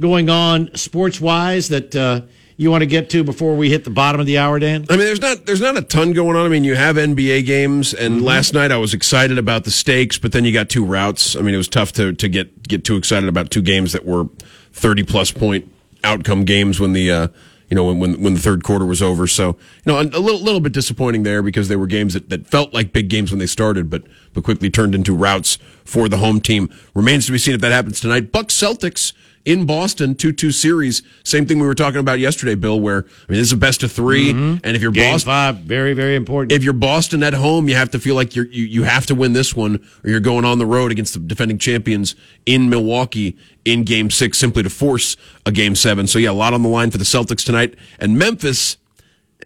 going 0.00 0.28
on 0.28 0.68
sports-wise 0.74 1.70
that 1.70 1.96
uh, 1.96 2.20
you 2.62 2.70
want 2.70 2.82
to 2.82 2.86
get 2.86 3.10
to 3.10 3.22
before 3.24 3.56
we 3.56 3.68
hit 3.70 3.84
the 3.84 3.90
bottom 3.90 4.20
of 4.20 4.26
the 4.26 4.38
hour, 4.38 4.58
Dan? 4.58 4.86
I 4.88 4.96
mean, 4.96 5.06
there's 5.06 5.20
not 5.20 5.44
there's 5.46 5.60
not 5.60 5.76
a 5.76 5.82
ton 5.82 6.12
going 6.12 6.36
on. 6.36 6.46
I 6.46 6.48
mean, 6.48 6.64
you 6.64 6.74
have 6.76 6.96
NBA 6.96 7.44
games, 7.44 7.92
and 7.92 8.16
Mm-hmm. 8.16 8.24
last 8.24 8.54
night 8.54 8.70
I 8.72 8.76
was 8.78 8.94
excited 8.94 9.36
about 9.38 9.64
the 9.64 9.70
stakes, 9.70 10.18
but 10.18 10.32
then 10.32 10.44
you 10.44 10.52
got 10.52 10.68
two 10.70 10.84
routes. 10.84 11.36
I 11.36 11.40
mean, 11.40 11.54
it 11.54 11.58
was 11.58 11.68
tough 11.68 11.92
to 11.94 12.12
to 12.12 12.28
get 12.28 12.66
get 12.66 12.84
too 12.84 12.96
excited 12.96 13.28
about 13.28 13.50
two 13.50 13.62
games 13.62 13.92
that 13.92 14.04
were 14.06 14.26
thirty 14.72 15.02
plus 15.02 15.30
point 15.30 15.70
outcome 16.04 16.44
games 16.44 16.80
when 16.80 16.92
the 16.94 17.10
uh, 17.10 17.28
you 17.68 17.74
know 17.76 17.84
when, 17.84 17.98
when 17.98 18.22
when 18.22 18.34
the 18.34 18.40
third 18.40 18.62
quarter 18.64 18.84
was 18.84 19.02
over. 19.02 19.26
So 19.26 19.48
you 19.84 19.92
know, 19.92 19.98
a, 19.98 20.02
a 20.02 20.20
little 20.20 20.40
little 20.40 20.60
bit 20.60 20.72
disappointing 20.72 21.22
there 21.24 21.42
because 21.42 21.68
they 21.68 21.76
were 21.76 21.86
games 21.86 22.14
that, 22.14 22.28
that 22.30 22.46
felt 22.46 22.72
like 22.74 22.92
big 22.92 23.08
games 23.08 23.30
when 23.30 23.38
they 23.38 23.46
started, 23.46 23.88
but 23.90 24.02
but 24.34 24.44
quickly 24.44 24.70
turned 24.70 24.94
into 24.94 25.14
routes 25.14 25.58
for 25.84 26.08
the 26.08 26.18
home 26.18 26.40
team. 26.40 26.68
Remains 26.94 27.26
to 27.26 27.32
be 27.32 27.38
seen 27.38 27.54
if 27.54 27.60
that 27.60 27.72
happens 27.72 28.00
tonight. 28.00 28.30
Bucks 28.32 28.54
Celtics 28.54 29.12
in 29.44 29.66
Boston, 29.66 30.14
2 30.14 30.32
2 30.32 30.50
series. 30.52 31.02
Same 31.24 31.46
thing 31.46 31.58
we 31.58 31.66
were 31.66 31.74
talking 31.74 31.98
about 32.00 32.18
yesterday, 32.20 32.54
Bill, 32.54 32.78
where, 32.80 32.98
I 32.98 33.32
mean, 33.32 33.38
this 33.40 33.48
is 33.48 33.52
a 33.52 33.56
best 33.56 33.82
of 33.82 33.90
3 33.90 34.30
and 34.30 34.60
if 34.64 34.80
you're 34.82 34.92
Mm-hmm. 34.92 35.00
Game 35.00 35.12
Boston, 35.14 35.26
five, 35.30 35.56
very, 35.58 35.94
very 35.94 36.14
important. 36.14 36.52
if 36.52 36.62
you're 36.62 36.72
Boston 36.72 37.22
at 37.22 37.34
home, 37.34 37.68
you 37.68 37.74
have 37.74 37.90
to 37.90 37.98
feel 37.98 38.14
like 38.14 38.36
you're, 38.36 38.46
you 38.46 38.64
you 38.64 38.82
have 38.84 39.06
to 39.06 39.14
win 39.14 39.32
this 39.32 39.54
one, 39.56 39.76
or 40.04 40.10
you're 40.10 40.20
going 40.20 40.44
on 40.44 40.58
the 40.58 40.66
road 40.66 40.92
against 40.92 41.14
the 41.14 41.20
defending 41.20 41.58
champions 41.58 42.14
in 42.46 42.68
Milwaukee 42.70 43.36
in 43.64 43.84
Game 43.84 44.10
Six, 44.10 44.38
simply 44.38 44.62
to 44.62 44.70
force 44.70 45.16
a 45.46 45.50
Game 45.52 45.74
Seven. 45.74 46.06
So 46.06 46.18
yeah, 46.18 46.30
a 46.30 46.32
lot 46.32 46.52
on 46.54 46.62
the 46.62 46.68
line 46.68 46.90
for 46.90 46.98
the 46.98 47.04
Celtics 47.04 47.44
tonight, 47.44 47.74
and 47.98 48.18
Memphis. 48.18 48.76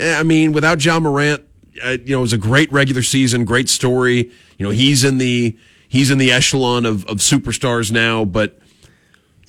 eh, 0.00 0.18
I 0.18 0.22
mean, 0.22 0.52
without 0.52 0.84
Ja 0.84 1.00
Morant, 1.00 1.42
uh, 1.84 1.96
you 2.04 2.12
know, 2.14 2.18
it 2.18 2.22
was 2.22 2.32
a 2.32 2.38
great 2.38 2.70
regular 2.72 3.02
season, 3.02 3.44
great 3.44 3.68
story. 3.68 4.30
You 4.58 4.64
know, 4.66 4.70
he's 4.70 5.04
in 5.04 5.18
the 5.18 5.56
he's 5.88 6.10
in 6.10 6.18
the 6.18 6.30
echelon 6.32 6.84
of 6.86 7.04
of 7.06 7.18
superstars 7.18 7.90
now, 7.92 8.24
but 8.24 8.58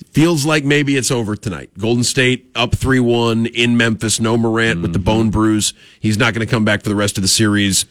feels 0.06 0.46
like 0.46 0.64
maybe 0.64 0.96
it's 0.96 1.10
over 1.10 1.36
tonight. 1.36 1.70
Golden 1.78 2.04
State 2.04 2.50
up 2.54 2.74
3 2.74 3.00
1 3.00 3.46
in 3.46 3.76
Memphis. 3.76 4.20
No 4.20 4.36
Morant 4.36 4.82
with 4.82 4.92
the 4.92 4.98
bone 4.98 5.30
bruise. 5.30 5.74
He's 6.00 6.18
not 6.18 6.34
going 6.34 6.46
to 6.46 6.50
come 6.50 6.64
back 6.64 6.82
for 6.82 6.88
the 6.88 6.96
rest 6.96 7.18
of 7.18 7.22
the 7.22 7.28
series. 7.28 7.86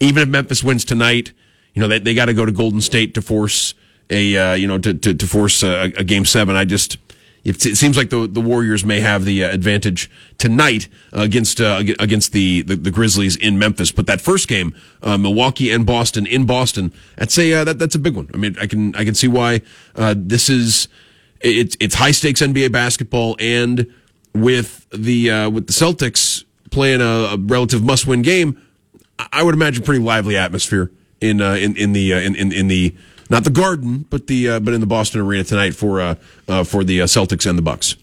Even 0.00 0.22
if 0.22 0.28
Memphis 0.28 0.62
wins 0.62 0.84
tonight, 0.84 1.32
you 1.74 1.80
know, 1.80 1.88
they, 1.88 1.98
they 1.98 2.14
got 2.14 2.26
to 2.26 2.34
go 2.34 2.44
to 2.44 2.52
Golden 2.52 2.80
State 2.80 3.14
to 3.14 3.22
force 3.22 3.74
a, 4.10 4.36
uh, 4.36 4.54
you 4.54 4.66
know, 4.66 4.78
to, 4.78 4.94
to, 4.94 5.14
to 5.14 5.26
force 5.26 5.62
a, 5.62 5.92
a 5.96 6.04
game 6.04 6.24
seven. 6.24 6.56
I 6.56 6.64
just, 6.64 6.98
it, 7.44 7.64
it 7.64 7.76
seems 7.76 7.96
like 7.96 8.10
the, 8.10 8.26
the 8.26 8.40
Warriors 8.40 8.84
may 8.84 9.00
have 9.00 9.24
the 9.24 9.44
uh, 9.44 9.50
advantage 9.50 10.10
tonight 10.38 10.88
uh, 11.12 11.22
against, 11.22 11.60
uh, 11.60 11.82
against 11.98 12.32
the, 12.32 12.62
the, 12.62 12.76
the 12.76 12.90
Grizzlies 12.90 13.36
in 13.36 13.58
Memphis. 13.58 13.92
But 13.92 14.06
that 14.06 14.20
first 14.20 14.48
game, 14.48 14.74
uh, 15.02 15.16
Milwaukee 15.16 15.70
and 15.70 15.86
Boston 15.86 16.26
in 16.26 16.46
Boston, 16.46 16.92
that's 17.16 17.38
a, 17.38 17.52
uh, 17.52 17.64
that, 17.64 17.78
that's 17.78 17.94
a 17.94 17.98
big 17.98 18.16
one. 18.16 18.28
I 18.34 18.36
mean, 18.36 18.56
I 18.60 18.66
can, 18.66 18.94
I 18.96 19.04
can 19.04 19.14
see 19.14 19.28
why, 19.28 19.62
uh, 19.94 20.14
this 20.16 20.48
is, 20.48 20.88
it's 21.40 21.76
it's 21.80 21.94
high 21.94 22.10
stakes 22.12 22.40
NBA 22.42 22.72
basketball, 22.72 23.36
and 23.38 23.92
with 24.34 24.86
the 24.90 25.30
uh, 25.30 25.50
with 25.50 25.66
the 25.66 25.72
Celtics 25.72 26.44
playing 26.70 27.00
a, 27.00 27.04
a 27.34 27.36
relative 27.38 27.82
must 27.82 28.06
win 28.06 28.22
game, 28.22 28.60
I- 29.18 29.42
would 29.42 29.54
imagine 29.54 29.82
pretty 29.84 30.02
lively 30.02 30.36
atmosphere 30.36 30.90
in 31.20 31.40
uh, 31.40 31.54
in 31.54 31.76
in 31.76 31.92
the 31.92 32.12
uh, 32.14 32.18
in, 32.18 32.34
in 32.36 32.52
in 32.52 32.68
the 32.68 32.94
not 33.30 33.44
the 33.44 33.50
Garden, 33.50 34.06
but 34.10 34.26
the 34.26 34.48
uh, 34.50 34.60
but 34.60 34.74
in 34.74 34.80
the 34.80 34.86
Boston 34.86 35.20
Arena 35.20 35.44
tonight 35.44 35.74
for 35.74 36.00
uh, 36.00 36.14
uh, 36.48 36.64
for 36.64 36.84
the 36.84 37.02
uh, 37.02 37.06
Celtics 37.06 37.48
and 37.48 37.58
the 37.58 37.62
Bucks. 37.62 37.96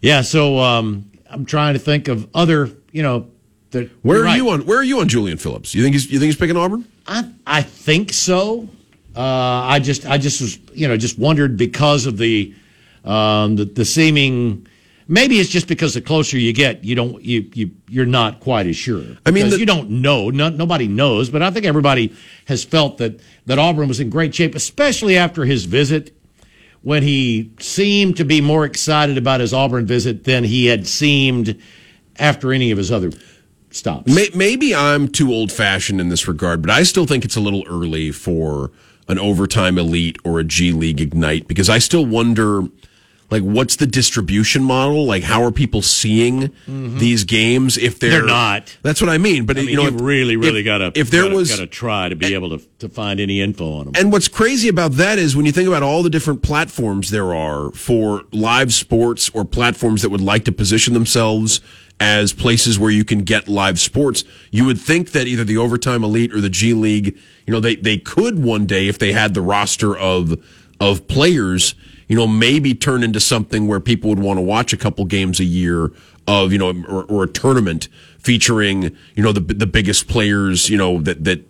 yeah, 0.00 0.20
so 0.20 0.58
um, 0.58 1.10
I'm 1.30 1.44
trying 1.44 1.74
to 1.74 1.80
think 1.80 2.08
of 2.08 2.28
other, 2.34 2.70
you 2.92 3.02
know, 3.02 3.30
that, 3.70 3.90
Where 4.02 4.20
are 4.20 4.24
right. 4.24 4.36
you 4.36 4.50
on 4.50 4.64
Where 4.66 4.78
are 4.78 4.84
you 4.84 5.00
on 5.00 5.08
Julian 5.08 5.38
Phillips? 5.38 5.74
You 5.74 5.82
think 5.82 5.94
he's 5.94 6.10
you 6.10 6.18
think 6.18 6.28
he's 6.28 6.36
picking 6.36 6.56
Auburn? 6.56 6.84
I, 7.06 7.28
I 7.46 7.62
think 7.62 8.12
so. 8.12 8.68
Uh, 9.18 9.64
I 9.66 9.80
just, 9.80 10.06
I 10.06 10.16
just 10.16 10.40
was, 10.40 10.58
you 10.74 10.86
know, 10.86 10.96
just 10.96 11.18
wondered 11.18 11.56
because 11.56 12.06
of 12.06 12.18
the, 12.18 12.54
um, 13.04 13.56
the, 13.56 13.64
the 13.64 13.84
seeming. 13.84 14.64
Maybe 15.08 15.40
it's 15.40 15.50
just 15.50 15.66
because 15.66 15.94
the 15.94 16.00
closer 16.00 16.38
you 16.38 16.52
get, 16.52 16.84
you 16.84 16.94
don't, 16.94 17.20
you, 17.24 17.50
you, 17.52 17.70
you're 17.88 18.06
not 18.06 18.38
quite 18.38 18.68
as 18.68 18.76
sure. 18.76 19.02
I 19.26 19.32
mean, 19.32 19.50
the- 19.50 19.58
you 19.58 19.66
don't 19.66 19.90
know. 19.90 20.30
No, 20.30 20.50
nobody 20.50 20.86
knows. 20.86 21.30
But 21.30 21.42
I 21.42 21.50
think 21.50 21.66
everybody 21.66 22.14
has 22.46 22.62
felt 22.62 22.98
that 22.98 23.20
that 23.46 23.58
Auburn 23.58 23.88
was 23.88 23.98
in 23.98 24.08
great 24.08 24.34
shape, 24.34 24.54
especially 24.54 25.16
after 25.16 25.44
his 25.44 25.64
visit, 25.64 26.14
when 26.82 27.02
he 27.02 27.50
seemed 27.58 28.18
to 28.18 28.24
be 28.24 28.40
more 28.40 28.64
excited 28.64 29.18
about 29.18 29.40
his 29.40 29.52
Auburn 29.52 29.84
visit 29.84 30.24
than 30.24 30.44
he 30.44 30.66
had 30.66 30.86
seemed 30.86 31.60
after 32.20 32.52
any 32.52 32.70
of 32.70 32.78
his 32.78 32.92
other 32.92 33.10
stops. 33.70 34.14
May, 34.14 34.28
maybe 34.32 34.76
I'm 34.76 35.08
too 35.08 35.32
old 35.32 35.50
fashioned 35.50 36.00
in 36.00 36.08
this 36.08 36.28
regard, 36.28 36.62
but 36.62 36.70
I 36.70 36.84
still 36.84 37.06
think 37.06 37.24
it's 37.24 37.36
a 37.36 37.40
little 37.40 37.64
early 37.66 38.12
for 38.12 38.70
an 39.08 39.18
overtime 39.18 39.78
elite 39.78 40.18
or 40.24 40.38
a 40.38 40.44
G 40.44 40.72
League 40.72 41.00
Ignite 41.00 41.48
because 41.48 41.68
I 41.70 41.78
still 41.78 42.04
wonder, 42.04 42.62
like, 43.30 43.42
what's 43.42 43.76
the 43.76 43.86
distribution 43.86 44.62
model? 44.62 45.04
Like, 45.06 45.22
how 45.22 45.42
are 45.42 45.50
people 45.50 45.82
seeing 45.82 46.50
these 46.66 47.24
games 47.24 47.76
if 47.78 47.98
they're, 47.98 48.10
Mm-hmm. 48.10 48.18
They're 48.20 48.26
not. 48.26 48.76
That's 48.82 49.00
what 49.00 49.10
I 49.10 49.18
mean. 49.18 49.44
But 49.46 49.56
I 49.58 49.60
mean, 49.60 49.70
you 49.70 49.76
know, 49.76 49.82
you 49.82 49.88
if- 49.96 50.00
really, 50.00 50.36
really 50.36 50.62
got 50.62 50.78
to 50.78 50.92
if 50.94 51.10
there 51.10 51.22
gotta, 51.24 51.34
was 51.36 51.50
got 51.50 51.58
to 51.60 51.66
try 51.66 52.08
to 52.08 52.16
be 52.16 52.34
able 52.34 52.56
to 52.58 52.64
to 52.80 52.88
find 52.88 53.18
any 53.20 53.40
info 53.40 53.72
on 53.78 53.84
them. 53.86 53.94
and 53.96 54.12
what's 54.12 54.28
crazy 54.28 54.68
about 54.68 54.92
that 54.92 55.18
is 55.18 55.34
when 55.36 55.44
you 55.46 55.52
think 55.52 55.68
about 55.68 55.82
all 55.82 56.02
the 56.02 56.10
different 56.10 56.42
platforms 56.42 57.10
there 57.10 57.34
are 57.34 57.70
for 57.72 58.22
live 58.32 58.72
sports 58.72 59.28
or 59.34 59.44
platforms 59.44 60.02
that 60.02 60.10
would 60.10 60.20
like 60.20 60.44
to 60.44 60.52
position 60.52 60.94
themselves 60.94 61.60
as 62.00 62.32
places 62.32 62.78
where 62.78 62.90
you 62.90 63.04
can 63.04 63.20
get 63.20 63.48
live 63.48 63.80
sports, 63.80 64.24
you 64.50 64.64
would 64.64 64.78
think 64.78 65.10
that 65.12 65.26
either 65.26 65.44
the 65.44 65.56
overtime 65.56 66.04
elite 66.04 66.32
or 66.32 66.40
the 66.40 66.48
G 66.48 66.72
League, 66.72 67.18
you 67.46 67.52
know, 67.52 67.60
they, 67.60 67.76
they 67.76 67.98
could 67.98 68.42
one 68.42 68.66
day 68.66 68.88
if 68.88 68.98
they 68.98 69.12
had 69.12 69.34
the 69.34 69.42
roster 69.42 69.96
of 69.96 70.42
of 70.80 71.08
players 71.08 71.74
you 72.08 72.16
know, 72.16 72.26
maybe 72.26 72.74
turn 72.74 73.02
into 73.02 73.20
something 73.20 73.68
where 73.68 73.80
people 73.80 74.08
would 74.08 74.18
want 74.18 74.38
to 74.38 74.42
watch 74.42 74.72
a 74.72 74.76
couple 74.76 75.04
games 75.04 75.38
a 75.38 75.44
year 75.44 75.92
of, 76.26 76.52
you 76.52 76.58
know, 76.58 76.72
or, 76.88 77.04
or 77.04 77.24
a 77.24 77.28
tournament 77.28 77.88
featuring, 78.18 78.96
you 79.14 79.22
know, 79.22 79.32
the 79.32 79.40
the 79.40 79.66
biggest 79.66 80.08
players, 80.08 80.68
you 80.68 80.76
know, 80.76 81.00
that 81.02 81.24
that 81.24 81.46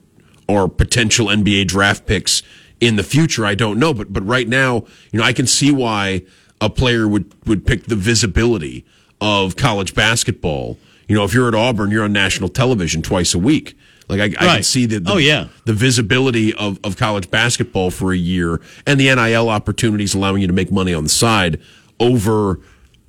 are 0.48 0.68
potential 0.68 1.28
NBA 1.28 1.68
draft 1.68 2.06
picks 2.06 2.42
in 2.80 2.96
the 2.96 3.04
future. 3.04 3.46
I 3.46 3.54
don't 3.54 3.78
know, 3.78 3.94
but 3.94 4.12
but 4.12 4.26
right 4.26 4.48
now, 4.48 4.84
you 5.12 5.20
know, 5.20 5.24
I 5.24 5.32
can 5.32 5.46
see 5.46 5.70
why 5.70 6.22
a 6.60 6.68
player 6.68 7.06
would 7.06 7.32
would 7.46 7.64
pick 7.64 7.84
the 7.84 7.96
visibility 7.96 8.84
of 9.20 9.56
college 9.56 9.94
basketball. 9.94 10.78
You 11.08 11.16
know, 11.16 11.24
if 11.24 11.32
you're 11.34 11.48
at 11.48 11.54
Auburn, 11.54 11.90
you're 11.90 12.04
on 12.04 12.12
national 12.12 12.48
television 12.50 13.02
twice 13.02 13.34
a 13.34 13.38
week. 13.38 13.76
Like 14.08 14.20
I, 14.20 14.24
I 14.24 14.54
can 14.56 14.62
see 14.62 14.86
the, 14.86 15.00
the 15.00 15.12
Oh, 15.12 15.16
yeah. 15.18 15.48
the 15.66 15.72
visibility 15.74 16.54
of, 16.54 16.78
of 16.82 16.96
college 16.96 17.30
basketball 17.30 17.90
for 17.90 18.12
a 18.12 18.16
year 18.16 18.60
and 18.86 18.98
the 18.98 19.14
NIL 19.14 19.48
opportunities 19.50 20.14
allowing 20.14 20.40
you 20.40 20.46
to 20.46 20.52
make 20.52 20.70
money 20.72 20.94
on 20.94 21.02
the 21.04 21.10
side 21.10 21.60
over 22.00 22.60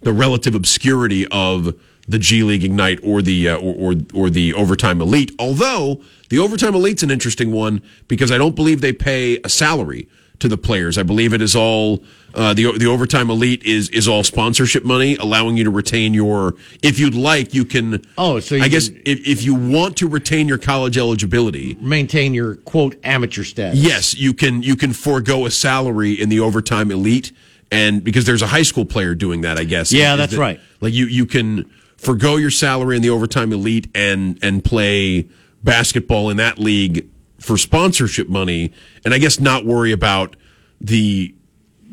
the 0.02 0.11
relative 0.14 0.56
obscurity 0.56 1.26
of 1.27 1.73
the 2.07 2.19
G 2.19 2.44
League 2.44 2.64
Ignite 2.64 2.99
or 3.03 3.22
the 3.22 3.49
uh, 3.49 3.57
or, 3.57 3.91
or 3.94 3.95
or 4.14 4.30
the 4.30 4.53
Overtime 4.56 4.99
Elite. 4.99 5.31
Although 5.38 6.02
the 6.30 6.40
Overtime 6.40 6.73
Elite's 6.73 7.03
an 7.03 7.11
interesting 7.11 7.52
one 7.52 7.81
because 8.07 8.31
I 8.31 8.38
don't 8.38 8.56
believe 8.56 8.81
they 8.81 8.94
pay 8.94 9.40
a 9.44 9.49
salary 9.49 10.07
to 10.40 10.48
the 10.48 10.57
players. 10.57 10.98
I 10.98 11.03
believe 11.03 11.34
it 11.34 11.41
is 11.41 11.56
all 11.56 12.03
uh, 12.34 12.53
the 12.53 12.78
the 12.78 12.86
Overtime 12.86 13.30
Elite 13.30 13.64
is 13.64 13.90
is 13.90 14.07
all 14.07 14.24
sponsorship 14.24 14.84
money, 14.84 15.16
allowing 15.18 15.57
you 15.57 15.64
to 15.64 15.70
retain 15.70 16.14
your. 16.14 16.56
If 16.82 16.99
you'd 16.99 17.16
like, 17.16 17.53
you 17.53 17.66
can. 17.66 18.03
Oh, 18.18 18.40
so 18.40 18.56
you 18.56 18.64
I 18.64 18.68
guess 18.68 18.88
if, 18.88 19.28
if 19.28 19.44
you 19.44 19.56
want 19.56 19.98
to 19.98 20.07
retain 20.07 20.48
your 20.48 20.57
college 20.57 20.98
eligibility, 20.98 21.76
Maintain 21.80 22.34
your 22.34 22.56
quote 22.56 22.95
amateur 23.03 23.44
status. 23.44 23.80
Yes, 23.80 24.16
you 24.16 24.34
can 24.34 24.64
you 24.64 24.76
can 24.76 24.94
forego 24.94 25.45
a 25.45 25.52
salary 25.52 26.14
in 26.14 26.30
the 26.30 26.40
overtime 26.40 26.91
elite, 26.91 27.32
and 27.72 28.03
because 28.03 28.26
there's 28.26 28.41
a 28.41 28.48
high 28.48 28.64
school 28.64 28.86
player 28.86 29.16
doing 29.16 29.41
that, 29.41 29.57
I 29.57 29.64
guess. 29.64 29.91
Yeah, 29.91 30.16
that's 30.16 30.34
that- 30.34 30.40
right. 30.40 30.60
Like 30.82 30.94
you 30.94 31.06
you 31.07 31.26
can 31.26 31.70
forego 31.98 32.38
your 32.38 32.52
salary 32.52 32.95
in 32.95 33.02
the 33.02 33.10
overtime 33.10 33.52
elite 33.52 33.90
and 33.94 34.40
and 34.41 34.64
play 34.64 35.28
basketball 35.64 36.30
in 36.30 36.38
that 36.38 36.57
league 36.57 37.10
for 37.40 37.57
sponsorship 37.57 38.30
money, 38.30 38.72
and 39.06 39.14
I 39.14 39.18
guess 39.18 39.40
not 39.40 39.66
worry 39.66 39.91
about 39.91 40.36
the 40.82 41.34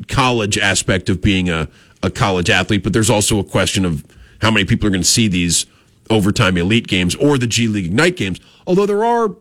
college 0.07 0.57
aspect 0.57 1.09
of 1.09 1.21
being 1.21 1.49
a, 1.49 1.67
a 2.03 2.09
college 2.09 2.49
athlete. 2.49 2.83
But 2.83 2.93
there's 2.93 3.09
also 3.09 3.39
a 3.39 3.43
question 3.43 3.85
of 3.85 4.05
how 4.41 4.51
many 4.51 4.65
people 4.65 4.87
are 4.87 4.91
going 4.91 5.01
to 5.01 5.07
see 5.07 5.27
these 5.27 5.65
overtime 6.09 6.57
elite 6.57 6.87
games 6.87 7.15
or 7.15 7.37
the 7.37 7.47
G 7.47 7.67
League 7.67 7.85
Ignite 7.85 8.15
games. 8.15 8.39
Although 8.65 8.85
there 8.85 9.03
are 9.03 9.35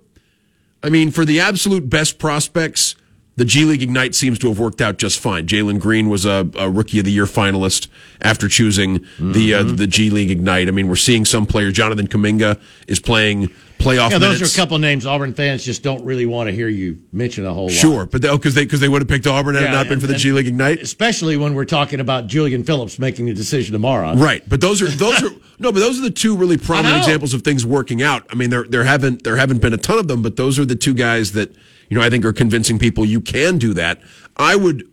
I 0.83 0.89
mean, 0.91 1.11
for 1.11 1.25
the 1.25 1.41
absolute 1.41 1.89
best 1.91 2.19
prospects, 2.19 2.95
the 3.37 3.45
G 3.45 3.65
League 3.65 3.83
Ignite 3.83 4.15
seems 4.15 4.39
to 4.41 4.49
have 4.49 4.59
worked 4.59 4.81
out 4.81 4.99
just 4.99 5.19
fine. 5.19 5.47
Jalen 5.47 5.81
Green 5.81 6.09
was 6.09 6.25
a, 6.25 6.49
a 6.57 6.71
Rookie 6.71 6.99
of 7.01 7.05
the 7.05 7.11
Year 7.13 7.25
finalist 7.25 7.89
after 8.23 8.49
choosing 8.49 9.05
the 9.19 9.55
uh, 9.55 9.63
Mm-hmm. 9.65 9.77
the 9.77 9.87
G 9.87 10.11
League 10.11 10.31
Ignite. 10.31 10.69
I 10.69 10.71
mean, 10.71 10.89
we're 10.89 10.97
seeing 10.97 11.25
some 11.25 11.45
players. 11.47 11.75
Jonathan 11.75 12.07
Kuminga 12.09 12.61
is 12.87 13.01
playing 13.01 13.51
playoff 13.79 14.11
Yeah, 14.11 14.19
those 14.19 14.39
minutes. 14.39 14.57
are 14.57 14.61
a 14.61 14.63
couple 14.63 14.79
names 14.79 15.07
Auburn 15.07 15.35
fans 15.35 15.65
just 15.65 15.83
don't 15.83 16.05
really 16.05 16.27
want 16.27 16.49
to 16.49 16.53
hear 16.55 16.69
you 16.69 16.99
mention 17.13 17.45
a 17.47 17.53
whole 17.53 17.65
lot. 17.67 17.73
Sure, 17.73 18.07
but 18.07 18.23
because 18.23 18.55
they 18.55 18.63
oh, 18.63 18.65
because 18.65 18.81
they 18.81 18.89
would 18.89 19.03
have 19.03 19.09
picked 19.09 19.27
Auburn 19.27 19.55
had 19.55 19.65
it 19.65 19.67
Yeah, 19.67 19.73
not 19.73 19.89
been 19.89 20.01
for 20.01 20.07
the 20.07 20.15
and- 20.15 20.21
G 20.23 20.33
League 20.33 20.47
Ignite. 20.47 20.81
Especially 20.81 21.37
when 21.37 21.55
we're 21.55 21.65
talking 21.65 22.01
about 22.01 22.27
Julian 22.27 22.65
Phillips 22.65 22.99
making 22.99 23.29
a 23.31 23.35
decision 23.35 23.73
tomorrow. 23.73 24.15
Right, 24.15 24.43
but 24.49 24.61
those 24.61 24.83
are 24.83 24.87
those 24.89 25.23
are 25.23 25.31
no, 25.59 25.73
but 25.73 25.81
those 25.81 25.99
are 25.99 26.03
the 26.03 26.11
two 26.11 26.37
really 26.37 26.57
prominent 26.59 26.99
examples 26.99 27.35
of 27.35 27.43
things 27.43 27.65
working 27.67 28.03
out. 28.03 28.27
I 28.31 28.35
mean, 28.35 28.51
there 28.51 28.65
there 28.65 28.85
haven't 28.85 29.25
there 29.25 29.37
haven't 29.37 29.61
been 29.63 29.73
a 29.73 29.79
ton 29.79 29.99
of 29.99 30.09
them, 30.09 30.23
but 30.23 30.37
those 30.37 30.59
are 30.59 30.65
the 30.65 30.77
two 30.77 30.95
guys 30.95 31.33
that 31.33 31.55
you 31.89 31.99
know 31.99 32.03
I 32.05 32.11
think 32.11 32.25
are 32.25 32.33
convincing 32.33 32.79
people 32.79 33.05
you 33.05 33.21
can 33.21 33.59
do 33.59 33.75
that. 33.75 34.01
I 34.37 34.57
would 34.57 34.89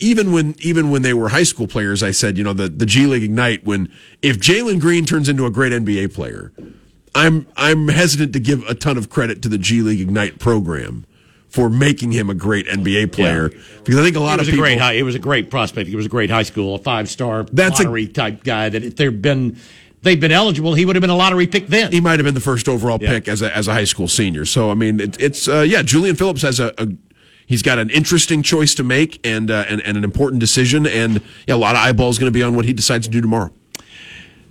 even 0.00 0.30
when 0.32 0.54
even 0.60 0.90
when 0.90 1.02
they 1.02 1.12
were 1.14 1.30
high 1.30 1.42
school 1.42 1.66
players, 1.66 2.02
I 2.04 2.12
said 2.12 2.38
you 2.38 2.44
know 2.44 2.52
the 2.52 2.68
the 2.68 2.86
G 2.86 3.06
League 3.06 3.24
Ignite 3.24 3.64
when 3.64 3.90
if 4.22 4.38
Jalen 4.38 4.80
Green 4.80 5.04
turns 5.04 5.28
into 5.28 5.44
a 5.46 5.50
great 5.50 5.72
NBA 5.72 6.14
player, 6.14 6.52
I'm 7.14 7.46
I'm 7.56 7.88
hesitant 7.88 8.32
to 8.34 8.40
give 8.40 8.62
a 8.68 8.74
ton 8.74 8.96
of 8.98 9.08
credit 9.10 9.42
to 9.42 9.48
the 9.48 9.58
G 9.58 9.82
League 9.82 10.00
Ignite 10.00 10.38
program 10.38 11.04
for 11.48 11.70
making 11.70 12.12
him 12.12 12.28
a 12.28 12.34
great 12.34 12.66
NBA 12.66 13.10
player 13.12 13.48
because 13.48 13.96
I 13.96 14.02
think 14.02 14.16
a 14.16 14.20
lot 14.20 14.38
of 14.40 14.46
a 14.46 14.50
people 14.50 14.62
great 14.62 14.78
high. 14.78 14.92
It 14.92 15.02
was 15.02 15.14
a 15.14 15.18
great 15.18 15.50
prospect. 15.50 15.88
He 15.88 15.96
was 15.96 16.06
a 16.06 16.10
great 16.10 16.30
high 16.30 16.42
school, 16.42 16.74
a 16.74 16.78
five 16.78 17.08
star 17.08 17.44
That's 17.44 17.80
a- 17.80 17.84
lottery 17.84 18.06
type 18.06 18.44
guy. 18.44 18.68
That 18.68 18.84
if 18.84 18.96
they'd 18.96 19.22
been 19.22 19.56
they'd 20.02 20.20
been 20.20 20.32
eligible, 20.32 20.74
he 20.74 20.84
would 20.84 20.94
have 20.94 21.00
been 21.00 21.10
a 21.10 21.16
lottery 21.16 21.46
pick 21.46 21.66
then. 21.68 21.90
he 21.90 22.00
might 22.00 22.18
have 22.18 22.24
been 22.24 22.34
the 22.34 22.40
first 22.40 22.68
overall 22.68 22.98
Yeah. 23.00 23.10
pick 23.10 23.28
as 23.28 23.42
a 23.42 23.56
as 23.56 23.66
a 23.68 23.72
high 23.72 23.84
school 23.84 24.08
senior. 24.08 24.44
So 24.44 24.70
I 24.70 24.74
mean, 24.74 25.00
it, 25.00 25.20
it's 25.20 25.48
uh, 25.48 25.60
yeah. 25.66 25.82
Julian 25.82 26.16
Phillips 26.16 26.42
has 26.42 26.60
a, 26.60 26.72
a 26.78 26.88
he's 27.46 27.62
got 27.62 27.78
an 27.78 27.88
interesting 27.90 28.42
choice 28.42 28.74
to 28.74 28.84
make 28.84 29.18
and 29.26 29.50
uh, 29.50 29.64
and, 29.68 29.80
and 29.80 29.96
an 29.96 30.04
important 30.04 30.40
decision, 30.40 30.86
and 30.86 31.22
yeah, 31.46 31.54
a 31.54 31.56
lot 31.56 31.74
of 31.76 31.80
eyeballs 31.80 32.18
going 32.18 32.30
to 32.30 32.38
be 32.38 32.42
on 32.42 32.54
what 32.56 32.66
he 32.66 32.74
decides 32.74 33.06
to 33.06 33.10
do 33.10 33.20
tomorrow. 33.22 33.50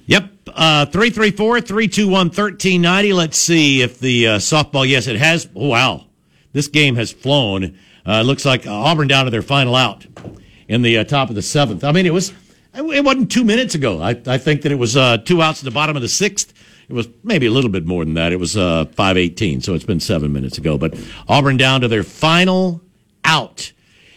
Yep. 0.08 0.32
Uh, 0.48 0.86
334 0.86 1.62
321 1.62 2.28
1390. 2.28 3.14
Let's 3.14 3.38
see 3.38 3.82
if 3.82 4.00
the 4.00 4.28
uh, 4.28 4.38
softball, 4.38 4.88
yes, 4.88 5.08
it 5.08 5.18
has. 5.18 5.48
Oh, 5.56 5.68
wow. 5.68 6.06
This 6.54 6.68
game 6.68 6.96
has 6.96 7.12
flown. 7.12 7.78
Uh, 8.06 8.22
looks 8.22 8.46
like 8.46 8.66
Auburn 8.66 9.08
down 9.08 9.26
to 9.26 9.32
their 9.32 9.42
final 9.42 9.76
out 9.76 10.08
in 10.68 10.82
the 10.82 11.00
uh, 11.00 11.04
top 11.04 11.30
of 11.30 11.36
the 11.36 11.42
seventh. 11.42 11.84
I 11.84 11.92
mean, 11.92 12.06
it 12.06 12.14
was, 12.14 12.34
it 12.74 13.04
wasn't 13.04 13.32
two 13.32 13.44
minutes 13.44 13.76
ago. 13.76 14.02
I, 14.02 14.12
I 14.26 14.38
think 14.38 14.62
that 14.62 14.72
it 14.72 14.80
was 14.80 14.96
uh, 14.96 15.18
two 15.18 15.42
outs 15.42 15.60
at 15.60 15.66
the 15.66 15.72
bottom 15.72 15.98
of 15.98 16.02
the 16.02 16.08
sixth. 16.08 16.54
It 16.88 16.94
was 16.94 17.10
maybe 17.22 17.46
a 17.46 17.52
little 17.52 17.70
bit 17.70 17.86
more 17.86 18.06
than 18.06 18.14
that. 18.14 18.32
It 18.32 18.40
was 18.40 18.56
uh, 18.56 18.86
518, 18.86 19.60
so 19.60 19.74
it's 19.74 19.84
been 19.84 20.00
seven 20.00 20.32
minutes 20.32 20.58
ago. 20.58 20.78
But 20.78 20.98
Auburn 21.28 21.58
down 21.58 21.82
to 21.82 21.90
their 21.90 22.04
final 22.04 22.82
out 23.26 23.74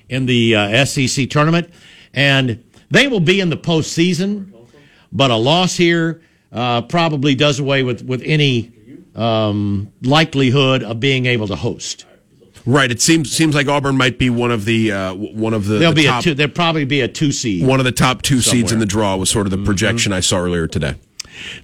in 0.09 0.27
the 0.27 0.55
uh, 0.55 0.85
SEC 0.85 1.29
tournament. 1.29 1.69
And 2.15 2.63
they 2.91 3.09
will 3.09 3.21
be 3.21 3.41
in 3.41 3.51
the 3.51 3.57
postseason 3.57 4.53
but 5.13 5.31
a 5.31 5.37
loss 5.37 5.77
here 5.77 6.23
uh, 6.53 6.83
probably 6.83 7.35
does 7.35 7.59
away 7.59 7.83
with 7.83 8.03
with 8.03 8.23
any 8.25 8.73
um, 9.15 9.93
likelihood 10.03 10.83
of 10.83 11.01
being 11.01 11.27
able 11.27 11.47
to 11.49 11.57
host. 11.57 12.07
Right. 12.67 12.91
It 12.91 13.01
seems 13.01 13.33
seems 13.33 13.55
like 13.55 13.69
Auburn 13.69 13.97
might 13.97 14.19
be 14.19 14.31
one 14.31 14.51
of 14.51 14.65
the 14.65 14.93
uh, 14.93 15.15
one 15.15 15.55
of 15.55 15.67
the, 15.67 15.79
There'll 15.79 15.95
the 15.95 16.03
be 16.03 16.07
top 16.07 16.21
a 16.21 16.25
two. 16.25 16.35
There'll 16.35 16.53
probably 16.53 16.85
be 16.85 17.01
a 17.01 17.09
two 17.09 17.33
seed. 17.33 17.67
one 17.67 17.81
of 17.81 17.85
the 17.85 17.93
top 17.93 18.23
two 18.23 18.41
seeds 18.41 18.73
in 18.73 18.79
the 18.79 18.87
draw 18.87 19.17
was 19.17 19.31
sort 19.31 19.47
of 19.47 19.51
the 19.51 19.65
projection 19.65 20.13
I 20.13 20.21
saw 20.21 20.39
earlier 20.39 20.67
today. 20.67 20.97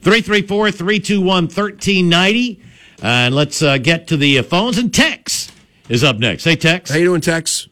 334 0.01 0.71
321 0.71 1.45
1390. 1.45 2.63
And 3.03 3.35
let's 3.35 3.61
uh, 3.61 3.77
get 3.77 4.07
to 4.09 4.17
the 4.17 4.39
uh, 4.39 4.43
phones. 4.43 4.79
And 4.79 4.93
Tex 4.93 5.53
is 5.91 6.03
up 6.03 6.19
next. 6.19 6.45
Hey, 6.45 6.57
Tex. 6.57 6.91
How 6.91 6.97
you 6.97 7.05
doing, 7.05 7.21
Tex? 7.21 7.69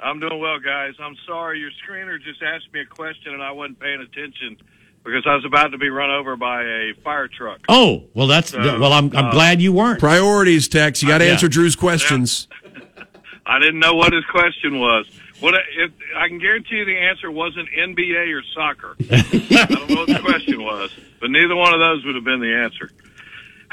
I'm 0.00 0.18
doing 0.18 0.40
well, 0.40 0.58
guys. 0.58 0.94
I'm 0.98 1.16
sorry. 1.24 1.60
Your 1.60 1.70
screener 1.86 2.20
just 2.20 2.42
asked 2.42 2.72
me 2.72 2.80
a 2.80 2.84
question 2.84 3.32
and 3.32 3.42
I 3.42 3.52
wasn't 3.52 3.78
paying 3.78 4.00
attention 4.00 4.58
because 5.04 5.24
I 5.26 5.34
was 5.34 5.44
about 5.44 5.68
to 5.68 5.78
be 5.78 5.88
run 5.90 6.10
over 6.10 6.36
by 6.36 6.62
a 6.62 6.94
fire 7.02 7.28
truck. 7.28 7.60
Oh, 7.68 8.04
well, 8.14 8.26
that's. 8.26 8.52
well, 8.54 8.92
I'm, 8.92 9.14
I'm 9.16 9.30
glad 9.30 9.60
you 9.60 9.72
weren't. 9.72 10.00
Priorities, 10.00 10.66
Tex. 10.68 11.02
You 11.02 11.08
got 11.08 11.18
to 11.18 11.26
Yeah. 11.26 11.32
answer 11.32 11.48
Drew's 11.48 11.76
questions. 11.76 12.48
I 13.46 13.58
didn't 13.58 13.78
know 13.80 13.94
what 13.94 14.12
his 14.12 14.24
question 14.30 14.78
was. 14.80 15.06
What 15.40 15.54
if, 15.76 15.90
I 16.16 16.28
can 16.28 16.38
guarantee 16.38 16.76
you 16.76 16.84
the 16.86 16.96
answer 16.96 17.30
wasn't 17.30 17.68
NBA 17.68 18.32
or 18.34 18.42
soccer. 18.54 18.96
I 19.10 19.66
don't 19.66 19.90
know 19.90 19.96
what 19.96 20.08
the 20.08 20.20
question 20.24 20.62
was, 20.62 20.90
but 21.20 21.30
neither 21.30 21.54
one 21.54 21.74
of 21.74 21.80
those 21.80 22.04
would 22.06 22.14
have 22.14 22.24
been 22.24 22.40
the 22.40 22.54
answer. 22.54 22.90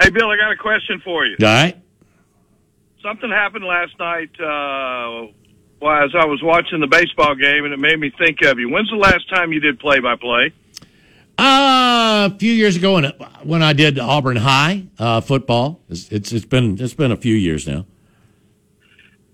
Hey, 0.01 0.09
Bill, 0.09 0.29
I 0.29 0.35
got 0.35 0.51
a 0.51 0.57
question 0.57 0.99
for 1.05 1.25
you. 1.25 1.37
All 1.39 1.47
right. 1.47 1.77
Something 3.01 3.29
happened 3.29 3.63
last 3.63 3.97
night 3.99 4.29
uh, 4.39 5.31
well, 5.79 6.03
as 6.03 6.11
I 6.15 6.25
was 6.25 6.41
watching 6.43 6.81
the 6.81 6.87
baseball 6.87 7.35
game, 7.35 7.63
and 7.65 7.73
it 7.73 7.79
made 7.79 7.99
me 7.99 8.11
think 8.17 8.41
of 8.43 8.59
you. 8.59 8.69
When's 8.69 8.89
the 8.89 8.95
last 8.97 9.29
time 9.29 9.53
you 9.53 9.59
did 9.59 9.79
play-by-play? 9.79 10.53
Uh, 11.41 12.29
a 12.31 12.37
few 12.37 12.53
years 12.53 12.75
ago, 12.75 12.93
when, 12.93 13.05
when 13.41 13.63
I 13.63 13.73
did 13.73 13.97
Auburn 13.97 14.37
High 14.37 14.83
uh, 14.99 15.21
football, 15.21 15.81
it's, 15.89 16.11
it's 16.11 16.31
it's 16.31 16.45
been 16.45 16.79
it's 16.79 16.93
been 16.93 17.11
a 17.11 17.17
few 17.17 17.33
years 17.33 17.67
now. 17.67 17.87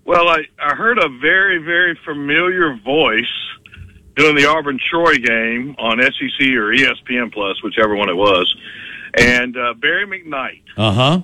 Well, 0.06 0.26
I, 0.26 0.44
I 0.58 0.74
heard 0.74 0.96
a 0.96 1.10
very, 1.20 1.58
very 1.58 1.98
familiar 2.06 2.74
voice 2.82 3.26
doing 4.16 4.36
the 4.36 4.46
Auburn 4.46 4.80
Troy 4.90 5.16
game 5.18 5.76
on 5.78 6.00
SEC 6.00 6.46
or 6.56 6.72
ESPN 6.72 7.30
Plus, 7.30 7.62
whichever 7.62 7.94
one 7.94 8.08
it 8.08 8.16
was, 8.16 8.56
and 9.18 9.54
uh, 9.58 9.74
Barry 9.74 10.06
McKnight. 10.06 10.62
Uh 10.78 10.92
huh. 10.92 11.22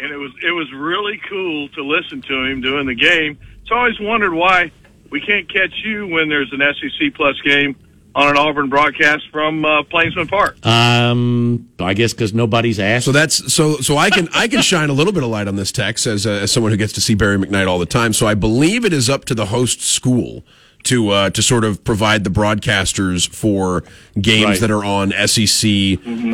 And 0.00 0.10
it 0.10 0.16
was 0.16 0.32
it 0.42 0.50
was 0.50 0.66
really 0.72 1.20
cool 1.28 1.68
to 1.68 1.84
listen 1.84 2.22
to 2.22 2.44
him 2.44 2.60
doing 2.60 2.88
the 2.88 2.96
game. 2.96 3.38
So 3.66 3.76
I 3.76 3.78
always 3.78 4.00
wondered 4.00 4.34
why 4.34 4.72
we 5.10 5.20
can't 5.20 5.48
catch 5.48 5.74
you 5.84 6.08
when 6.08 6.28
there's 6.28 6.52
an 6.52 6.60
SEC 6.60 7.14
Plus 7.14 7.40
game 7.42 7.76
on 8.14 8.28
an 8.28 8.36
Auburn 8.36 8.68
broadcast 8.68 9.24
from 9.32 9.64
uh, 9.64 9.82
Plainsman 9.84 10.28
Park. 10.28 10.64
Um, 10.64 11.68
I 11.80 11.94
guess 11.94 12.12
because 12.12 12.32
nobody's 12.32 12.78
asked. 12.78 13.04
So 13.06 13.12
that's 13.12 13.52
so 13.52 13.76
so 13.78 13.96
I 13.96 14.10
can 14.10 14.28
I 14.34 14.48
can 14.48 14.62
shine 14.62 14.90
a 14.90 14.92
little 14.92 15.12
bit 15.12 15.22
of 15.22 15.28
light 15.30 15.48
on 15.48 15.56
this 15.56 15.72
text 15.72 16.06
as 16.06 16.26
uh, 16.26 16.30
as 16.30 16.52
someone 16.52 16.72
who 16.72 16.78
gets 16.78 16.92
to 16.94 17.00
see 17.00 17.14
Barry 17.14 17.36
McKnight 17.38 17.66
all 17.68 17.78
the 17.78 17.86
time. 17.86 18.12
So 18.12 18.26
I 18.26 18.34
believe 18.34 18.84
it 18.84 18.92
is 18.92 19.10
up 19.10 19.24
to 19.26 19.34
the 19.34 19.46
host 19.46 19.80
school 19.82 20.44
to 20.84 21.08
uh, 21.10 21.30
to 21.30 21.42
sort 21.42 21.64
of 21.64 21.82
provide 21.82 22.24
the 22.24 22.30
broadcasters 22.30 23.28
for 23.28 23.82
games 24.20 24.44
Right. 24.46 24.60
that 24.60 24.70
are 24.70 24.84
on 24.84 25.10
SEC 25.26 25.64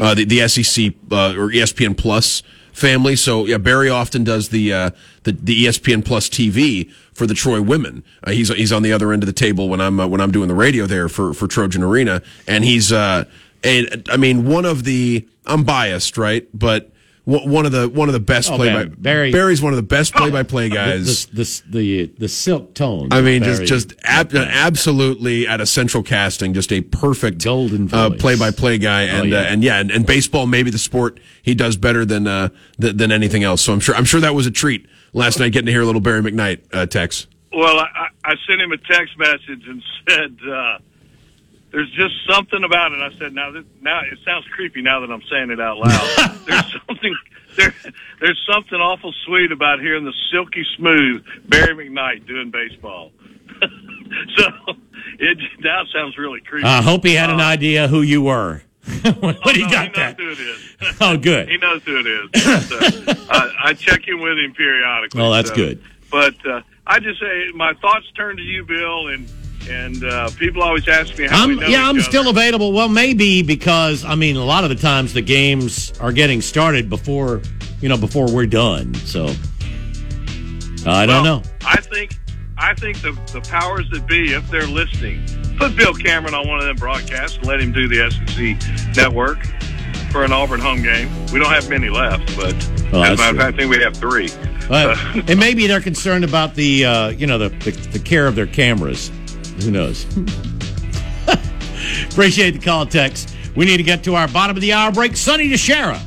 uh, 0.02 0.14
the, 0.14 0.24
the 0.26 0.48
SEC 0.48 0.92
uh, 1.10 1.34
or 1.36 1.50
ESPN 1.50 1.96
Plus 1.96 2.42
family. 2.72 3.16
So 3.16 3.46
yeah, 3.46 3.58
Barry 3.58 3.88
often 3.88 4.24
does 4.24 4.48
the 4.50 4.72
uh, 4.72 4.90
the, 5.24 5.32
the 5.32 5.66
ESPN 5.66 6.04
Plus 6.04 6.28
TV 6.28 6.90
for 7.20 7.26
the 7.26 7.34
Troy 7.34 7.60
women. 7.60 8.02
Uh, 8.24 8.30
he's 8.30 8.48
he's 8.48 8.72
on 8.72 8.82
the 8.82 8.94
other 8.94 9.12
end 9.12 9.22
of 9.22 9.26
the 9.26 9.34
table 9.34 9.68
when 9.68 9.78
I'm 9.78 10.00
uh, 10.00 10.06
when 10.06 10.22
I'm 10.22 10.30
doing 10.32 10.48
the 10.48 10.54
radio 10.54 10.86
there 10.86 11.06
for 11.10 11.34
for 11.34 11.46
Trojan 11.46 11.82
Arena, 11.82 12.22
and 12.46 12.64
he's 12.64 12.90
uh, 12.92 13.24
a, 13.62 14.02
I 14.08 14.16
mean 14.16 14.46
one 14.46 14.64
of 14.64 14.84
the 14.84 15.28
I'm 15.44 15.64
biased, 15.64 16.16
right, 16.16 16.48
but. 16.54 16.90
one 17.26 17.66
of 17.66 17.70
the 17.70 17.86
one 17.88 18.08
of 18.08 18.12
the 18.14 18.18
best 18.34 18.50
Oh, 18.50 18.56
play 18.56 18.72
man, 18.72 18.88
by 18.88 18.94
Barry- 18.98 19.30
Barry's 19.30 19.60
one 19.62 19.72
of 19.72 19.76
the 19.76 19.84
best 19.98 20.14
play 20.14 20.30
by 20.30 20.42
play 20.42 20.68
guys. 20.68 21.26
the, 21.26 21.44
the, 21.44 21.62
the, 21.70 22.12
the 22.18 22.28
silk 22.28 22.74
tone. 22.74 23.08
I 23.12 23.20
mean, 23.20 23.44
just 23.44 23.64
just 23.66 23.92
ab- 24.02 24.34
absolutely 24.34 25.46
at 25.46 25.60
a 25.60 25.66
central 25.66 26.02
casting, 26.02 26.54
just 26.54 26.72
a 26.72 26.80
perfect 26.80 27.44
Golden 27.44 27.88
uh, 27.92 28.10
play-by-play 28.18 28.78
guy, 28.78 29.02
and 29.02 29.28
yeah. 29.30 29.38
Uh, 29.38 29.42
and 29.42 29.62
yeah, 29.62 29.78
and, 29.80 29.90
and 29.90 30.06
baseball 30.06 30.46
maybe 30.46 30.70
the 30.70 30.78
sport 30.78 31.20
he 31.42 31.54
does 31.54 31.76
better 31.76 32.04
than 32.04 32.26
uh, 32.26 32.48
th- 32.80 32.96
than 32.96 33.12
anything 33.12 33.44
else. 33.44 33.60
So 33.62 33.72
I'm 33.74 33.80
sure 33.80 33.94
I'm 33.94 34.06
sure 34.06 34.20
that 34.20 34.34
was 34.34 34.46
a 34.46 34.50
treat 34.50 34.86
last 35.12 35.38
night 35.38 35.52
getting 35.52 35.66
to 35.66 35.72
hear 35.72 35.82
a 35.82 35.86
little 35.86 36.00
Barry 36.00 36.20
McKnight 36.22 36.60
uh, 36.72 36.86
text. 36.86 37.26
Well, 37.52 37.78
I, 37.78 37.86
I 37.94 38.08
I 38.32 38.34
sent 38.48 38.60
him 38.60 38.72
a 38.72 38.76
text 38.76 39.18
message 39.18 39.66
and 39.66 39.82
said, 40.08 40.36
uh, 40.48 40.78
"There's 41.72 41.90
just 41.92 42.14
something 42.28 42.62
about 42.64 42.92
it." 42.92 43.00
I 43.00 43.16
said, 43.18 43.32
"Now, 43.34 43.50
this, 43.50 43.64
now 43.80 44.00
it 44.00 44.18
sounds 44.24 44.46
creepy 44.54 44.82
now 44.82 45.00
that 45.00 45.10
I'm 45.10 45.22
saying 45.30 45.50
it 45.50 45.60
out 45.60 45.78
loud. 45.78 46.38
there's 46.46 46.76
something 46.86 47.16
there, 47.56 47.74
there's 48.20 48.40
something 48.50 48.78
awful 48.78 49.12
sweet 49.26 49.50
about 49.52 49.80
hearing 49.80 50.04
the 50.04 50.14
silky 50.30 50.64
smooth 50.76 51.24
Barry 51.48 51.74
McKnight 51.88 52.26
doing 52.26 52.50
baseball." 52.50 53.10
so 54.36 54.44
it 55.18 55.38
now 55.60 55.82
sounds 55.92 56.16
really 56.16 56.40
creepy. 56.40 56.64
I 56.66 56.82
hope 56.82 57.04
he 57.04 57.14
had 57.14 57.30
an 57.30 57.40
Uh, 57.40 57.44
idea 57.44 57.88
who 57.88 58.00
you 58.02 58.22
were. 58.22 58.62
when 59.20 59.36
oh, 59.44 59.50
he 59.52 59.62
no, 59.62 59.70
got 59.70 59.82
he 59.84 59.88
knows 59.88 59.94
that. 59.94 60.16
who 60.18 60.30
it 60.30 60.38
is. 60.38 60.66
Oh, 61.00 61.16
good. 61.16 61.48
he 61.48 61.56
knows 61.58 61.82
who 61.84 61.98
it 61.98 62.06
is. 62.06 62.72
Uh, 62.72 63.14
I, 63.30 63.54
I 63.70 63.74
check 63.74 64.06
in 64.08 64.20
with 64.20 64.38
him 64.38 64.52
periodically. 64.54 65.20
Well, 65.20 65.30
that's 65.32 65.50
so- 65.50 65.56
good. 65.56 65.82
But 66.10 66.34
uh, 66.44 66.62
I 66.86 66.98
just 66.98 67.20
say 67.20 67.50
my 67.54 67.72
thoughts 67.74 68.10
turn 68.16 68.36
to 68.36 68.42
you, 68.42 68.64
Bill, 68.64 69.08
and 69.08 69.28
and 69.68 70.02
uh, 70.02 70.30
people 70.30 70.62
always 70.62 70.88
ask 70.88 71.16
me 71.18 71.28
how 71.28 71.44
I'm, 71.44 71.56
know 71.56 71.66
yeah, 71.68 71.82
I'm 71.84 71.90
other. 71.90 72.00
still 72.00 72.28
available. 72.28 72.72
Well, 72.72 72.88
maybe 72.88 73.42
because 73.42 74.04
I 74.04 74.16
mean, 74.16 74.36
a 74.36 74.44
lot 74.44 74.64
of 74.64 74.70
the 74.70 74.76
times 74.76 75.12
the 75.12 75.22
games 75.22 75.92
are 76.00 76.10
getting 76.12 76.40
started 76.40 76.90
before 76.90 77.42
you 77.80 77.88
know 77.88 77.96
before 77.96 78.32
we're 78.32 78.46
done. 78.46 78.94
So 78.94 79.32
I 80.86 81.06
don't 81.06 81.24
know. 81.24 81.42
I 81.64 81.80
think 81.80 82.18
I 82.60 82.74
think 82.74 83.00
the 83.00 83.12
the 83.32 83.40
powers 83.40 83.88
that 83.90 84.06
be, 84.06 84.34
if 84.34 84.48
they're 84.50 84.66
listening, 84.66 85.24
put 85.56 85.74
Bill 85.76 85.94
Cameron 85.94 86.34
on 86.34 86.46
one 86.46 86.58
of 86.58 86.66
them 86.66 86.76
broadcasts 86.76 87.38
and 87.38 87.46
let 87.46 87.58
him 87.60 87.72
do 87.72 87.88
the 87.88 88.10
SEC 88.10 88.94
network 88.96 89.38
for 90.12 90.24
an 90.24 90.32
Auburn 90.32 90.60
home 90.60 90.82
game. 90.82 91.08
We 91.32 91.38
don't 91.38 91.50
have 91.50 91.70
many 91.70 91.88
left, 91.88 92.36
but 92.36 92.54
Well, 92.92 93.04
as 93.04 93.18
a 93.18 93.22
matter 93.22 93.30
of 93.30 93.36
fact, 93.36 93.54
I 93.54 93.56
think 93.56 93.70
we 93.70 93.82
have 93.82 93.96
three. 93.96 94.30
Uh, 94.68 94.94
and 95.28 95.40
maybe 95.40 95.66
they're 95.66 95.80
concerned 95.80 96.22
about 96.22 96.54
the 96.54 96.84
uh, 96.84 97.08
you 97.08 97.26
know 97.26 97.38
the, 97.38 97.48
the 97.48 97.70
the 97.70 97.98
care 97.98 98.26
of 98.26 98.34
their 98.34 98.46
cameras. 98.46 99.10
Who 99.62 99.70
knows? 99.70 100.04
Appreciate 102.10 102.50
the 102.50 102.60
call, 102.62 102.84
text. 102.84 103.34
We 103.56 103.64
need 103.64 103.78
to 103.78 103.82
get 103.82 104.04
to 104.04 104.14
our 104.16 104.28
bottom 104.28 104.54
of 104.56 104.60
the 104.60 104.74
hour 104.74 104.92
break. 104.92 105.16
Sonny 105.16 105.48
DiChiara, 105.48 105.98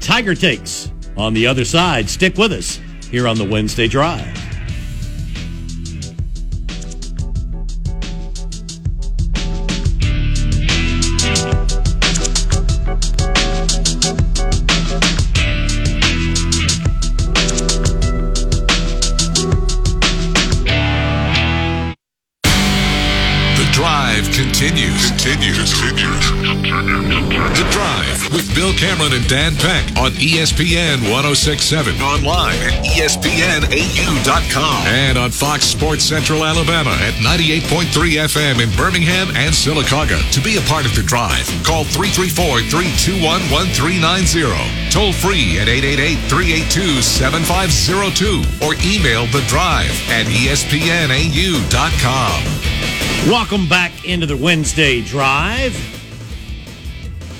Tiger 0.00 0.34
takes 0.34 0.90
on 1.16 1.34
the 1.34 1.46
other 1.46 1.64
side. 1.64 2.08
Stick 2.08 2.38
with 2.38 2.52
us 2.52 2.80
here 3.10 3.28
on 3.28 3.36
the 3.36 3.44
Wednesday 3.44 3.86
Drive. 3.86 4.47
Drive 24.38 24.54
continues. 24.54 25.10
Continues. 25.10 25.74
The 27.58 27.66
drive 27.72 28.30
with 28.32 28.46
Bill 28.54 28.72
Cameron 28.74 29.12
and 29.12 29.26
Dan 29.26 29.56
Peck 29.56 29.84
on 29.98 30.12
ESPN 30.12 31.02
1067. 31.10 32.00
Online 32.00 32.54
at 32.54 32.84
ESPNAU.com. 32.84 34.86
And 34.86 35.18
on 35.18 35.32
Fox 35.32 35.64
Sports 35.64 36.04
Central 36.04 36.44
Alabama 36.44 36.96
at 37.00 37.14
98.3 37.14 38.28
FM 38.28 38.60
in 38.62 38.70
Birmingham 38.76 39.26
and 39.34 39.52
Sylacauga. 39.52 40.20
To 40.30 40.40
be 40.40 40.56
a 40.56 40.60
part 40.62 40.86
of 40.86 40.94
the 40.94 41.02
drive, 41.02 41.44
call 41.64 41.82
334 41.84 42.60
321 42.70 43.50
1390. 43.50 44.90
Toll 44.90 45.12
free 45.12 45.58
at 45.58 45.68
888 45.68 46.16
382 46.30 47.02
7502 47.02 48.44
or 48.64 48.76
email 48.86 49.26
the 49.34 49.42
drive 49.48 49.90
at 50.10 50.26
ESPNAU.com. 50.26 52.58
Welcome 53.26 53.68
back 53.68 54.06
into 54.06 54.24
the 54.28 54.36
Wednesday 54.36 55.00
Drive 55.00 55.74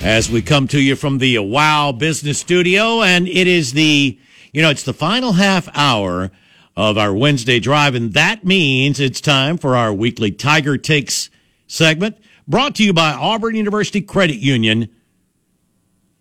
as 0.01 0.27
we 0.27 0.41
come 0.41 0.67
to 0.69 0.81
you 0.81 0.95
from 0.95 1.19
the 1.19 1.37
Wow 1.37 1.91
Business 1.91 2.39
Studio. 2.39 3.03
And 3.03 3.27
it 3.27 3.45
is 3.45 3.73
the, 3.73 4.17
you 4.51 4.61
know, 4.63 4.71
it's 4.71 4.81
the 4.81 4.93
final 4.93 5.33
half 5.33 5.69
hour 5.77 6.31
of 6.75 6.97
our 6.97 7.13
Wednesday 7.13 7.59
Drive. 7.59 7.93
And 7.93 8.13
that 8.13 8.43
means 8.43 8.99
it's 8.99 9.21
time 9.21 9.59
for 9.59 9.75
our 9.75 9.93
weekly 9.93 10.31
Tiger 10.31 10.79
Takes 10.79 11.29
segment 11.67 12.17
brought 12.47 12.73
to 12.75 12.83
you 12.83 12.91
by 12.91 13.13
Auburn 13.13 13.53
University 13.53 14.01
Credit 14.01 14.37
Union. 14.37 14.89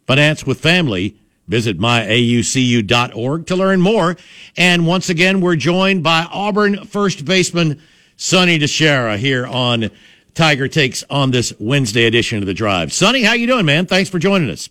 Finance 0.06 0.44
with 0.44 0.60
Family. 0.60 1.16
Visit 1.46 1.78
myaucu.org 1.78 3.46
to 3.46 3.56
learn 3.56 3.80
more. 3.80 4.18
And 4.54 4.86
once 4.86 5.08
again, 5.08 5.40
we're 5.40 5.56
joined 5.56 6.02
by 6.02 6.26
Auburn 6.30 6.84
first 6.84 7.24
baseman 7.24 7.80
Sonny 8.16 8.58
DiChiara 8.58 9.16
here 9.16 9.46
on 9.46 9.90
Tiger 10.38 10.68
Takes 10.68 11.02
on 11.10 11.32
this 11.32 11.52
Wednesday 11.58 12.04
edition 12.04 12.38
of 12.38 12.46
the 12.46 12.54
Drive. 12.54 12.92
Sonny, 12.92 13.24
how 13.24 13.32
you 13.32 13.48
doing, 13.48 13.66
man? 13.66 13.86
Thanks 13.86 14.08
for 14.08 14.20
joining 14.20 14.48
us. 14.50 14.70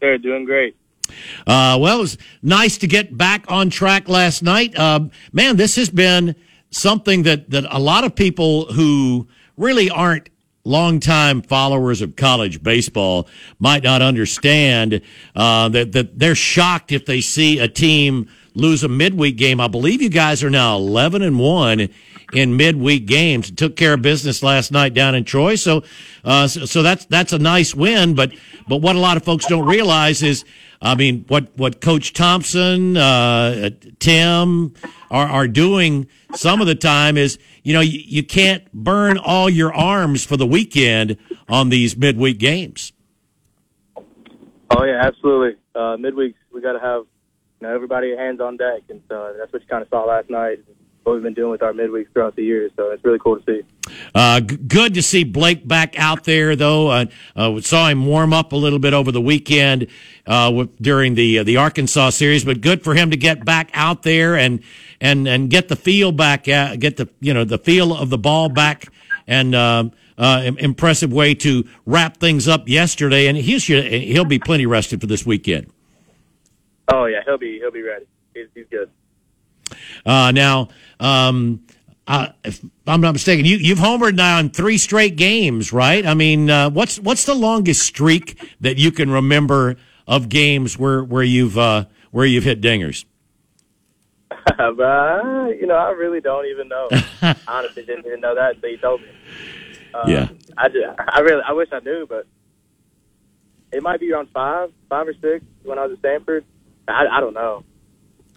They're 0.00 0.16
doing 0.16 0.44
great. 0.44 0.76
Uh, 1.44 1.76
well, 1.80 1.98
it 1.98 2.00
was 2.00 2.18
nice 2.40 2.78
to 2.78 2.86
get 2.86 3.18
back 3.18 3.50
on 3.50 3.68
track 3.68 4.08
last 4.08 4.44
night. 4.44 4.78
Uh, 4.78 5.08
man, 5.32 5.56
this 5.56 5.74
has 5.74 5.90
been 5.90 6.36
something 6.70 7.24
that, 7.24 7.50
that 7.50 7.64
a 7.68 7.80
lot 7.80 8.04
of 8.04 8.14
people 8.14 8.66
who 8.66 9.26
really 9.56 9.90
aren't 9.90 10.28
longtime 10.62 11.42
followers 11.42 12.00
of 12.00 12.14
college 12.14 12.62
baseball 12.62 13.28
might 13.58 13.82
not 13.82 14.02
understand. 14.02 15.00
Uh, 15.34 15.68
that, 15.70 15.90
that 15.90 16.16
they're 16.16 16.36
shocked 16.36 16.92
if 16.92 17.06
they 17.06 17.20
see 17.20 17.58
a 17.58 17.66
team 17.66 18.28
lose 18.54 18.82
a 18.84 18.88
midweek 18.88 19.36
game. 19.36 19.60
I 19.60 19.68
believe 19.68 20.02
you 20.02 20.08
guys 20.08 20.42
are 20.42 20.50
now 20.50 20.76
11 20.76 21.22
and 21.22 21.38
1 21.38 21.88
in 22.32 22.56
midweek 22.56 23.06
games. 23.06 23.50
Took 23.50 23.76
care 23.76 23.94
of 23.94 24.02
business 24.02 24.42
last 24.42 24.72
night 24.72 24.94
down 24.94 25.14
in 25.14 25.24
Troy. 25.24 25.54
So, 25.56 25.82
uh, 26.24 26.48
so, 26.48 26.64
so 26.64 26.82
that's, 26.82 27.04
that's 27.06 27.32
a 27.32 27.38
nice 27.38 27.74
win. 27.74 28.14
But, 28.14 28.32
but 28.68 28.78
what 28.78 28.96
a 28.96 28.98
lot 28.98 29.16
of 29.16 29.24
folks 29.24 29.46
don't 29.46 29.66
realize 29.66 30.22
is, 30.22 30.44
I 30.82 30.94
mean, 30.94 31.24
what, 31.28 31.56
what 31.56 31.80
Coach 31.80 32.12
Thompson, 32.12 32.96
uh, 32.96 33.70
Tim 33.98 34.74
are, 35.10 35.26
are 35.26 35.48
doing 35.48 36.08
some 36.34 36.60
of 36.60 36.66
the 36.66 36.74
time 36.74 37.16
is, 37.16 37.38
you 37.62 37.74
know, 37.74 37.80
you, 37.80 38.00
you 38.04 38.22
can't 38.22 38.70
burn 38.72 39.18
all 39.18 39.50
your 39.50 39.74
arms 39.74 40.24
for 40.24 40.36
the 40.36 40.46
weekend 40.46 41.16
on 41.48 41.68
these 41.68 41.96
midweek 41.96 42.38
games. 42.38 42.92
Oh 44.70 44.84
yeah, 44.84 45.00
absolutely. 45.02 45.56
Uh, 45.74 45.96
midweeks 45.96 46.34
we 46.52 46.60
got 46.60 46.72
to 46.72 46.80
have 46.80 47.04
you 47.60 47.66
know 47.66 47.74
everybody 47.74 48.16
hands 48.16 48.40
on 48.40 48.56
deck, 48.56 48.82
and 48.88 49.02
so 49.08 49.34
that's 49.38 49.52
what 49.52 49.62
you 49.62 49.68
kind 49.68 49.82
of 49.82 49.88
saw 49.88 50.04
last 50.04 50.30
night. 50.30 50.60
What 51.02 51.14
we've 51.14 51.22
been 51.22 51.34
doing 51.34 51.50
with 51.50 51.62
our 51.62 51.72
midweeks 51.72 52.12
throughout 52.12 52.36
the 52.36 52.44
year, 52.44 52.68
so 52.76 52.90
it's 52.90 53.02
really 53.04 53.18
cool 53.18 53.40
to 53.40 53.44
see. 53.44 53.92
Uh, 54.14 54.40
g- 54.40 54.56
good 54.56 54.92
to 54.94 55.02
see 55.02 55.24
Blake 55.24 55.66
back 55.66 55.98
out 55.98 56.24
there, 56.24 56.54
though. 56.56 56.88
Uh, 56.88 57.06
uh, 57.34 57.50
we 57.52 57.62
saw 57.62 57.88
him 57.88 58.04
warm 58.04 58.34
up 58.34 58.52
a 58.52 58.56
little 58.56 58.78
bit 58.78 58.92
over 58.92 59.10
the 59.10 59.20
weekend 59.20 59.86
uh, 60.26 60.66
during 60.80 61.14
the 61.14 61.38
uh, 61.38 61.42
the 61.42 61.56
Arkansas 61.56 62.10
series, 62.10 62.44
but 62.44 62.60
good 62.60 62.84
for 62.84 62.94
him 62.94 63.10
to 63.10 63.16
get 63.16 63.44
back 63.46 63.70
out 63.72 64.02
there 64.02 64.36
and 64.36 64.62
and 65.00 65.26
and 65.26 65.48
get 65.48 65.68
the 65.68 65.76
feel 65.76 66.12
back, 66.12 66.46
uh, 66.48 66.76
get 66.76 66.98
the 66.98 67.08
you 67.20 67.32
know 67.32 67.44
the 67.44 67.58
feel 67.58 67.96
of 67.96 68.10
the 68.10 68.18
ball 68.18 68.50
back, 68.50 68.86
and 69.26 69.54
um, 69.54 69.92
uh, 70.18 70.42
im- 70.44 70.58
impressive 70.58 71.12
way 71.12 71.34
to 71.34 71.66
wrap 71.86 72.18
things 72.18 72.46
up 72.46 72.68
yesterday. 72.68 73.26
And 73.26 73.38
he 73.38 73.58
should 73.58 73.84
he'll 73.90 74.26
be 74.26 74.38
plenty 74.38 74.66
rested 74.66 75.00
for 75.00 75.06
this 75.06 75.24
weekend. 75.24 75.72
Oh 76.92 77.06
yeah, 77.06 77.20
he'll 77.24 77.38
be 77.38 77.58
he'll 77.58 77.70
be 77.70 77.82
ready. 77.82 78.06
He's, 78.34 78.46
he's 78.54 78.66
good. 78.70 78.90
Uh, 80.04 80.32
now, 80.32 80.68
um, 80.98 81.64
uh, 82.06 82.28
if 82.44 82.60
I'm 82.86 83.00
not 83.00 83.12
mistaken, 83.12 83.44
you, 83.44 83.56
you've 83.56 83.78
homered 83.78 84.16
now 84.16 84.38
in 84.40 84.50
three 84.50 84.78
straight 84.78 85.16
games, 85.16 85.72
right? 85.72 86.04
I 86.04 86.14
mean, 86.14 86.50
uh, 86.50 86.70
what's 86.70 86.98
what's 86.98 87.24
the 87.24 87.34
longest 87.34 87.82
streak 87.82 88.40
that 88.60 88.78
you 88.78 88.90
can 88.90 89.10
remember 89.10 89.76
of 90.06 90.28
games 90.28 90.78
where 90.78 91.04
where 91.04 91.22
you've 91.22 91.56
uh, 91.56 91.84
where 92.10 92.26
you've 92.26 92.44
hit 92.44 92.60
dingers? 92.60 93.04
uh, 94.58 95.48
you 95.48 95.66
know, 95.66 95.76
I 95.76 95.90
really 95.90 96.20
don't 96.20 96.46
even 96.46 96.68
know. 96.68 96.88
Honestly, 97.48 97.84
didn't 97.84 98.06
even 98.06 98.20
know 98.20 98.34
that 98.34 98.56
until 98.56 98.70
you 98.70 98.78
told 98.78 99.00
me. 99.02 99.08
Uh, 99.92 100.04
yeah. 100.06 100.28
I 100.56 100.68
just, 100.68 100.84
I 100.98 101.20
really 101.20 101.42
I 101.46 101.52
wish 101.52 101.68
I 101.72 101.80
knew, 101.80 102.06
but 102.08 102.26
it 103.72 103.82
might 103.82 104.00
be 104.00 104.12
around 104.12 104.28
five, 104.32 104.70
five 104.88 105.06
or 105.06 105.14
six 105.14 105.44
when 105.62 105.78
I 105.78 105.86
was 105.86 105.92
at 105.92 105.98
Stanford. 105.98 106.44
I, 106.88 107.06
I 107.06 107.20
don't 107.20 107.34
know. 107.34 107.64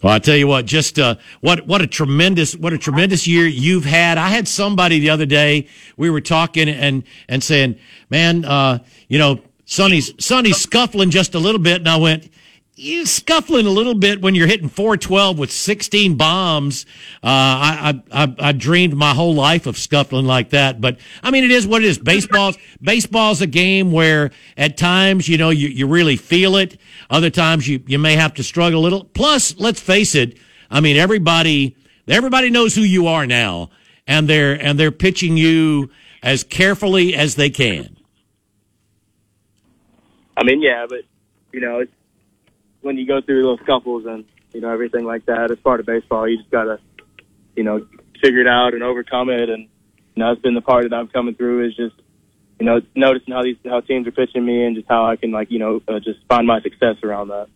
Well, 0.02 0.12
I 0.12 0.20
tell 0.20 0.36
you 0.36 0.48
what, 0.48 0.66
just 0.66 1.00
uh, 1.00 1.16
what 1.40 1.66
what 1.66 1.82
a 1.82 1.88
tremendous 1.88 2.58
what 2.58 2.74
a 2.74 2.78
tremendous 2.78 3.26
year 3.26 3.48
you've 3.48 3.86
had. 3.86 4.18
I 4.18 4.28
had 4.28 4.50
somebody 4.50 5.00
the 5.00 5.10
other 5.10 5.26
day. 5.26 5.68
We 5.96 6.10
were 6.10 6.20
talking 6.20 6.68
and 6.68 7.04
and 7.30 7.42
saying, 7.42 7.78
"Man, 8.10 8.44
uh, 8.44 8.80
you 9.08 9.18
know, 9.18 9.40
Sonny's 9.64 10.14
Sonny's 10.24 10.58
scuffling 10.58 11.10
just 11.10 11.36
a 11.36 11.40
little 11.40 11.62
bit," 11.62 11.78
and 11.78 11.88
I 11.88 11.96
went. 11.96 12.30
You 12.76 13.06
scuffling 13.06 13.68
a 13.68 13.70
little 13.70 13.94
bit 13.94 14.20
when 14.24 14.34
you're 14.34 14.48
hitting 14.48 14.68
412 14.68 15.38
with 15.38 15.52
16 15.52 16.16
bombs. 16.16 16.88
Uh, 17.18 17.28
I, 17.28 18.02
I, 18.12 18.36
I, 18.40 18.52
dreamed 18.52 18.96
my 18.96 19.14
whole 19.14 19.36
life 19.36 19.68
of 19.68 19.78
scuffling 19.78 20.26
like 20.26 20.50
that, 20.50 20.82
but 20.82 20.98
I 21.22 21.30
mean, 21.30 21.44
it 21.44 21.52
is 21.52 21.68
what 21.68 21.84
it 21.84 21.88
is. 21.88 22.00
Baseball's, 22.00 22.58
baseball's 22.82 23.42
a 23.42 23.48
game 23.48 23.92
where 23.92 24.32
at 24.58 24.76
times, 24.76 25.30
you 25.30 25.38
know, 25.38 25.52
you, 25.52 25.68
you 25.68 25.86
really 25.86 26.16
feel 26.16 26.56
it. 26.56 26.80
Other 27.12 27.30
times 27.30 27.68
you, 27.68 27.84
you 27.86 28.00
may 28.00 28.16
have 28.16 28.34
to 28.36 28.44
struggle 28.44 28.80
a 28.80 28.84
little. 28.84 29.04
Plus, 29.04 29.56
let's 29.60 29.80
face 29.80 30.16
it. 30.16 30.40
I 30.72 30.80
mean, 30.80 30.98
everybody, 30.98 31.78
everybody 32.08 32.50
knows 32.50 32.74
who 32.74 32.82
you 32.82 33.06
are 33.06 33.28
now 33.28 33.70
and 34.08 34.28
they're, 34.28 34.60
and 34.60 34.80
they're 34.80 34.92
pitching 34.92 35.38
you 35.38 35.92
as 36.24 36.44
carefully 36.44 37.14
as 37.14 37.36
they 37.36 37.52
can. 37.52 37.98
I 40.36 40.44
mean, 40.44 40.64
yeah, 40.64 40.88
but 40.90 41.02
you 41.52 41.62
know, 41.62 41.82
it's 41.82 41.92
when 42.84 42.98
you 42.98 43.08
go 43.08 43.22
through 43.22 43.42
those 43.44 43.60
couples 43.66 44.06
and 44.06 44.26
you 44.54 44.62
know 44.62 44.70
everything 44.70 45.06
like 45.06 45.26
that. 45.26 45.50
It's 45.50 45.62
part 45.62 45.80
of 45.80 45.86
baseball. 45.86 46.28
You 46.28 46.38
just 46.38 46.52
gotta, 46.52 46.80
you 47.56 47.64
know, 47.64 47.88
figure 48.22 48.42
it 48.42 48.48
out 48.48 48.74
and 48.74 48.84
overcome 48.84 49.30
it. 49.30 49.50
And 49.50 49.64
you 50.16 50.24
know, 50.24 50.30
that's 50.30 50.42
been 50.42 50.54
the 50.54 50.62
part 50.62 50.88
that 50.88 50.96
I'm 50.96 51.08
coming 51.08 51.34
through 51.34 51.68
is 51.68 51.76
just, 51.76 51.96
you 52.60 52.66
know, 52.66 52.82
noticing 52.96 53.34
how 53.34 53.42
these 53.42 53.58
how 53.66 53.80
teams 53.80 54.06
are 54.08 54.12
pitching 54.12 54.46
me 54.46 54.66
and 54.66 54.76
just 54.76 54.88
how 54.88 55.06
I 55.06 55.16
can 55.16 55.32
like 55.32 55.50
you 55.50 55.60
know 55.60 55.82
uh, 55.88 56.00
just 56.00 56.20
find 56.30 56.46
my 56.46 56.62
success 56.62 56.98
around 57.04 57.30
that. 57.30 57.48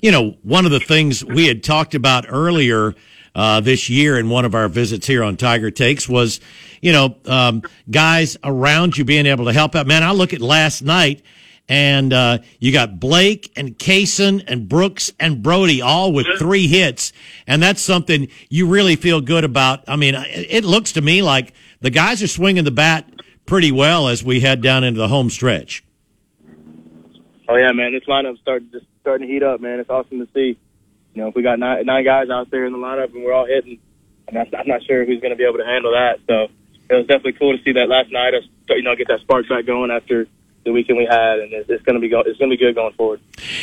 You 0.00 0.12
know, 0.12 0.36
one 0.42 0.64
of 0.64 0.70
the 0.70 0.80
things 0.80 1.24
we 1.24 1.46
had 1.46 1.62
talked 1.62 1.94
about 1.94 2.24
earlier. 2.28 2.94
Uh, 3.34 3.60
this 3.60 3.90
year 3.90 4.18
in 4.18 4.30
one 4.30 4.46
of 4.46 4.54
our 4.54 4.66
visits 4.66 5.06
here 5.06 5.22
on 5.22 5.36
Tiger 5.36 5.70
Takes 5.70 6.08
was, 6.08 6.40
you 6.80 6.90
know, 6.90 7.18
um, 7.26 7.60
guys 7.90 8.38
around 8.42 8.96
you 8.96 9.04
being 9.04 9.26
able 9.26 9.44
to 9.44 9.52
help 9.52 9.74
out. 9.74 9.86
Man, 9.86 10.02
I 10.02 10.12
look 10.12 10.32
at 10.32 10.40
last 10.40 10.80
night 10.80 11.22
and 11.68 12.12
uh, 12.12 12.38
you 12.58 12.72
got 12.72 13.00
Blake 13.00 13.52
and 13.56 13.76
Kaysen 13.78 14.44
and 14.46 14.68
Brooks 14.68 15.12
and 15.18 15.42
Brody 15.42 15.82
all 15.82 16.12
with 16.12 16.26
three 16.38 16.66
hits, 16.68 17.12
and 17.46 17.62
that's 17.62 17.82
something 17.82 18.28
you 18.48 18.66
really 18.66 18.96
feel 18.96 19.20
good 19.20 19.44
about. 19.44 19.84
I 19.88 19.96
mean, 19.96 20.14
it 20.16 20.64
looks 20.64 20.92
to 20.92 21.00
me 21.00 21.22
like 21.22 21.52
the 21.80 21.90
guys 21.90 22.22
are 22.22 22.28
swinging 22.28 22.64
the 22.64 22.70
bat 22.70 23.08
pretty 23.46 23.72
well 23.72 24.08
as 24.08 24.24
we 24.24 24.40
head 24.40 24.62
down 24.62 24.84
into 24.84 24.98
the 24.98 25.08
home 25.08 25.30
stretch. 25.30 25.82
Oh 27.48 27.56
yeah, 27.56 27.72
man, 27.72 27.92
this 27.92 28.04
lineup's 28.04 28.40
starting 28.40 28.70
just 28.72 28.86
starting 29.00 29.26
to 29.26 29.32
heat 29.32 29.42
up, 29.42 29.60
man. 29.60 29.78
It's 29.78 29.90
awesome 29.90 30.18
to 30.18 30.28
see. 30.32 30.58
You 31.14 31.22
know, 31.22 31.28
if 31.28 31.34
we 31.34 31.42
got 31.42 31.58
nine, 31.58 31.86
nine 31.86 32.04
guys 32.04 32.28
out 32.28 32.50
there 32.50 32.66
in 32.66 32.72
the 32.72 32.78
lineup 32.78 33.14
and 33.14 33.24
we're 33.24 33.32
all 33.32 33.46
hitting, 33.46 33.78
and 34.28 34.36
I'm 34.38 34.66
not 34.66 34.82
sure 34.84 35.04
who's 35.04 35.20
going 35.20 35.30
to 35.30 35.36
be 35.36 35.44
able 35.44 35.58
to 35.58 35.64
handle 35.64 35.92
that. 35.92 36.18
So 36.26 36.48
it 36.90 36.94
was 36.94 37.06
definitely 37.06 37.34
cool 37.34 37.56
to 37.56 37.62
see 37.62 37.72
that 37.72 37.88
last 37.88 38.10
night. 38.10 38.34
Us, 38.34 38.42
You 38.68 38.82
know, 38.82 38.94
get 38.96 39.08
that 39.08 39.20
spark 39.20 39.48
back 39.48 39.64
going 39.64 39.90
after 39.90 40.26
the 40.66 40.72
weekend 40.72 40.98
we 40.98 41.06
had, 41.06 41.38
and 41.38 41.52
it's, 41.52 41.70
it's 41.70 41.82
going 41.84 41.94
to 41.94 42.00
be 42.00 42.08
go, 42.08 42.20
it's 42.20 42.38
going 42.38 42.50
to 42.50 42.56
be 42.56 42.62
good 42.62 42.74
going 42.74 42.92
forward. 42.92 43.20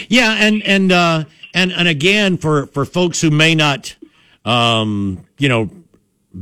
Yeah, 0.08 0.34
and 0.34 0.64
and 0.64 0.92
uh, 0.92 1.26
and 1.54 1.72
and 1.72 1.88
again 1.88 2.38
for 2.38 2.66
for 2.68 2.86
folks 2.86 3.22
who 3.22 3.30
may 3.30 3.54
not, 3.54 3.96
um, 4.46 5.26
you 5.38 5.50
know. 5.50 5.70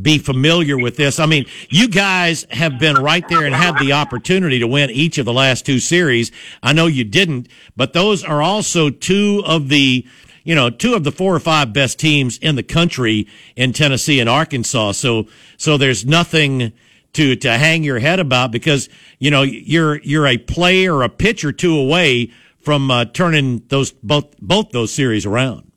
Be 0.01 0.19
familiar 0.19 0.77
with 0.77 0.95
this. 0.95 1.19
I 1.19 1.25
mean, 1.25 1.47
you 1.67 1.89
guys 1.89 2.47
have 2.49 2.79
been 2.79 2.95
right 2.95 3.27
there 3.27 3.43
and 3.43 3.53
had 3.53 3.77
the 3.77 3.91
opportunity 3.91 4.57
to 4.59 4.65
win 4.65 4.89
each 4.89 5.17
of 5.17 5.25
the 5.25 5.33
last 5.33 5.65
two 5.65 5.79
series. 5.79 6.31
I 6.63 6.71
know 6.71 6.85
you 6.87 7.03
didn't, 7.03 7.49
but 7.75 7.91
those 7.91 8.23
are 8.23 8.41
also 8.41 8.89
two 8.89 9.43
of 9.45 9.67
the 9.67 10.07
you 10.43 10.55
know, 10.55 10.69
two 10.69 10.93
of 10.93 11.03
the 11.03 11.11
four 11.11 11.35
or 11.35 11.39
five 11.39 11.73
best 11.73 11.99
teams 11.99 12.37
in 12.37 12.55
the 12.55 12.63
country 12.63 13.27
in 13.55 13.73
Tennessee 13.73 14.19
and 14.19 14.29
Arkansas. 14.29 14.93
So, 14.93 15.27
so 15.57 15.77
there's 15.77 16.05
nothing 16.05 16.71
to, 17.13 17.35
to 17.35 17.57
hang 17.57 17.83
your 17.83 17.99
head 17.99 18.19
about 18.19 18.51
because, 18.51 18.89
you 19.19 19.31
know, 19.31 19.41
you're, 19.41 19.99
you're 20.01 20.27
a 20.27 20.37
player 20.37 20.95
or 20.95 21.03
a 21.03 21.09
pitch 21.09 21.43
or 21.43 21.51
two 21.51 21.77
away 21.77 22.31
from 22.59 22.91
uh, 22.91 23.05
turning 23.05 23.63
those, 23.67 23.91
both, 23.91 24.37
both 24.39 24.69
those 24.71 24.93
series 24.93 25.25
around. 25.25 25.71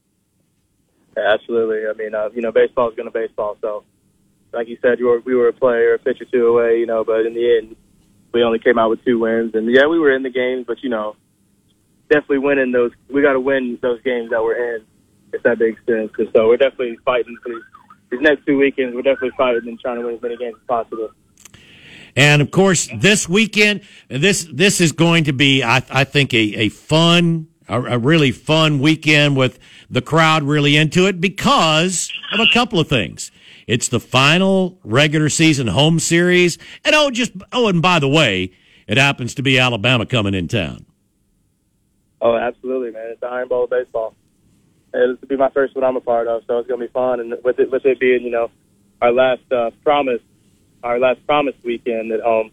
Absolutely. 1.16 1.86
I 1.88 1.92
mean, 1.94 2.14
uh, 2.14 2.30
you 2.34 2.42
know, 2.42 2.52
baseball 2.52 2.88
is 2.90 2.96
going 2.96 3.10
to 3.10 3.12
baseball. 3.12 3.56
So, 3.60 3.84
like 4.52 4.68
you 4.68 4.78
said, 4.82 4.98
you 4.98 5.06
were, 5.06 5.20
we 5.20 5.34
were 5.34 5.48
a 5.48 5.52
player, 5.52 5.94
a 5.94 5.98
pitch 5.98 6.20
or 6.20 6.26
two 6.26 6.46
away, 6.46 6.78
you 6.78 6.86
know, 6.86 7.04
but 7.04 7.26
in 7.26 7.34
the 7.34 7.58
end, 7.58 7.76
we 8.32 8.42
only 8.42 8.58
came 8.58 8.78
out 8.78 8.90
with 8.90 9.04
two 9.04 9.18
wins. 9.18 9.54
And 9.54 9.72
yeah, 9.72 9.86
we 9.86 9.98
were 9.98 10.14
in 10.14 10.22
the 10.22 10.30
games, 10.30 10.64
but 10.66 10.82
you 10.82 10.90
know, 10.90 11.16
definitely 12.10 12.38
winning 12.38 12.72
those. 12.72 12.92
We 13.08 13.22
got 13.22 13.32
to 13.32 13.40
win 13.40 13.78
those 13.80 14.02
games 14.02 14.30
that 14.30 14.42
we're 14.42 14.76
in. 14.76 14.84
If 15.32 15.42
that 15.42 15.58
makes 15.58 15.84
sense. 15.84 16.12
So 16.32 16.46
we're 16.46 16.56
definitely 16.56 16.96
fighting 17.04 17.36
for 17.42 17.52
these 18.10 18.20
next 18.20 18.46
two 18.46 18.56
weekends. 18.56 18.94
We're 18.94 19.02
definitely 19.02 19.32
fighting 19.36 19.66
and 19.66 19.80
trying 19.80 19.98
to 19.98 20.06
win 20.06 20.14
as 20.14 20.22
many 20.22 20.36
games 20.36 20.54
as 20.60 20.66
possible. 20.68 21.10
And 22.16 22.40
of 22.42 22.50
course, 22.50 22.88
this 22.96 23.28
weekend, 23.28 23.80
this 24.08 24.46
this 24.52 24.80
is 24.80 24.92
going 24.92 25.24
to 25.24 25.32
be, 25.32 25.62
I, 25.62 25.82
I 25.90 26.04
think, 26.04 26.32
a, 26.32 26.36
a 26.36 26.68
fun, 26.68 27.48
a, 27.68 27.80
a 27.82 27.98
really 27.98 28.30
fun 28.30 28.78
weekend 28.78 29.36
with 29.36 29.58
the 29.90 30.00
crowd 30.00 30.44
really 30.44 30.76
into 30.76 31.06
it 31.06 31.20
because 31.20 32.12
of 32.32 32.40
a 32.40 32.46
couple 32.52 32.78
of 32.78 32.88
things. 32.88 33.32
It's 33.66 33.88
the 33.88 34.00
final 34.00 34.78
regular 34.84 35.28
season 35.28 35.66
home 35.66 35.98
series, 35.98 36.58
and 36.84 36.94
oh, 36.94 37.10
just 37.10 37.32
oh, 37.52 37.68
and 37.68 37.82
by 37.82 37.98
the 37.98 38.08
way, 38.08 38.52
it 38.86 38.98
happens 38.98 39.34
to 39.36 39.42
be 39.42 39.58
Alabama 39.58 40.06
coming 40.06 40.34
in 40.34 40.48
town. 40.48 40.86
Oh, 42.20 42.36
absolutely, 42.36 42.92
man! 42.92 43.08
It's 43.10 43.20
the 43.20 43.26
Iron 43.26 43.48
Bowl 43.48 43.64
of 43.64 43.70
baseball. 43.70 44.14
Will 44.92 45.16
be 45.26 45.36
my 45.36 45.50
first 45.50 45.74
one 45.74 45.82
I'm 45.82 45.96
a 45.96 46.00
part 46.00 46.28
of, 46.28 46.42
so 46.46 46.58
it's 46.58 46.68
gonna 46.68 46.86
be 46.86 46.92
fun. 46.92 47.18
And 47.18 47.34
with 47.42 47.58
it, 47.58 47.72
with 47.72 47.84
it 47.84 47.98
being, 47.98 48.22
you 48.22 48.30
know, 48.30 48.50
our 49.02 49.12
last 49.12 49.50
uh, 49.50 49.70
promise, 49.82 50.20
our 50.84 50.98
last 50.98 51.26
promise 51.26 51.54
weekend 51.64 52.12
at 52.12 52.20
home, 52.20 52.50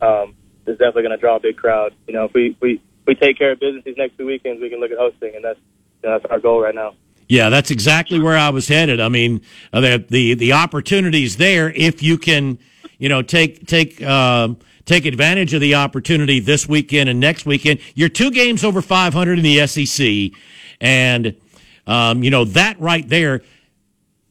um, 0.00 0.34
is 0.66 0.78
definitely 0.78 1.02
gonna 1.02 1.16
draw 1.16 1.36
a 1.36 1.40
big 1.40 1.56
crowd. 1.56 1.92
You 2.06 2.14
know, 2.14 2.24
if 2.24 2.32
we 2.32 2.56
we 2.60 2.80
we 3.06 3.14
take 3.14 3.36
care 3.36 3.52
of 3.52 3.60
business 3.60 3.84
these 3.84 3.96
next 3.96 4.16
two 4.16 4.26
weekends, 4.26 4.62
we 4.62 4.70
can 4.70 4.80
look 4.80 4.90
at 4.90 4.98
hosting, 4.98 5.34
and 5.34 5.44
that's 5.44 5.60
you 6.02 6.08
know, 6.08 6.18
that's 6.18 6.30
our 6.30 6.38
goal 6.38 6.60
right 6.62 6.74
now. 6.74 6.94
Yeah, 7.28 7.50
that's 7.50 7.70
exactly 7.70 8.18
where 8.20 8.36
I 8.36 8.48
was 8.48 8.68
headed. 8.68 9.00
I 9.00 9.08
mean, 9.08 9.42
uh, 9.72 9.80
the 9.80 10.04
the 10.08 10.34
the 10.34 10.52
opportunities 10.52 11.36
there 11.36 11.70
if 11.70 12.02
you 12.02 12.16
can, 12.16 12.58
you 12.98 13.08
know, 13.08 13.22
take 13.22 13.66
take. 13.66 14.00
Uh, 14.00 14.54
take 14.84 15.04
advantage 15.04 15.52
of 15.52 15.60
the 15.60 15.74
opportunity 15.74 16.40
this 16.40 16.66
weekend 16.66 17.10
and 17.10 17.20
next 17.20 17.44
weekend. 17.44 17.78
You're 17.94 18.08
two 18.08 18.30
games 18.30 18.64
over 18.64 18.80
500 18.80 19.38
in 19.38 19.44
the 19.44 19.66
SEC, 19.66 20.32
and 20.80 21.36
um, 21.86 22.22
you 22.22 22.30
know 22.30 22.46
that 22.46 22.80
right 22.80 23.06
there, 23.06 23.42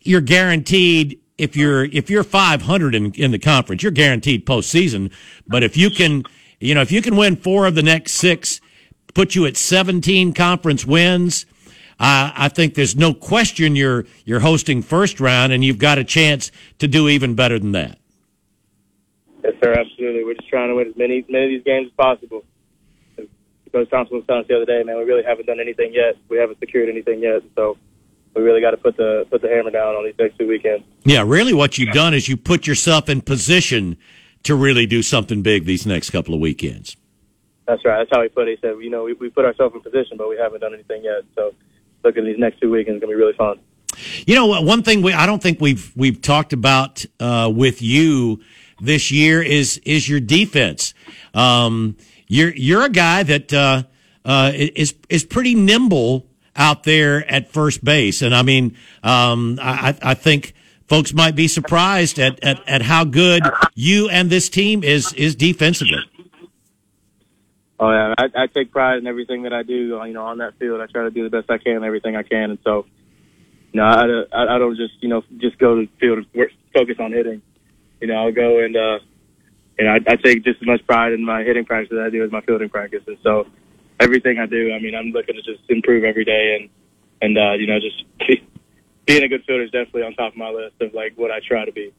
you're 0.02 0.20
guaranteed. 0.20 1.20
If 1.38 1.56
you're 1.56 1.86
if 1.86 2.10
you're 2.10 2.24
500 2.24 2.96
in, 2.96 3.12
in 3.14 3.32
the 3.32 3.40
conference, 3.40 3.84
you're 3.84 3.92
guaranteed 3.92 4.46
postseason. 4.46 5.12
But 5.48 5.64
if 5.64 5.78
you 5.78 5.90
can, 5.90 6.24
you 6.60 6.74
know, 6.74 6.82
if 6.82 6.92
you 6.92 7.02
can 7.02 7.16
win 7.16 7.36
four 7.36 7.68
of 7.68 7.76
the 7.76 7.84
next 7.84 8.14
six, 8.14 8.60
put 9.14 9.36
you 9.36 9.46
at 9.46 9.58
17 9.58 10.34
conference 10.34 10.86
wins. 10.86 11.46
Uh, 12.00 12.32
I 12.36 12.50
think 12.50 12.76
there's 12.76 12.96
no 12.96 13.14
question 13.14 13.76
you're 13.76 14.06
you're 14.26 14.40
hosting 14.40 14.82
first 14.82 15.20
round, 15.20 15.52
and 15.52 15.66
you've 15.66 15.80
got 15.80 15.98
a 15.98 16.04
chance 16.04 16.52
to 16.80 16.88
do 16.88 17.10
even 17.10 17.34
better 17.34 17.58
than 17.58 17.72
that. 17.72 17.98
Yes, 19.44 19.54
sir. 19.64 19.74
Absolutely. 19.74 20.24
We're 20.24 20.36
just 20.36 20.50
trying 20.50 20.70
to 20.70 20.76
win 20.76 20.88
as 20.88 20.96
many 20.96 21.26
many 21.30 21.46
of 21.46 21.50
these 21.50 21.64
games 21.64 21.88
as 21.88 21.94
possible. 21.94 22.44
Coach 23.72 23.90
Thompson 23.90 24.18
was 24.18 24.26
telling 24.26 24.44
us 24.44 24.48
the 24.48 24.56
other 24.56 24.66
day, 24.66 24.82
man, 24.84 24.98
we 24.98 25.04
really 25.04 25.24
haven't 25.24 25.46
done 25.46 25.60
anything 25.60 25.94
yet. 25.94 26.16
We 26.30 26.38
haven't 26.38 26.60
secured 26.60 26.90
anything 26.90 27.20
yet, 27.20 27.44
so 27.56 27.78
we 28.38 28.44
really 28.44 28.62
got 28.62 28.72
to 28.72 28.78
put 28.78 28.96
the 28.96 29.26
put 29.30 29.42
the 29.42 29.50
hammer 29.50 29.72
down 29.72 29.96
on 29.96 30.06
these 30.06 30.14
next 30.20 30.38
two 30.38 30.48
weekends. 30.48 30.86
Yeah, 31.04 31.24
really, 31.26 31.54
what 31.54 31.78
you've 31.78 31.94
done 31.94 32.14
is 32.14 32.28
you 32.28 32.38
put 32.38 32.68
yourself 32.68 33.10
in 33.10 33.22
position 33.22 33.98
to 34.44 34.56
really 34.56 34.86
do 34.86 35.02
something 35.02 35.42
big 35.42 35.66
these 35.66 35.86
next 35.86 36.12
couple 36.12 36.34
of 36.34 36.40
weekends. 36.40 36.96
That's 37.68 37.84
right. 37.84 37.98
That's 37.98 38.10
how 38.14 38.22
he 38.22 38.30
put 38.30 38.48
it. 38.48 38.60
He 38.62 38.68
said, 38.68 38.76
you 38.82 38.90
know, 38.90 39.04
we, 39.04 39.14
we 39.14 39.30
put 39.30 39.44
ourselves 39.44 39.76
in 39.76 39.82
position, 39.82 40.18
but 40.18 40.30
we 40.30 40.38
haven't 40.38 40.62
done 40.62 40.74
anything 40.74 41.04
yet. 41.04 41.24
So, 41.36 41.54
looking 42.04 42.24
at 42.24 42.28
these 42.28 42.40
next 42.40 42.62
two 42.62 42.70
weekends 42.70 42.98
is 42.98 43.02
going 43.02 43.12
to 43.12 43.18
be 43.18 43.22
really 43.22 43.36
fun. 43.36 43.60
You 44.26 44.36
know, 44.36 44.62
one 44.62 44.84
thing 44.84 45.02
we 45.02 45.14
I 45.14 45.26
don't 45.26 45.42
think 45.42 45.60
we've 45.60 45.92
we've 45.96 46.22
talked 46.22 46.54
about 46.54 47.06
uh, 47.20 47.52
with 47.54 47.82
you 47.82 48.42
this 48.80 49.12
year 49.12 49.42
is 49.42 49.80
is 49.80 50.08
your 50.08 50.20
defense. 50.20 50.94
Um, 51.34 51.98
you're 52.28 52.54
you're 52.56 52.84
a 52.84 52.90
guy 52.90 53.24
that 53.24 53.52
uh, 53.52 53.84
uh, 54.24 54.52
is 54.54 54.94
is 55.10 55.26
pretty 55.26 55.56
nimble 55.56 56.28
out 56.58 56.84
there 56.84 57.30
at 57.32 57.52
first 57.52 57.84
base, 57.84 58.22
and 58.22 58.34
I 58.36 58.42
mean, 58.42 58.76
um, 59.04 59.60
I, 59.62 59.96
I 60.02 60.14
think 60.16 60.54
folks 60.88 61.14
might 61.14 61.36
be 61.36 61.48
surprised 61.48 62.18
at, 62.20 62.44
at, 62.44 62.68
at 62.68 62.82
how 62.82 63.04
good 63.04 63.44
you 63.76 64.10
and 64.10 64.30
this 64.30 64.50
team 64.50 64.84
is 64.84 65.14
is 65.14 65.36
defensively. 65.36 66.00
Oh 67.80 67.92
yeah, 67.92 68.16
I, 68.18 68.44
I 68.44 68.48
take 68.48 68.72
pride 68.72 68.98
in 68.98 69.08
everything 69.08 69.44
that 69.44 69.54
I 69.54 69.64
do. 69.64 70.02
You 70.06 70.14
know, 70.14 70.26
on 70.26 70.40
that 70.40 70.58
field, 70.58 70.82
I 70.82 70.88
try 70.88 71.04
to 71.04 71.12
do 71.12 71.24
the 71.24 71.30
best 71.30 71.50
I 71.52 71.60
can, 71.60 71.84
everything 71.84 72.16
I 72.16 72.24
can, 72.24 72.50
and 72.50 72.60
so, 72.64 72.86
you 73.72 73.80
know, 73.80 73.86
I, 73.86 74.04
I, 74.36 74.56
I 74.56 74.58
don't 74.58 74.76
just 74.76 74.94
you 75.02 75.10
know 75.10 75.24
just 75.38 75.60
go 75.60 75.76
to 75.76 75.86
the 75.86 75.92
field 76.00 76.26
and 76.34 76.50
focus 76.74 76.96
on 77.00 77.12
hitting. 77.12 77.42
You 78.02 78.08
know, 78.08 78.16
I'll 78.16 78.32
go 78.32 78.60
and 78.60 78.76
uh, 78.76 79.00
and 79.78 79.90
I, 79.90 79.96
I 80.12 80.16
take 80.16 80.44
just 80.44 80.62
as 80.62 80.68
much 80.68 80.86
pride 80.88 81.14
in 81.14 81.24
my 81.24 81.44
hitting 81.44 81.66
practice 81.66 81.92
as 81.94 82.00
I 82.00 82.10
do 82.10 82.24
as 82.24 82.32
my 82.32 82.42
fielding 82.42 82.70
practice. 82.70 83.04
And 83.06 83.18
so 83.22 83.48
everything 84.00 84.40
I 84.40 84.46
do, 84.46 84.74
I 84.74 84.80
mean, 84.80 84.96
I'm 84.96 85.08
looking 85.08 85.36
to 85.36 85.42
just 85.42 85.70
improve 85.70 86.04
every 86.04 86.26
day, 86.26 86.58
and 86.60 86.70
and 87.22 87.38
uh, 87.38 87.54
you 87.54 87.68
know, 87.68 87.80
just 87.80 88.04
being 89.06 89.24
a 89.24 89.28
good 89.28 89.44
fielder 89.46 89.64
is 89.64 89.72
definitely 89.72 90.04
on 90.04 90.14
top 90.14 90.34
of 90.34 90.38
my 90.38 90.50
list 90.50 90.76
of 90.82 90.94
like 90.94 91.14
what 91.16 91.32
I 91.32 91.40
try 91.40 91.66
to 91.66 91.72
be. 91.72 91.94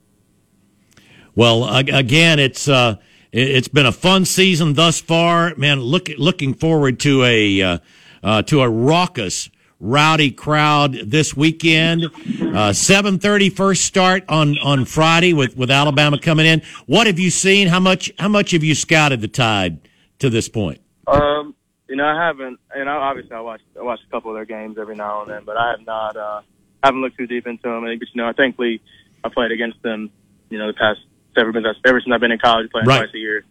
Well, 1.35 1.69
again, 1.73 2.39
it's 2.39 2.69
uh, 2.69 2.97
it's 3.33 3.69
been 3.69 3.87
a 3.87 3.93
fun 3.93 4.25
season 4.25 4.75
thus 4.75 5.01
far, 5.01 5.55
man. 5.57 5.81
Look, 5.81 6.09
looking 6.19 6.55
forward 6.55 6.99
to 7.01 7.25
a 7.25 7.63
uh, 7.63 7.79
uh, 8.23 8.43
to 8.43 8.63
a 8.63 8.69
raucous 8.69 9.51
rowdy 9.81 10.31
crowd 10.31 10.95
this 10.95 11.37
weekend. 11.37 12.05
Uh, 12.05 12.73
7:30 12.73 13.53
first 13.53 13.85
start 13.85 14.25
on 14.29 14.59
on 14.59 14.85
Friday 14.85 15.33
with 15.33 15.57
with 15.57 15.71
Alabama 15.71 16.19
coming 16.19 16.47
in. 16.47 16.63
What 16.87 17.07
have 17.07 17.19
you 17.19 17.31
seen? 17.31 17.69
How 17.69 17.81
much 17.81 18.11
how 18.19 18.29
much 18.29 18.53
have 18.53 18.65
you 18.65 18.75
scouted 18.75 19.21
the 19.21 19.29
Tide 19.29 19.81
to 20.19 20.31
this 20.31 20.49
point? 20.49 20.81
Um, 21.07 21.55
you 21.89 21.97
know, 21.97 22.05
I 22.05 22.27
haven't, 22.27 22.61
and 22.75 22.89
I, 22.89 22.95
obviously 22.95 23.33
I 23.33 23.41
watch 23.41 23.61
I 23.79 23.83
watch 23.83 24.01
a 24.07 24.11
couple 24.11 24.31
of 24.31 24.37
their 24.37 24.45
games 24.45 24.77
every 24.79 24.95
now 24.95 25.23
and 25.23 25.31
then, 25.31 25.45
but 25.45 25.57
I 25.57 25.71
have 25.71 25.87
not 25.87 26.17
uh, 26.17 26.43
haven't 26.83 27.01
looked 27.01 27.17
too 27.17 27.27
deep 27.27 27.47
into 27.47 27.63
them. 27.63 27.83
But 27.83 27.91
you 27.91 28.07
know, 28.15 28.29
I 28.29 28.33
thankfully 28.33 28.83
I 29.25 29.29
played 29.29 29.53
against 29.53 29.83
them. 29.83 30.11
You 30.51 30.59
know, 30.59 30.67
the 30.67 30.75
past 30.75 31.01
ever 31.37 31.53
since 31.53 31.67
ever 31.87 32.01
since 32.01 32.13
I've 32.13 32.21
been 32.21 32.33
in 32.33 32.39
college, 32.39 32.71
playing 32.71 32.87
right. 32.87 32.99
twice 32.99 33.15
a 33.15 33.19
year, 33.19 33.45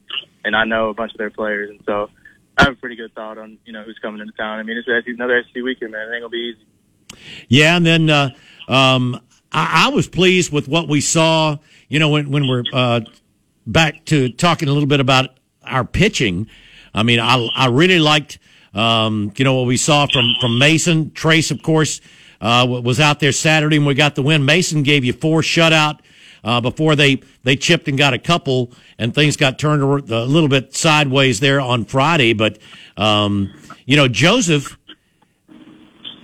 and 0.45 0.55
I 0.55 0.65
know 0.65 0.89
a 0.89 0.93
bunch 0.93 1.11
of 1.11 1.18
their 1.18 1.30
players, 1.30 1.69
and 1.69 1.80
so 1.85 2.09
I 2.57 2.64
have 2.64 2.73
a 2.73 2.76
pretty 2.76 2.95
good 2.95 3.14
thought 3.14 3.38
on 3.38 3.57
you 3.65 3.73
know 3.73 3.84
who's 3.84 3.99
coming 4.01 4.22
into 4.22 4.34
town. 4.34 4.59
I 4.59 4.64
mean, 4.64 4.77
it's 4.77 5.07
another 5.07 5.43
SEC 5.43 5.64
weekend, 5.64 5.91
man. 5.91 6.07
It 6.07 6.15
ain't 6.15 6.23
gonna 6.23 6.30
be 6.30 6.55
easy. 6.55 7.18
Yeah, 7.47 7.77
and 7.77 7.85
then 7.85 8.09
uh, 8.09 8.30
um, 8.68 9.19
I, 9.51 9.85
I, 9.88 9.89
was 9.89 10.07
pleased 10.07 10.51
with 10.51 10.68
what 10.68 10.88
we 10.88 11.01
saw. 11.01 11.57
You 11.88 11.99
know, 11.99 12.09
when 12.09 12.31
when 12.31 12.47
we're 12.47 12.64
uh, 12.73 13.01
back 13.65 14.05
to 14.05 14.30
talking 14.30 14.69
a 14.69 14.73
little 14.73 14.88
bit 14.88 14.99
about 14.99 15.31
our 15.64 15.84
pitching. 15.84 16.47
I 16.93 17.03
mean, 17.03 17.19
I 17.19 17.47
I 17.55 17.68
really 17.68 17.99
liked 17.99 18.39
um, 18.73 19.31
you 19.38 19.45
know 19.45 19.55
what 19.55 19.68
we 19.68 19.77
saw 19.77 20.07
from 20.07 20.35
from 20.41 20.57
Mason 20.59 21.11
Trace, 21.11 21.51
of 21.51 21.61
course. 21.61 22.01
Uh, 22.39 22.68
was 22.84 22.99
out 22.99 23.19
there 23.19 23.31
Saturday 23.31 23.77
and 23.77 23.85
we 23.88 23.95
got 23.95 24.14
the 24.14 24.22
win. 24.22 24.45
Mason 24.45 24.84
gave 24.84 25.03
you 25.03 25.11
four 25.11 25.41
shutout 25.41 26.01
uh, 26.43 26.61
before 26.61 26.95
they, 26.95 27.22
they 27.43 27.55
chipped 27.55 27.88
and 27.88 27.97
got 27.97 28.14
a 28.14 28.19
couple, 28.19 28.72
and 28.97 29.14
things 29.14 29.38
got 29.38 29.59
turned 29.59 29.81
a 29.81 30.26
little 30.26 30.49
bit 30.49 30.76
sideways 30.76 31.39
there 31.39 31.59
on 31.59 31.85
Friday. 31.85 32.34
But, 32.34 32.59
um, 32.95 33.53
you 33.85 33.97
know, 33.97 34.07
Joseph 34.07 34.77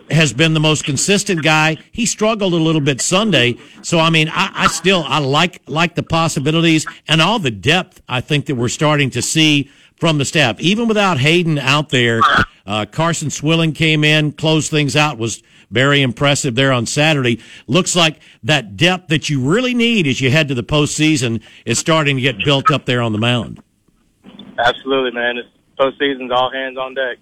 has 0.10 0.34
been 0.34 0.53
the 0.53 0.60
most 0.60 0.85
consistent 0.85 1.44
guy. 1.44 1.77
He 1.91 2.06
struggled 2.06 2.53
a 2.53 2.57
little 2.57 2.81
bit 2.81 3.02
Sunday. 3.02 3.57
So, 3.81 3.99
I 3.99 4.10
mean, 4.10 4.30
I, 4.30 4.52
I 4.53 4.68
still, 4.68 5.03
I 5.07 5.19
like, 5.19 5.61
like 5.68 5.95
the 5.95 6.03
possibilities 6.03 6.85
and 7.07 7.22
all 7.22 7.40
the 7.40 7.52
depth 7.52 8.02
I 8.07 8.22
think 8.22 8.45
that 8.45 8.56
we're 8.56 8.69
starting 8.69 9.10
to 9.11 9.22
see 9.22 9.72
from 10.04 10.18
the 10.18 10.26
staff. 10.26 10.60
Even 10.60 10.90
without 10.90 11.18
Hayden 11.18 11.58
out 11.58 11.88
there, 11.88 12.20
uh, 12.66 12.86
Carson 12.86 13.30
Swilling 13.30 13.72
came 13.72 14.04
in, 14.04 14.34
closed 14.34 14.70
things 14.70 14.98
out, 14.98 15.18
was 15.18 15.42
very 15.72 16.02
impressive 16.02 16.56
there 16.56 16.74
on 16.74 16.86
Saturday. 16.86 17.40
Looks 17.68 17.96
like 17.96 18.20
that 18.44 18.76
depth 18.76 19.08
that 19.08 19.30
you 19.30 19.40
really 19.40 19.74
need 19.74 20.06
as 20.06 20.20
you 20.20 20.30
head 20.30 20.50
to 20.50 20.56
the 20.56 20.62
postseason 20.62 21.42
is 21.66 21.80
starting 21.80 22.18
to 22.18 22.22
get 22.22 22.36
built 22.44 22.70
up 22.70 22.86
there 22.86 23.02
on 23.02 23.14
the 23.14 23.18
mound. 23.18 23.64
Absolutely, 24.60 25.12
man. 25.12 25.38
It's 25.38 25.48
postseason's 25.80 26.34
all 26.34 26.52
hands 26.52 26.78
on 26.78 26.96
deck. 26.96 27.20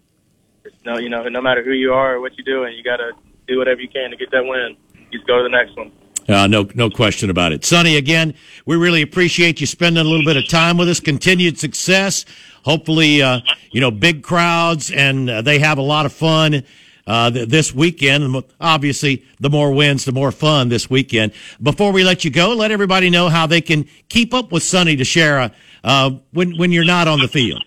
It's 0.66 0.76
no, 0.84 0.98
you 0.98 1.10
know, 1.10 1.22
no 1.30 1.40
matter 1.40 1.64
who 1.64 1.74
you 1.74 1.94
are 1.94 2.16
or 2.16 2.20
what 2.20 2.32
you're 2.36 2.46
doing, 2.46 2.76
you 2.76 2.84
got 2.84 2.98
to 2.98 3.12
do 3.48 3.60
whatever 3.60 3.80
you 3.80 3.90
can 3.90 4.10
to 4.10 4.18
get 4.18 4.32
that 4.32 4.44
win. 4.44 4.76
Just 5.12 5.28
go 5.28 5.38
to 5.38 5.44
the 5.44 5.50
next 5.50 5.78
one. 5.78 5.92
Uh, 6.28 6.48
no, 6.48 6.68
no 6.76 6.90
question 6.90 7.30
about 7.30 7.52
it. 7.52 7.66
Sonny, 7.66 7.98
again, 7.98 8.34
we 8.66 8.76
really 8.76 9.02
appreciate 9.02 9.60
you 9.60 9.68
spending 9.68 10.06
a 10.06 10.08
little 10.08 10.26
bit 10.26 10.38
of 10.38 10.48
time 10.48 10.78
with 10.78 10.88
us. 10.88 11.00
Continued 11.00 11.58
success. 11.58 12.26
Hopefully, 12.64 13.22
uh, 13.22 13.42
you 13.72 13.82
know, 13.82 13.92
big 13.92 14.24
crowds 14.24 14.92
and 14.92 15.30
uh, 15.30 15.42
they 15.42 15.60
have 15.60 15.78
a 15.78 15.82
lot 15.82 16.06
of 16.06 16.14
fun 16.14 16.64
uh, 17.08 17.30
this 17.30 17.74
weekend. 17.74 18.44
Obviously, 18.60 19.26
the 19.40 19.50
more 19.50 19.72
wins, 19.72 20.06
the 20.06 20.12
more 20.12 20.32
fun 20.32 20.70
this 20.70 20.90
weekend. 20.90 21.34
Before 21.62 21.92
we 21.92 22.04
let 22.04 22.24
you 22.24 22.32
go, 22.32 22.54
let 22.54 22.72
everybody 22.72 23.10
know 23.10 23.30
how 23.30 23.48
they 23.48 23.62
can 23.62 23.88
keep 24.10 24.34
up 24.34 24.52
with 24.52 24.64
Sonny 24.64 24.96
DiChiara 24.96 25.54
uh, 25.84 26.12
when 26.32 26.58
when 26.58 26.72
you're 26.72 26.86
not 26.86 27.08
on 27.08 27.20
the 27.20 27.28
field. 27.28 27.62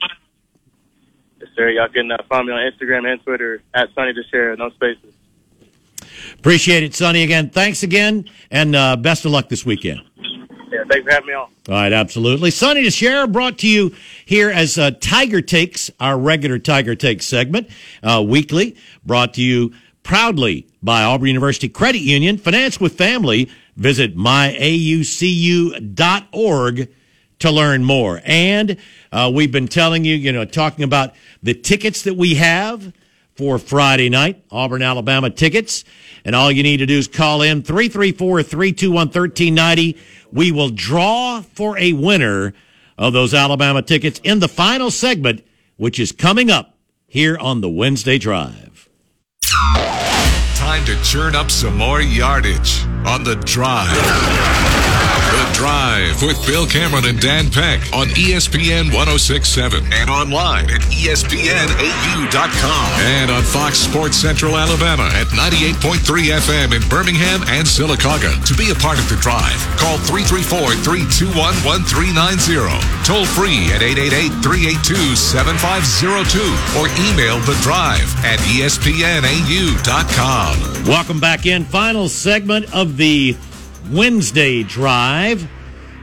Yes, 1.41 1.51
sir. 1.57 1.71
Y'all 1.71 1.89
can 1.89 2.11
uh, 2.11 2.17
find 2.29 2.47
me 2.47 2.53
on 2.53 2.73
Instagram 2.73 3.11
and 3.11 3.23
Twitter 3.23 3.63
at 3.75 3.89
Sonny 3.95 4.13
DiChiara, 4.13 4.59
no 4.59 4.71
spaces. 4.71 5.15
Appreciate 6.39 6.83
it, 6.83 6.95
Sonny. 6.95 7.23
Again, 7.23 7.51
thanks 7.51 7.83
again, 7.83 8.29
and 8.51 8.77
uh, 8.77 8.97
best 8.97 9.25
of 9.25 9.31
luck 9.31 9.49
this 9.49 9.65
weekend. 9.65 10.01
Thanks 10.89 11.05
for 11.05 11.11
having 11.13 11.29
me 11.29 11.35
on. 11.35 11.49
All 11.69 11.75
right, 11.75 11.93
absolutely. 11.93 12.51
Sonny 12.51 12.83
DiChiara 12.85 13.31
brought 13.33 13.59
to 13.59 13.69
you 13.69 13.95
here 14.25 14.51
as 14.51 14.79
uh, 14.79 14.91
Tiger 15.01 15.41
Takes, 15.41 15.91
our 16.01 16.19
regular 16.19 16.59
Tiger 16.59 16.95
Takes 16.95 17.27
segment, 17.27 17.69
uh, 18.03 18.25
weekly, 18.27 18.77
brought 19.05 19.35
to 19.35 19.43
you 19.43 19.73
proudly 20.03 20.67
by 20.83 21.03
Auburn 21.03 21.29
University 21.29 21.69
Credit 21.69 22.01
Union. 22.01 22.39
Finance 22.39 22.81
with 22.81 22.97
family. 22.97 23.51
Visit 23.77 24.17
myaucu.org 24.17 24.55
to 27.41 27.51
learn 27.51 27.85
more. 27.85 28.23
And 28.25 28.77
uh, 29.11 29.31
we've 29.35 29.51
been 29.51 29.69
telling 29.69 30.05
you, 30.05 30.15
you 30.15 30.31
know, 30.33 30.45
talking 30.45 30.85
about 30.85 31.15
the 31.43 31.55
tickets 31.55 32.03
that 32.03 32.15
we 32.15 32.35
have 32.37 32.93
for 33.35 33.59
Friday 33.59 34.09
night, 34.09 34.45
Auburn, 34.51 34.83
Alabama 34.83 35.29
tickets. 35.29 35.85
And 36.25 36.37
all 36.37 36.51
you 36.51 36.63
need 36.63 36.79
to 36.79 36.87
do 36.87 36.97
is 36.97 37.09
call 37.09 37.43
in 37.43 37.63
334 37.63 38.43
321 38.43 39.07
1390 39.09 39.99
we 40.35 40.51
will 40.51 40.69
draw 40.69 41.41
for 41.41 41.79
a 41.79 41.93
winner 41.93 42.53
of 42.99 43.13
those 43.13 43.33
Alabama 43.33 43.81
tickets 43.81 44.21
in 44.25 44.41
the 44.41 44.49
final 44.49 44.91
segment, 44.91 45.43
which 45.77 45.99
is 45.99 46.13
coming 46.13 46.51
up 46.51 46.77
here 47.07 47.39
on 47.39 47.61
the 47.61 47.71
Wednesday 47.71 48.19
Drive. 48.19 48.89
Time 50.57 50.85
to 50.87 51.01
churn 51.03 51.37
up 51.37 51.51
some 51.51 51.77
more 51.77 52.03
yardage 52.03 52.85
on 53.07 53.23
the 53.23 53.37
drive. 53.45 54.84
Drive 55.65 56.21
with 56.21 56.37
Bill 56.47 56.67
Cameron 56.67 57.07
and 57.07 57.19
Dan 57.19 57.49
Peck 57.51 57.81
on 57.95 58.09
ESPN 58.13 58.93
1067 58.93 59.81
and 59.95 60.11
online 60.11 60.69
at 60.69 60.83
ESPNAU.com 60.93 62.29
and 63.01 63.31
on 63.31 63.43
Fox 63.43 63.79
Sports 63.79 64.19
Central 64.19 64.59
Alabama 64.59 65.09
at 65.17 65.27
98.3 65.29 66.37
FM 66.37 66.77
in 66.77 66.87
Birmingham 66.91 67.41
and 67.49 67.65
Sylacauga. 67.67 68.45
To 68.45 68.53
be 68.61 68.73
a 68.73 68.75
part 68.75 68.99
of 68.99 69.09
The 69.09 69.17
Drive, 69.25 69.57
call 69.81 69.97
334 70.05 70.77
321 70.85 71.33
1390. 71.33 72.61
Toll 73.09 73.25
free 73.25 73.73
at 73.73 73.81
888 73.81 74.45
382 74.45 75.17
7502 75.17 76.45
or 76.77 76.93
email 77.09 77.41
The 77.49 77.57
Drive 77.65 78.13
at 78.21 78.37
ESPNAU.com. 78.53 79.25
Welcome 80.85 81.21
back 81.21 81.47
in. 81.47 81.65
Final 81.65 82.11
segment 82.11 82.69
of 82.75 82.99
the 82.99 83.35
Wednesday 83.91 84.63
drive. 84.63 85.49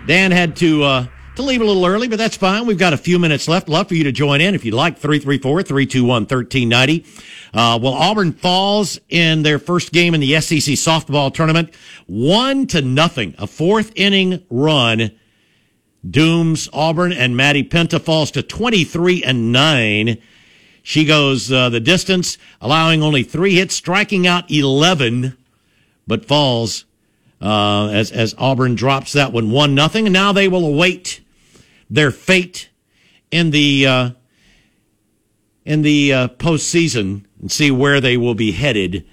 Dan 0.08 0.32
had 0.32 0.56
to 0.58 0.84
uh, 0.84 1.08
to 1.36 1.44
leave 1.44 1.62
a 1.62 1.66
little 1.66 1.86
early, 1.86 2.08
but 2.08 2.18
that's 2.18 2.36
fine. 2.36 2.66
We've 2.66 2.78
got 2.78 2.94
a 2.94 2.98
few 2.98 3.20
minutes 3.20 3.48
left. 3.48 3.70
Love 3.70 3.88
for 3.88 3.96
you 3.96 4.04
to 4.06 4.12
join 4.12 4.42
in 4.42 4.56
if 4.56 4.66
you'd 4.66 4.74
like. 4.74 4.98
334 4.98 5.64
321 5.64 6.24
1390. 6.24 7.06
Uh, 7.54 7.80
well, 7.82 7.94
Auburn 7.94 8.34
falls 8.34 9.00
in 9.10 9.44
their 9.44 9.60
first 9.60 9.92
game 9.92 10.14
in 10.14 10.22
the 10.22 10.40
SEC 10.42 10.76
softball 10.76 11.34
tournament, 11.34 11.74
one 12.08 12.68
to 12.68 12.82
nothing. 12.82 13.36
A 13.38 13.48
fourth 13.48 13.92
inning 13.96 14.44
run 14.50 15.12
dooms 16.10 16.68
Auburn, 16.74 17.14
and 17.14 17.38
Maddie 17.38 17.64
Penta 17.64 18.02
falls 18.02 18.32
to 18.32 18.42
23 18.42 19.24
and 19.24 19.52
9. 19.52 20.18
She 20.84 21.06
goes 21.06 21.52
uh, 21.52 21.70
the 21.70 21.80
distance, 21.80 22.40
allowing 22.60 23.04
only 23.04 23.22
three 23.22 23.56
hits, 23.56 23.76
striking 23.76 24.26
out 24.26 24.50
11, 24.50 25.38
but 26.08 26.26
falls 26.26 26.86
uh, 27.42 27.88
as 27.88 28.12
as 28.12 28.36
Auburn 28.38 28.76
drops 28.76 29.14
that 29.14 29.34
one 29.34 29.52
one 29.52 29.74
nothing, 29.74 30.06
and 30.06 30.14
now 30.14 30.32
they 30.32 30.48
will 30.48 30.66
await 30.66 31.22
their 31.90 32.12
fate 32.12 32.70
in 33.32 33.52
the 33.52 33.88
uh, 33.88 34.10
in 35.66 35.82
the 35.82 36.14
uh, 36.14 36.28
postseason 36.30 37.26
and 37.40 37.52
see 37.52 37.72
where 37.72 38.00
they 38.00 38.18
will 38.18 38.36
be 38.36 38.52
headed. 38.52 39.06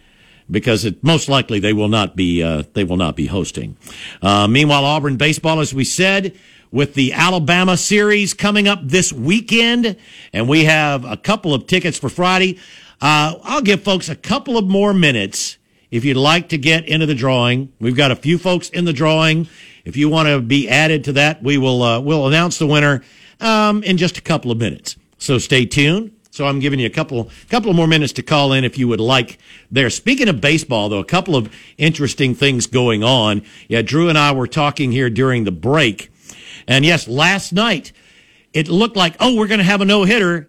Because 0.50 0.86
it, 0.86 1.04
most 1.04 1.28
likely 1.28 1.60
they 1.60 1.74
will 1.74 1.88
not 1.88 2.16
be 2.16 2.42
uh, 2.42 2.62
they 2.72 2.84
will 2.84 2.96
not 2.96 3.16
be 3.16 3.26
hosting. 3.26 3.76
Uh, 4.22 4.48
meanwhile, 4.48 4.84
Auburn 4.84 5.18
baseball, 5.18 5.60
as 5.60 5.74
we 5.74 5.84
said, 5.84 6.34
with 6.70 6.94
the 6.94 7.12
Alabama 7.12 7.76
series 7.76 8.32
coming 8.32 8.66
up 8.66 8.80
this 8.82 9.12
weekend, 9.12 9.96
and 10.32 10.48
we 10.48 10.64
have 10.64 11.04
a 11.04 11.18
couple 11.18 11.52
of 11.52 11.66
tickets 11.66 11.98
for 11.98 12.08
Friday. 12.08 12.58
Uh, 12.98 13.34
I'll 13.42 13.60
give 13.60 13.82
folks 13.82 14.08
a 14.08 14.16
couple 14.16 14.56
of 14.56 14.66
more 14.66 14.94
minutes 14.94 15.57
if 15.90 16.04
you'd 16.04 16.16
like 16.16 16.50
to 16.50 16.58
get 16.58 16.86
into 16.86 17.06
the 17.06 17.14
drawing, 17.14 17.72
we've 17.80 17.96
got 17.96 18.10
a 18.10 18.16
few 18.16 18.38
folks 18.38 18.68
in 18.68 18.84
the 18.84 18.92
drawing. 18.92 19.48
If 19.84 19.96
you 19.96 20.08
want 20.08 20.28
to 20.28 20.40
be 20.40 20.68
added 20.68 21.04
to 21.04 21.12
that, 21.14 21.42
we 21.42 21.58
will 21.58 21.82
uh, 21.82 22.00
we'll 22.00 22.26
announce 22.26 22.58
the 22.58 22.66
winner 22.66 23.02
um, 23.40 23.82
in 23.82 23.96
just 23.96 24.18
a 24.18 24.20
couple 24.20 24.50
of 24.50 24.58
minutes. 24.58 24.96
So 25.18 25.38
stay 25.38 25.64
tuned. 25.64 26.12
So 26.30 26.46
I'm 26.46 26.60
giving 26.60 26.78
you 26.78 26.86
a 26.86 26.90
couple 26.90 27.30
couple 27.48 27.72
more 27.72 27.86
minutes 27.86 28.12
to 28.14 28.22
call 28.22 28.52
in 28.52 28.64
if 28.64 28.78
you 28.78 28.86
would 28.88 29.00
like. 29.00 29.38
There. 29.70 29.90
Speaking 29.90 30.28
of 30.28 30.40
baseball, 30.40 30.88
though, 30.88 30.98
a 30.98 31.04
couple 31.04 31.34
of 31.34 31.52
interesting 31.78 32.34
things 32.34 32.66
going 32.66 33.02
on. 33.02 33.42
Yeah, 33.66 33.82
Drew 33.82 34.08
and 34.08 34.18
I 34.18 34.32
were 34.32 34.46
talking 34.46 34.92
here 34.92 35.10
during 35.10 35.44
the 35.44 35.50
break. 35.50 36.10
And 36.66 36.84
yes, 36.84 37.08
last 37.08 37.52
night 37.52 37.92
it 38.52 38.68
looked 38.68 38.96
like, 38.96 39.16
oh, 39.20 39.34
we're 39.34 39.46
going 39.46 39.58
to 39.58 39.64
have 39.64 39.80
a 39.80 39.84
no 39.84 40.04
hitter. 40.04 40.48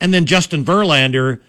And 0.00 0.12
then 0.12 0.26
Justin 0.26 0.64
Verlander, 0.64 1.40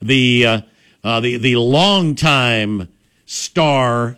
the, 0.00 0.46
uh, 0.46 0.60
uh, 1.04 1.20
the, 1.20 1.36
the 1.36 1.56
longtime 1.56 2.88
star 3.26 4.16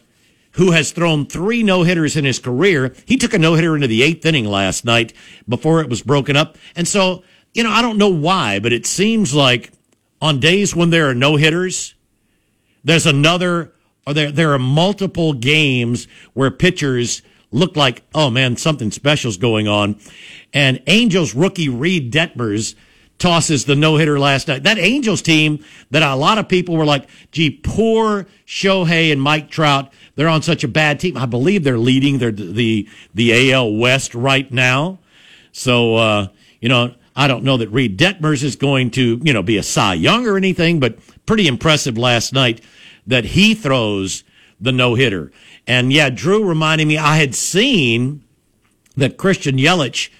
who 0.52 0.70
has 0.70 0.92
thrown 0.92 1.26
three 1.26 1.62
no 1.62 1.82
hitters 1.82 2.16
in 2.16 2.24
his 2.24 2.38
career, 2.38 2.94
he 3.04 3.18
took 3.18 3.34
a 3.34 3.38
no 3.38 3.54
hitter 3.54 3.74
into 3.74 3.86
the 3.86 4.02
eighth 4.02 4.24
inning 4.24 4.46
last 4.46 4.84
night 4.84 5.12
before 5.46 5.82
it 5.82 5.90
was 5.90 6.00
broken 6.02 6.36
up. 6.36 6.56
And 6.74 6.88
so, 6.88 7.24
you 7.52 7.62
know, 7.62 7.70
I 7.70 7.82
don't 7.82 7.98
know 7.98 8.08
why, 8.08 8.58
but 8.58 8.72
it 8.72 8.86
seems 8.86 9.34
like 9.34 9.70
on 10.22 10.40
days 10.40 10.74
when 10.74 10.90
there 10.90 11.10
are 11.10 11.14
no 11.14 11.36
hitters, 11.36 11.94
there's 12.84 13.04
another, 13.04 13.72
or 14.06 14.14
there, 14.14 14.32
there 14.32 14.52
are 14.54 14.58
multiple 14.58 15.34
games 15.34 16.08
where 16.32 16.50
pitchers 16.50 17.20
look 17.50 17.76
like, 17.76 18.02
oh 18.14 18.30
man, 18.30 18.56
something 18.56 18.90
special's 18.90 19.36
going 19.36 19.68
on. 19.68 19.98
And 20.54 20.82
Angels 20.86 21.34
rookie 21.34 21.68
Reid 21.68 22.12
Detmers 22.12 22.74
tosses 23.18 23.64
the 23.64 23.76
no 23.76 23.96
hitter 23.96 24.18
last 24.18 24.48
night. 24.48 24.62
That 24.62 24.78
Angels 24.78 25.22
team 25.22 25.64
that 25.90 26.02
a 26.02 26.14
lot 26.14 26.38
of 26.38 26.48
people 26.48 26.76
were 26.76 26.84
like, 26.84 27.08
gee, 27.32 27.50
poor 27.50 28.26
Shohei 28.46 29.10
and 29.10 29.20
Mike 29.20 29.50
Trout. 29.50 29.92
They're 30.14 30.28
on 30.28 30.42
such 30.42 30.64
a 30.64 30.68
bad 30.68 31.00
team. 31.00 31.16
I 31.16 31.26
believe 31.26 31.64
they're 31.64 31.78
leading 31.78 32.18
their, 32.18 32.32
the, 32.32 32.88
the 33.14 33.52
AL 33.52 33.74
West 33.74 34.14
right 34.14 34.50
now. 34.50 34.98
So, 35.52 35.96
uh, 35.96 36.28
you 36.60 36.68
know, 36.68 36.94
I 37.14 37.28
don't 37.28 37.44
know 37.44 37.56
that 37.56 37.70
Reid 37.70 37.98
Detmers 37.98 38.42
is 38.42 38.56
going 38.56 38.90
to, 38.92 39.18
you 39.22 39.32
know, 39.32 39.42
be 39.42 39.56
a 39.56 39.62
Cy 39.62 39.94
Young 39.94 40.26
or 40.26 40.36
anything, 40.36 40.80
but 40.80 40.98
pretty 41.24 41.48
impressive 41.48 41.96
last 41.96 42.34
night 42.34 42.60
that 43.06 43.24
he 43.24 43.54
throws 43.54 44.22
the 44.60 44.72
no 44.72 44.94
hitter. 44.94 45.32
And 45.66 45.92
yeah, 45.92 46.10
Drew 46.10 46.44
reminded 46.44 46.86
me 46.86 46.98
I 46.98 47.16
had 47.16 47.34
seen 47.34 48.22
that 48.96 49.16
Christian 49.16 49.56
Yelich, 49.56 50.10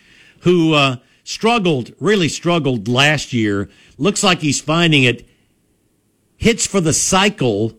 who 0.41 0.73
uh, 0.73 0.97
struggled, 1.27 1.93
really 1.99 2.29
struggled 2.29 2.87
last 2.87 3.33
year, 3.33 3.69
looks 3.99 4.23
like 4.23 4.41
he's 4.41 4.61
finding 4.61 5.03
it. 5.03 5.29
Hits 6.37 6.67
for 6.67 6.81
the 6.81 6.93
cycle 6.93 7.73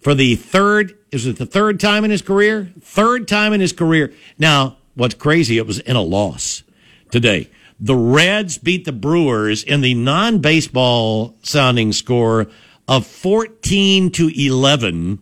for 0.00 0.14
the 0.14 0.34
third, 0.34 0.96
is 1.12 1.26
it 1.26 1.36
the 1.36 1.46
third 1.46 1.78
time 1.78 2.04
in 2.04 2.10
his 2.10 2.22
career? 2.22 2.72
Third 2.80 3.28
time 3.28 3.52
in 3.52 3.60
his 3.60 3.72
career. 3.74 4.14
Now, 4.38 4.78
what's 4.94 5.14
crazy, 5.14 5.58
it 5.58 5.66
was 5.66 5.78
in 5.80 5.94
a 5.94 6.00
loss 6.00 6.62
today. 7.10 7.50
The 7.78 7.96
Reds 7.96 8.56
beat 8.56 8.86
the 8.86 8.92
Brewers 8.92 9.62
in 9.62 9.82
the 9.82 9.94
non 9.94 10.38
baseball 10.38 11.36
sounding 11.42 11.92
score 11.92 12.46
of 12.88 13.06
14 13.06 14.10
to 14.12 14.30
11. 14.34 15.18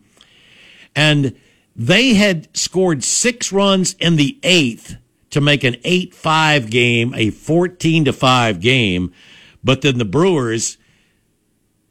And 0.95 1.35
they 1.75 2.15
had 2.15 2.55
scored 2.57 3.03
six 3.03 3.51
runs 3.51 3.95
in 3.95 4.15
the 4.15 4.39
eighth 4.45 4.97
to 5.33 5.41
make 5.41 5.65
an 5.65 5.77
8 5.83 6.15
5 6.15 6.71
game, 6.71 7.13
a 7.15 7.31
14 7.31 8.05
to 8.05 8.13
5 8.13 8.61
game. 8.61 9.13
But 9.65 9.83
then 9.83 9.99
the 9.99 10.05
Brewers 10.05 10.79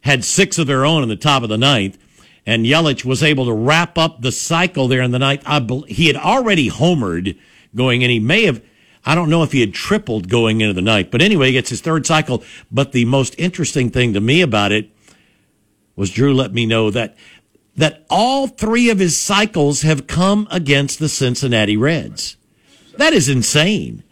had 0.01 0.23
six 0.23 0.57
of 0.57 0.67
their 0.67 0.85
own 0.85 1.03
in 1.03 1.09
the 1.09 1.15
top 1.15 1.43
of 1.43 1.49
the 1.49 1.57
ninth. 1.57 1.97
And 2.45 2.65
Yelich 2.65 3.05
was 3.05 3.21
able 3.21 3.45
to 3.45 3.53
wrap 3.53 3.97
up 3.97 4.21
the 4.21 4.31
cycle 4.31 4.87
there 4.87 5.01
in 5.01 5.11
the 5.11 5.19
ninth. 5.19 5.43
I 5.45 5.59
be, 5.59 5.83
he 5.87 6.07
had 6.07 6.15
already 6.15 6.69
homered 6.69 7.37
going 7.75 8.03
and 8.03 8.11
He 8.11 8.19
may 8.19 8.45
have, 8.45 8.63
I 9.05 9.13
don't 9.13 9.29
know 9.29 9.43
if 9.43 9.51
he 9.51 9.61
had 9.61 9.73
tripled 9.73 10.27
going 10.27 10.61
into 10.61 10.73
the 10.73 10.81
ninth. 10.81 11.11
But 11.11 11.21
anyway, 11.21 11.47
he 11.47 11.53
gets 11.53 11.69
his 11.69 11.81
third 11.81 12.05
cycle. 12.05 12.43
But 12.71 12.93
the 12.93 13.05
most 13.05 13.35
interesting 13.37 13.89
thing 13.89 14.13
to 14.13 14.21
me 14.21 14.41
about 14.41 14.71
it 14.71 14.89
was 15.95 16.11
Drew 16.11 16.33
let 16.33 16.53
me 16.53 16.65
know 16.65 16.89
that 16.91 17.15
that 17.75 18.05
all 18.09 18.47
three 18.47 18.89
of 18.89 18.99
his 18.99 19.17
cycles 19.17 19.83
have 19.83 20.05
come 20.05 20.45
against 20.51 20.99
the 20.99 21.07
Cincinnati 21.07 21.77
Reds. 21.77 22.35
That 22.97 23.13
is 23.13 23.29
insane. 23.29 24.03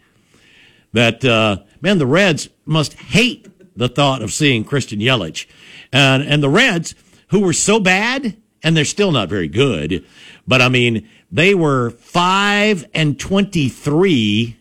That 0.92 1.24
uh, 1.24 1.58
man, 1.80 1.98
the 1.98 2.06
Reds 2.06 2.48
must 2.64 2.94
hate 2.94 3.48
the 3.76 3.88
thought 3.88 4.22
of 4.22 4.32
seeing 4.32 4.64
Christian 4.64 4.98
Yelich, 5.00 5.46
and 5.92 6.22
and 6.22 6.42
the 6.42 6.48
Reds 6.48 6.94
who 7.28 7.40
were 7.40 7.52
so 7.52 7.78
bad, 7.78 8.36
and 8.62 8.76
they're 8.76 8.84
still 8.84 9.12
not 9.12 9.28
very 9.28 9.48
good, 9.48 10.04
but 10.46 10.60
I 10.60 10.68
mean 10.68 11.08
they 11.30 11.54
were 11.54 11.90
five 11.90 12.86
and 12.92 13.18
twenty 13.18 13.68
three, 13.68 14.58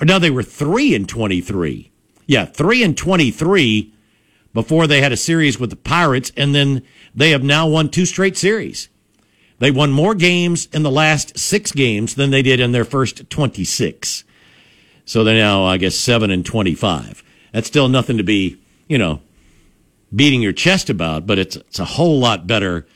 or 0.00 0.06
no, 0.06 0.18
they 0.18 0.30
were 0.30 0.42
three 0.42 0.94
and 0.94 1.08
twenty 1.08 1.40
three. 1.40 1.92
Yeah, 2.26 2.46
three 2.46 2.82
and 2.82 2.96
twenty 2.96 3.30
three 3.30 3.94
before 4.54 4.86
they 4.86 5.00
had 5.00 5.12
a 5.12 5.16
series 5.16 5.58
with 5.58 5.70
the 5.70 5.76
Pirates, 5.76 6.32
and 6.36 6.54
then 6.54 6.82
they 7.14 7.30
have 7.30 7.42
now 7.42 7.66
won 7.66 7.88
two 7.88 8.06
straight 8.06 8.36
series. 8.36 8.88
They 9.62 9.70
won 9.70 9.92
more 9.92 10.16
games 10.16 10.66
in 10.72 10.82
the 10.82 10.90
last 10.90 11.38
six 11.38 11.70
games 11.70 12.16
than 12.16 12.30
they 12.32 12.42
did 12.42 12.58
in 12.58 12.72
their 12.72 12.84
first 12.84 13.30
26. 13.30 14.24
So 15.04 15.22
they're 15.22 15.36
now, 15.36 15.64
I 15.64 15.76
guess, 15.76 15.94
7 15.94 16.32
and 16.32 16.44
25. 16.44 17.22
That's 17.52 17.68
still 17.68 17.88
nothing 17.88 18.16
to 18.16 18.24
be, 18.24 18.58
you 18.88 18.98
know, 18.98 19.20
beating 20.12 20.42
your 20.42 20.52
chest 20.52 20.90
about, 20.90 21.28
but 21.28 21.38
it's, 21.38 21.54
it's 21.54 21.78
a 21.78 21.84
whole 21.84 22.18
lot 22.18 22.44
better 22.44 22.88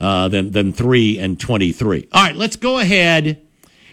uh, 0.00 0.28
than, 0.28 0.52
than 0.52 0.72
3 0.72 1.18
and 1.18 1.38
23. 1.38 2.08
All 2.10 2.22
right, 2.22 2.34
let's 2.34 2.56
go 2.56 2.78
ahead. 2.78 3.46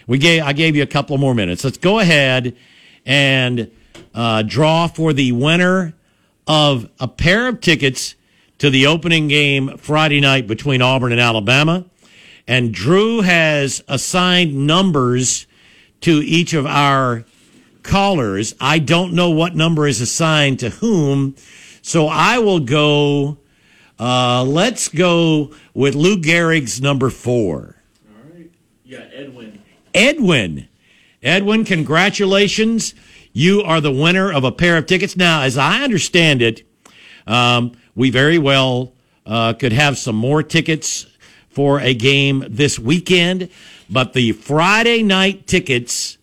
We 0.06 0.16
gave, 0.16 0.42
I 0.42 0.54
gave 0.54 0.74
you 0.74 0.84
a 0.84 0.86
couple 0.86 1.18
more 1.18 1.34
minutes. 1.34 1.64
Let's 1.64 1.76
go 1.76 1.98
ahead 1.98 2.56
and 3.04 3.70
uh, 4.14 4.40
draw 4.40 4.86
for 4.86 5.12
the 5.12 5.32
winner 5.32 5.92
of 6.46 6.88
a 6.98 7.08
pair 7.08 7.46
of 7.46 7.60
tickets 7.60 8.14
to 8.56 8.70
the 8.70 8.86
opening 8.86 9.28
game 9.28 9.76
Friday 9.76 10.22
night 10.22 10.46
between 10.46 10.80
Auburn 10.80 11.12
and 11.12 11.20
Alabama. 11.20 11.84
And 12.48 12.72
Drew 12.72 13.22
has 13.22 13.82
assigned 13.88 14.66
numbers 14.66 15.46
to 16.02 16.22
each 16.22 16.54
of 16.54 16.66
our 16.66 17.24
callers. 17.82 18.54
I 18.60 18.78
don't 18.78 19.14
know 19.14 19.30
what 19.30 19.54
number 19.54 19.86
is 19.86 20.00
assigned 20.00 20.60
to 20.60 20.70
whom. 20.70 21.36
So 21.82 22.08
I 22.08 22.38
will 22.38 22.60
go, 22.60 23.38
uh, 23.98 24.44
let's 24.44 24.88
go 24.88 25.54
with 25.74 25.94
Lou 25.94 26.16
Gehrig's 26.16 26.80
number 26.80 27.10
four. 27.10 27.76
All 28.08 28.32
right. 28.32 28.50
Yeah, 28.84 29.08
Edwin. 29.12 29.62
Edwin. 29.94 30.68
Edwin, 31.22 31.64
congratulations. 31.64 32.94
You 33.32 33.62
are 33.62 33.80
the 33.80 33.92
winner 33.92 34.32
of 34.32 34.44
a 34.44 34.52
pair 34.52 34.76
of 34.76 34.86
tickets. 34.86 35.16
Now, 35.16 35.42
as 35.42 35.58
I 35.58 35.82
understand 35.82 36.42
it, 36.42 36.62
um, 37.26 37.72
we 37.94 38.10
very 38.10 38.38
well 38.38 38.92
uh, 39.24 39.54
could 39.54 39.72
have 39.72 39.98
some 39.98 40.14
more 40.14 40.42
tickets 40.42 41.06
for 41.56 41.80
a 41.80 41.94
game 41.94 42.44
this 42.50 42.78
weekend, 42.78 43.48
but 43.88 44.12
the 44.12 44.30
Friday 44.32 45.02
night 45.02 45.46
tickets 45.46 46.18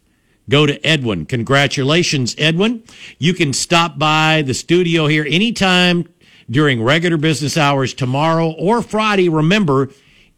go 0.47 0.67
to 0.67 0.85
Edwin. 0.85 1.25
Congratulations, 1.25 2.35
Edwin. 2.37 2.83
You 3.17 3.33
can 3.33 3.51
stop 3.51 3.97
by 3.97 4.43
the 4.45 4.53
studio 4.53 5.07
here 5.07 5.25
anytime 5.27 6.07
during 6.51 6.83
regular 6.83 7.17
business 7.17 7.57
hours 7.57 7.95
tomorrow 7.95 8.51
or 8.51 8.83
Friday. 8.83 9.27
Remember, 9.27 9.89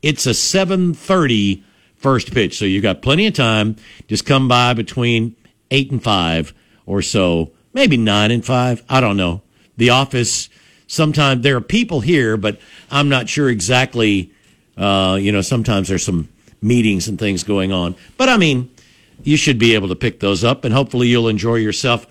it's 0.01 0.25
a 0.25 0.33
7:30 0.33 1.61
first 1.97 2.33
pitch, 2.33 2.57
so 2.57 2.63
you've 2.63 2.81
got 2.81 3.01
plenty 3.01 3.27
of 3.27 3.33
time. 3.33 3.75
Just 4.07 4.25
come 4.25 4.47
by 4.47 4.73
between 4.73 5.35
8 5.71 5.91
and 5.91 6.01
5 6.01 6.53
or 6.85 7.01
so, 7.01 7.51
maybe 7.73 7.97
9 7.97 8.31
and 8.31 8.45
5, 8.45 8.81
I 8.87 9.01
don't 9.01 9.17
know. 9.17 9.41
The 9.75 9.89
office 9.89 10.47
sometimes 10.87 11.41
there 11.41 11.57
are 11.57 11.61
people 11.61 11.99
here, 11.99 12.37
but 12.37 12.59
I'm 12.89 13.09
not 13.09 13.27
sure 13.27 13.49
exactly. 13.49 14.31
Uh, 14.77 15.17
you 15.19 15.31
know, 15.31 15.41
sometimes 15.41 15.87
there's 15.87 16.03
some 16.03 16.29
meetings 16.61 17.07
and 17.07 17.19
things 17.19 17.43
going 17.43 17.71
on. 17.71 17.95
But 18.17 18.29
I 18.29 18.37
mean, 18.37 18.71
you 19.23 19.37
should 19.37 19.57
be 19.57 19.75
able 19.75 19.87
to 19.89 19.95
pick 19.95 20.19
those 20.19 20.43
up, 20.43 20.65
and 20.65 20.73
hopefully 20.73 21.07
you'll 21.07 21.27
enjoy 21.27 21.55
yourself 21.55 22.07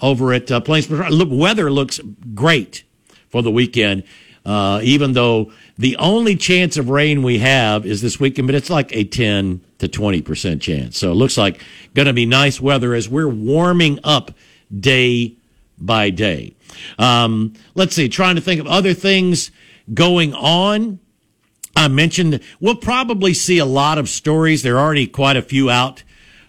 over 0.00 0.32
at 0.32 0.50
uh, 0.50 0.60
Plains. 0.60 0.90
Look, 0.90 1.28
weather 1.30 1.70
looks 1.70 2.00
great 2.34 2.84
for 3.28 3.42
the 3.42 3.50
weekend. 3.50 4.04
Uh, 4.44 4.80
even 4.82 5.12
though 5.12 5.52
the 5.76 5.96
only 5.98 6.34
chance 6.34 6.78
of 6.78 6.88
rain 6.88 7.22
we 7.22 7.38
have 7.38 7.84
is 7.84 8.00
this 8.00 8.18
weekend, 8.18 8.48
but 8.48 8.54
it's 8.54 8.70
like 8.70 8.94
a 8.94 9.04
10 9.04 9.60
to 9.78 9.88
20% 9.88 10.60
chance. 10.60 10.96
So 10.96 11.10
it 11.10 11.16
looks 11.16 11.36
like 11.36 11.60
going 11.92 12.06
to 12.06 12.14
be 12.14 12.24
nice 12.24 12.60
weather 12.60 12.94
as 12.94 13.08
we're 13.08 13.28
warming 13.28 13.98
up 14.02 14.30
day 14.74 15.36
by 15.78 16.10
day. 16.10 16.54
Um, 16.98 17.52
let's 17.74 17.94
see, 17.94 18.08
trying 18.08 18.36
to 18.36 18.40
think 18.40 18.60
of 18.60 18.66
other 18.66 18.94
things 18.94 19.50
going 19.92 20.32
on. 20.32 20.98
I 21.78 21.86
mentioned 21.86 22.40
we'll 22.58 22.74
probably 22.74 23.32
see 23.32 23.58
a 23.58 23.64
lot 23.64 23.98
of 23.98 24.08
stories. 24.08 24.64
There 24.64 24.76
are 24.76 24.84
already 24.84 25.06
quite 25.06 25.36
a 25.36 25.42
few 25.42 25.70
out 25.70 26.02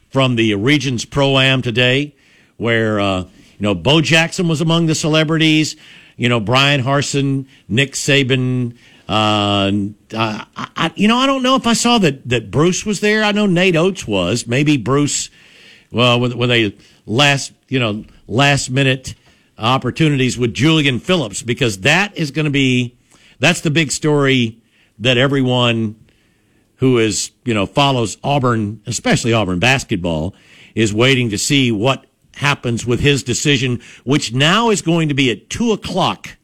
from 0.10 0.36
the 0.36 0.56
Regions 0.56 1.06
Pro 1.06 1.38
Am 1.38 1.62
today, 1.62 2.16
where 2.58 3.00
uh, 3.00 3.22
you 3.22 3.60
know 3.60 3.76
Bo 3.76 4.02
Jackson 4.02 4.48
was 4.48 4.60
among 4.60 4.88
the 4.88 4.96
celebrities. 4.96 5.76
You 6.18 6.30
know 6.30 6.40
Bryan 6.40 6.82
Harsin, 6.82 7.46
Nick 7.68 7.94
Saban. 7.94 8.76
Uh, 9.08 9.72
I, 10.16 10.46
I, 10.56 10.92
you 10.96 11.08
know, 11.08 11.18
I 11.18 11.28
don't 11.28 11.44
know 11.44 11.56
if 11.56 11.68
I 11.68 11.74
saw 11.74 12.00
that 12.00 12.28
that 12.28 12.50
Bruce 12.50 12.84
was 12.84 13.00
there. 13.00 13.24
I 13.24 13.32
know 13.32 13.46
Nate 13.46 13.76
Oats 13.76 14.08
was. 14.08 14.48
Maybe 14.48 14.78
Bruce. 14.78 15.30
Well, 15.92 16.20
with, 16.20 16.34
with 16.34 16.50
a 16.52 16.76
last, 17.06 17.52
you 17.68 17.80
know, 17.80 18.04
last 18.28 18.70
minute 18.70 19.14
opportunities 19.60 20.40
with 20.40 20.56
Julian 20.56 21.00
Phillips 21.00 21.44
because 21.44 21.82
that 21.82 22.18
is 22.18 22.32
going 22.32 22.46
to 22.46 22.52
be 22.52 22.96
that's 23.40 23.62
the 23.62 23.70
big 23.70 23.92
story 23.92 24.60
that 25.00 25.18
everyone 25.18 25.96
who 26.76 26.98
is, 26.98 27.32
you 27.44 27.54
know, 27.54 27.66
follows 27.66 28.18
Auburn, 28.24 28.82
especially 28.86 29.34
Auburn 29.34 29.60
basketball, 29.60 30.34
is 30.76 30.94
waiting 30.94 31.30
to 31.30 31.38
see 31.38 31.72
what 31.72 32.06
happens 32.36 32.86
with 32.86 33.02
his 33.02 33.22
decision, 33.24 33.82
which 34.06 34.34
now 34.34 34.70
is 34.70 34.82
going 34.82 35.10
to 35.10 35.14
be 35.14 35.30
at 35.30 35.50
two 35.50 35.72
o'clock 35.72 36.38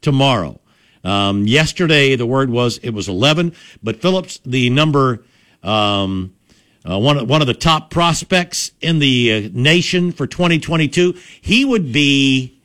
tomorrow. 0.00 0.60
Um, 1.02 1.46
yesterday, 1.46 2.16
the 2.16 2.26
word 2.26 2.50
was 2.50 2.78
it 2.78 2.90
was 2.90 3.08
11, 3.08 3.52
but 3.82 4.00
Phillips, 4.00 4.40
the 4.44 4.70
number, 4.70 5.24
um, 5.62 6.34
uh, 6.88 6.98
one, 6.98 7.26
one 7.26 7.40
of 7.40 7.46
the 7.46 7.54
top 7.54 7.90
prospects 7.90 8.70
in 8.80 9.00
the 9.00 9.32
uh, 9.32 9.48
nation 9.52 10.12
for 10.12 10.26
2022, 10.26 11.14
he 11.40 11.64
would 11.64 11.92
be, 11.92 12.58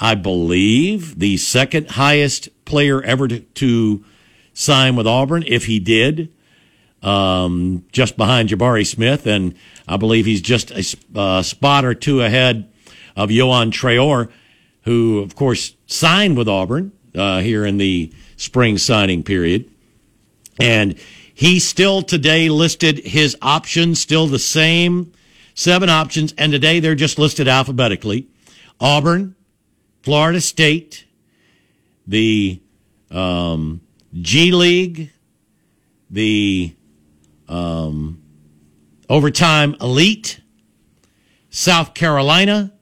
I 0.00 0.14
believe, 0.14 1.18
the 1.18 1.36
second 1.36 1.90
highest 1.90 2.48
player 2.64 3.02
ever 3.02 3.26
to, 3.28 3.40
to 3.40 4.04
sign 4.52 4.96
with 4.96 5.06
Auburn 5.06 5.44
if 5.46 5.66
he 5.66 5.80
did, 5.80 6.32
um, 7.02 7.84
just 7.92 8.16
behind 8.16 8.48
Jabari 8.48 8.86
Smith. 8.86 9.26
And 9.26 9.54
I 9.86 9.96
believe 9.96 10.26
he's 10.26 10.40
just 10.40 10.70
a 10.70 11.18
uh, 11.18 11.42
spot 11.42 11.84
or 11.84 11.94
two 11.94 12.22
ahead 12.22 12.70
of 13.16 13.30
Yohan 13.30 13.70
Traore, 13.70 14.30
who, 14.82 15.18
of 15.18 15.34
course, 15.34 15.74
signed 15.86 16.36
with 16.36 16.48
Auburn 16.48 16.92
uh, 17.14 17.40
here 17.40 17.66
in 17.66 17.78
the 17.78 18.12
spring 18.36 18.78
signing 18.78 19.22
period. 19.22 19.68
And 20.60 20.98
he 21.34 21.60
still 21.60 22.02
today 22.02 22.48
listed 22.48 22.98
his 22.98 23.36
options, 23.42 24.00
still 24.00 24.26
the 24.26 24.38
same 24.38 25.12
seven 25.54 25.88
options. 25.88 26.34
And 26.38 26.52
today 26.52 26.80
they're 26.80 26.94
just 26.94 27.18
listed 27.18 27.48
alphabetically 27.48 28.28
Auburn, 28.80 29.34
Florida 30.08 30.40
State, 30.40 31.04
the 32.06 32.62
um, 33.10 33.82
G 34.18 34.52
League, 34.52 35.10
the 36.08 36.74
um, 37.46 38.22
Overtime 39.10 39.76
Elite, 39.82 40.40
South 41.50 41.92
Carolina, 41.92 42.72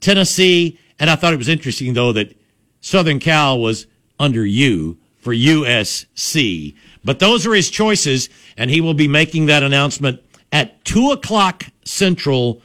Tennessee, 0.00 0.80
and 0.98 1.08
I 1.08 1.14
thought 1.14 1.32
it 1.32 1.36
was 1.36 1.48
interesting 1.48 1.94
though 1.94 2.12
that 2.12 2.36
Southern 2.80 3.20
Cal 3.20 3.60
was 3.60 3.86
under 4.18 4.44
you 4.44 4.98
for 5.20 5.32
USC. 5.32 6.74
But 7.04 7.20
those 7.20 7.46
are 7.46 7.54
his 7.54 7.70
choices, 7.70 8.28
and 8.56 8.68
he 8.68 8.80
will 8.80 8.94
be 8.94 9.06
making 9.06 9.46
that 9.46 9.62
announcement 9.62 10.20
at 10.50 10.84
two 10.84 11.12
o'clock 11.12 11.66
Central 11.84 12.60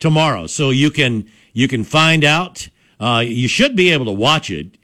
tomorrow. 0.00 0.46
So 0.46 0.68
you 0.68 0.90
can 0.90 1.30
you 1.54 1.66
can 1.66 1.82
find 1.82 2.24
out. 2.24 2.68
Uh, 3.02 3.18
you 3.18 3.48
should 3.48 3.74
be 3.74 3.90
able 3.90 4.04
to 4.04 4.12
watch 4.12 4.48
it. 4.48 4.78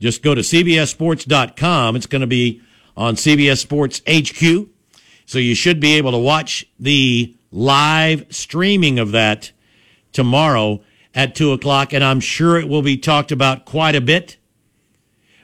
Just 0.00 0.22
go 0.22 0.34
to 0.34 0.40
CBSSports.com. 0.40 1.96
It's 1.96 2.06
going 2.06 2.22
to 2.22 2.26
be 2.26 2.62
on 2.96 3.14
CBS 3.16 3.58
Sports 3.58 4.00
HQ. 4.08 4.68
So 5.26 5.38
you 5.38 5.54
should 5.54 5.78
be 5.78 5.94
able 5.96 6.12
to 6.12 6.18
watch 6.18 6.64
the 6.80 7.36
live 7.52 8.24
streaming 8.30 8.98
of 8.98 9.12
that 9.12 9.52
tomorrow 10.12 10.80
at 11.14 11.34
two 11.34 11.52
o'clock. 11.52 11.92
And 11.92 12.02
I'm 12.02 12.20
sure 12.20 12.58
it 12.58 12.68
will 12.68 12.80
be 12.80 12.96
talked 12.96 13.32
about 13.32 13.66
quite 13.66 13.94
a 13.94 14.00
bit 14.00 14.38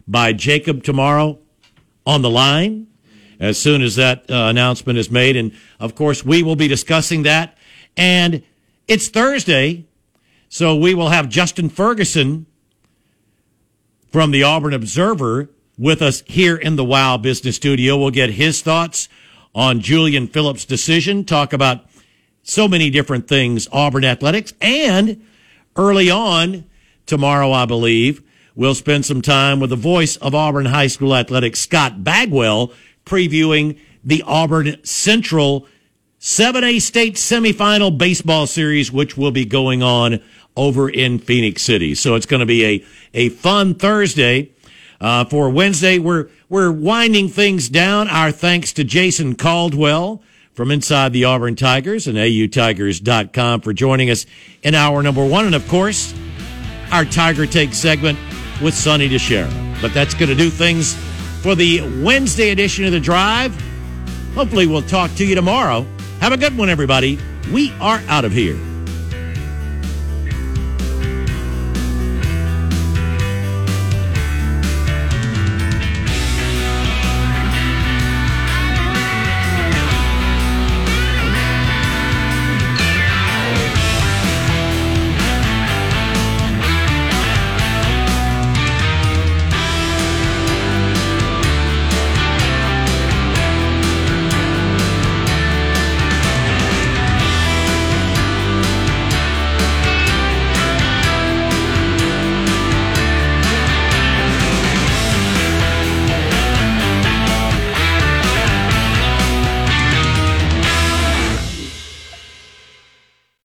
by 0.09 0.33
Jacob 0.33 0.83
tomorrow 0.83 1.39
on 2.07 2.23
the 2.23 2.31
line 2.31 2.87
as 3.39 3.59
soon 3.59 3.83
as 3.83 3.97
that 3.97 4.31
uh, 4.31 4.47
announcement 4.49 4.99
is 4.99 5.11
made. 5.11 5.37
And 5.37 5.53
of 5.79 5.95
course, 5.95 6.25
we 6.25 6.43
will 6.43 6.57
be 6.57 6.69
discussing 6.69 7.25
that. 7.25 7.59
And 7.99 8.43
it's 8.89 9.09
Thursday, 9.09 9.85
so 10.55 10.77
we 10.77 10.95
will 10.95 11.09
have 11.09 11.29
Justin 11.29 11.69
Ferguson 11.69 12.47
from 14.13 14.31
the 14.31 14.45
Auburn 14.45 14.73
Observer 14.73 15.51
with 15.77 16.01
us 16.01 16.23
here 16.27 16.55
in 16.55 16.77
the 16.77 16.85
Wow 16.85 17.17
Business 17.17 17.57
Studio. 17.57 17.99
We'll 17.99 18.11
get 18.11 18.31
his 18.31 18.63
thoughts 18.63 19.09
on 19.53 19.81
Julian 19.81 20.29
Phillips' 20.29 20.65
decision, 20.65 21.25
talk 21.25 21.53
about 21.53 21.87
so 22.45 22.69
many 22.69 22.89
different 22.89 23.27
things, 23.27 23.67
Auburn 23.73 24.05
athletics, 24.05 24.53
and 24.61 25.27
early 25.75 26.09
on 26.09 26.67
tomorrow, 27.05 27.51
I 27.51 27.67
believe, 27.67 28.23
we'll 28.55 28.77
spend 28.77 29.05
some 29.05 29.23
time 29.23 29.59
with 29.59 29.71
the 29.71 29.77
voice 29.77 30.17
of 30.19 30.37
Auburn 30.37 30.67
High 30.67 30.87
School 30.87 31.17
athletics, 31.17 31.59
Scott 31.59 32.05
Bagwell, 32.05 32.71
previewing 33.05 33.77
the 34.05 34.23
Auburn 34.25 34.77
Central 34.85 35.67
7A 36.25 36.81
state 36.81 37.17
semifinal 37.17 37.99
baseball 37.99 38.47
series, 38.47 38.91
which 38.91 39.15
will 39.15 39.31
be 39.31 39.45
going 39.45 39.83
on 39.83 40.23
over 40.57 40.89
in 40.89 41.19
Phenix 41.19 41.63
City. 41.63 41.95
So 41.95 42.15
it's 42.15 42.27
going 42.27 42.41
to 42.41 42.47
be 42.47 42.65
a, 42.65 42.85
a 43.13 43.29
fun 43.31 43.75
Thursday. 43.75 44.51
Uh, 45.01 45.25
for 45.25 45.51
Wednesday, 45.51 45.99
we're, 45.99 46.29
we're 46.49 46.71
winding 46.71 47.29
things 47.29 47.69
down. 47.69 48.09
Our 48.09 48.31
thanks 48.31 48.73
to 48.75 48.85
Jason 48.85 49.35
Caldwell 49.35 50.23
from 50.55 50.71
inside 50.71 51.13
the 51.13 51.25
Auburn 51.25 51.57
Tigers 51.57 52.07
and 52.07 52.17
AUTigers.com 52.17 53.61
for 53.61 53.73
joining 53.73 54.11
us 54.11 54.25
in 54.63 54.75
hour 54.75 55.03
number 55.03 55.25
one. 55.27 55.47
And 55.47 55.55
of 55.55 55.67
course, 55.69 56.15
our 56.93 57.05
Tiger 57.05 57.47
Take 57.47 57.75
segment 57.75 58.19
with 58.63 58.75
Sonny 58.75 59.09
DiChiara. 59.09 59.83
But 59.83 59.93
that's 59.93 60.15
going 60.15 60.29
to 60.29 60.37
do 60.37 60.49
things 60.49 60.95
for 61.43 61.55
the 61.55 61.81
Wednesday 62.03 62.51
edition 62.51 62.85
of 62.85 62.93
The 62.93 63.01
Drive. 63.01 63.55
Hopefully, 64.35 64.67
we'll 64.67 64.83
talk 64.83 65.13
to 65.17 65.27
you 65.27 65.35
tomorrow. 65.35 65.85
Have 66.21 66.33
a 66.33 66.37
good 66.37 66.57
one, 66.57 66.71
everybody. 66.71 67.19
We 67.53 67.73
are 67.81 68.01
out 68.09 68.25
of 68.25 68.33
here. 68.33 68.59